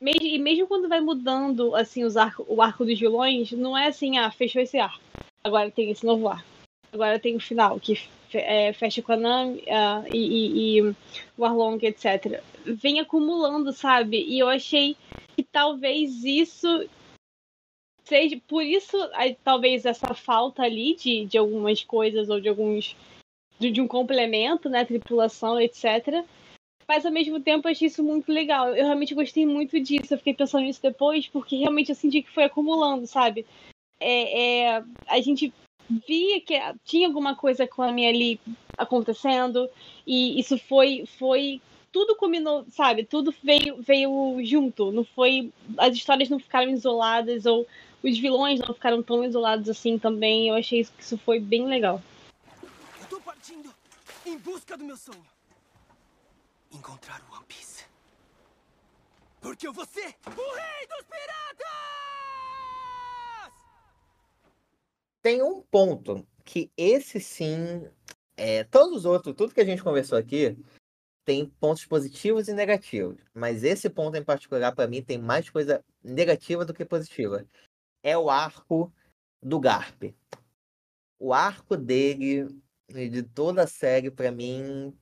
E 0.02 0.38
mesmo 0.40 0.68
quando 0.68 0.90
vai 0.90 1.00
mudando 1.00 1.76
assim 1.76 2.04
os 2.04 2.18
arco, 2.18 2.46
o 2.48 2.62
arco 2.62 2.86
dos 2.86 3.00
vilões, 3.00 3.52
não 3.52 3.78
é 3.78 3.88
assim, 3.88 4.18
ah, 4.18 4.32
fechou 4.32 4.62
esse 4.62 4.78
arco. 4.78 5.02
Agora 5.44 5.70
tem 5.70 5.92
esse 5.92 6.06
novo 6.06 6.28
arco. 6.28 6.48
Agora 6.92 7.20
tem 7.20 7.36
o 7.36 7.40
final, 7.40 7.80
que 7.80 7.98
é, 8.34 8.72
fecha 8.74 9.02
com 9.02 9.14
a 9.14 9.18
Nami 9.18 9.60
uh, 9.60 10.08
e, 10.12 10.18
e, 10.18 10.78
e 10.80 10.96
o 11.38 11.46
Arlong, 11.46 11.80
etc. 11.82 12.42
Vem 12.66 13.00
acumulando, 13.00 13.72
sabe? 13.72 14.24
E 14.24 14.40
eu 14.40 14.48
achei 14.48 14.96
que 15.36 15.44
talvez 15.44 16.24
isso 16.24 16.68
seja. 18.04 18.40
Por 18.48 18.64
isso, 18.64 18.98
talvez 19.44 19.86
essa 19.86 20.14
falta 20.14 20.64
ali 20.64 20.96
de, 20.96 21.26
de 21.26 21.38
algumas 21.38 21.84
coisas 21.84 22.30
ou 22.30 22.40
de 22.40 22.50
alguns. 22.50 22.96
De, 23.60 23.72
de 23.72 23.82
um 23.82 23.88
complemento, 23.88 24.70
né? 24.70 24.84
Tripulação, 24.84 25.60
etc 25.60 26.26
mas 26.88 27.06
ao 27.06 27.12
mesmo 27.12 27.40
tempo 27.40 27.68
eu 27.68 27.72
achei 27.72 27.88
isso 27.88 28.04
muito 28.04 28.32
legal. 28.32 28.70
Eu 28.70 28.86
realmente 28.86 29.16
gostei 29.16 29.46
muito 29.46 29.80
disso. 29.80 30.14
Eu 30.14 30.18
fiquei 30.18 30.34
pensando 30.34 30.64
nisso 30.64 30.82
depois, 30.82 31.28
porque 31.28 31.56
realmente 31.56 31.90
eu 31.90 31.96
senti 31.96 32.22
que 32.22 32.32
foi 32.32 32.44
acumulando, 32.44 33.08
sabe? 33.08 33.46
É, 34.00 34.70
é, 34.70 34.84
a 35.08 35.22
gente 35.22 35.54
via 35.90 36.42
que 36.42 36.60
tinha 36.84 37.08
alguma 37.08 37.36
coisa 37.36 37.68
com 37.68 37.82
a 37.82 37.92
minha 37.92 38.10
ali 38.10 38.40
acontecendo, 38.78 39.70
e 40.06 40.40
isso 40.40 40.58
foi. 40.58 41.06
foi 41.18 41.62
tudo 41.92 42.16
combinou, 42.16 42.66
sabe? 42.70 43.06
Tudo 43.06 43.34
veio, 43.44 43.80
veio 43.82 44.40
junto. 44.44 44.92
Não 44.92 45.04
foi. 45.04 45.52
As 45.78 45.96
histórias 45.96 46.30
não 46.30 46.40
ficaram 46.40 46.72
isoladas, 46.72 47.46
ou 47.46 47.68
os 48.02 48.18
vilões 48.18 48.60
não 48.60 48.74
ficaram 48.74 49.04
tão 49.04 49.24
isolados 49.24 49.70
assim 49.70 50.00
também. 50.00 50.50
Eu 50.50 50.56
achei 50.56 50.84
que 50.84 51.04
isso 51.04 51.18
foi 51.20 51.40
bem 51.40 51.66
legal. 51.68 52.02
Tô 53.10 53.20
partindo 53.20 53.70
em 54.26 54.38
busca 54.40 54.76
do 54.76 54.84
meu 54.84 54.98
sonho 54.98 55.33
encontrar 56.74 57.22
o 57.30 57.36
One 57.36 57.46
Piece. 57.46 57.86
Porque 59.42 59.68
eu 59.68 59.74
vou 59.74 59.86
ser 59.86 60.16
o 60.26 60.56
rei 60.56 60.88
dos 60.88 61.04
piratas! 61.04 61.68
Tem 65.22 65.42
um 65.42 65.62
ponto 65.62 66.28
que 66.44 66.72
esse 66.76 67.20
sim. 67.20 67.90
É, 68.36 68.64
todos 68.64 68.98
os 68.98 69.06
outros, 69.06 69.36
tudo 69.36 69.54
que 69.54 69.62
a 69.62 69.66
gente 69.66 69.84
conversou 69.84 70.18
aqui, 70.18 70.58
tem 71.26 71.46
pontos 71.46 71.86
positivos 71.86 72.48
e 72.48 72.54
negativos. 72.54 73.22
Mas 73.34 73.64
esse 73.64 73.90
ponto 73.90 74.18
em 74.18 74.24
particular, 74.24 74.74
para 74.74 74.88
mim, 74.88 75.02
tem 75.02 75.18
mais 75.18 75.50
coisa 75.50 75.84
negativa 76.04 76.66
do 76.66 76.74
que 76.74 76.84
positiva. 76.84 77.46
É 78.02 78.18
o 78.18 78.30
arco 78.30 78.92
do 79.42 79.60
Garp. 79.60 80.04
O 81.20 81.34
arco 81.34 81.78
dele, 81.78 82.48
de 82.90 83.24
toda 83.24 83.64
a 83.64 83.68
série, 83.68 84.12
para 84.12 84.32
mim, 84.32 84.98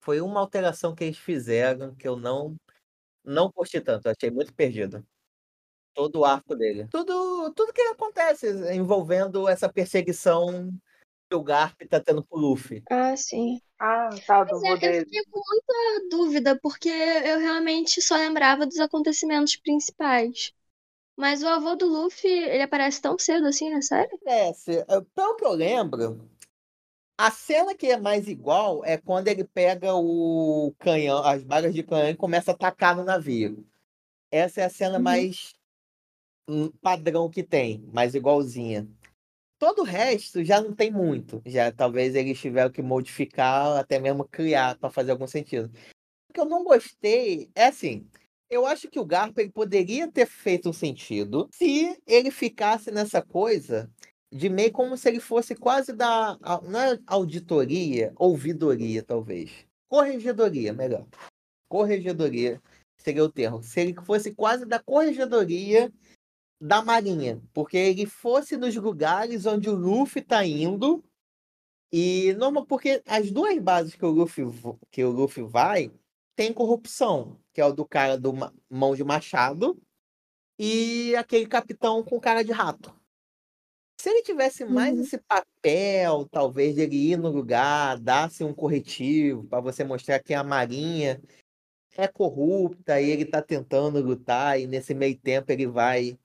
foi 0.00 0.20
uma 0.20 0.40
alteração 0.40 0.94
que 0.94 1.04
eles 1.04 1.18
fizeram 1.18 1.94
que 1.94 2.08
eu 2.08 2.16
não 2.16 2.56
não 3.24 3.52
curti 3.52 3.80
tanto, 3.80 4.08
achei 4.08 4.30
muito 4.30 4.52
perdido. 4.54 5.04
Todo 5.94 6.20
o 6.20 6.24
arco 6.24 6.54
dele. 6.54 6.88
Tudo, 6.90 7.52
tudo 7.52 7.72
que 7.72 7.80
acontece 7.82 8.48
envolvendo 8.74 9.48
essa 9.48 9.68
perseguição 9.70 10.72
que 11.28 11.36
o 11.36 11.42
Garp 11.42 11.80
tá 11.88 12.00
tendo 12.00 12.24
pro 12.24 12.38
Luffy. 12.38 12.82
Ah, 12.90 13.16
sim. 13.16 13.60
Ah, 13.78 14.08
tá, 14.26 14.44
do 14.44 14.60
Mas 14.60 14.82
é, 14.82 14.98
eu 14.98 15.04
fiquei 15.04 15.24
com 15.24 15.40
muita 15.46 16.08
dúvida, 16.10 16.58
porque 16.60 16.88
eu 16.88 17.38
realmente 17.38 18.00
só 18.00 18.16
lembrava 18.16 18.66
dos 18.66 18.78
acontecimentos 18.78 19.56
principais. 19.56 20.52
Mas 21.16 21.42
o 21.42 21.48
avô 21.48 21.76
do 21.76 21.86
Luffy, 21.86 22.30
ele 22.30 22.62
aparece 22.62 23.00
tão 23.00 23.18
cedo 23.18 23.46
assim 23.46 23.70
na 23.70 23.82
série? 23.82 24.14
Aparece. 24.14 24.84
Pelo 25.14 25.36
que 25.36 25.44
eu 25.44 25.52
lembro, 25.52 26.30
a 27.20 27.30
cena 27.30 27.74
que 27.74 27.86
é 27.86 27.98
mais 27.98 28.26
igual 28.28 28.82
é 28.82 28.96
quando 28.96 29.28
ele 29.28 29.44
pega 29.44 29.94
o 29.94 30.74
canhão, 30.78 31.22
as 31.22 31.44
balas 31.44 31.74
de 31.74 31.82
canhão 31.82 32.08
e 32.08 32.16
começa 32.16 32.50
a 32.50 32.54
atacar 32.54 32.96
no 32.96 33.04
navio. 33.04 33.66
Essa 34.30 34.62
é 34.62 34.64
a 34.64 34.70
cena 34.70 34.96
Uhum. 34.96 35.04
mais 35.04 35.52
hum, 36.48 36.70
padrão 36.80 37.28
que 37.28 37.42
tem, 37.42 37.82
mais 37.92 38.14
igualzinha. 38.14 38.88
Todo 39.58 39.82
o 39.82 39.84
resto 39.84 40.42
já 40.42 40.62
não 40.62 40.74
tem 40.74 40.90
muito. 40.90 41.42
Já 41.44 41.70
talvez 41.70 42.14
eles 42.14 42.40
tiveram 42.40 42.70
que 42.70 42.80
modificar, 42.80 43.76
até 43.76 43.98
mesmo 43.98 44.24
criar 44.24 44.78
para 44.78 44.88
fazer 44.88 45.10
algum 45.10 45.26
sentido. 45.26 45.70
O 46.30 46.32
que 46.32 46.40
eu 46.40 46.46
não 46.46 46.64
gostei 46.64 47.50
é 47.54 47.66
assim. 47.66 48.08
Eu 48.48 48.64
acho 48.66 48.88
que 48.88 48.98
o 48.98 49.04
Garp 49.04 49.38
ele 49.38 49.50
poderia 49.50 50.10
ter 50.10 50.26
feito 50.26 50.70
um 50.70 50.72
sentido 50.72 51.48
se 51.52 52.00
ele 52.06 52.30
ficasse 52.30 52.90
nessa 52.90 53.20
coisa 53.20 53.90
de 54.32 54.48
meio 54.48 54.72
como 54.72 54.96
se 54.96 55.08
ele 55.08 55.20
fosse 55.20 55.54
quase 55.54 55.92
da. 55.92 56.38
Não 56.62 56.80
é 56.80 56.98
auditoria, 57.06 58.12
ouvidoria, 58.16 59.02
talvez. 59.02 59.66
Corregedoria, 59.88 60.72
melhor. 60.72 61.06
Corregedoria 61.68 62.62
seria 62.96 63.24
o 63.24 63.30
termo. 63.30 63.62
Se 63.62 63.80
ele 63.80 63.94
fosse 64.04 64.34
quase 64.34 64.64
da 64.64 64.78
corregedoria 64.78 65.92
da 66.60 66.82
Marinha. 66.82 67.42
Porque 67.52 67.76
ele 67.76 68.06
fosse 68.06 68.56
nos 68.56 68.76
lugares 68.76 69.46
onde 69.46 69.68
o 69.68 69.74
Luffy 69.74 70.22
tá 70.22 70.44
indo. 70.44 71.02
E 71.92 72.34
normal, 72.34 72.66
porque 72.66 73.02
as 73.06 73.32
duas 73.32 73.58
bases 73.58 73.96
que 73.96 74.04
o 74.04 74.10
Luffy, 74.10 74.44
que 74.92 75.02
o 75.04 75.10
Luffy 75.10 75.42
vai 75.42 75.90
tem 76.36 76.52
corrupção, 76.52 77.38
que 77.52 77.60
é 77.60 77.66
o 77.66 77.72
do 77.72 77.84
cara 77.84 78.16
do 78.16 78.32
mão 78.70 78.94
de 78.94 79.02
machado 79.02 79.76
e 80.58 81.16
aquele 81.16 81.46
capitão 81.46 82.04
com 82.04 82.20
cara 82.20 82.44
de 82.44 82.52
rato. 82.52 82.94
Se 84.00 84.08
ele 84.08 84.22
tivesse 84.22 84.64
mais 84.64 84.96
Uhum. 84.96 85.02
esse 85.02 85.18
papel, 85.18 86.26
talvez 86.30 86.74
de 86.74 86.80
ele 86.80 86.96
ir 87.12 87.18
no 87.18 87.28
lugar, 87.28 88.00
dar-se 88.00 88.42
um 88.42 88.54
corretivo 88.54 89.44
para 89.44 89.60
você 89.60 89.84
mostrar 89.84 90.18
que 90.20 90.32
a 90.32 90.42
Marinha 90.42 91.20
é 91.98 92.08
corrupta 92.08 92.98
e 92.98 93.10
ele 93.10 93.24
está 93.24 93.42
tentando 93.42 94.00
lutar, 94.00 94.58
e 94.58 94.66
nesse 94.66 94.94
meio 94.94 95.18
tempo 95.18 95.52
ele 95.52 95.66
vai 95.66 96.18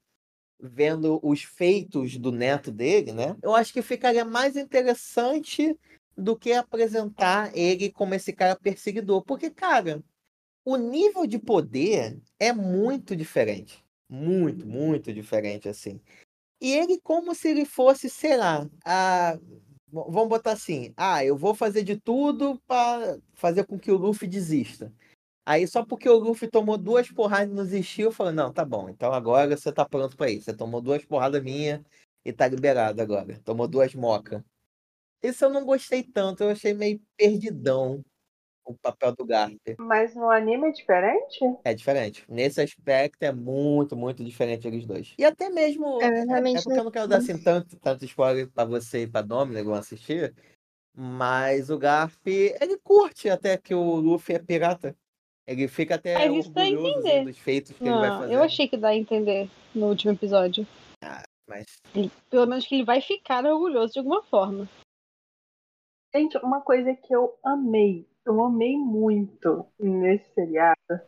vendo 0.58 1.20
os 1.22 1.44
feitos 1.44 2.18
do 2.18 2.32
neto 2.32 2.72
dele, 2.72 3.12
né? 3.12 3.36
Eu 3.44 3.54
acho 3.54 3.74
que 3.74 3.82
ficaria 3.82 4.24
mais 4.24 4.56
interessante 4.56 5.78
do 6.16 6.34
que 6.38 6.54
apresentar 6.54 7.52
ele 7.54 7.92
como 7.92 8.14
esse 8.14 8.32
cara 8.32 8.56
perseguidor. 8.56 9.22
Porque, 9.26 9.50
cara, 9.50 10.02
o 10.64 10.78
nível 10.78 11.28
de 11.28 11.38
poder 11.38 12.18
é 12.40 12.54
muito 12.54 13.18
diferente. 13.18 13.84
Muito, 14.10 14.66
muito 14.66 15.12
diferente, 15.12 15.68
assim. 15.68 16.00
E 16.62 16.72
ele 16.74 17.00
como 17.02 17.36
se 17.36 17.50
ele 17.50 17.66
fosse, 17.66 18.10
sei 18.10 18.38
lá, 18.38 18.70
a... 18.86 19.38
vamos 19.92 20.30
botar 20.30 20.54
assim, 20.54 20.94
ah, 20.98 21.24
eu 21.24 21.38
vou 21.38 21.54
fazer 21.54 21.84
de 21.84 21.98
tudo 21.98 22.60
para 22.68 23.20
fazer 23.34 23.66
com 23.66 23.80
que 23.80 23.92
o 23.92 23.98
Luffy 23.98 24.28
desista. 24.28 24.92
Aí 25.46 25.68
só 25.68 25.86
porque 25.86 26.10
o 26.10 26.18
Luffy 26.18 26.50
tomou 26.50 26.78
duas 26.78 27.12
porradas 27.12 27.52
e 27.52 27.56
não 27.56 27.64
desistiu, 27.64 28.12
falei, 28.12 28.34
não, 28.34 28.52
tá 28.52 28.66
bom, 28.66 28.90
então 28.90 29.14
agora 29.14 29.56
você 29.56 29.72
tá 29.72 29.86
pronto 29.86 30.18
pra 30.18 30.30
isso. 30.30 30.46
Você 30.46 30.54
tomou 30.56 30.82
duas 30.82 31.06
porradas 31.06 31.44
minha 31.44 31.86
e 32.26 32.34
tá 32.34 32.48
liberado 32.48 33.02
agora. 33.02 33.40
Tomou 33.46 33.68
duas 33.68 33.94
moca. 33.94 34.44
Isso 35.24 35.46
eu 35.46 35.50
não 35.50 35.66
gostei 35.66 36.04
tanto, 36.04 36.44
eu 36.44 36.50
achei 36.50 36.74
meio 36.74 37.02
perdidão 37.18 38.04
o 38.66 38.74
papel 38.74 39.14
do 39.16 39.26
Garp. 39.26 39.56
Mas 39.78 40.16
no 40.16 40.30
anime 40.30 40.70
é 40.70 40.72
diferente? 40.72 41.40
É 41.64 41.74
diferente. 41.74 42.26
Nesse 42.28 42.60
aspecto 42.62 43.22
é 43.24 43.32
muito, 43.32 43.96
muito 43.96 44.24
diferente 44.24 44.68
eles 44.68 44.86
dois. 44.86 45.14
E 45.18 45.24
até 45.24 45.50
mesmo. 45.50 46.02
É, 46.02 46.06
É, 46.06 46.08
é 46.08 46.24
realmente 46.26 46.64
porque 46.64 46.80
eu 46.80 46.84
não 46.84 46.92
quero 46.92 47.08
dar 47.08 47.18
assim 47.18 47.38
tanto, 47.42 47.78
tanto 47.78 48.04
spoiler 48.06 48.50
pra 48.50 48.66
você 48.66 49.04
e 49.04 49.08
pra 49.08 49.22
Dominic 49.22 49.62
que 49.64 49.70
vão 49.70 49.76
assistir. 49.76 50.34
Mas 50.98 51.70
o 51.70 51.78
Garp, 51.78 52.26
ele 52.26 52.78
curte 52.84 53.30
até 53.30 53.58
que 53.58 53.76
o 53.76 53.96
Luffy 53.96 54.36
é 54.36 54.40
pirata. 54.40 54.96
Ele 55.48 55.68
fica 55.68 55.96
até 55.96 56.16
Mas 56.16 56.24
a 56.24 56.32
orgulhoso 56.50 56.88
entender. 57.00 57.24
dos 57.26 57.38
feitos 57.38 57.72
que 57.78 57.84
ele 57.84 57.92
vai 58.00 58.10
Não, 58.10 58.20
fazer. 58.20 58.34
eu 58.34 58.42
achei 58.42 58.68
que 58.68 58.78
dá 58.78 58.88
a 58.90 58.96
entender 58.96 59.48
no 59.76 59.88
último 59.90 60.14
episódio. 60.14 60.66
Mas 61.48 61.66
Ele- 61.94 62.12
pelo 62.32 62.48
menos 62.48 62.66
que 62.66 62.74
ele 62.74 62.84
vai 62.84 63.00
ficar 63.02 63.46
orgulhoso 63.46 63.94
de 63.94 64.00
alguma 64.00 64.24
forma. 64.24 64.68
Gente, 66.16 66.38
uma 66.38 66.62
coisa 66.62 66.96
que 66.96 67.14
eu 67.14 67.38
amei, 67.44 68.08
eu 68.26 68.44
amei 68.44 68.78
muito 68.78 69.68
nesse 69.80 70.34
seriado, 70.34 71.02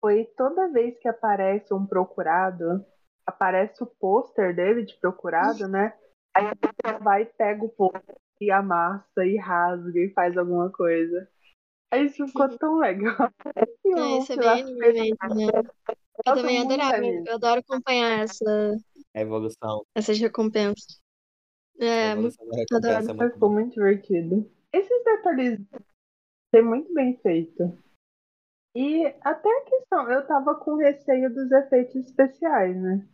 foi 0.00 0.24
toda 0.36 0.72
vez 0.72 0.98
que 0.98 1.08
aparece 1.08 1.72
um 1.74 1.86
procurado, 1.86 2.84
aparece 3.26 3.82
o 3.82 3.86
pôster 3.86 4.54
dele 4.54 4.84
de 4.84 4.96
procurado, 4.98 5.68
né? 5.68 5.96
Aí 6.34 6.46
a 6.46 6.56
pessoa 6.56 6.98
vai 6.98 7.22
e 7.22 7.26
pega 7.26 7.64
o 7.64 7.68
pôster 7.68 8.16
e 8.40 8.50
amassa 8.50 9.24
e 9.24 9.36
rasga 9.36 10.00
e 10.00 10.10
faz 10.10 10.36
alguma 10.36 10.70
coisa. 10.70 11.28
Aí 11.92 12.06
isso 12.06 12.26
ficou 12.26 12.48
tão 12.58 12.78
legal. 12.78 13.14
É, 13.94 14.18
isso 14.18 14.32
é 14.32 14.36
bem 14.38 14.64
mesmo, 14.76 15.16
né? 15.34 15.46
Eu 16.24 16.34
também 16.34 16.58
adorava, 16.62 17.04
eu 17.04 17.34
adoro 17.34 17.60
acompanhar 17.60 18.20
essa, 18.20 18.76
A 19.14 19.20
evolução. 19.20 19.84
essas 19.94 20.18
recompensas. 20.18 21.02
A 21.78 21.84
É, 21.84 22.14
muito 22.14 22.36
recompensa 22.54 23.10
é 23.10 23.14
muito 23.14 23.34
Ficou 23.34 23.50
muito 23.50 23.74
divertido. 23.74 24.50
Esses 24.72 25.04
detalhes 25.04 25.60
foi 26.52 26.62
muito 26.62 26.92
bem 26.92 27.16
feito. 27.16 27.76
E 28.76 29.06
até 29.22 29.48
a 29.48 29.64
questão, 29.64 30.10
eu 30.10 30.26
tava 30.26 30.54
com 30.54 30.76
receio 30.76 31.32
dos 31.32 31.50
efeitos 31.50 31.96
especiais, 31.96 32.76
né? 32.76 33.06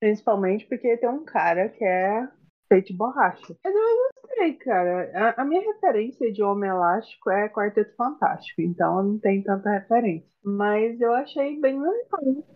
Principalmente 0.00 0.66
porque 0.66 0.96
tem 0.96 1.08
um 1.08 1.24
cara 1.24 1.68
que 1.68 1.84
é 1.84 2.28
feito 2.68 2.88
de 2.88 2.96
borracha. 2.96 3.56
Mas 3.62 3.74
eu 3.74 4.12
gostei, 4.22 4.54
cara. 4.54 5.10
A, 5.14 5.42
a 5.42 5.44
minha 5.44 5.60
referência 5.60 6.32
de 6.32 6.42
Homem 6.42 6.70
Elástico 6.70 7.30
é 7.30 7.48
Quarteto 7.48 7.94
Fantástico, 7.96 8.62
então 8.62 8.98
eu 8.98 9.04
não 9.04 9.18
tenho 9.18 9.44
tanta 9.44 9.70
referência. 9.70 10.28
Mas 10.42 11.00
eu 11.00 11.12
achei 11.12 11.60
bem 11.60 11.80
legal 11.80 12.46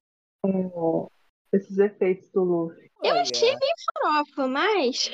é, 0.47 1.57
esses 1.57 1.79
efeitos 1.79 2.31
do 2.31 2.43
Luffy. 2.43 2.91
Eu 3.03 3.17
achei 3.17 3.51
meio 3.51 3.75
farofa, 3.93 4.49
mas 4.49 5.11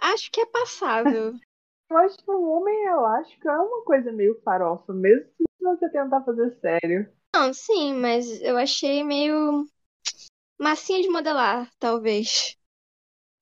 acho 0.00 0.30
que 0.30 0.40
é 0.40 0.46
passável. 0.46 1.34
Eu 1.90 1.98
acho 1.98 2.16
que 2.16 2.30
o 2.30 2.50
Homem 2.50 2.86
Elástico 2.86 3.48
é 3.48 3.58
uma 3.58 3.82
coisa 3.84 4.10
meio 4.10 4.40
farofa, 4.42 4.92
mesmo 4.92 5.28
se 5.36 5.44
você 5.60 5.88
tentar 5.90 6.22
fazer 6.22 6.58
sério. 6.60 7.12
Não, 7.34 7.52
sim, 7.52 7.94
mas 7.94 8.40
eu 8.42 8.56
achei 8.56 9.02
meio 9.04 9.66
massinha 10.58 11.02
de 11.02 11.08
modelar, 11.08 11.70
talvez. 11.78 12.56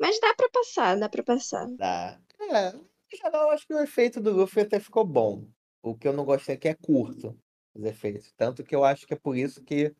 Mas 0.01 0.19
dá 0.21 0.35
pra 0.35 0.49
passar, 0.49 0.99
dá 0.99 1.09
pra 1.09 1.23
passar. 1.23 1.67
Dá. 1.77 2.21
É, 2.41 2.73
no 2.73 2.89
geral, 3.15 3.43
eu 3.45 3.51
acho 3.51 3.67
que 3.67 3.75
o 3.75 3.81
efeito 3.81 4.21
do 4.21 4.33
Luffy 4.33 4.63
até 4.63 4.81
ficou 4.81 5.05
bom. 5.05 5.47
O 5.83 5.97
que 5.97 6.09
eu 6.09 6.13
não 6.13 6.25
gostei 6.25 6.55
é 6.55 6.59
que 6.59 6.69
é 6.69 6.75
curto, 6.75 7.39
os 7.75 7.85
efeitos. 7.85 8.33
Tanto 8.37 8.65
que 8.65 8.75
eu 8.75 8.85
acho 8.85 9.07
que 9.07 9.15
é 9.15 9.17
por 9.17 9.37
isso 9.37 9.63
que 9.63 9.95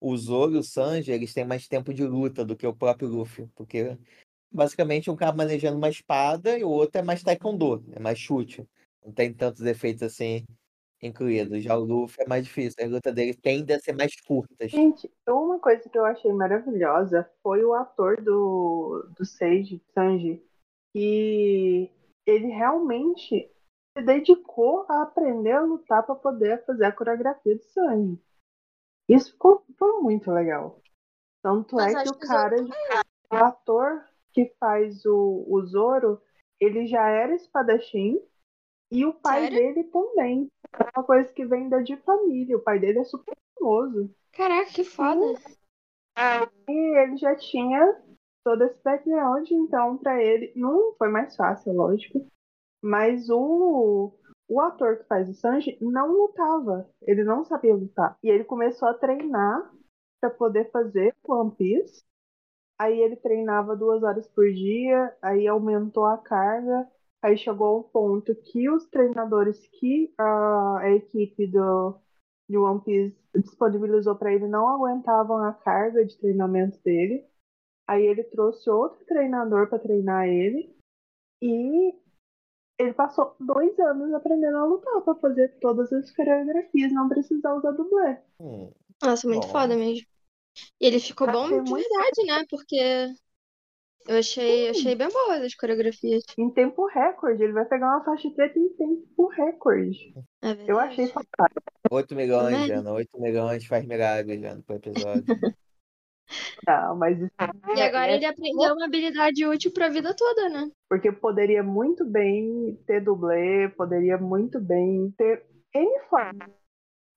o 0.00 0.16
Zoro 0.16 0.54
e 0.54 0.58
o 0.58 0.62
Sanji, 0.62 1.10
eles 1.10 1.32
têm 1.32 1.44
mais 1.44 1.66
tempo 1.66 1.92
de 1.92 2.04
luta 2.04 2.44
do 2.44 2.56
que 2.56 2.66
o 2.66 2.74
próprio 2.74 3.08
Luffy. 3.08 3.48
Porque, 3.54 3.98
basicamente, 4.50 5.10
um 5.10 5.16
cara 5.16 5.36
manejando 5.36 5.76
uma 5.76 5.88
espada 5.88 6.58
e 6.58 6.64
o 6.64 6.70
outro 6.70 6.98
é 6.98 7.02
mais 7.02 7.22
taekwondo, 7.22 7.84
é 7.92 8.00
mais 8.00 8.18
chute. 8.18 8.66
Não 9.04 9.12
tem 9.12 9.32
tantos 9.32 9.62
efeitos 9.62 10.02
assim 10.02 10.44
incluídos. 11.02 11.62
Já 11.62 11.76
o 11.76 11.84
Luffy 11.84 12.22
é 12.22 12.28
mais 12.28 12.44
difícil. 12.44 12.84
A 12.84 12.88
luta 12.88 13.12
dele 13.12 13.34
tende 13.34 13.72
a 13.72 13.78
ser 13.78 13.92
mais 13.92 14.14
curtas. 14.20 14.70
Gente, 14.70 15.10
uma 15.28 15.58
coisa 15.58 15.88
que 15.88 15.98
eu 15.98 16.04
achei 16.04 16.32
maravilhosa 16.32 17.28
foi 17.42 17.64
o 17.64 17.74
ator 17.74 18.20
do, 18.20 19.08
do 19.16 19.24
Seiji, 19.24 19.82
Sanji, 19.94 20.42
que 20.92 21.90
ele 22.26 22.48
realmente 22.48 23.50
se 23.96 24.04
dedicou 24.04 24.84
a 24.88 25.02
aprender 25.02 25.52
a 25.52 25.62
lutar 25.62 26.04
para 26.04 26.14
poder 26.14 26.64
fazer 26.64 26.84
a 26.84 26.92
coreografia 26.92 27.56
do 27.56 27.62
Sanji. 27.62 28.20
Isso 29.08 29.32
ficou, 29.32 29.64
foi 29.78 30.00
muito 30.00 30.30
legal. 30.30 30.80
Tanto 31.42 31.76
Mas 31.76 31.94
é 31.94 32.02
que 32.02 32.10
o 32.10 32.18
cara, 32.18 32.56
o 33.30 33.36
ator 33.36 34.04
que 34.38 34.54
faz 34.60 35.04
o, 35.04 35.44
o 35.48 35.66
Zoro, 35.66 36.20
ele 36.60 36.86
já 36.86 37.08
era 37.08 37.34
espadachim 37.34 38.20
e 38.88 39.04
o 39.04 39.12
pai 39.12 39.42
Sério? 39.42 39.58
dele 39.58 39.84
também. 39.90 40.48
É 40.78 40.84
uma 40.96 41.04
coisa 41.04 41.32
que 41.32 41.44
vem 41.44 41.68
da 41.68 41.80
de 41.80 41.96
família. 41.98 42.56
O 42.56 42.62
pai 42.62 42.78
dele 42.78 43.00
é 43.00 43.04
super 43.04 43.36
famoso. 43.58 44.08
Caraca, 44.32 44.70
que 44.70 44.84
foda. 44.84 45.34
E 46.68 46.98
ele 46.98 47.16
já 47.16 47.34
tinha 47.34 48.00
todo 48.44 48.62
esse 48.62 48.80
background, 48.84 49.50
então 49.50 49.98
pra 49.98 50.22
ele 50.22 50.52
não 50.54 50.94
foi 50.96 51.08
mais 51.08 51.34
fácil, 51.34 51.72
lógico. 51.72 52.24
Mas 52.80 53.28
o, 53.28 54.12
o 54.48 54.60
ator 54.60 54.98
que 54.98 55.04
faz 55.08 55.28
o 55.28 55.34
Sanji 55.34 55.76
não 55.80 56.12
lutava, 56.12 56.88
ele 57.02 57.24
não 57.24 57.44
sabia 57.44 57.74
lutar. 57.74 58.16
E 58.22 58.30
ele 58.30 58.44
começou 58.44 58.88
a 58.88 58.94
treinar 58.94 59.68
pra 60.20 60.30
poder 60.30 60.70
fazer 60.70 61.12
One 61.26 61.50
Piece. 61.56 62.04
Aí 62.78 63.00
ele 63.00 63.16
treinava 63.16 63.74
duas 63.76 64.02
horas 64.02 64.26
por 64.28 64.50
dia, 64.52 65.16
aí 65.20 65.48
aumentou 65.48 66.04
a 66.06 66.16
carga, 66.18 66.88
aí 67.20 67.36
chegou 67.36 67.66
a 67.66 67.78
um 67.80 67.82
ponto 67.82 68.34
que 68.36 68.70
os 68.70 68.86
treinadores 68.86 69.66
que 69.66 70.14
a, 70.16 70.78
a 70.80 70.90
equipe 70.92 71.46
do, 71.48 71.98
de 72.48 72.56
One 72.56 72.80
Piece 72.82 73.16
disponibilizou 73.34 74.14
para 74.16 74.32
ele 74.32 74.46
não 74.46 74.68
aguentavam 74.68 75.38
a 75.44 75.52
carga 75.52 76.04
de 76.04 76.16
treinamento 76.18 76.78
dele. 76.82 77.26
Aí 77.86 78.06
ele 78.06 78.22
trouxe 78.24 78.70
outro 78.70 79.04
treinador 79.06 79.68
para 79.68 79.78
treinar 79.78 80.28
ele 80.28 80.76
e 81.42 81.94
ele 82.78 82.92
passou 82.92 83.34
dois 83.40 83.78
anos 83.80 84.12
aprendendo 84.14 84.56
a 84.58 84.64
lutar 84.64 85.00
para 85.02 85.14
fazer 85.16 85.48
todas 85.60 85.92
as 85.92 86.10
coreografias, 86.12 86.92
não 86.92 87.08
precisar 87.08 87.54
usar 87.54 87.72
dublê. 87.72 88.18
Hum, 88.40 88.70
Nossa, 89.02 89.26
muito 89.26 89.46
Bom. 89.46 89.52
foda 89.52 89.76
mesmo. 89.76 90.06
E 90.80 90.86
ele 90.86 91.00
ficou 91.00 91.26
bom 91.30 91.48
de 91.48 91.54
muito 91.70 91.88
verdade, 91.88 92.26
né? 92.26 92.44
Porque 92.50 92.76
eu 94.06 94.18
achei, 94.18 94.70
achei 94.70 94.94
bem 94.94 95.08
boas 95.08 95.42
as 95.42 95.54
coreografias. 95.54 96.22
Em 96.38 96.50
tempo 96.50 96.86
recorde, 96.86 97.42
ele 97.42 97.52
vai 97.52 97.64
pegar 97.66 97.88
uma 97.88 98.04
faixa 98.04 98.30
preta 98.30 98.58
em 98.58 98.68
tempo 98.70 99.26
recorde. 99.28 100.14
É 100.42 100.56
Eu 100.66 100.78
achei 100.78 101.06
fantástico. 101.08 101.62
8 101.90 102.14
milhões, 102.14 102.52
Também. 102.54 102.68
Jana. 102.68 102.92
8 102.92 103.20
milhões 103.20 103.66
faz 103.66 103.84
milagres, 103.86 104.40
Jana, 104.40 104.62
por 104.66 104.76
episódio. 104.76 105.24
Não, 106.66 106.96
mas 106.96 107.18
isso 107.18 107.32
E 107.74 107.80
agora 107.80 108.12
é- 108.12 108.16
ele 108.16 108.26
aprendeu 108.26 108.74
uma 108.74 108.84
habilidade 108.84 109.46
útil 109.46 109.72
pra 109.72 109.88
vida 109.88 110.14
toda, 110.14 110.48
né? 110.48 110.70
Porque 110.88 111.10
poderia 111.12 111.62
muito 111.62 112.04
bem 112.04 112.76
ter 112.86 113.00
dublê, 113.02 113.68
poderia 113.70 114.18
muito 114.18 114.60
bem 114.60 115.10
ter 115.16 115.44
N 115.74 116.00
formas 116.08 116.57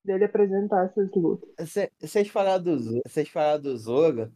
dele 0.04 0.24
apresentar 0.24 0.86
essas 0.86 1.10
lutas. 1.14 1.70
Cê- 1.70 1.90
Vocês 1.98 2.28
falaram 2.28 2.62
do, 2.62 3.00
vocês 3.06 3.28
falaram 3.28 3.62
do 3.62 3.76
Zoro. 3.76 4.32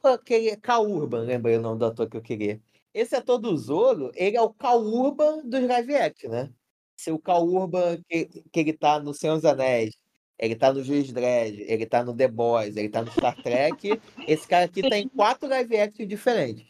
Pô, 0.00 0.08
aquele 0.08 0.56
Kaurban, 0.56 1.20
lembrei 1.22 1.56
o 1.56 1.60
nome 1.60 1.78
do 1.78 1.84
ator 1.86 2.08
que 2.08 2.16
eu 2.16 2.22
queria. 2.22 2.60
Esse 2.92 3.14
ator 3.14 3.38
do 3.38 3.56
Zoro, 3.56 4.10
ele 4.14 4.36
é 4.36 4.40
o 4.42 4.52
Kaurban 4.52 5.46
dos 5.46 5.62
live 5.66 5.94
action, 5.96 6.30
né? 6.30 6.52
Se 6.98 7.10
o 7.12 7.18
Kaurban 7.18 8.02
que, 8.08 8.26
que 8.26 8.60
ele 8.60 8.72
tá 8.72 8.98
no 8.98 9.12
Senhor 9.14 9.36
dos 9.36 9.44
Anéis, 9.44 9.94
ele 10.38 10.56
tá 10.56 10.72
no 10.72 10.82
Juiz 10.82 11.12
Dredd, 11.12 11.60
ele 11.60 11.86
tá 11.86 12.02
no 12.02 12.16
The 12.16 12.28
Boys, 12.28 12.76
ele 12.76 12.88
tá 12.88 13.02
no 13.02 13.10
Star 13.10 13.36
Trek, 13.42 14.00
esse 14.26 14.48
cara 14.48 14.64
aqui 14.64 14.80
tá 14.82 14.96
em 14.98 15.08
quatro 15.08 15.48
live 15.48 15.76
action 15.78 16.06
diferentes. 16.06 16.66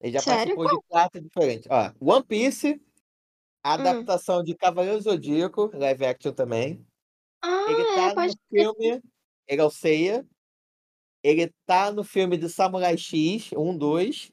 Ele 0.00 0.12
já 0.12 0.20
Sério? 0.20 0.56
participou 0.56 0.66
de 0.80 0.86
quatro 0.88 1.20
diferentes. 1.20 1.68
Ó, 1.70 1.92
One 2.00 2.24
Piece, 2.24 2.80
a 3.62 3.74
adaptação 3.74 4.42
de 4.42 4.54
Cavaleiro 4.54 5.00
Zodíaco, 5.00 5.70
live 5.74 6.06
action 6.06 6.32
também. 6.32 6.84
Ah, 7.46 7.66
Ele 7.70 7.82
é, 7.82 7.94
tá 7.94 8.08
no 8.08 8.14
pode 8.14 8.34
crer. 8.50 8.62
filme. 8.62 9.02
Ele 9.46 9.60
é 9.60 9.64
o 9.64 9.70
Seiya. 9.70 10.26
Ele 11.22 11.52
tá 11.64 11.92
no 11.92 12.02
filme 12.04 12.36
do 12.36 12.48
Samurai 12.48 12.96
X, 12.96 13.50
1, 13.52 13.76
2. 13.76 14.32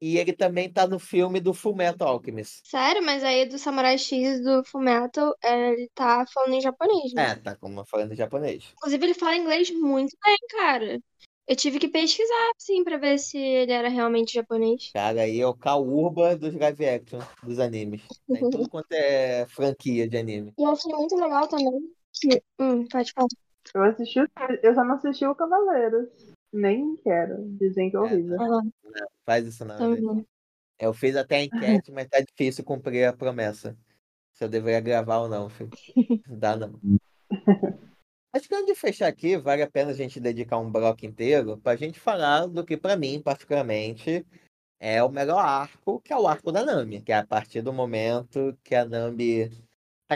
E 0.00 0.18
ele 0.18 0.32
também 0.32 0.70
tá 0.70 0.86
no 0.86 0.98
filme 0.98 1.40
do 1.40 1.54
Fullmetal 1.54 2.08
Alchemist. 2.08 2.60
Sério, 2.64 3.02
mas 3.02 3.24
aí 3.24 3.46
do 3.46 3.58
Samurai 3.58 3.96
X 3.96 4.42
do 4.42 4.62
Fullmetal, 4.64 5.34
é, 5.42 5.72
ele 5.72 5.90
tá 5.94 6.26
falando 6.32 6.54
em 6.54 6.60
japonês, 6.60 7.14
né? 7.14 7.30
É, 7.30 7.34
tá 7.36 7.56
como 7.56 7.84
falando 7.86 8.12
em 8.12 8.16
japonês. 8.16 8.64
Inclusive, 8.76 9.04
ele 9.06 9.14
fala 9.14 9.36
inglês 9.36 9.70
muito 9.70 10.14
bem, 10.22 10.36
cara. 10.50 11.00
Eu 11.46 11.56
tive 11.56 11.78
que 11.78 11.88
pesquisar, 11.88 12.52
sim, 12.58 12.82
pra 12.84 12.96
ver 12.96 13.18
se 13.18 13.38
ele 13.38 13.72
era 13.72 13.88
realmente 13.88 14.34
japonês. 14.34 14.90
Cara, 14.92 15.22
aí 15.22 15.40
é 15.40 15.46
o 15.46 15.54
Kaurba 15.54 16.36
dos 16.36 16.54
live 16.54 16.86
action, 16.86 17.20
dos 17.42 17.58
animes. 17.58 18.02
Tá 18.06 18.38
em 18.40 18.50
tudo 18.50 18.68
quanto 18.68 18.92
é 18.92 19.46
franquia 19.46 20.08
de 20.08 20.16
anime. 20.16 20.52
E 20.58 20.62
eu 20.62 20.70
achei 20.70 20.92
muito 20.92 21.14
legal 21.16 21.46
também 21.48 21.90
que. 22.14 22.42
Hum, 22.58 22.86
pode 22.86 23.12
falar. 23.12 23.28
Eu 23.74 23.82
assisti, 23.82 24.20
o- 24.20 24.28
eu 24.62 24.74
só 24.74 24.84
não 24.84 24.94
assisti 24.94 25.26
o 25.26 25.34
Cavaleiros. 25.34 26.08
Nem 26.52 26.96
quero. 26.98 27.44
Dizem 27.58 27.90
que 27.90 27.96
é 27.96 28.00
horrível. 28.00 28.36
Ah, 28.40 28.62
Faz 29.26 29.46
isso 29.46 29.64
não, 29.64 29.76
também. 29.76 30.26
Eu 30.78 30.92
fiz 30.92 31.16
até 31.16 31.36
a 31.36 31.44
enquete, 31.44 31.90
mas 31.90 32.08
tá 32.08 32.20
difícil 32.20 32.64
cumprir 32.64 33.04
a 33.06 33.12
promessa. 33.12 33.76
Se 34.32 34.44
eu 34.44 34.48
deveria 34.48 34.80
gravar 34.80 35.18
ou 35.18 35.28
não, 35.28 35.48
filho. 35.48 35.70
Não 36.28 36.38
dá 36.38 36.56
não. 36.56 36.78
Acho 38.34 38.48
que 38.48 38.54
antes 38.54 38.66
de 38.66 38.74
fechar 38.74 39.06
aqui, 39.06 39.36
vale 39.36 39.62
a 39.62 39.70
pena 39.70 39.92
a 39.92 39.94
gente 39.94 40.18
dedicar 40.18 40.58
um 40.58 40.70
bloco 40.70 41.06
inteiro 41.06 41.56
pra 41.58 41.76
gente 41.76 42.00
falar 42.00 42.46
do 42.46 42.64
que, 42.64 42.76
pra 42.76 42.96
mim, 42.96 43.22
particularmente, 43.22 44.26
é 44.80 45.02
o 45.02 45.08
melhor 45.08 45.38
arco, 45.38 46.00
que 46.00 46.12
é 46.12 46.18
o 46.18 46.26
arco 46.26 46.50
da 46.50 46.64
Nami. 46.64 47.00
Que 47.00 47.12
é 47.12 47.16
a 47.18 47.26
partir 47.26 47.62
do 47.62 47.72
momento 47.72 48.58
que 48.64 48.74
a 48.74 48.84
Nami 48.84 49.50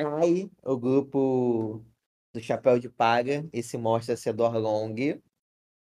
trai 0.01 0.51
o 0.63 0.77
grupo 0.79 1.85
do 2.33 2.41
Chapéu 2.41 2.79
de 2.79 2.89
Palha 2.89 3.49
e 3.53 3.63
se 3.63 3.77
mostra 3.79 4.17
ser 4.17 4.33
do 4.33 4.45
Orlong. 4.45 5.21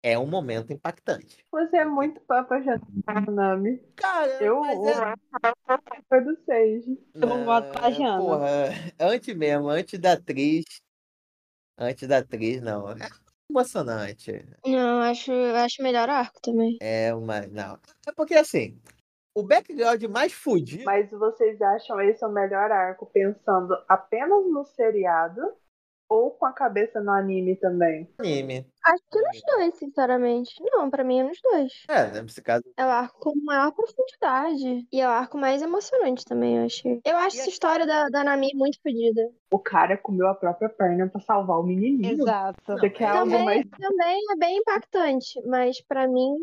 é 0.04 0.18
um 0.20 0.28
momento 0.28 0.72
impactante. 0.72 1.44
Você 1.52 1.78
é 1.78 1.86
muito 1.86 2.22
apaixonado 2.30 2.86
por 3.04 3.32
Nami. 3.32 3.80
Cara, 3.96 4.44
Eu, 4.44 4.62
mas 4.62 4.78
o 4.78 4.88
é... 4.90 5.16
foi 6.08 6.22
do 6.24 6.38
seis. 6.46 6.86
Eu 7.16 7.28
concordo 7.28 7.72
com 7.72 7.80
a 7.80 7.88
Ah, 7.88 7.92
Jana. 7.92 8.18
Porra, 8.20 8.70
antes 9.00 9.36
mesmo, 9.36 9.68
antes 9.70 10.00
da 10.00 10.14
atriz. 10.14 10.66
Antes 11.78 12.08
da 12.08 12.20
atriz, 12.20 12.62
não. 12.62 12.90
É 12.92 12.96
emocionante. 13.50 14.46
Não, 14.66 15.02
acho, 15.02 15.32
acho 15.32 15.82
melhor 15.82 16.10
arco 16.10 16.40
também. 16.42 16.78
É 16.82 17.14
uma. 17.14 17.42
Não. 17.48 17.80
É 18.08 18.12
porque 18.16 18.36
assim, 18.36 18.80
o 19.36 19.44
background 19.44 20.02
mais 20.06 20.32
fudido. 20.34 20.86
Mas 20.86 21.12
vocês 21.12 21.62
acham 21.62 22.00
esse 22.02 22.24
o 22.26 22.30
melhor 22.30 22.72
arco 22.72 23.06
pensando 23.06 23.76
apenas 23.88 24.46
no 24.50 24.64
seriado 24.66 25.42
ou 26.08 26.30
com 26.32 26.46
a 26.46 26.54
cabeça 26.54 27.02
no 27.02 27.12
anime 27.12 27.56
também? 27.56 28.08
anime. 28.20 28.66
Acho 28.86 29.04
que 29.12 29.20
nos 29.20 29.42
dois, 29.48 29.76
sinceramente. 29.76 30.54
Não, 30.72 30.88
pra 30.90 31.04
mim 31.04 31.20
é 31.20 31.24
nos 31.24 31.40
dois. 31.42 31.72
É, 31.90 32.22
nesse 32.22 32.42
caso. 32.44 32.64
É 32.78 32.86
o 32.86 32.90
arco 32.90 33.20
com 33.20 33.34
maior 33.44 33.72
profundidade. 33.72 34.88
E 34.92 35.02
é 35.02 35.08
o 35.08 35.10
arco 35.10 35.38
mais 35.38 35.62
emocionante 35.64 36.24
também, 36.24 36.58
eu 36.58 36.66
achei. 36.66 37.02
Eu 37.04 37.18
acho 37.18 37.38
E 37.38 37.40
essa 37.40 37.50
a- 37.50 37.52
história 37.52 37.86
da, 37.88 38.08
da 38.10 38.24
Nami 38.24 38.52
muito 38.54 38.80
fodida. 38.82 39.30
O 39.52 39.58
cara 39.60 39.98
comeu 39.98 40.28
a 40.28 40.36
própria 40.36 40.70
perna 40.70 41.10
pra 41.10 41.20
salvar 41.22 41.60
o 41.60 41.64
menininho. 41.64 42.22
Exato. 42.22 42.62
Você 42.68 42.90
quer 42.90 43.10
Não, 43.10 43.18
algo 43.22 43.32
Também, 43.32 43.46
mais 43.46 43.66
também 43.80 44.22
é 44.32 44.36
bem 44.38 44.58
impactante, 44.60 45.42
mas 45.48 45.82
pra 45.82 46.08
mim, 46.08 46.36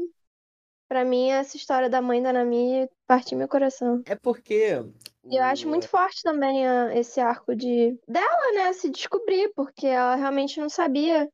pra 0.93 1.07
mim 1.07 1.31
essa 1.31 1.57
história 1.57 1.89
da 1.89 2.03
mãe 2.03 2.23
da 2.23 2.35
Nami 2.35 2.87
partiu 3.07 3.39
meu 3.39 3.49
coração. 3.49 4.03
É 4.05 4.15
porque. 4.15 4.85
E 5.25 5.37
eu 5.39 5.43
acho 5.43 5.67
muito 5.67 5.89
forte 5.89 6.23
também 6.23 6.69
a- 6.69 6.95
esse 6.95 7.19
arco 7.19 7.57
de 7.57 7.99
dela, 8.07 8.53
né, 8.55 8.75
se 8.75 8.91
descobrir, 8.91 9.51
porque 9.55 9.87
ela 9.87 10.17
realmente 10.17 10.61
não 10.61 10.69
sabia 10.69 11.31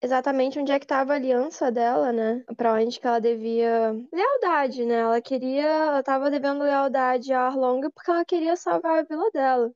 exatamente 0.00 0.60
onde 0.60 0.70
é 0.70 0.78
que 0.78 0.84
estava 0.84 1.12
a 1.12 1.16
aliança 1.16 1.72
dela, 1.72 2.12
né? 2.12 2.44
Pra 2.56 2.74
onde 2.74 3.00
que 3.00 3.06
ela 3.06 3.18
devia 3.20 3.92
lealdade, 4.12 4.84
né? 4.84 5.00
Ela 5.00 5.20
queria, 5.20 5.66
ela 5.66 6.02
tava 6.04 6.30
devendo 6.30 6.62
lealdade 6.62 7.32
a 7.32 7.48
Arlong 7.48 7.80
porque 7.92 8.12
ela 8.12 8.24
queria 8.24 8.54
salvar 8.54 9.00
a 9.00 9.02
vila 9.02 9.28
dela. 9.32 9.72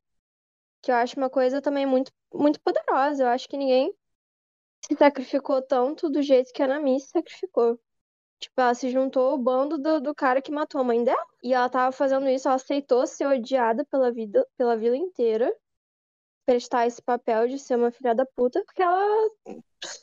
Que 0.80 0.92
eu 0.92 0.94
acho 0.94 1.16
uma 1.16 1.28
coisa 1.28 1.60
também 1.60 1.86
muito 1.86 2.12
muito 2.32 2.60
poderosa. 2.60 3.24
Eu 3.24 3.28
acho 3.30 3.48
que 3.48 3.56
ninguém 3.56 3.92
se 4.86 4.94
sacrificou 4.96 5.60
tanto 5.60 6.08
do 6.08 6.22
jeito 6.22 6.52
que 6.52 6.62
a 6.62 6.68
Nami 6.68 7.00
se 7.00 7.08
sacrificou. 7.08 7.80
Tipo, 8.40 8.60
ela 8.60 8.74
se 8.74 8.90
juntou 8.90 9.30
ao 9.30 9.38
bando 9.38 9.78
do, 9.78 10.00
do 10.00 10.14
cara 10.14 10.40
que 10.40 10.52
matou 10.52 10.80
a 10.80 10.84
mãe 10.84 11.02
dela. 11.02 11.26
E 11.42 11.52
ela 11.52 11.68
tava 11.68 11.92
fazendo 11.92 12.28
isso, 12.28 12.48
ela 12.48 12.56
aceitou 12.56 13.06
ser 13.06 13.26
odiada 13.26 13.84
pela 13.86 14.12
vida, 14.12 14.46
pela 14.56 14.76
vila 14.76 14.96
inteira. 14.96 15.52
Prestar 16.46 16.86
esse 16.86 17.02
papel 17.02 17.48
de 17.48 17.58
ser 17.58 17.76
uma 17.76 17.90
filha 17.90 18.14
da 18.14 18.24
puta. 18.24 18.62
Porque 18.64 18.82
ela 18.82 19.30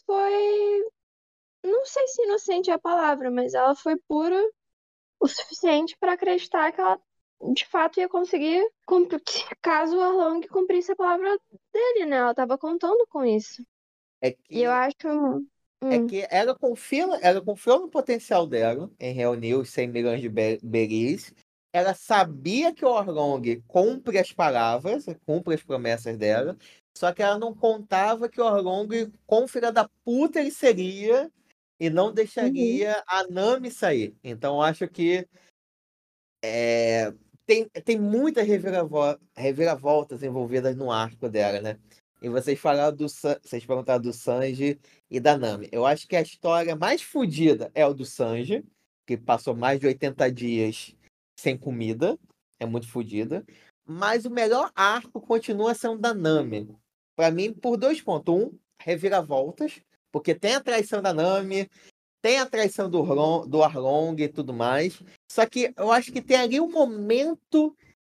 foi. 0.06 0.86
Não 1.64 1.86
sei 1.86 2.08
se 2.08 2.24
inocente 2.24 2.70
é 2.70 2.74
a 2.74 2.80
palavra, 2.80 3.32
mas 3.32 3.54
ela 3.54 3.76
foi 3.76 3.96
pura 4.08 4.40
o 5.20 5.28
suficiente 5.28 5.98
pra 6.00 6.14
acreditar 6.14 6.72
que 6.72 6.80
ela 6.80 7.00
de 7.54 7.66
fato 7.66 8.00
ia 8.00 8.08
conseguir 8.08 8.66
cumprir, 8.86 9.22
caso 9.62 9.98
o 9.98 10.02
Arlong 10.02 10.42
cumprisse 10.48 10.92
a 10.92 10.96
palavra 10.96 11.38
dele, 11.74 12.06
né? 12.06 12.18
Ela 12.18 12.34
tava 12.34 12.58
contando 12.58 13.06
com 13.10 13.26
isso. 13.26 13.64
É 14.22 14.32
que, 14.32 14.40
E 14.50 14.64
eu 14.64 14.72
acho. 14.72 14.96
É 15.84 15.98
hum, 15.98 16.08
que 16.08 16.26
ela 16.30 16.56
confia, 16.56 17.04
ela 17.22 17.42
confiou 17.42 17.80
no 17.82 17.90
potencial 17.90 18.48
dela 18.48 18.90
em 19.00 19.14
reunir 19.14 19.56
os 19.56 19.70
100 19.70 19.88
milhões 19.88 20.22
de 20.22 20.30
be- 20.30 20.60
beris. 20.64 21.34
Ela 21.74 21.94
sabia 21.94 22.74
que 22.74 22.86
o 22.86 22.90
Orlong 22.90 23.62
cumpre 23.68 24.18
as 24.18 24.32
palavras, 24.32 25.06
cumpre 25.26 25.56
as 25.56 25.64
promessas 25.64 26.18
dela. 26.18 26.58
Só 26.98 27.12
que 27.14 27.22
ela 27.22 27.38
não 27.38 27.54
contava 27.54 28.30
que 28.30 28.40
o 28.40 28.46
Orlong, 28.46 29.12
com 29.28 29.48
filha 29.48 29.72
da 29.72 29.90
puta 30.06 30.40
ele 30.40 30.52
seria 30.52 31.30
e 31.80 31.90
não 31.90 32.14
deixaria 32.14 33.04
a 33.06 33.28
Nami 33.28 33.70
sair. 33.70 34.16
Então 34.24 34.62
acho 34.62 34.88
que 34.88 35.28
é, 36.44 37.12
tem, 37.46 37.68
tem 37.84 38.00
muitas 38.00 38.48
reviravo- 38.48 39.20
reviravoltas 39.36 40.24
envolvidas 40.24 40.76
no 40.76 40.92
arco 40.92 41.30
dela, 41.30 41.62
né? 41.62 41.80
E 42.22 42.30
vocês 42.30 42.60
falaram 42.60 42.96
do 42.96 43.08
San- 43.10 43.40
vocês 43.44 43.66
perguntaram 43.66 44.02
do 44.02 44.14
Sanji 44.14 44.80
e 45.10 45.20
da 45.20 45.38
Nami. 45.38 45.68
Eu 45.72 45.86
acho 45.86 46.08
que 46.08 46.16
a 46.16 46.22
história 46.22 46.76
mais 46.76 47.02
fodida 47.02 47.70
é 47.76 47.86
o 47.86 47.94
do 47.94 48.06
Sanji, 48.06 48.64
que 49.06 49.18
passou 49.18 49.56
mais 49.56 49.80
de 49.80 49.88
80 49.88 50.32
dias 50.32 50.96
sem 51.40 51.58
comida. 51.58 52.18
É 52.60 52.66
muito 52.66 52.88
fodida. 52.88 53.46
Mas 53.86 54.26
o 54.26 54.30
melhor 54.32 54.72
arco 54.74 55.22
continua 55.22 55.76
sendo 55.76 56.00
da 56.00 56.14
Nami. 56.14 56.74
Pra 57.16 57.30
mim, 57.30 57.54
por 57.54 57.78
dois 57.78 58.02
pontos. 58.02 58.34
Um, 58.34 58.58
reviravoltas. 58.82 59.82
Porque 60.12 60.34
tem 60.34 60.56
a 60.56 60.62
traição 60.62 61.02
da 61.02 61.14
Nami, 61.14 61.70
tem 62.22 62.40
a 62.40 62.46
traição 62.46 62.90
do, 62.90 63.02
Ron- 63.02 63.46
do 63.46 63.62
Arlong 63.62 64.16
e 64.20 64.30
tudo 64.30 64.54
mais. 64.54 65.02
Só 65.30 65.46
que 65.46 65.74
eu 65.78 65.92
acho 65.92 66.12
que 66.12 66.22
tem 66.22 66.38
ali 66.38 66.60
um 66.60 66.72
momento 66.72 67.76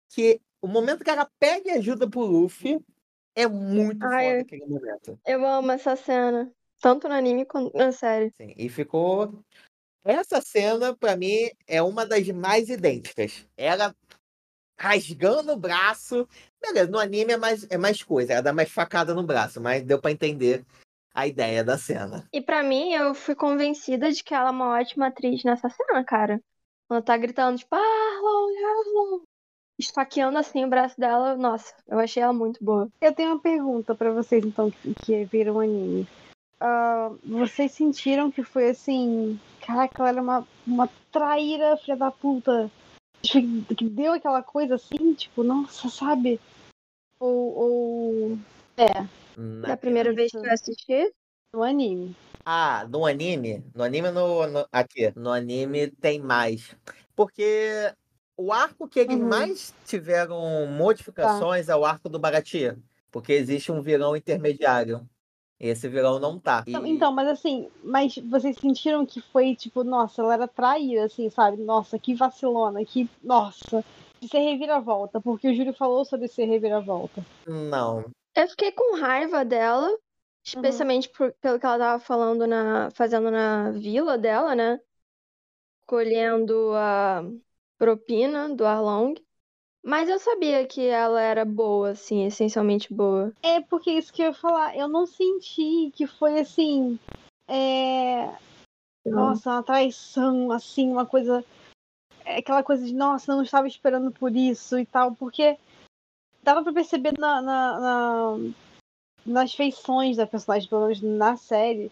que. 0.09 0.39
O 0.61 0.67
momento 0.67 1.03
que 1.03 1.09
ela 1.09 1.29
pede 1.39 1.69
ajuda 1.71 2.09
pro 2.09 2.21
Luffy 2.21 2.79
é 3.38 3.47
muito 3.47 4.03
Ai, 4.05 4.26
foda 4.26 4.35
eu- 4.35 4.41
aquele 4.41 4.65
momento. 4.65 5.19
eu 5.26 5.45
amo 5.45 5.72
essa 5.72 5.95
cena. 5.95 6.51
Tanto 6.80 7.07
no 7.07 7.14
anime 7.14 7.45
quanto 7.45 7.76
na 7.77 7.91
série. 7.91 8.34
Sim, 8.39 8.53
e 8.57 8.68
ficou. 8.69 9.43
Essa 10.03 10.41
cena, 10.41 10.95
pra 10.95 11.15
mim, 11.18 11.49
é 11.68 11.81
uma 11.81 12.05
das 12.05 12.27
mais 12.30 12.69
idênticas. 12.69 13.47
Ela 13.57 13.95
rasgando 14.80 15.51
o 15.53 15.57
braço. 15.57 16.27
Beleza, 16.61 16.89
no 16.89 16.99
anime 16.99 17.34
é 17.34 17.38
mais, 17.38 17.65
é 17.69 17.77
mais 17.77 18.01
coisa, 18.03 18.34
ela 18.34 18.41
dá 18.41 18.53
mais 18.53 18.69
facada 18.72 19.14
no 19.14 19.23
braço, 19.23 19.59
mas 19.59 19.84
deu 19.84 19.99
pra 19.99 20.11
entender 20.11 20.65
a 21.14 21.26
ideia 21.27 21.64
da 21.64 21.77
cena. 21.77 22.27
E 22.31 22.41
pra 22.41 22.61
mim, 22.64 22.93
eu 22.93 23.14
fui 23.15 23.35
convencida 23.35 24.11
de 24.11 24.23
que 24.23 24.34
ela 24.34 24.49
é 24.49 24.51
uma 24.51 24.80
ótima 24.80 25.07
atriz 25.07 25.43
nessa 25.43 25.68
cena, 25.69 26.03
cara. 26.03 26.39
Ela 26.89 27.01
tá 27.01 27.18
gritando, 27.18 27.57
tipo, 27.57 27.76
Arlong, 27.76 28.53
Arlong. 28.64 29.23
Esfaqueando 29.79 30.37
assim 30.37 30.65
o 30.65 30.69
braço 30.69 30.99
dela. 30.99 31.35
Nossa, 31.35 31.73
eu 31.87 31.99
achei 31.99 32.21
ela 32.23 32.33
muito 32.33 32.63
boa. 32.63 32.89
Eu 32.99 33.13
tenho 33.13 33.29
uma 33.33 33.39
pergunta 33.39 33.93
pra 33.93 34.11
vocês, 34.11 34.43
então, 34.43 34.71
que, 34.71 34.93
que 34.95 35.25
viram 35.25 35.55
o 35.55 35.59
anime. 35.59 36.07
Ah, 36.59 37.11
vocês 37.23 37.71
sentiram 37.71 38.31
que 38.31 38.43
foi 38.43 38.69
assim. 38.69 39.39
Caraca, 39.65 40.01
ela 40.01 40.09
era 40.09 40.21
uma, 40.21 40.47
uma 40.65 40.89
traíra, 41.11 41.77
filha 41.77 41.95
da 41.95 42.09
puta. 42.09 42.71
Que 43.21 43.41
deu 43.89 44.13
aquela 44.13 44.41
coisa 44.41 44.75
assim, 44.75 45.13
tipo, 45.13 45.43
nossa, 45.43 45.89
sabe? 45.89 46.39
Ou. 47.19 47.57
ou... 47.57 48.39
É, 48.77 49.01
Na- 49.35 49.69
Da 49.69 49.77
primeira 49.77 50.13
vez 50.13 50.31
que 50.31 50.37
eu 50.37 50.51
assisti. 50.51 51.13
no 51.53 51.63
anime. 51.63 52.15
Ah, 52.45 52.87
no 52.89 53.05
anime? 53.05 53.63
No 53.75 53.83
anime 53.83 54.09
no, 54.11 54.47
no- 54.47 54.67
aqui, 54.71 55.11
no 55.15 55.31
anime 55.31 55.91
tem 55.91 56.19
mais. 56.19 56.75
Porque 57.15 57.91
o 58.38 58.53
arco 58.53 58.88
que 58.88 58.99
eles 58.99 59.18
Uhum. 59.18 59.27
mais 59.27 59.73
tiveram 59.85 60.68
modificações 60.68 61.68
é 61.69 61.76
o 61.76 61.84
arco 61.85 62.07
do 62.07 62.19
Baratie. 62.19 62.76
Porque 63.11 63.34
existe 63.34 63.72
um 63.72 63.81
vilão 63.81 64.15
intermediário. 64.15 65.07
Esse 65.59 65.88
vilão 65.89 66.19
não 66.19 66.39
tá. 66.39 66.64
Então, 66.68 66.85
E- 66.85 66.91
Então, 66.91 67.11
mas 67.11 67.27
assim, 67.27 67.68
mas 67.84 68.15
vocês 68.30 68.55
sentiram 68.57 69.05
que 69.05 69.19
foi 69.22 69.55
tipo, 69.55 69.84
nossa, 69.84 70.22
ela 70.22 70.34
era 70.35 70.47
traíra, 70.47 71.05
assim, 71.05 71.30
sabe? 71.30 71.57
Nossa, 71.64 71.97
que 71.97 72.14
vacilona, 72.14 72.85
que. 72.85 73.09
Nossa, 73.23 73.84
de 74.19 74.27
ser 74.27 74.39
reviravolta, 74.39 75.19
porque 75.22 75.47
o 75.49 75.53
Júlio 75.55 75.73
falou 75.73 76.05
sobre 76.05 76.27
ser 76.27 76.45
reviravolta. 76.45 77.26
Não. 77.47 78.05
Eu 78.35 78.47
fiquei 78.49 78.72
com 78.72 78.95
raiva 78.99 79.43
dela. 79.43 79.89
Especialmente 80.43 81.09
por- 81.09 81.34
pelo 81.41 81.59
que 81.59 81.65
ela 81.65 81.77
tava 81.77 81.99
falando 82.03 82.47
na. 82.47 82.89
fazendo 82.91 83.30
na 83.31 83.72
vila 83.72 84.18
dela, 84.18 84.55
né? 84.55 84.80
Colhendo 85.85 86.73
a 86.76 87.23
propina 87.77 88.49
do 88.53 88.65
Arlong. 88.65 89.15
Mas 89.83 90.09
eu 90.09 90.19
sabia 90.19 90.65
que 90.67 90.85
ela 90.85 91.21
era 91.21 91.45
boa, 91.45 91.91
assim, 91.91 92.25
essencialmente 92.25 92.93
boa. 92.93 93.31
É 93.41 93.61
porque 93.61 93.91
isso 93.91 94.11
que 94.11 94.21
eu 94.21 94.27
ia 94.27 94.33
falar, 94.33 94.75
eu 94.75 94.87
não 94.87 95.05
senti 95.05 95.91
que 95.95 96.05
foi 96.05 96.39
assim. 96.39 96.99
É. 97.47 98.35
Nossa, 99.05 99.49
uma 99.51 99.63
traição, 99.63 100.51
assim, 100.51 100.91
uma 100.91 101.05
coisa. 101.05 101.43
é 102.25 102.39
Aquela 102.39 102.63
coisa 102.63 102.85
de, 102.85 102.93
nossa, 102.93 103.33
não 103.33 103.41
estava 103.43 103.67
esperando 103.67 104.11
por 104.11 104.35
isso 104.35 104.77
e 104.77 104.85
tal, 104.85 105.15
porque 105.15 105.57
dava 106.43 106.61
pra 106.63 106.73
perceber 106.73 107.13
na, 107.17 107.41
na- 107.41 107.79
na- 107.79 108.37
nas 109.25 109.53
feições 109.53 110.17
da 110.17 110.27
personagem, 110.27 110.67
pelo 110.67 110.81
menos 110.81 111.01
na 111.01 111.37
série, 111.37 111.89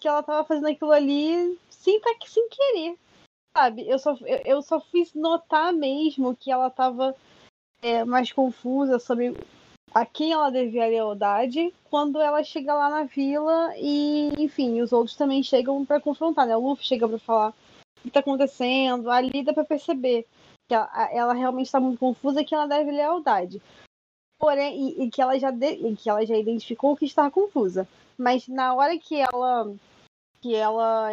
que 0.00 0.08
ela 0.08 0.22
tava 0.22 0.44
fazendo 0.44 0.66
aquilo 0.66 0.90
ali 0.90 1.56
sem, 1.70 2.00
sem 2.26 2.48
querer, 2.48 2.98
sabe? 3.56 3.88
Eu 3.88 3.98
só, 3.98 4.16
eu, 4.44 4.62
só 4.62 4.80
fiz 4.80 5.14
notar 5.14 5.72
mesmo 5.72 6.34
que 6.34 6.50
ela 6.50 6.70
tava 6.70 7.14
é, 7.82 8.04
mais 8.04 8.32
confusa 8.32 8.98
sobre 8.98 9.36
a 9.94 10.06
quem 10.06 10.32
ela 10.32 10.50
devia 10.50 10.86
lealdade 10.86 11.72
quando 11.90 12.20
ela 12.20 12.42
chega 12.42 12.72
lá 12.72 12.88
na 12.88 13.04
vila 13.04 13.74
e, 13.76 14.32
enfim, 14.38 14.80
os 14.80 14.92
outros 14.92 15.16
também 15.16 15.42
chegam 15.42 15.84
pra 15.84 16.00
confrontar, 16.00 16.46
né? 16.46 16.56
O 16.56 16.60
Luffy 16.70 16.86
chega 16.86 17.06
pra 17.06 17.18
falar 17.18 17.50
o 17.98 18.02
que 18.02 18.10
tá 18.10 18.20
acontecendo, 18.20 19.10
ali 19.10 19.44
dá 19.44 19.52
pra 19.52 19.64
perceber 19.64 20.26
que 20.66 20.74
ela, 20.74 20.90
ela 21.12 21.34
realmente 21.34 21.70
tá 21.70 21.78
muito 21.78 21.98
confusa 21.98 22.40
e 22.40 22.44
que 22.44 22.54
ela 22.54 22.66
deve 22.66 22.90
lealdade. 22.90 23.60
Porém, 24.38 24.76
e, 24.98 25.04
e 25.04 25.10
que 25.10 25.20
ela 25.20 25.38
já 25.38 25.50
de- 25.50 25.86
e 25.86 25.94
que 25.94 26.08
ela 26.08 26.24
já 26.26 26.36
identificou 26.36 26.96
que 26.96 27.04
está 27.04 27.30
confusa. 27.30 27.86
Mas 28.18 28.48
na 28.48 28.74
hora 28.74 28.98
que 28.98 29.16
ela 29.20 29.72
que 30.40 30.54
ela 30.56 31.08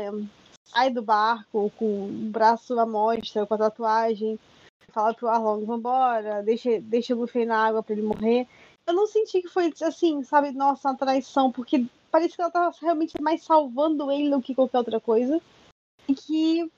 sai 0.71 0.89
do 0.89 1.01
barco 1.01 1.71
com 1.77 2.05
o 2.05 2.07
braço 2.07 2.79
à 2.79 2.85
mostra, 2.85 3.45
com 3.45 3.53
a 3.53 3.57
tatuagem, 3.57 4.39
fala 4.91 5.13
pro 5.13 5.27
Arlong, 5.27 5.65
vambora, 5.65 6.43
deixa, 6.43 6.79
deixa 6.81 7.15
o 7.15 7.19
Luffy 7.19 7.45
na 7.45 7.67
água 7.67 7.83
pra 7.83 7.93
ele 7.93 8.03
morrer. 8.03 8.47
Eu 8.87 8.93
não 8.93 9.07
senti 9.07 9.41
que 9.41 9.47
foi 9.47 9.73
assim, 9.81 10.23
sabe, 10.23 10.51
nossa, 10.51 10.89
uma 10.89 10.97
traição, 10.97 11.51
porque 11.51 11.85
parece 12.11 12.35
que 12.35 12.41
ela 12.41 12.51
tava 12.51 12.75
realmente 12.81 13.21
mais 13.21 13.43
salvando 13.43 14.11
ele 14.11 14.29
do 14.29 14.41
que 14.41 14.55
qualquer 14.55 14.79
outra 14.79 14.99
coisa. 14.99 15.39
E 16.07 16.15
que, 16.15 16.71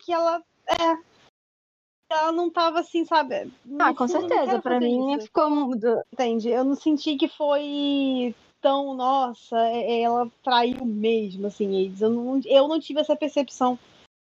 que 0.00 0.12
ela, 0.12 0.42
é, 0.68 0.98
ela 2.10 2.32
não 2.32 2.50
tava 2.50 2.80
assim, 2.80 3.04
sabe? 3.04 3.50
Ah, 3.78 3.94
com 3.94 4.06
certeza. 4.06 4.60
Pra 4.60 4.78
mim 4.78 5.14
isso. 5.14 5.26
ficou. 5.26 5.74
Entende? 6.12 6.50
Eu 6.50 6.64
não 6.64 6.74
senti 6.74 7.16
que 7.16 7.28
foi 7.28 8.34
tão, 8.66 8.94
nossa, 8.94 9.56
é- 9.68 10.00
ela 10.00 10.28
traiu 10.42 10.84
mesmo, 10.84 11.46
assim, 11.46 11.72
eles. 11.76 12.00
Eu 12.00 12.10
não, 12.10 12.40
eu 12.44 12.66
não 12.66 12.80
tive 12.80 12.98
essa 12.98 13.14
percepção 13.14 13.78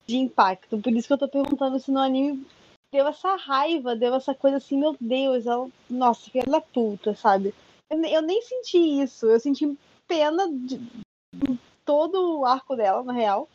de 0.07 0.15
impacto. 0.15 0.79
Por 0.79 0.93
isso 0.93 1.07
que 1.07 1.13
eu 1.13 1.17
tô 1.17 1.27
perguntando 1.27 1.77
se 1.77 1.91
no 1.91 1.99
anime 1.99 2.47
deu 2.89 3.05
essa 3.05 3.35
raiva, 3.35 3.97
deu 3.97 4.15
essa 4.15 4.33
coisa 4.33 4.55
assim, 4.55 4.79
meu 4.79 4.95
Deus, 4.97 5.45
ela, 5.45 5.67
nossa, 5.89 6.31
filha 6.31 6.45
da 6.45 6.61
puta, 6.61 7.13
sabe? 7.13 7.53
Eu, 7.89 8.01
eu 8.05 8.21
nem 8.21 8.41
senti 8.41 8.77
isso. 8.77 9.25
Eu 9.25 9.41
senti 9.41 9.77
pena 10.07 10.47
de, 10.47 10.77
de 10.77 11.59
todo 11.83 12.39
o 12.39 12.45
arco 12.45 12.77
dela, 12.77 13.03
na 13.03 13.11
real. 13.11 13.49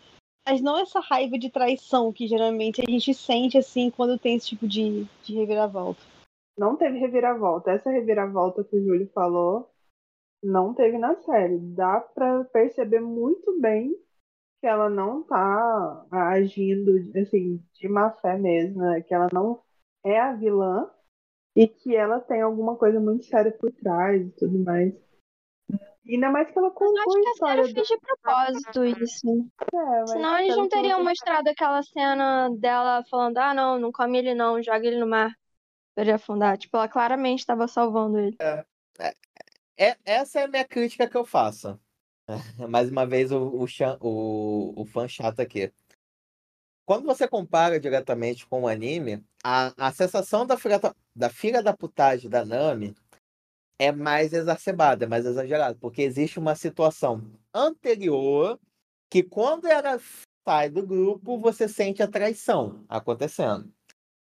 Mas 0.46 0.60
não 0.60 0.78
essa 0.78 1.00
raiva 1.00 1.38
de 1.38 1.48
traição 1.48 2.12
que 2.12 2.26
geralmente 2.26 2.82
a 2.82 2.90
gente 2.90 3.14
sente, 3.14 3.56
assim, 3.56 3.90
quando 3.90 4.18
tem 4.18 4.36
esse 4.36 4.48
tipo 4.48 4.68
de, 4.68 5.06
de 5.22 5.34
reviravolta. 5.34 6.02
Não 6.58 6.76
teve 6.76 6.98
reviravolta. 6.98 7.70
Essa 7.70 7.88
reviravolta 7.90 8.62
que 8.62 8.76
o 8.76 8.84
Júlio 8.84 9.10
falou 9.14 9.73
não 10.44 10.74
teve 10.74 10.98
na 10.98 11.14
série. 11.22 11.58
Dá 11.58 12.00
pra 12.00 12.44
perceber 12.44 13.00
muito 13.00 13.58
bem 13.60 13.94
que 14.60 14.66
ela 14.66 14.88
não 14.88 15.22
tá 15.22 16.06
agindo 16.10 16.92
assim 17.18 17.62
de 17.74 17.88
má 17.88 18.10
fé 18.12 18.36
mesmo, 18.38 18.80
né? 18.80 19.00
que 19.02 19.12
ela 19.14 19.28
não 19.32 19.60
é 20.04 20.20
a 20.20 20.32
vilã 20.32 20.90
e 21.56 21.66
que 21.68 21.94
ela 21.94 22.20
tem 22.20 22.42
alguma 22.42 22.76
coisa 22.76 22.98
muito 23.00 23.24
séria 23.24 23.52
por 23.52 23.70
trás 23.72 24.26
e 24.26 24.30
tudo 24.32 24.58
mais. 24.58 24.94
Ainda 26.06 26.30
mais 26.30 26.50
que 26.50 26.58
ela 26.58 26.68
Eu 26.68 26.72
contou 26.74 26.98
acho 27.00 27.18
a 27.18 27.22
que 27.22 27.28
a 27.28 27.46
série 27.46 27.74
fez 27.74 27.88
de 27.88 27.98
propósito 27.98 28.84
isso. 28.84 29.26
do... 29.26 29.50
É, 29.74 30.06
Senão 30.06 30.36
eles 30.36 30.48
pelo 30.48 30.58
não 30.62 30.68
que 30.68 30.76
teriam 30.76 30.98
você- 30.98 31.04
mostrado 31.08 31.48
aquela 31.48 31.82
cena 31.82 32.50
dela 32.58 33.02
falando, 33.10 33.38
ah 33.38 33.54
não, 33.54 33.78
não 33.78 33.90
come 33.90 34.18
ele 34.18 34.34
não, 34.34 34.62
joga 34.62 34.86
ele 34.86 34.98
no 34.98 35.06
mar 35.06 35.30
pra 35.94 36.04
ele 36.04 36.12
afundar. 36.12 36.58
Tipo, 36.58 36.76
ela 36.76 36.88
claramente 36.88 37.40
estava 37.40 37.66
salvando 37.66 38.18
ele. 38.18 38.36
É, 38.40 38.64
essa 40.04 40.40
é 40.40 40.44
a 40.44 40.48
minha 40.48 40.64
crítica 40.66 41.08
que 41.08 41.16
eu 41.16 41.24
faço. 41.24 41.80
Mais 42.70 42.90
uma 42.90 43.06
vez, 43.06 43.32
o, 43.32 43.38
o, 43.48 43.66
o, 44.00 44.82
o 44.82 44.86
fã 44.86 45.06
chato 45.08 45.40
aqui. 45.40 45.72
Quando 46.86 47.06
você 47.06 47.26
compara 47.26 47.80
diretamente 47.80 48.46
com 48.46 48.62
o 48.62 48.68
anime, 48.68 49.24
a, 49.42 49.88
a 49.88 49.92
sensação 49.92 50.46
da 50.46 50.56
filha, 50.56 50.78
da- 51.16 51.30
filha 51.30 51.62
da 51.62 51.74
putagem 51.74 52.28
da 52.28 52.44
Nami 52.44 52.94
é 53.78 53.92
mais 53.92 54.32
exacerbada, 54.32 55.04
é 55.04 55.08
mais 55.08 55.26
exagerada, 55.26 55.78
porque 55.80 56.02
existe 56.02 56.38
uma 56.38 56.54
situação 56.56 57.32
anterior 57.54 58.60
que 59.10 59.22
quando 59.22 59.66
ela 59.66 59.98
sai 60.46 60.70
do 60.70 60.86
grupo, 60.86 61.38
você 61.38 61.68
sente 61.68 62.02
a 62.02 62.08
traição 62.08 62.84
acontecendo. 62.88 63.72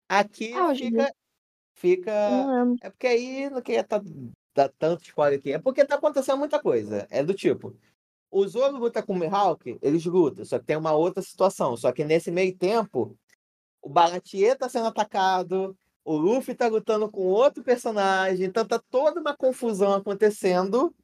Aqui 0.09 0.64
Ah, 0.64 0.73
fica, 0.74 1.12
fica 1.74 2.47
lembro. 2.47 2.78
é 2.82 2.90
porque 2.90 3.06
aí 3.09 3.51
não 3.51 3.62
queria 3.62 3.85
tá, 4.56 4.70
tanto 4.78 5.02
spoiler 5.04 5.38
aqui. 5.38 5.52
É 5.52 5.58
porque 5.58 5.84
tá 5.84 5.96
acontecendo 5.96 6.38
muita 6.38 6.60
coisa. 6.60 7.06
É 7.10 7.22
do 7.22 7.34
tipo. 7.34 7.76
O 8.30 8.46
Zoro 8.48 8.78
luta 8.78 9.02
com 9.02 9.12
o 9.12 9.16
Mihawk, 9.16 9.78
eles 9.80 10.04
lutam, 10.04 10.44
só 10.44 10.58
que 10.58 10.64
tem 10.64 10.76
uma 10.76 10.92
outra 10.92 11.22
situação. 11.22 11.76
Só 11.76 11.92
que 11.92 12.04
nesse 12.04 12.30
meio 12.30 12.56
tempo, 12.56 13.16
o 13.80 13.88
Baratier 13.88 14.58
tá 14.58 14.68
sendo 14.68 14.88
atacado, 14.88 15.76
o 16.04 16.16
Luffy 16.16 16.54
tá 16.54 16.66
lutando 16.66 17.10
com 17.10 17.20
outro 17.20 17.62
personagem, 17.62 18.46
então 18.46 18.66
tá 18.66 18.80
toda 18.90 19.20
uma 19.20 19.36
confusão 19.36 19.94
acontecendo. 19.94 20.94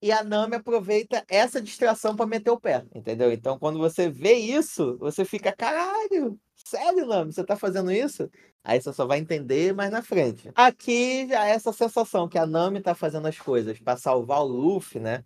E 0.00 0.12
a 0.12 0.22
Nami 0.22 0.56
aproveita 0.56 1.24
essa 1.28 1.60
distração 1.60 2.14
para 2.14 2.26
meter 2.26 2.50
o 2.50 2.60
pé, 2.60 2.86
entendeu? 2.94 3.32
Então, 3.32 3.58
quando 3.58 3.78
você 3.78 4.08
vê 4.08 4.34
isso, 4.34 4.96
você 4.98 5.24
fica, 5.24 5.52
caralho, 5.52 6.38
sério, 6.68 7.06
Nami, 7.06 7.32
você 7.32 7.42
tá 7.44 7.56
fazendo 7.56 7.90
isso? 7.90 8.30
Aí 8.62 8.80
você 8.80 8.92
só 8.92 9.06
vai 9.06 9.18
entender 9.18 9.72
mais 9.74 9.90
na 9.90 10.02
frente. 10.02 10.50
Aqui 10.54 11.26
já 11.28 11.46
é 11.46 11.50
essa 11.52 11.72
sensação 11.72 12.28
que 12.28 12.36
a 12.38 12.46
Nami 12.46 12.82
tá 12.82 12.94
fazendo 12.94 13.26
as 13.26 13.38
coisas 13.38 13.78
para 13.80 13.96
salvar 13.96 14.40
o 14.40 14.46
Luffy, 14.46 15.00
né? 15.00 15.24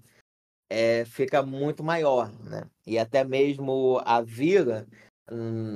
É, 0.71 1.05
fica 1.05 1.43
muito 1.43 1.83
maior, 1.83 2.33
né? 2.45 2.65
E 2.87 2.99
até 2.99 3.25
mesmo 3.25 4.01
a 4.05 4.23
Vira 4.23 4.87
hum, 5.31 5.75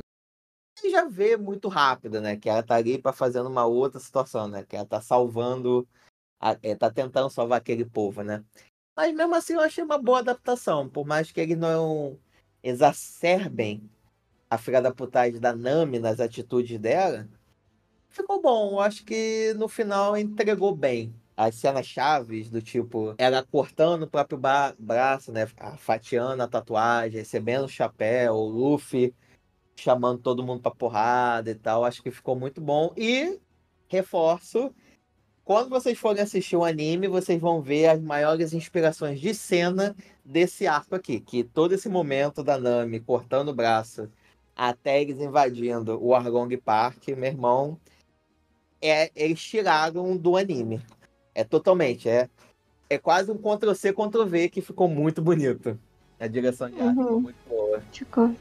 já 0.91 1.05
vê 1.05 1.37
muito 1.37 1.69
rápido, 1.69 2.21
né? 2.21 2.37
Que 2.37 2.49
ela 2.49 2.63
tá 2.63 2.77
ali 2.77 2.99
para 3.01 3.13
fazendo 3.13 3.49
uma 3.49 3.67
outra 3.67 3.99
situação, 4.01 4.49
né? 4.49 4.65
Que 4.65 4.77
ela 4.77 4.87
tá 4.87 5.01
salvando, 5.01 5.87
a- 6.41 6.59
é, 6.63 6.75
tá 6.77 6.91
tentando 6.91 7.31
salvar 7.31 7.59
aquele 7.59 7.85
povo, 7.85 8.23
né? 8.23 8.45
Mas 8.97 9.15
mesmo 9.15 9.35
assim 9.35 9.55
eu 9.55 9.61
achei 9.61 9.85
uma 9.85 9.99
boa 9.99 10.21
adaptação, 10.21 10.89
por 10.89 11.07
mais 11.07 11.33
que 11.33 11.41
eles 11.41 11.59
não 11.59 12.19
exacerbem 12.63 13.91
a 14.49 14.59
filha 14.59 14.81
da 14.81 14.93
putagem 14.93 15.41
da 15.41 15.55
Nami 15.55 15.99
nas 15.99 16.21
atitudes 16.21 16.79
dela, 16.79 17.29
ficou 18.09 18.41
bom. 18.41 18.73
Eu 18.73 18.81
acho 18.81 19.05
que 19.05 19.55
no 19.57 19.69
final 19.69 20.17
entregou 20.17 20.75
bem. 20.75 21.15
As 21.37 21.55
cenas 21.57 21.87
chaves 21.87 22.49
do 22.49 22.63
tipo, 22.63 23.15
ela 23.19 23.43
cortando 23.43 24.05
o 24.05 24.07
próprio 24.07 24.41
braço, 24.79 25.31
né? 25.31 25.47
Fatiando 25.77 26.43
a 26.43 26.49
tatuagem, 26.49 27.19
recebendo 27.19 27.65
o 27.67 27.69
chapéu, 27.69 28.35
o 28.35 28.49
Luffy 28.49 29.15
chamando 29.77 30.19
todo 30.23 30.43
mundo 30.43 30.63
pra 30.63 30.71
porrada 30.71 31.51
e 31.51 31.55
tal. 31.55 31.85
Acho 31.85 32.03
que 32.03 32.11
ficou 32.11 32.35
muito 32.35 32.61
bom. 32.61 32.93
E 32.97 33.39
reforço, 33.87 34.75
quando 35.45 35.69
vocês 35.69 35.99
forem 35.99 36.23
assistir 36.23 36.57
o 36.57 36.65
anime, 36.65 37.07
vocês 37.07 37.39
vão 37.39 37.61
ver 37.61 37.89
as 37.89 38.01
maiores 38.01 38.55
inspirações 38.55 39.21
de 39.21 39.35
cena 39.35 39.95
desse 40.25 40.67
arco 40.67 40.95
aqui. 40.95 41.21
Que 41.21 41.45
todo 41.45 41.73
esse 41.73 41.89
momento 41.89 42.43
da 42.43 42.57
Nami 42.57 42.99
cortando 42.99 43.51
o 43.51 43.55
braço 43.55 44.11
até 44.57 45.03
eles 45.03 45.21
invadindo 45.21 46.03
o 46.03 46.15
Arlong 46.15 46.57
Park, 46.57 47.09
meu 47.09 47.27
irmão, 47.27 47.79
é, 48.81 49.11
eles 49.15 49.41
tiraram 49.43 50.17
do 50.17 50.37
anime. 50.37 50.81
É 51.35 51.45
totalmente, 51.45 52.09
é, 52.09 52.31
é 52.89 52.97
quase 52.99 53.31
um 53.31 53.37
Ctrl-C, 53.37 53.93
Ctrl-V 53.93 54.49
que 54.49 54.63
ficou 54.63 54.89
muito 54.89 55.21
bonito. 55.21 55.79
A 56.19 56.27
direção 56.27 56.71
de 56.71 56.81
arte 56.81 56.97
ficou 56.97 57.13
Uhum. 57.13 57.21
muito 57.21 57.49
boa. 57.49 57.83
Ficou. 57.93 58.35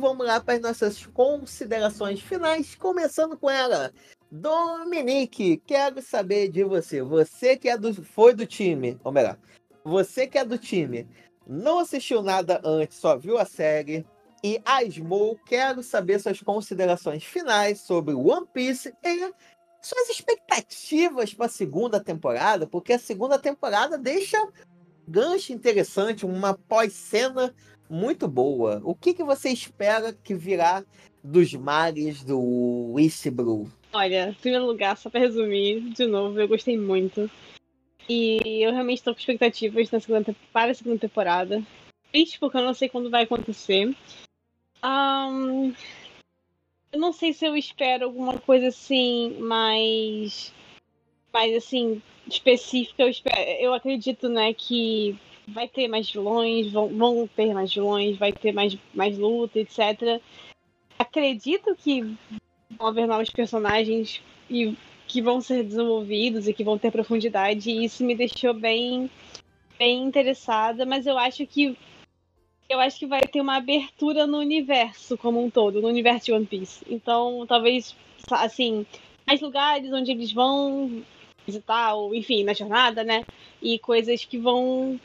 Vamos 0.00 0.26
lá 0.26 0.40
para 0.40 0.54
as 0.54 0.60
nossas 0.60 1.06
considerações 1.06 2.20
finais, 2.20 2.74
começando 2.74 3.36
com 3.38 3.50
ela. 3.50 3.92
Dominique, 4.30 5.58
quero 5.66 6.00
saber 6.00 6.48
de 6.48 6.64
você. 6.64 7.02
Você 7.02 7.56
que 7.56 7.68
é 7.68 7.76
do, 7.76 7.92
foi 8.02 8.34
do 8.34 8.46
time, 8.46 8.98
ou 9.04 9.12
melhor, 9.12 9.38
você 9.84 10.26
que 10.26 10.38
é 10.38 10.44
do 10.44 10.56
time, 10.56 11.08
não 11.46 11.78
assistiu 11.78 12.22
nada 12.22 12.60
antes, 12.64 12.96
só 12.98 13.16
viu 13.16 13.38
a 13.38 13.44
série. 13.44 14.06
E 14.42 14.60
Asmou, 14.64 15.38
quero 15.44 15.82
saber 15.82 16.18
suas 16.18 16.40
considerações 16.40 17.22
finais 17.22 17.80
sobre 17.80 18.14
One 18.14 18.46
Piece 18.52 18.94
e 19.04 19.32
suas 19.82 20.08
expectativas 20.08 21.34
para 21.34 21.46
a 21.46 21.50
segunda 21.50 22.00
temporada, 22.00 22.66
porque 22.66 22.94
a 22.94 22.98
segunda 22.98 23.38
temporada 23.38 23.98
deixa 23.98 24.38
gancho 25.06 25.52
interessante, 25.52 26.24
uma 26.24 26.54
pós-cena 26.54 27.52
muito 27.90 28.28
boa. 28.28 28.80
O 28.84 28.94
que, 28.94 29.12
que 29.12 29.24
você 29.24 29.50
espera 29.50 30.12
que 30.12 30.34
virá 30.34 30.84
dos 31.22 31.52
mares 31.52 32.22
do 32.22 32.94
Blue? 33.32 33.70
Olha, 33.92 34.30
em 34.30 34.34
primeiro 34.34 34.66
lugar, 34.66 34.96
só 34.96 35.10
pra 35.10 35.18
resumir, 35.18 35.80
de 35.90 36.06
novo, 36.06 36.40
eu 36.40 36.46
gostei 36.46 36.78
muito. 36.78 37.28
E 38.08 38.64
eu 38.64 38.72
realmente 38.72 39.02
tô 39.02 39.12
com 39.12 39.18
expectativas 39.18 39.90
na 39.90 40.00
segunda, 40.00 40.34
para 40.52 40.70
a 40.70 40.74
segunda 40.74 40.98
temporada. 40.98 41.62
Triste 42.12 42.38
porque 42.38 42.56
eu 42.56 42.62
não 42.62 42.74
sei 42.74 42.88
quando 42.88 43.10
vai 43.10 43.24
acontecer. 43.24 43.94
Ahn, 44.82 45.72
eu 46.92 47.00
não 47.00 47.12
sei 47.12 47.32
se 47.32 47.44
eu 47.44 47.56
espero 47.56 48.04
alguma 48.04 48.38
coisa 48.38 48.68
assim 48.68 49.36
mais. 49.40 50.52
mais 51.32 51.56
assim, 51.56 52.00
específica. 52.28 53.02
Eu, 53.02 53.08
espero, 53.08 53.38
eu 53.60 53.74
acredito, 53.74 54.28
né, 54.28 54.54
que 54.54 55.18
vai 55.48 55.68
ter 55.68 55.88
mais 55.88 56.10
vilões, 56.10 56.70
vão, 56.70 56.88
vão 56.88 57.28
ter 57.28 57.52
mais 57.52 57.72
vilões, 57.72 58.16
vai 58.16 58.32
ter 58.32 58.52
mais, 58.52 58.76
mais 58.94 59.18
luta, 59.18 59.58
etc. 59.58 60.20
Acredito 60.98 61.74
que 61.76 62.02
vão 62.78 62.88
haver 62.88 63.06
novos 63.06 63.30
personagens 63.30 64.20
e 64.48 64.76
que 65.06 65.20
vão 65.20 65.40
ser 65.40 65.64
desenvolvidos 65.64 66.46
e 66.46 66.54
que 66.54 66.62
vão 66.62 66.78
ter 66.78 66.92
profundidade, 66.92 67.70
e 67.70 67.84
isso 67.84 68.04
me 68.04 68.14
deixou 68.14 68.54
bem, 68.54 69.10
bem 69.76 70.04
interessada, 70.04 70.86
mas 70.86 71.04
eu 71.04 71.18
acho 71.18 71.44
que 71.46 71.76
eu 72.68 72.78
acho 72.78 73.00
que 73.00 73.06
vai 73.06 73.22
ter 73.22 73.40
uma 73.40 73.56
abertura 73.56 74.28
no 74.28 74.38
universo 74.38 75.18
como 75.18 75.44
um 75.44 75.50
todo, 75.50 75.82
no 75.82 75.88
universo 75.88 76.26
de 76.26 76.32
One 76.32 76.46
Piece. 76.46 76.84
Então, 76.88 77.44
talvez, 77.44 77.96
assim, 78.30 78.86
mais 79.26 79.40
lugares 79.40 79.92
onde 79.92 80.12
eles 80.12 80.32
vão 80.32 81.02
visitar, 81.44 81.94
ou 81.94 82.14
enfim, 82.14 82.44
na 82.44 82.52
jornada, 82.52 83.02
né? 83.02 83.24
E 83.60 83.76
coisas 83.80 84.24
que 84.24 84.38
vão, 84.38 85.00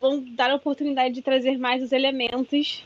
vão 0.00 0.24
dar 0.34 0.50
a 0.50 0.56
oportunidade 0.56 1.14
de 1.14 1.22
trazer 1.22 1.58
mais 1.58 1.82
os 1.82 1.92
elementos 1.92 2.84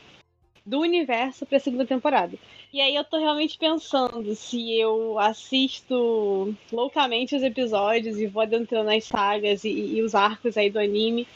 do 0.65 0.79
universo 0.79 1.45
para 1.45 1.57
a 1.57 1.61
segunda 1.61 1.85
temporada. 1.85 2.37
E 2.73 2.81
aí 2.81 2.95
eu 2.95 3.03
tô 3.03 3.17
realmente 3.17 3.57
pensando 3.57 4.35
se 4.35 4.73
eu 4.77 5.17
assisto 5.19 6.55
loucamente 6.71 7.35
os 7.35 7.43
episódios 7.43 8.19
e 8.19 8.25
vou 8.25 8.41
adentrando 8.41 8.89
as 8.89 9.05
sagas 9.05 9.63
e, 9.63 9.69
e 9.69 10.01
os 10.01 10.15
arcos 10.15 10.57
aí 10.57 10.69
do 10.69 10.79
anime 10.79 11.27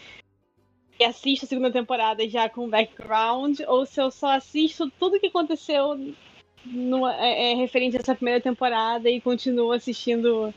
e 0.99 1.05
assisto 1.05 1.45
a 1.45 1.47
segunda 1.47 1.71
temporada 1.71 2.27
já 2.27 2.49
com 2.49 2.69
background, 2.69 3.61
ou 3.67 3.85
se 3.85 4.01
eu 4.01 4.11
só 4.11 4.31
assisto 4.31 4.91
tudo 4.99 5.19
que 5.19 5.27
aconteceu 5.27 5.97
no, 6.65 7.07
é, 7.07 7.51
é, 7.51 7.55
referente 7.55 7.95
a 7.95 7.99
essa 8.01 8.15
primeira 8.15 8.41
temporada 8.41 9.09
e 9.09 9.21
continuo 9.21 9.71
assistindo 9.71 10.53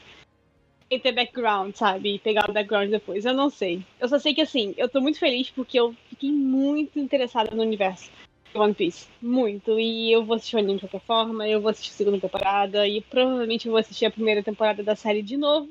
ter 0.99 1.13
background, 1.13 1.75
sabe? 1.75 2.15
E 2.15 2.19
pegar 2.19 2.49
o 2.49 2.53
background 2.53 2.91
depois. 2.91 3.25
Eu 3.25 3.35
não 3.35 3.51
sei. 3.51 3.85
Eu 4.01 4.09
só 4.09 4.19
sei 4.19 4.35
que 4.35 4.41
assim, 4.41 4.75
eu 4.77 4.89
tô 4.89 5.01
muito 5.01 5.19
feliz 5.19 5.51
porque 5.51 5.79
eu 5.79 5.95
fiquei 6.09 6.31
muito 6.31 6.99
interessada 6.99 7.55
no 7.55 7.63
universo 7.63 8.11
de 8.53 8.59
One 8.59 8.75
Piece. 8.75 9.09
Muito. 9.21 9.79
E 9.79 10.13
eu 10.13 10.25
vou 10.25 10.37
assistir 10.37 10.57
o 10.57 10.59
anime 10.59 10.75
de 10.75 10.89
qualquer 10.89 11.07
forma, 11.07 11.49
eu 11.49 11.61
vou 11.61 11.71
assistir 11.71 11.91
a 11.91 11.95
segunda 11.95 12.21
temporada 12.21 12.87
e 12.87 13.01
provavelmente 13.01 13.67
eu 13.67 13.73
vou 13.73 13.81
assistir 13.81 14.07
a 14.07 14.11
primeira 14.11 14.43
temporada 14.43 14.83
da 14.83 14.95
série 14.95 15.23
de 15.23 15.37
novo. 15.37 15.71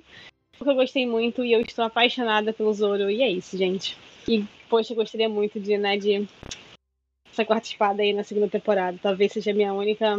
Porque 0.58 0.70
eu 0.70 0.76
gostei 0.76 1.08
muito 1.08 1.44
e 1.44 1.54
eu 1.54 1.62
estou 1.62 1.86
apaixonada 1.86 2.54
pelo 2.54 2.74
Zoro. 2.74 3.10
E 3.10 3.22
é 3.22 3.30
isso, 3.30 3.58
gente. 3.58 3.98
E, 4.28 4.46
poxa, 4.70 4.94
eu 4.94 4.98
gostaria 4.98 5.28
muito 5.28 5.60
de, 5.60 5.78
né, 5.78 5.98
de 5.98 6.28
essa 7.32 7.46
quarta 7.46 7.68
espada 7.68 8.02
aí 8.02 8.14
na 8.14 8.24
segunda 8.24 8.50
temporada. 8.50 9.00
Talvez 9.02 9.32
seja 9.32 9.52
a 9.52 9.54
minha 9.54 9.74
única, 9.74 10.16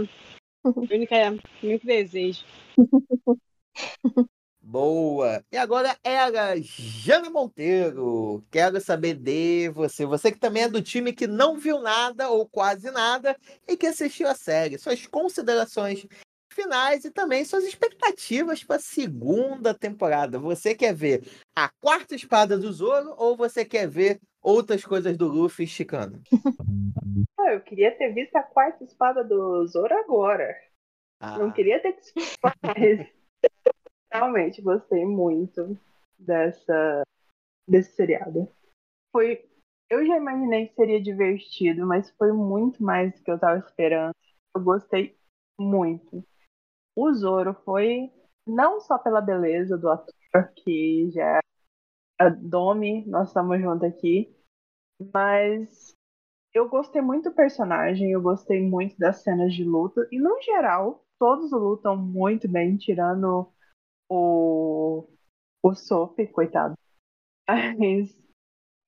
única, 0.90 1.36
único 1.62 1.86
desejo. 1.86 2.44
Boa! 4.64 5.44
E 5.50 5.56
agora 5.56 5.96
era 6.04 6.54
Jana 6.60 7.28
Monteiro. 7.28 8.44
Quero 8.48 8.80
saber 8.80 9.14
de 9.14 9.68
você. 9.70 10.06
Você 10.06 10.30
que 10.30 10.38
também 10.38 10.62
é 10.62 10.68
do 10.68 10.80
time 10.80 11.12
que 11.12 11.26
não 11.26 11.58
viu 11.58 11.80
nada 11.80 12.30
ou 12.30 12.48
quase 12.48 12.88
nada 12.92 13.36
e 13.66 13.76
que 13.76 13.86
assistiu 13.86 14.28
a 14.28 14.34
série. 14.34 14.78
Suas 14.78 15.04
considerações 15.04 16.06
finais 16.52 17.04
e 17.04 17.10
também 17.10 17.44
suas 17.44 17.64
expectativas 17.64 18.62
para 18.62 18.76
a 18.76 18.80
segunda 18.80 19.74
temporada. 19.74 20.38
Você 20.38 20.76
quer 20.76 20.94
ver 20.94 21.24
a 21.56 21.68
quarta 21.80 22.14
espada 22.14 22.56
do 22.56 22.72
Zoro 22.72 23.14
ou 23.18 23.36
você 23.36 23.64
quer 23.64 23.88
ver 23.88 24.20
outras 24.40 24.84
coisas 24.84 25.16
do 25.16 25.26
Luffy 25.26 25.64
esticando? 25.64 26.20
Ah, 27.40 27.54
eu 27.54 27.60
queria 27.62 27.90
ter 27.96 28.12
visto 28.12 28.36
a 28.36 28.42
quarta 28.42 28.84
espada 28.84 29.24
do 29.24 29.66
Zoro 29.66 29.94
agora. 29.98 30.54
Ah, 31.18 31.38
Não 31.38 31.50
queria 31.50 31.80
ter 31.80 31.94
que. 31.94 32.12
Realmente 34.12 34.60
gostei 34.60 35.04
muito 35.04 35.78
dessa 36.18 37.02
desse 37.66 37.92
seriado. 37.94 38.48
Foi, 39.12 39.48
eu 39.88 40.06
já 40.06 40.16
imaginei 40.16 40.66
que 40.68 40.74
seria 40.74 41.02
divertido, 41.02 41.86
mas 41.86 42.10
foi 42.18 42.32
muito 42.32 42.82
mais 42.82 43.14
do 43.14 43.22
que 43.22 43.30
eu 43.30 43.38
tava 43.38 43.58
esperando. 43.58 44.14
Eu 44.54 44.62
gostei 44.62 45.16
muito. 45.58 46.24
O 46.96 47.12
Zoro 47.14 47.54
foi 47.64 48.10
não 48.46 48.80
só 48.80 48.98
pela 48.98 49.20
beleza 49.20 49.78
do 49.78 49.88
ator, 49.88 50.52
que 50.56 51.10
já 51.10 51.38
é 51.38 51.40
a 52.18 52.28
Domi, 52.28 53.06
nós 53.06 53.28
estamos 53.28 53.60
juntos 53.60 53.88
aqui, 53.88 54.34
mas 55.12 55.94
eu 56.54 56.68
gostei 56.68 57.02
muito 57.02 57.30
do 57.30 57.36
personagem, 57.36 58.12
eu 58.12 58.22
gostei 58.22 58.62
muito 58.62 58.98
das 58.98 59.22
cenas 59.22 59.54
de 59.54 59.64
luta, 59.64 60.06
e 60.12 60.18
no 60.18 60.40
geral, 60.42 61.04
todos 61.18 61.52
lutam 61.52 61.96
muito 61.96 62.48
bem, 62.48 62.76
tirando 62.76 63.51
o, 64.12 65.08
o 65.62 65.74
Sop, 65.74 66.18
coitado. 66.28 66.74
Mas 67.78 68.16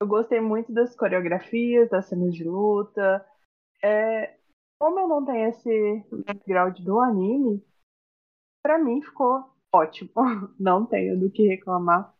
eu 0.00 0.06
gostei 0.06 0.40
muito 0.40 0.72
das 0.72 0.94
coreografias, 0.96 1.90
das 1.90 2.06
cenas 2.06 2.34
de 2.34 2.44
luta. 2.44 3.24
É, 3.82 4.36
como 4.78 5.00
eu 5.00 5.08
não 5.08 5.24
tenho 5.24 5.48
esse 5.48 6.04
background 6.26 6.78
do 6.80 7.00
anime, 7.00 7.64
pra 8.62 8.78
mim 8.78 9.02
ficou 9.02 9.44
ótimo. 9.72 10.10
Não 10.58 10.86
tenho 10.86 11.18
do 11.18 11.30
que 11.30 11.48
reclamar. 11.48 12.14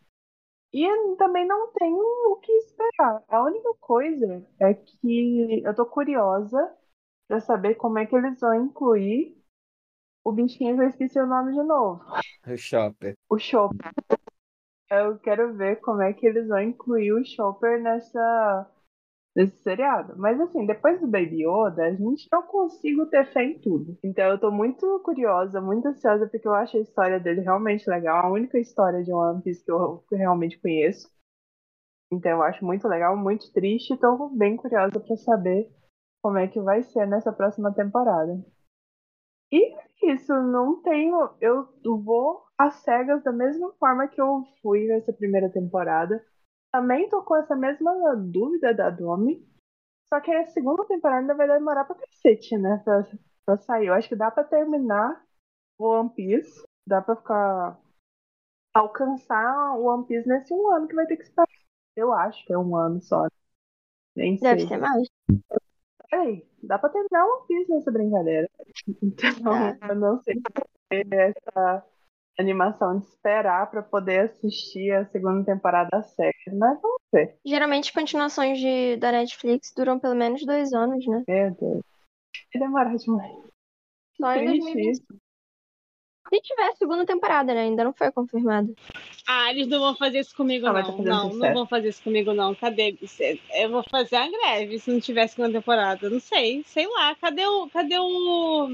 E 0.73 0.85
também 1.17 1.47
não 1.47 1.73
tenho 1.73 2.03
o 2.33 2.37
que 2.41 2.51
esperar. 2.51 3.23
A 3.29 3.45
única 3.45 3.73
coisa 3.81 4.45
é 4.59 4.75
que 4.75 5.63
eu 5.65 5.73
tô 5.73 5.87
curiosa 5.87 6.77
pra 7.29 7.41
saber 7.41 7.77
como 7.77 8.01
é 8.01 8.07
que 8.07 8.17
eles 8.17 8.41
vão 8.41 8.67
incluir 8.67 9.41
o 10.25 10.33
bichinho 10.33 10.83
eu 10.83 10.89
esqueci 10.89 11.21
o 11.21 11.27
nome 11.27 11.53
de 11.53 11.63
novo. 11.63 12.03
o 12.49 12.57
Shopper. 12.57 13.15
O 13.29 13.39
Chopper. 13.39 13.93
Eu 14.91 15.19
quero 15.19 15.55
ver 15.55 15.77
como 15.81 16.03
é 16.03 16.13
que 16.13 16.27
eles 16.27 16.49
vão 16.49 16.61
incluir 16.61 17.13
o 17.13 17.25
Chopper 17.25 17.83
nessa 17.83 18.71
nesse 19.35 19.57
seriado. 19.63 20.15
Mas 20.17 20.41
assim, 20.41 20.65
depois 20.65 21.01
do 21.01 21.09
Baby 21.09 21.45
Yoda, 21.45 21.85
a 21.87 21.93
gente 21.93 22.29
não 22.31 22.43
consigo 22.43 23.07
ter 23.07 23.27
fé 23.33 23.45
em 23.45 23.59
tudo. 23.59 23.99
Então 24.03 24.25
eu 24.31 24.39
tô 24.39 24.51
muito 24.51 25.01
curiosa, 25.01 25.61
muito 25.61 25.89
ansiosa, 25.89 26.29
porque 26.29 26.47
eu 26.47 26.55
acho 26.55 26.77
a 26.77 26.81
história 26.81 27.19
dele 27.19 27.41
realmente 27.41 27.89
legal. 27.91 28.27
A 28.27 28.31
única 28.31 28.59
história 28.59 29.03
de 29.03 29.13
One 29.13 29.43
Piece 29.43 29.65
que 29.65 29.73
eu 29.73 30.05
realmente 30.13 30.61
conheço. 30.61 31.11
Então 32.13 32.31
eu 32.31 32.43
acho 32.43 32.65
muito 32.65 32.87
legal, 32.87 33.17
muito 33.17 33.53
triste. 33.53 33.97
Tô 33.97 34.29
bem 34.29 34.57
curiosa 34.57 35.01
pra 35.01 35.17
saber 35.17 35.69
como 36.23 36.39
é 36.39 36.47
que 36.47 36.61
vai 36.61 36.83
ser 36.83 37.07
nessa 37.07 37.33
próxima 37.33 37.75
temporada. 37.75 38.41
E 39.55 39.73
é 39.73 40.13
isso, 40.13 40.33
não 40.33 40.83
tenho. 40.83 41.31
Eu 41.41 41.69
vou 42.03 42.45
às 42.59 42.75
cegas 42.83 43.23
da 43.23 43.31
mesma 43.31 43.73
forma 43.75 44.09
que 44.09 44.21
eu 44.21 44.43
fui 44.61 44.89
nessa 44.89 45.13
primeira 45.13 45.49
temporada. 45.49 46.27
Também 46.73 47.09
tô 47.09 47.23
com 47.23 47.37
essa 47.37 47.55
mesma 47.55 48.17
dúvida 48.17 48.75
da 48.75 48.91
Domi. 48.91 49.49
Só 50.09 50.21
que 50.21 50.33
a 50.33 50.49
segunda 50.49 50.85
temporada 50.87 51.21
ainda 51.21 51.37
vai 51.37 51.47
demorar 51.47 51.85
pra 51.85 51.95
cacete, 51.95 52.59
né? 52.59 52.83
Pra, 52.85 53.07
pra 53.47 53.57
sair. 53.59 53.87
Eu 53.87 53.95
acho 53.95 54.09
que 54.09 54.17
dá 54.17 54.29
pra 54.29 54.43
terminar 54.43 55.25
o 55.79 55.87
One 55.87 56.11
Piece. 56.11 56.65
Dá 56.85 57.01
pra 57.01 57.15
ficar. 57.15 57.81
alcançar 58.75 59.77
o 59.79 59.85
One 59.85 60.05
Piece 60.05 60.29
nesse 60.29 60.53
um 60.53 60.69
ano 60.73 60.89
que 60.89 60.97
vai 60.97 61.07
ter 61.07 61.17
que 61.17 61.23
esperar. 61.23 61.47
Eu 61.95 62.13
acho 62.13 62.45
que 62.45 62.53
é 62.53 62.59
um 62.59 62.75
ano 62.75 63.01
só. 63.01 63.29
Nem 64.17 64.37
sei. 64.37 64.57
Deve 64.57 64.67
ser 64.67 64.79
mais. 64.79 65.09
Peraí, 66.11 66.45
dá 66.67 66.79
pra 66.79 66.91
terminar 66.91 67.27
One 67.27 67.47
Piece 67.47 67.71
nessa 67.71 67.91
brincadeira. 67.91 68.49
Então, 69.03 69.31
eu 69.89 69.95
não 69.95 70.23
sei 70.23 70.35
se 70.35 71.15
essa 71.15 71.85
animação 72.39 72.99
de 72.99 73.07
esperar 73.07 73.71
pra 73.71 73.83
poder 73.83 74.21
assistir 74.21 74.91
a 74.93 75.07
segunda 75.07 75.45
temporada 75.45 75.89
da 75.91 76.03
série. 76.03 76.35
Mas 76.53 76.81
vamos 76.81 77.01
ver. 77.13 77.39
Geralmente 77.45 77.93
continuações 77.93 78.59
de, 78.59 78.97
da 78.97 79.13
Netflix 79.13 79.73
duram 79.77 79.99
pelo 79.99 80.15
menos 80.15 80.45
dois 80.45 80.73
anos, 80.73 81.07
né? 81.07 81.23
Meu 81.29 81.51
Deus. 81.55 81.83
Vai 82.53 82.63
demorar 82.63 82.97
demais. 82.97 83.37
Só 84.17 84.35
em 84.35 84.47
Triste 84.47 84.75
2020. 84.75 85.24
Se 86.35 86.41
tiver 86.41 86.73
segunda 86.77 87.07
temporada, 87.07 87.55
né? 87.55 87.61
Ainda 87.63 87.85
não 87.85 87.93
foi 87.93 88.11
confirmado. 88.11 88.75
Ah, 89.27 89.51
eles 89.53 89.69
não 89.69 89.79
vão 89.79 89.95
fazer 89.95 90.19
isso 90.19 90.35
comigo, 90.35 90.67
Ah, 90.67 90.73
não. 90.73 90.83
tá 90.83 90.93
Não, 91.03 91.25
não 91.25 91.31
sucesso. 91.33 91.55
vão 91.55 91.67
fazer 91.67 91.89
isso 91.91 92.03
comigo, 92.03 92.33
não. 92.35 92.55
Cadê? 92.57 92.97
Eu 93.55 93.71
vou 93.71 93.85
fazer 93.89 94.17
a 94.17 94.29
greve 94.29 94.79
se 94.81 94.91
não 94.91 94.99
tiver 95.01 95.29
segunda 95.29 95.53
temporada. 95.53 96.11
Não 96.11 96.19
sei, 96.19 96.65
sei 96.67 96.89
lá. 96.89 97.15
Cadê 97.15 97.47
o. 97.47 97.69
Cadê 97.71 97.97
o. 97.99 98.69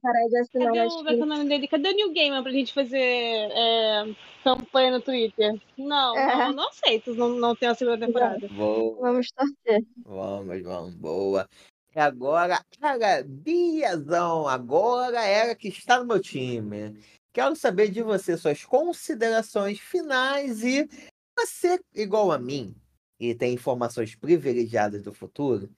Cadê 0.00 0.82
o. 0.86 0.88
Como 0.92 1.08
é 1.08 1.12
é 1.14 1.16
o 1.16 1.26
nome 1.26 1.48
dele? 1.48 1.66
Cadê 1.66 1.88
o 1.90 1.96
New 1.96 2.12
Gamer 2.12 2.42
pra 2.44 2.52
gente 2.52 2.72
fazer 2.72 2.96
é, 3.00 4.04
campanha 4.44 4.92
no 4.92 5.00
Twitter? 5.00 5.52
Não, 5.76 6.16
É. 6.16 6.36
não, 6.46 6.52
não 6.52 6.68
aceito 6.68 7.12
não, 7.14 7.28
não 7.30 7.56
ter 7.56 7.66
a 7.66 7.74
segunda 7.74 8.06
temporada. 8.06 8.46
Boa, 8.48 8.96
Vamos 9.00 9.32
torcer. 9.32 9.84
vamos, 10.06 10.62
vamos, 10.62 10.94
boa. 10.94 11.48
E 11.94 11.98
agora 11.98 12.64
era 12.80 13.22
Biazão, 13.24 14.46
agora 14.46 15.24
era 15.24 15.54
que 15.54 15.68
está 15.68 15.98
no 15.98 16.06
meu 16.06 16.20
time. 16.20 17.00
Quero 17.32 17.56
saber 17.56 17.90
de 17.90 18.02
você 18.02 18.36
suas 18.36 18.64
considerações 18.64 19.80
finais 19.80 20.62
e 20.62 20.88
você, 21.36 21.80
igual 21.94 22.30
a 22.30 22.38
mim, 22.38 22.74
e 23.18 23.34
tem 23.34 23.54
informações 23.54 24.14
privilegiadas 24.14 25.02
do 25.02 25.12
futuro, 25.12 25.68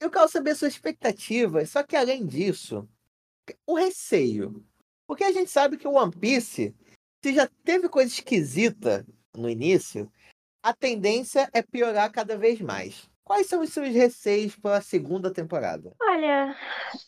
eu 0.00 0.10
quero 0.10 0.28
saber 0.28 0.54
suas 0.54 0.74
expectativas, 0.74 1.70
só 1.70 1.82
que 1.82 1.96
além 1.96 2.26
disso, 2.26 2.88
o 3.66 3.74
receio. 3.74 4.64
Porque 5.06 5.24
a 5.24 5.32
gente 5.32 5.50
sabe 5.50 5.76
que 5.76 5.88
o 5.88 5.92
One 5.92 6.12
Piece, 6.12 6.74
se 7.24 7.34
já 7.34 7.48
teve 7.64 7.88
coisa 7.88 8.12
esquisita 8.12 9.06
no 9.34 9.48
início, 9.48 10.10
a 10.62 10.74
tendência 10.74 11.48
é 11.52 11.62
piorar 11.62 12.10
cada 12.10 12.36
vez 12.36 12.60
mais. 12.60 13.08
Quais 13.26 13.46
são 13.46 13.60
os 13.60 13.74
seus 13.74 13.94
receios 13.94 14.56
para 14.56 14.78
a 14.78 14.80
segunda 14.80 15.30
temporada? 15.30 15.94
Olha, 16.00 16.54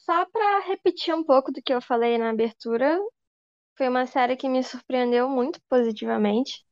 só 0.05 0.25
pra 0.27 0.61
repetir 0.61 1.15
um 1.15 1.25
pouco 1.25 1.53
do 1.53 1.63
que 1.63 1.73
eu 1.73 1.81
falei 1.81 2.19
na 2.19 2.31
abertura, 2.31 2.99
Foi 3.77 3.89
uma 3.89 4.07
série 4.07 4.37
que 4.37 4.49
me 4.49 4.63
surpreendeu 4.65 5.29
muito 5.31 5.61
positivamente. 5.69 6.65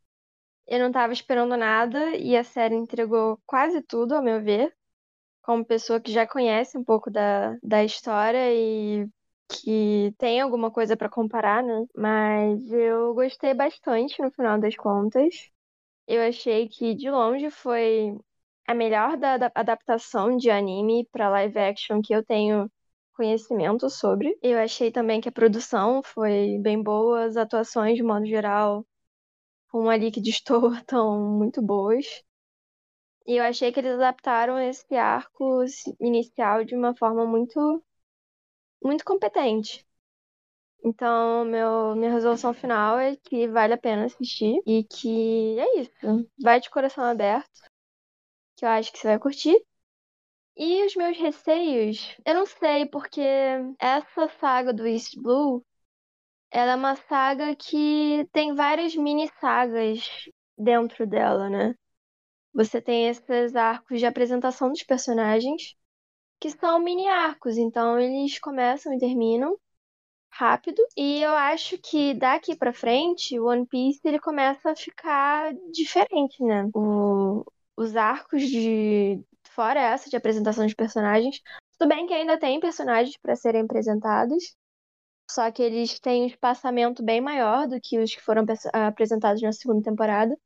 Eu 0.66 0.80
não 0.80 0.88
estava 0.88 1.12
esperando 1.12 1.56
nada 1.56 2.16
e 2.16 2.36
a 2.36 2.44
série 2.44 2.74
entregou 2.76 3.40
quase 3.46 3.82
tudo, 3.82 4.14
ao 4.14 4.22
meu 4.22 4.42
ver. 4.42 4.74
Como 5.42 5.64
pessoa 5.66 6.00
que 6.00 6.12
já 6.12 6.26
conhece 6.26 6.78
um 6.78 6.84
pouco 6.84 7.10
da, 7.10 7.56
da 7.62 7.84
história 7.84 8.52
e 8.54 9.08
que 9.50 10.14
tem 10.18 10.40
alguma 10.40 10.70
coisa 10.72 10.96
para 10.96 11.08
comparar, 11.10 11.62
né? 11.64 11.86
Mas 11.96 12.72
eu 12.72 13.14
gostei 13.14 13.54
bastante 13.54 14.20
no 14.22 14.30
final 14.32 14.60
das 14.60 14.76
contas. 14.76 15.34
Eu 16.08 16.22
achei 16.22 16.68
que 16.68 16.94
de 16.94 17.10
longe 17.10 17.50
foi 17.50 18.16
a 18.66 18.74
melhor 18.74 19.16
da, 19.16 19.36
da 19.36 19.52
adaptação 19.54 20.36
de 20.36 20.50
anime 20.50 21.08
para 21.12 21.28
live 21.30 21.58
action 21.58 22.00
que 22.02 22.14
eu 22.14 22.24
tenho 22.24 22.70
conhecimento 23.14 23.88
sobre. 23.90 24.38
Eu 24.42 24.58
achei 24.58 24.90
também 24.90 25.20
que 25.20 25.28
a 25.28 25.32
produção 25.32 26.02
foi 26.02 26.58
bem 26.60 26.82
boa, 26.82 27.24
as 27.24 27.36
atuações 27.36 27.96
de 27.96 28.02
modo 28.02 28.26
geral, 28.26 28.86
como 29.68 29.90
ali 29.90 30.10
que 30.10 30.20
destoa, 30.20 30.78
estão 30.80 31.20
muito 31.20 31.62
boas. 31.62 32.06
E 33.26 33.36
eu 33.36 33.44
achei 33.44 33.72
que 33.72 33.80
eles 33.80 33.94
adaptaram 33.94 34.58
esse 34.58 34.94
arco 34.94 35.64
inicial 36.00 36.64
de 36.64 36.74
uma 36.74 36.94
forma 36.96 37.26
muito 37.26 37.82
muito 38.82 39.04
competente. 39.04 39.84
Então, 40.84 41.44
meu, 41.44 41.96
minha 41.96 42.12
resolução 42.12 42.54
final 42.54 42.98
é 42.98 43.16
que 43.16 43.48
vale 43.48 43.74
a 43.74 43.78
pena 43.78 44.04
assistir 44.04 44.60
e 44.64 44.84
que 44.84 45.58
é 45.58 45.80
isso. 45.80 46.28
Vai 46.40 46.60
de 46.60 46.70
coração 46.70 47.02
aberto, 47.04 47.60
que 48.56 48.64
eu 48.64 48.68
acho 48.70 48.92
que 48.92 48.98
você 48.98 49.08
vai 49.08 49.18
curtir. 49.18 49.56
E 50.56 50.84
os 50.86 50.94
meus 50.96 51.18
receios, 51.18 52.16
eu 52.24 52.34
não 52.34 52.46
sei, 52.46 52.86
porque 52.86 53.20
essa 53.78 54.28
saga 54.40 54.72
do 54.72 54.86
East 54.86 55.16
Blue, 55.20 55.64
ela 56.50 56.72
é 56.72 56.76
uma 56.76 56.96
saga 56.96 57.54
que 57.56 58.28
tem 58.32 58.54
várias 58.54 58.96
mini 58.96 59.28
sagas 59.40 60.00
dentro 60.58 61.06
dela, 61.06 61.50
né? 61.50 61.74
Você 62.54 62.80
tem 62.80 63.08
esses 63.08 63.56
arcos 63.56 64.00
de 64.00 64.06
apresentação 64.06 64.70
dos 64.70 64.82
personagens, 64.82 65.76
que 66.40 66.50
são 66.50 66.80
mini 66.80 67.08
arcos, 67.08 67.58
então 67.58 67.98
eles 67.98 68.38
começam 68.40 68.94
e 68.94 68.98
terminam 68.98 69.58
rápido. 70.30 70.82
E 70.96 71.22
eu 71.22 71.32
acho 71.32 71.78
que 71.78 72.14
daqui 72.14 72.56
para 72.56 72.72
frente, 72.72 73.38
o 73.38 73.46
One 73.46 73.66
Piece 73.66 74.00
ele 74.04 74.20
começa 74.20 74.70
a 74.72 74.76
ficar 74.76 75.54
diferente, 75.72 76.42
né? 76.44 76.68
O, 76.74 77.44
os 77.76 77.96
arcos 77.96 78.42
de 78.42 79.22
fora 79.50 79.80
essa 79.80 80.10
de 80.10 80.16
apresentação 80.16 80.66
de 80.66 80.74
personagens, 80.74 81.40
tudo 81.78 81.88
bem 81.88 82.06
que 82.06 82.14
ainda 82.14 82.38
tem 82.38 82.58
personagens 82.60 83.16
para 83.18 83.36
serem 83.36 83.62
apresentados, 83.62 84.56
só 85.30 85.50
que 85.50 85.62
eles 85.62 85.98
têm 85.98 86.22
um 86.22 86.26
espaçamento 86.26 87.02
bem 87.02 87.20
maior 87.20 87.66
do 87.66 87.80
que 87.80 87.98
os 87.98 88.14
que 88.14 88.22
foram 88.22 88.44
apresentados 88.72 89.42
na 89.42 89.52
segunda 89.52 89.82
temporada. 89.82 90.36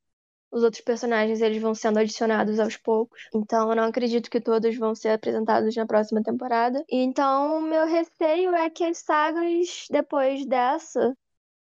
Os 0.51 0.65
outros 0.65 0.83
personagens 0.83 1.41
eles 1.41 1.63
vão 1.63 1.75
sendo 1.75 2.01
adicionados 2.01 2.59
aos 2.59 2.77
poucos. 2.77 3.29
Então 3.33 3.71
eu 3.71 3.77
não 3.77 3.85
acredito 3.85 4.29
que 4.29 4.41
todos 4.41 4.77
vão 4.77 4.95
ser 4.95 5.11
apresentados 5.11 5.77
na 5.77 5.87
próxima 5.87 6.23
temporada. 6.23 6.85
Então 6.91 7.61
meu 7.61 7.87
receio 7.87 8.53
é 8.55 8.69
que 8.69 8.83
as 8.83 8.99
sagas 8.99 9.87
depois 9.91 10.45
dessa 10.47 11.17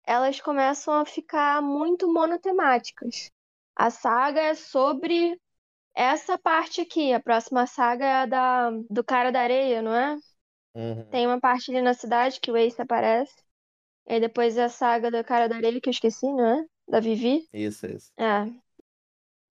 elas 0.06 0.42
começam 0.42 0.94
a 0.94 1.06
ficar 1.06 1.62
muito 1.62 2.12
monotemáticas. 2.12 3.32
A 3.76 3.90
saga 3.90 4.42
é 4.42 4.54
sobre 4.54 5.40
essa 5.96 6.38
parte 6.38 6.82
aqui. 6.82 7.14
A 7.14 7.20
próxima 7.20 7.66
saga 7.66 8.06
é 8.06 8.14
a 8.14 8.26
da, 8.26 8.72
do 8.90 9.04
cara 9.04 9.32
da 9.32 9.42
areia, 9.42 9.82
não 9.82 9.96
é? 9.96 10.18
Uhum. 10.76 11.06
Tem 11.10 11.26
uma 11.26 11.40
parte 11.40 11.72
ali 11.72 11.82
na 11.82 11.94
cidade 11.94 12.40
que 12.40 12.52
o 12.52 12.58
Ace 12.58 12.82
aparece. 12.82 13.34
E 14.08 14.20
depois 14.20 14.58
é 14.58 14.66
a 14.66 14.70
saga 14.70 15.10
do 15.10 15.24
cara 15.24 15.48
da 15.48 15.56
areia 15.56 15.80
que 15.82 15.90
eu 15.90 15.92
esqueci, 15.92 16.28
não 16.28 16.60
é? 16.60 16.66
Da 16.88 17.00
Vivi. 17.00 17.48
Isso, 17.52 17.88
isso. 17.88 18.12
É. 18.18 18.46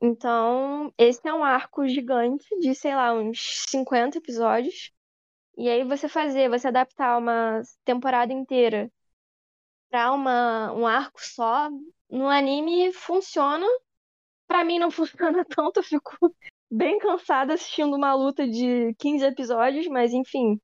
Então, 0.00 0.92
esse 0.98 1.26
é 1.26 1.32
um 1.32 1.42
arco 1.42 1.88
gigante 1.88 2.46
de, 2.60 2.74
sei 2.74 2.94
lá, 2.94 3.14
uns 3.14 3.64
50 3.68 4.18
episódios. 4.18 4.92
E 5.56 5.68
aí 5.68 5.82
você 5.84 6.08
fazer, 6.08 6.48
você 6.50 6.68
adaptar 6.68 7.16
uma 7.18 7.62
temporada 7.84 8.32
inteira 8.32 8.90
pra 9.88 10.12
uma, 10.12 10.72
um 10.72 10.86
arco 10.86 11.20
só, 11.24 11.70
no 12.10 12.28
anime 12.28 12.92
funciona. 12.92 13.66
Pra 14.54 14.62
mim 14.62 14.78
não 14.78 14.88
funciona 14.88 15.44
tanto, 15.50 15.78
eu 15.78 15.82
fico 15.82 16.32
bem 16.70 16.96
cansada 17.00 17.54
assistindo 17.54 17.96
uma 17.96 18.14
luta 18.14 18.46
de 18.46 18.94
15 19.00 19.24
episódios, 19.24 19.88
mas 19.88 20.12
enfim. 20.12 20.60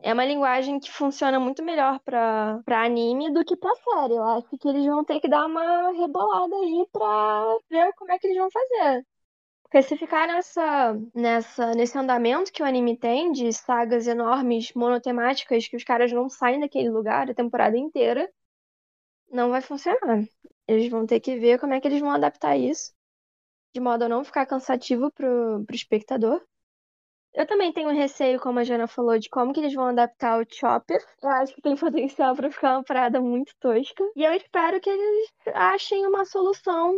É 0.00 0.12
uma 0.12 0.24
linguagem 0.24 0.78
que 0.78 0.92
funciona 0.92 1.40
muito 1.40 1.60
melhor 1.64 1.98
pra, 2.04 2.60
pra 2.64 2.84
anime 2.84 3.32
do 3.32 3.44
que 3.44 3.56
pra 3.56 3.74
série. 3.74 4.14
Eu 4.14 4.22
acho 4.22 4.56
que 4.56 4.68
eles 4.68 4.86
vão 4.86 5.04
ter 5.04 5.18
que 5.18 5.28
dar 5.28 5.46
uma 5.46 5.90
rebolada 5.90 6.54
aí 6.54 6.86
pra 6.92 7.58
ver 7.68 7.92
como 7.96 8.12
é 8.12 8.18
que 8.20 8.28
eles 8.28 8.38
vão 8.38 8.48
fazer. 8.52 9.04
Porque 9.64 9.82
se 9.82 9.96
ficar 9.96 10.28
nessa, 10.28 10.94
nessa, 11.12 11.74
nesse 11.74 11.98
andamento 11.98 12.52
que 12.52 12.62
o 12.62 12.66
anime 12.66 12.96
tem, 12.96 13.32
de 13.32 13.52
sagas 13.52 14.06
enormes, 14.06 14.72
monotemáticas, 14.76 15.66
que 15.66 15.76
os 15.76 15.82
caras 15.84 16.12
não 16.12 16.28
saem 16.28 16.60
daquele 16.60 16.88
lugar 16.88 17.28
a 17.28 17.34
temporada 17.34 17.76
inteira, 17.76 18.30
não 19.30 19.50
vai 19.50 19.60
funcionar. 19.60 20.24
Eles 20.68 20.88
vão 20.90 21.06
ter 21.06 21.20
que 21.20 21.36
ver 21.38 21.58
como 21.58 21.74
é 21.74 21.80
que 21.80 21.88
eles 21.88 22.00
vão 22.00 22.10
adaptar 22.10 22.56
isso, 22.56 22.93
de 23.74 23.80
modo 23.80 24.04
a 24.04 24.08
não 24.08 24.24
ficar 24.24 24.46
cansativo 24.46 25.10
pro, 25.10 25.64
pro 25.66 25.74
espectador. 25.74 26.40
Eu 27.34 27.44
também 27.48 27.72
tenho 27.72 27.88
receio, 27.90 28.38
como 28.38 28.60
a 28.60 28.64
Jana 28.64 28.86
falou, 28.86 29.18
de 29.18 29.28
como 29.28 29.52
que 29.52 29.58
eles 29.58 29.74
vão 29.74 29.86
adaptar 29.86 30.40
o 30.40 30.46
Chopper. 30.48 31.04
Eu 31.20 31.28
acho 31.30 31.52
que 31.52 31.60
tem 31.60 31.74
potencial 31.76 32.36
para 32.36 32.48
ficar 32.48 32.76
uma 32.76 32.84
parada 32.84 33.20
muito 33.20 33.52
tosca. 33.58 34.04
E 34.14 34.22
eu 34.22 34.32
espero 34.34 34.80
que 34.80 34.88
eles 34.88 35.32
achem 35.52 36.06
uma 36.06 36.24
solução 36.24 36.94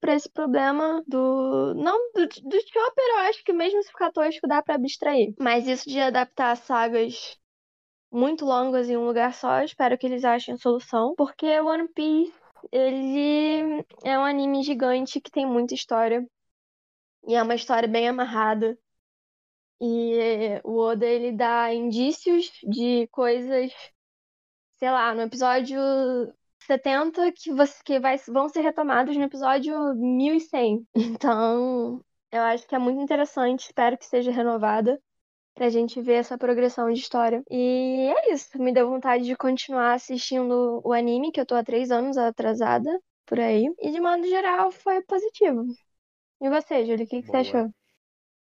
para 0.00 0.14
esse 0.14 0.30
problema 0.30 1.04
do. 1.06 1.74
Não, 1.74 2.10
do, 2.14 2.26
do 2.26 2.60
Chopper, 2.62 3.04
eu 3.10 3.18
acho 3.28 3.44
que 3.44 3.52
mesmo 3.52 3.82
se 3.82 3.90
ficar 3.90 4.10
tosco 4.10 4.48
dá 4.48 4.62
para 4.62 4.76
abstrair. 4.76 5.34
Mas 5.38 5.68
isso 5.68 5.86
de 5.86 6.00
adaptar 6.00 6.56
sagas 6.56 7.38
muito 8.10 8.46
longas 8.46 8.88
em 8.88 8.96
um 8.96 9.04
lugar 9.04 9.34
só, 9.34 9.58
eu 9.58 9.66
espero 9.66 9.98
que 9.98 10.06
eles 10.06 10.24
achem 10.24 10.56
solução. 10.56 11.14
Porque 11.14 11.60
One 11.60 11.86
Piece, 11.88 12.32
ele 12.72 13.84
é 14.04 14.18
um 14.18 14.24
anime 14.24 14.62
gigante 14.62 15.20
que 15.20 15.30
tem 15.30 15.46
muita 15.46 15.74
história. 15.74 16.26
E 17.26 17.34
é 17.34 17.42
uma 17.42 17.54
história 17.54 17.88
bem 17.88 18.08
amarrada. 18.08 18.78
E 19.80 20.60
o 20.64 20.78
Oda 20.78 21.06
ele 21.06 21.32
dá 21.32 21.72
indícios 21.72 22.50
de 22.62 23.06
coisas, 23.08 23.72
sei 24.78 24.90
lá, 24.90 25.14
no 25.14 25.22
episódio 25.22 25.78
70 26.60 27.32
que, 27.32 27.52
você, 27.52 27.82
que 27.84 28.00
vai, 28.00 28.16
vão 28.28 28.48
ser 28.48 28.60
retomados 28.62 29.16
no 29.16 29.24
episódio 29.24 29.94
1100. 29.94 30.86
Então, 30.94 32.02
eu 32.32 32.42
acho 32.42 32.66
que 32.66 32.74
é 32.74 32.78
muito 32.78 33.00
interessante, 33.00 33.66
espero 33.66 33.98
que 33.98 34.06
seja 34.06 34.30
renovada 34.30 35.00
pra 35.56 35.70
gente 35.70 36.02
ver 36.02 36.16
essa 36.16 36.36
progressão 36.36 36.92
de 36.92 37.00
história. 37.00 37.42
E 37.50 38.12
é 38.14 38.32
isso, 38.32 38.46
me 38.62 38.72
deu 38.72 38.88
vontade 38.88 39.24
de 39.24 39.34
continuar 39.34 39.94
assistindo 39.94 40.82
o 40.84 40.92
anime, 40.92 41.32
que 41.32 41.40
eu 41.40 41.46
tô 41.46 41.54
há 41.54 41.64
três 41.64 41.90
anos 41.90 42.18
atrasada 42.18 42.90
por 43.24 43.40
aí. 43.40 43.66
E 43.80 43.90
de 43.90 43.98
modo 43.98 44.24
geral, 44.28 44.70
foi 44.70 45.02
positivo. 45.02 45.64
E 46.42 46.50
você, 46.50 46.84
Júlio, 46.84 47.06
o 47.06 47.08
que, 47.08 47.22
que 47.22 47.28
você 47.28 47.38
achou? 47.38 47.70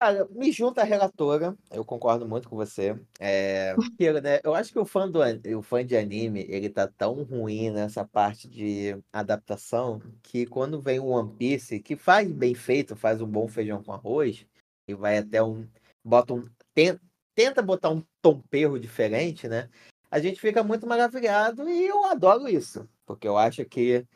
Cara, 0.01 0.27
me 0.31 0.51
junta 0.51 0.81
a 0.81 0.85
relatora, 0.85 1.57
eu 1.71 1.85
concordo 1.85 2.27
muito 2.27 2.49
com 2.49 2.57
você. 2.57 2.99
É, 3.21 3.77
né, 4.21 4.41
eu 4.43 4.55
acho 4.55 4.73
que 4.73 4.79
o 4.79 4.85
fã, 4.85 5.09
do, 5.09 5.21
o 5.57 5.63
fã 5.63 5.85
de 5.85 5.97
anime, 5.97 6.45
ele 6.49 6.71
tá 6.71 6.89
tão 6.89 7.23
ruim 7.23 7.71
nessa 7.71 8.05
parte 8.05 8.49
de 8.49 8.99
adaptação, 9.13 10.01
que 10.23 10.47
quando 10.47 10.81
vem 10.81 10.99
o 10.99 11.09
One 11.09 11.37
Piece, 11.37 11.79
que 11.79 11.95
faz 11.95 12.33
bem 12.33 12.55
feito, 12.55 12.97
faz 12.97 13.21
um 13.21 13.27
bom 13.27 13.47
feijão 13.47 13.81
com 13.81 13.93
arroz, 13.93 14.45
e 14.89 14.95
vai 14.95 15.19
até 15.19 15.41
um, 15.41 15.69
bota 16.03 16.35
um, 16.35 16.45
ten- 16.75 16.99
tenta 17.35 17.63
botar 17.63 17.91
um 17.91 18.03
tomperro 18.21 18.79
diferente, 18.79 19.49
né? 19.49 19.71
A 20.11 20.21
gente 20.21 20.41
fica 20.41 20.63
muito 20.63 20.87
maravilhado 20.87 21.69
e 21.69 21.87
eu 21.87 22.05
adoro 22.07 22.49
isso, 22.49 22.89
porque 23.07 23.27
eu 23.27 23.37
acho 23.39 23.65
que 23.65 24.07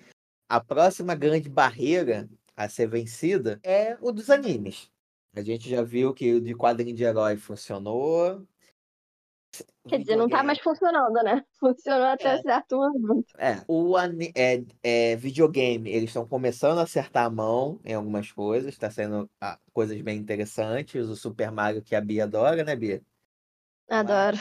a 0.48 0.60
próxima 0.60 1.14
grande 1.14 1.48
barreira 1.48 2.28
a 2.56 2.68
ser 2.68 2.88
vencida 2.88 3.60
é 3.62 3.96
o 4.00 4.12
dos 4.12 4.30
animes. 4.30 4.90
A 5.34 5.42
gente 5.42 5.68
já 5.68 5.82
viu 5.82 6.14
que 6.14 6.34
o 6.34 6.40
de 6.40 6.54
quadrinho 6.54 6.94
de 6.96 7.04
herói 7.04 7.36
funcionou. 7.36 8.46
Quer 9.88 9.98
dizer, 10.00 10.16
não 10.16 10.28
tá 10.28 10.42
mais 10.42 10.58
funcionando, 10.60 11.22
né? 11.22 11.44
Funcionou 11.60 12.06
até 12.08 12.36
É. 12.38 12.42
certo 12.42 12.76
momento. 12.76 13.26
É, 13.38 13.62
o 13.68 13.96
ani- 13.96 14.32
é, 14.34 14.64
é, 14.82 15.16
videogame, 15.16 15.90
eles 15.90 16.10
estão 16.10 16.26
começando 16.26 16.78
a 16.78 16.82
acertar 16.84 17.26
a 17.26 17.30
mão 17.30 17.80
em 17.84 17.94
algumas 17.94 18.32
coisas, 18.32 18.72
está 18.72 18.90
sendo 18.90 19.30
ah, 19.40 19.58
coisas 19.72 20.00
bem 20.00 20.18
interessantes. 20.18 21.06
O 21.08 21.16
Super 21.16 21.50
Mario 21.52 21.82
que 21.82 21.94
a 21.94 22.00
Bia 22.00 22.24
adora, 22.24 22.64
né, 22.64 22.74
Bia? 22.76 23.02
Adoro. 23.88 24.38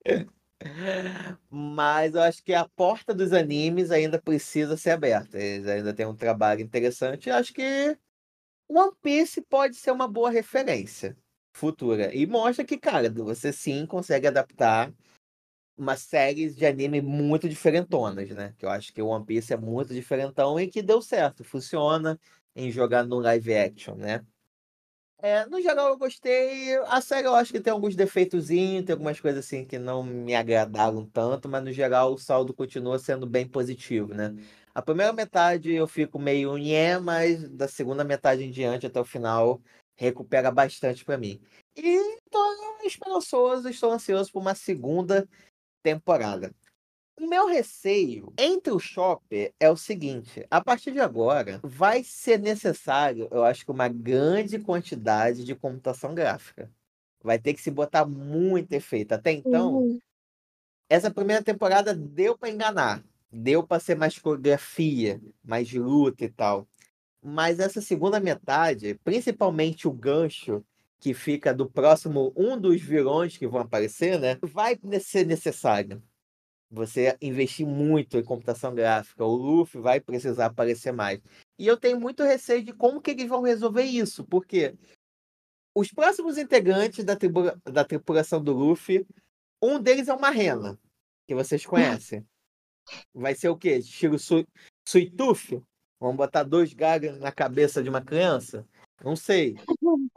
Mas 1.50 2.14
eu 2.14 2.22
acho 2.22 2.42
que 2.42 2.54
a 2.54 2.68
porta 2.68 3.14
dos 3.14 3.32
animes 3.32 3.90
ainda 3.90 4.20
precisa 4.20 4.76
ser 4.76 4.90
aberta. 4.90 5.38
Eles 5.38 5.66
ainda 5.66 5.92
têm 5.94 6.06
um 6.06 6.16
trabalho 6.16 6.60
interessante. 6.60 7.28
Eu 7.28 7.36
acho 7.36 7.52
que 7.52 7.96
One 8.68 8.92
Piece 9.02 9.42
pode 9.42 9.76
ser 9.76 9.92
uma 9.92 10.08
boa 10.08 10.30
referência 10.30 11.16
futura. 11.52 12.14
E 12.14 12.26
mostra 12.26 12.64
que, 12.64 12.78
cara, 12.78 13.10
você 13.10 13.52
sim 13.52 13.86
consegue 13.86 14.26
adaptar 14.26 14.92
uma 15.76 15.96
série 15.96 16.50
de 16.50 16.66
anime 16.66 17.00
muito 17.02 17.48
diferentonas, 17.48 18.30
né? 18.30 18.54
Que 18.58 18.64
eu 18.64 18.70
acho 18.70 18.92
que 18.92 19.02
o 19.02 19.08
One 19.08 19.24
Piece 19.24 19.52
é 19.52 19.56
muito 19.56 19.94
diferentão 19.94 20.60
e 20.60 20.68
que 20.68 20.82
deu 20.82 21.02
certo, 21.02 21.44
funciona 21.44 22.18
em 22.54 22.70
jogar 22.70 23.04
no 23.04 23.18
live 23.18 23.54
action, 23.54 23.96
né? 23.96 24.24
É, 25.18 25.46
no 25.46 25.60
geral 25.62 25.90
eu 25.90 25.96
gostei. 25.98 26.76
A 26.86 27.00
série 27.00 27.28
eu 27.28 27.34
acho 27.34 27.52
que 27.52 27.60
tem 27.60 27.72
alguns 27.72 27.94
defeitozinhos, 27.94 28.84
tem 28.84 28.92
algumas 28.92 29.20
coisas 29.20 29.44
assim 29.44 29.64
que 29.64 29.78
não 29.78 30.02
me 30.02 30.34
agradaram 30.34 31.06
tanto, 31.06 31.48
mas 31.48 31.62
no 31.62 31.72
geral 31.72 32.12
o 32.12 32.18
saldo 32.18 32.52
continua 32.52 32.98
sendo 32.98 33.24
bem 33.24 33.46
positivo, 33.46 34.12
né? 34.14 34.34
A 34.74 34.82
primeira 34.82 35.12
metade 35.12 35.72
eu 35.72 35.86
fico 35.86 36.18
meio 36.18 36.56
nhé, 36.56 36.98
mas 36.98 37.48
da 37.50 37.68
segunda 37.68 38.02
metade 38.02 38.42
em 38.42 38.50
diante 38.50 38.84
até 38.86 39.00
o 39.00 39.04
final 39.04 39.62
recupera 39.96 40.50
bastante 40.50 41.04
para 41.04 41.18
mim. 41.18 41.40
E 41.76 42.18
tô 42.30 42.38
esperançoso, 42.84 43.68
estou 43.68 43.92
ansioso 43.92 44.32
por 44.32 44.40
uma 44.40 44.54
segunda 44.54 45.28
temporada. 45.82 46.54
O 47.20 47.26
meu 47.28 47.46
receio 47.46 48.32
entre 48.38 48.72
o 48.72 48.78
shopper 48.78 49.54
é 49.60 49.70
o 49.70 49.76
seguinte: 49.76 50.46
a 50.50 50.62
partir 50.62 50.92
de 50.92 51.00
agora, 51.00 51.60
vai 51.62 52.04
ser 52.04 52.38
necessário, 52.38 53.28
eu 53.30 53.44
acho 53.44 53.64
que 53.64 53.70
uma 53.70 53.88
grande 53.88 54.58
quantidade 54.58 55.44
de 55.44 55.54
computação 55.54 56.14
gráfica. 56.14 56.70
Vai 57.22 57.38
ter 57.38 57.54
que 57.54 57.60
se 57.62 57.70
botar 57.70 58.06
muito 58.06 58.72
efeito. 58.72 59.12
Até 59.12 59.32
então, 59.32 59.84
Uhum. 59.84 60.00
essa 60.88 61.10
primeira 61.10 61.42
temporada 61.42 61.94
deu 61.94 62.36
para 62.36 62.50
enganar, 62.50 63.02
deu 63.30 63.66
para 63.66 63.80
ser 63.80 63.94
mais 63.96 64.18
coreografia, 64.18 65.20
mais 65.42 65.72
luta 65.72 66.24
e 66.24 66.28
tal. 66.30 66.68
Mas 67.24 67.60
essa 67.60 67.80
segunda 67.80 68.18
metade, 68.18 68.98
principalmente 69.04 69.86
o 69.86 69.92
gancho 69.92 70.64
que 70.98 71.14
fica 71.14 71.54
do 71.54 71.70
próximo 71.70 72.32
um 72.36 72.58
dos 72.58 72.80
vilões 72.80 73.36
que 73.36 73.46
vão 73.46 73.60
aparecer, 73.60 74.18
né? 74.18 74.38
Vai 74.42 74.78
ser 75.00 75.26
necessário 75.26 76.02
você 76.70 77.16
investir 77.20 77.66
muito 77.66 78.16
em 78.16 78.24
computação 78.24 78.74
gráfica. 78.74 79.24
O 79.24 79.36
Luffy 79.36 79.80
vai 79.80 80.00
precisar 80.00 80.46
aparecer 80.46 80.90
mais. 80.90 81.20
E 81.58 81.66
eu 81.66 81.76
tenho 81.76 82.00
muito 82.00 82.22
receio 82.22 82.62
de 82.62 82.72
como 82.72 83.00
que 83.00 83.10
eles 83.10 83.28
vão 83.28 83.42
resolver 83.42 83.82
isso, 83.82 84.24
porque 84.24 84.74
os 85.74 85.92
próximos 85.92 86.38
integrantes 86.38 87.04
da, 87.04 87.14
tribu- 87.14 87.56
da 87.64 87.84
tripulação 87.84 88.42
do 88.42 88.52
Luffy, 88.52 89.06
um 89.62 89.78
deles 89.80 90.08
é 90.08 90.14
uma 90.14 90.30
rena, 90.30 90.78
que 91.26 91.34
vocês 91.34 91.64
conhecem. 91.66 92.26
Vai 93.14 93.34
ser 93.34 93.48
o 93.48 93.56
quê? 93.56 93.76
Estilo 93.76 94.18
Su? 94.18 94.46
Vamos 96.02 96.16
botar 96.16 96.42
dois 96.42 96.74
gagas 96.74 97.20
na 97.20 97.30
cabeça 97.30 97.80
de 97.80 97.88
uma 97.88 98.00
criança? 98.02 98.66
Não 99.04 99.14
sei. 99.14 99.54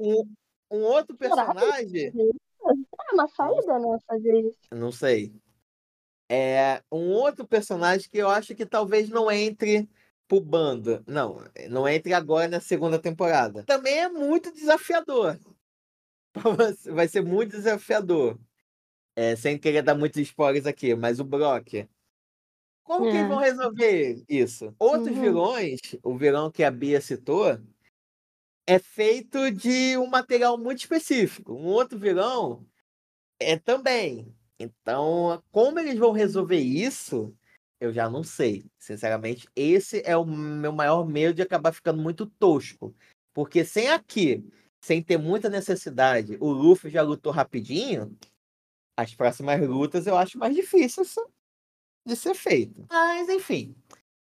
Um, 0.00 0.34
um 0.70 0.80
outro 0.82 1.16
personagem. 1.16 2.06
É 2.08 3.12
uma 3.12 3.28
saída, 3.28 3.78
né? 3.78 3.98
Fazer 4.06 4.40
isso. 4.40 4.58
Não 4.72 4.90
sei. 4.90 5.32
É 6.28 6.82
um 6.90 7.10
outro 7.10 7.46
personagem 7.46 8.08
que 8.10 8.18
eu 8.18 8.28
acho 8.28 8.54
que 8.54 8.66
talvez 8.66 9.08
não 9.08 9.30
entre 9.30 9.88
pro 10.26 10.40
bando. 10.40 11.04
Não, 11.06 11.44
não 11.68 11.88
entre 11.88 12.14
agora 12.14 12.48
na 12.48 12.60
segunda 12.60 12.98
temporada. 12.98 13.62
Também 13.64 13.98
é 13.98 14.08
muito 14.08 14.52
desafiador. 14.52 15.38
Vai 16.92 17.06
ser 17.06 17.22
muito 17.22 17.50
desafiador. 17.50 18.38
É, 19.14 19.36
sem 19.36 19.58
querer 19.58 19.82
dar 19.82 19.94
muitos 19.94 20.20
spoilers 20.20 20.66
aqui, 20.66 20.94
mas 20.94 21.20
o 21.20 21.24
Brock. 21.24 21.86
Como 22.84 23.06
que 23.06 23.22
É. 23.22 23.24
vão 23.24 23.38
resolver 23.38 24.24
isso? 24.28 24.74
Outros 24.78 25.16
Uhum. 25.16 25.16
vilões, 25.16 25.78
o 26.02 26.16
vilão 26.16 26.50
que 26.50 26.64
a 26.64 26.70
Bia 26.70 27.00
citou, 27.00 27.58
é 28.66 28.78
feito 28.78 29.50
de 29.52 29.96
um 29.98 30.06
material 30.06 30.58
muito 30.58 30.80
específico. 30.80 31.54
Um 31.54 31.66
outro 31.66 31.98
vilão 31.98 32.66
é 33.40 33.58
também. 33.58 34.34
Então, 34.58 35.42
como 35.52 35.80
eles 35.80 35.98
vão 35.98 36.12
resolver 36.12 36.58
isso, 36.60 37.34
eu 37.80 37.92
já 37.92 38.10
não 38.10 38.24
sei. 38.24 38.66
Sinceramente, 38.78 39.48
esse 39.56 40.02
é 40.06 40.16
o 40.16 40.24
meu 40.26 40.72
maior 40.72 41.06
medo 41.06 41.34
de 41.34 41.42
acabar 41.42 41.72
ficando 41.72 42.02
muito 42.02 42.26
tosco. 42.26 42.94
Porque 43.34 43.64
sem 43.64 43.90
aqui, 43.90 44.44
sem 44.82 45.02
ter 45.02 45.18
muita 45.18 45.48
necessidade, 45.50 46.38
o 46.40 46.50
Luffy 46.52 46.90
já 46.90 47.02
lutou 47.02 47.32
rapidinho, 47.32 48.16
as 48.96 49.14
próximas 49.14 49.60
lutas 49.68 50.06
eu 50.06 50.16
acho 50.18 50.38
mais 50.38 50.54
difíceis 50.54 51.14
de 52.04 52.16
ser 52.16 52.34
feito. 52.34 52.86
Mas, 52.90 53.28
enfim. 53.28 53.74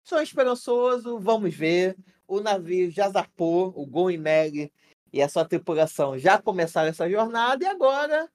Sou 0.03 0.21
esperançoso, 0.21 1.19
vamos 1.19 1.55
ver. 1.55 1.97
O 2.27 2.41
navio 2.41 2.91
já 2.91 3.09
zarpou, 3.11 3.73
o 3.77 3.87
Gon 3.87 4.11
e 4.11 4.19
Meg 4.19 4.73
e 5.13 5.23
a 5.23 5.29
sua 5.29 5.45
tripulação 5.45 6.19
já 6.19 6.41
começaram 6.41 6.89
essa 6.89 7.09
jornada 7.11 7.65
e 7.65 7.67
agora 7.67 8.29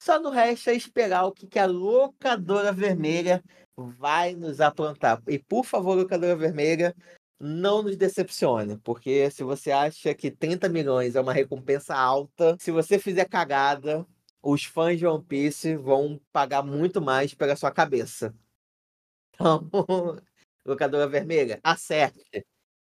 só 0.00 0.20
não 0.20 0.30
resta 0.30 0.72
esperar 0.72 1.24
o 1.24 1.32
que, 1.32 1.46
que 1.46 1.58
a 1.58 1.66
locadora 1.66 2.72
vermelha 2.72 3.42
vai 3.76 4.34
nos 4.34 4.60
aprontar. 4.60 5.22
E 5.26 5.38
por 5.38 5.64
favor, 5.64 5.96
locadora 5.96 6.36
vermelha, 6.36 6.94
não 7.40 7.82
nos 7.82 7.96
decepcione, 7.96 8.78
porque 8.78 9.30
se 9.30 9.42
você 9.42 9.70
acha 9.70 10.14
que 10.14 10.30
30 10.30 10.68
milhões 10.68 11.16
é 11.16 11.20
uma 11.20 11.32
recompensa 11.32 11.94
alta, 11.94 12.56
se 12.58 12.70
você 12.70 12.98
fizer 12.98 13.26
cagada, 13.26 14.06
os 14.42 14.64
fãs 14.64 14.98
de 14.98 15.06
One 15.06 15.24
Piece 15.24 15.76
vão 15.76 16.20
pagar 16.32 16.62
muito 16.62 17.00
mais 17.00 17.34
pela 17.34 17.56
sua 17.56 17.70
cabeça. 17.70 18.34
Então, 19.38 19.68
locadora 20.66 21.06
vermelha, 21.06 21.60
acerte. 21.62 22.44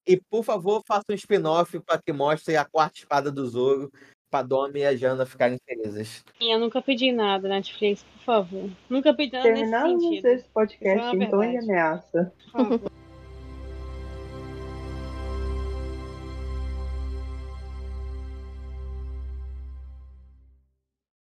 E 0.07 0.21
por 0.31 0.45
favor, 0.45 0.83
faça 0.87 1.05
um 1.11 1.15
spin-off 1.15 1.81
para 1.81 2.01
que 2.01 2.13
mostre 2.13 2.57
a 2.57 2.65
quarta 2.65 2.99
espada 2.99 3.33
do 3.33 3.47
Zoro 3.47 3.91
para 4.31 4.47
Domi 4.47 4.81
e 4.81 4.85
a 4.85 4.95
Jana 4.95 5.25
ficarem 5.25 5.59
felizes. 5.65 6.23
E 6.41 6.53
eu 6.53 6.59
nunca 6.59 6.83
pedi 6.83 7.11
nada, 7.11 7.49
Netflix, 7.49 8.03
por 8.03 8.25
favor. 8.25 8.71
Nunca 8.91 9.15
pedi 9.15 9.33
nada 9.33 9.49
nesse 9.49 9.61
Terminamos 9.63 10.03
sentido. 10.03 10.27
esse 10.27 10.49
podcast 10.51 11.17
é 11.17 11.29
uma 11.29 11.47
em 11.47 11.59
ameaça. 11.59 12.33
Por 12.45 12.51
favor. 12.51 12.93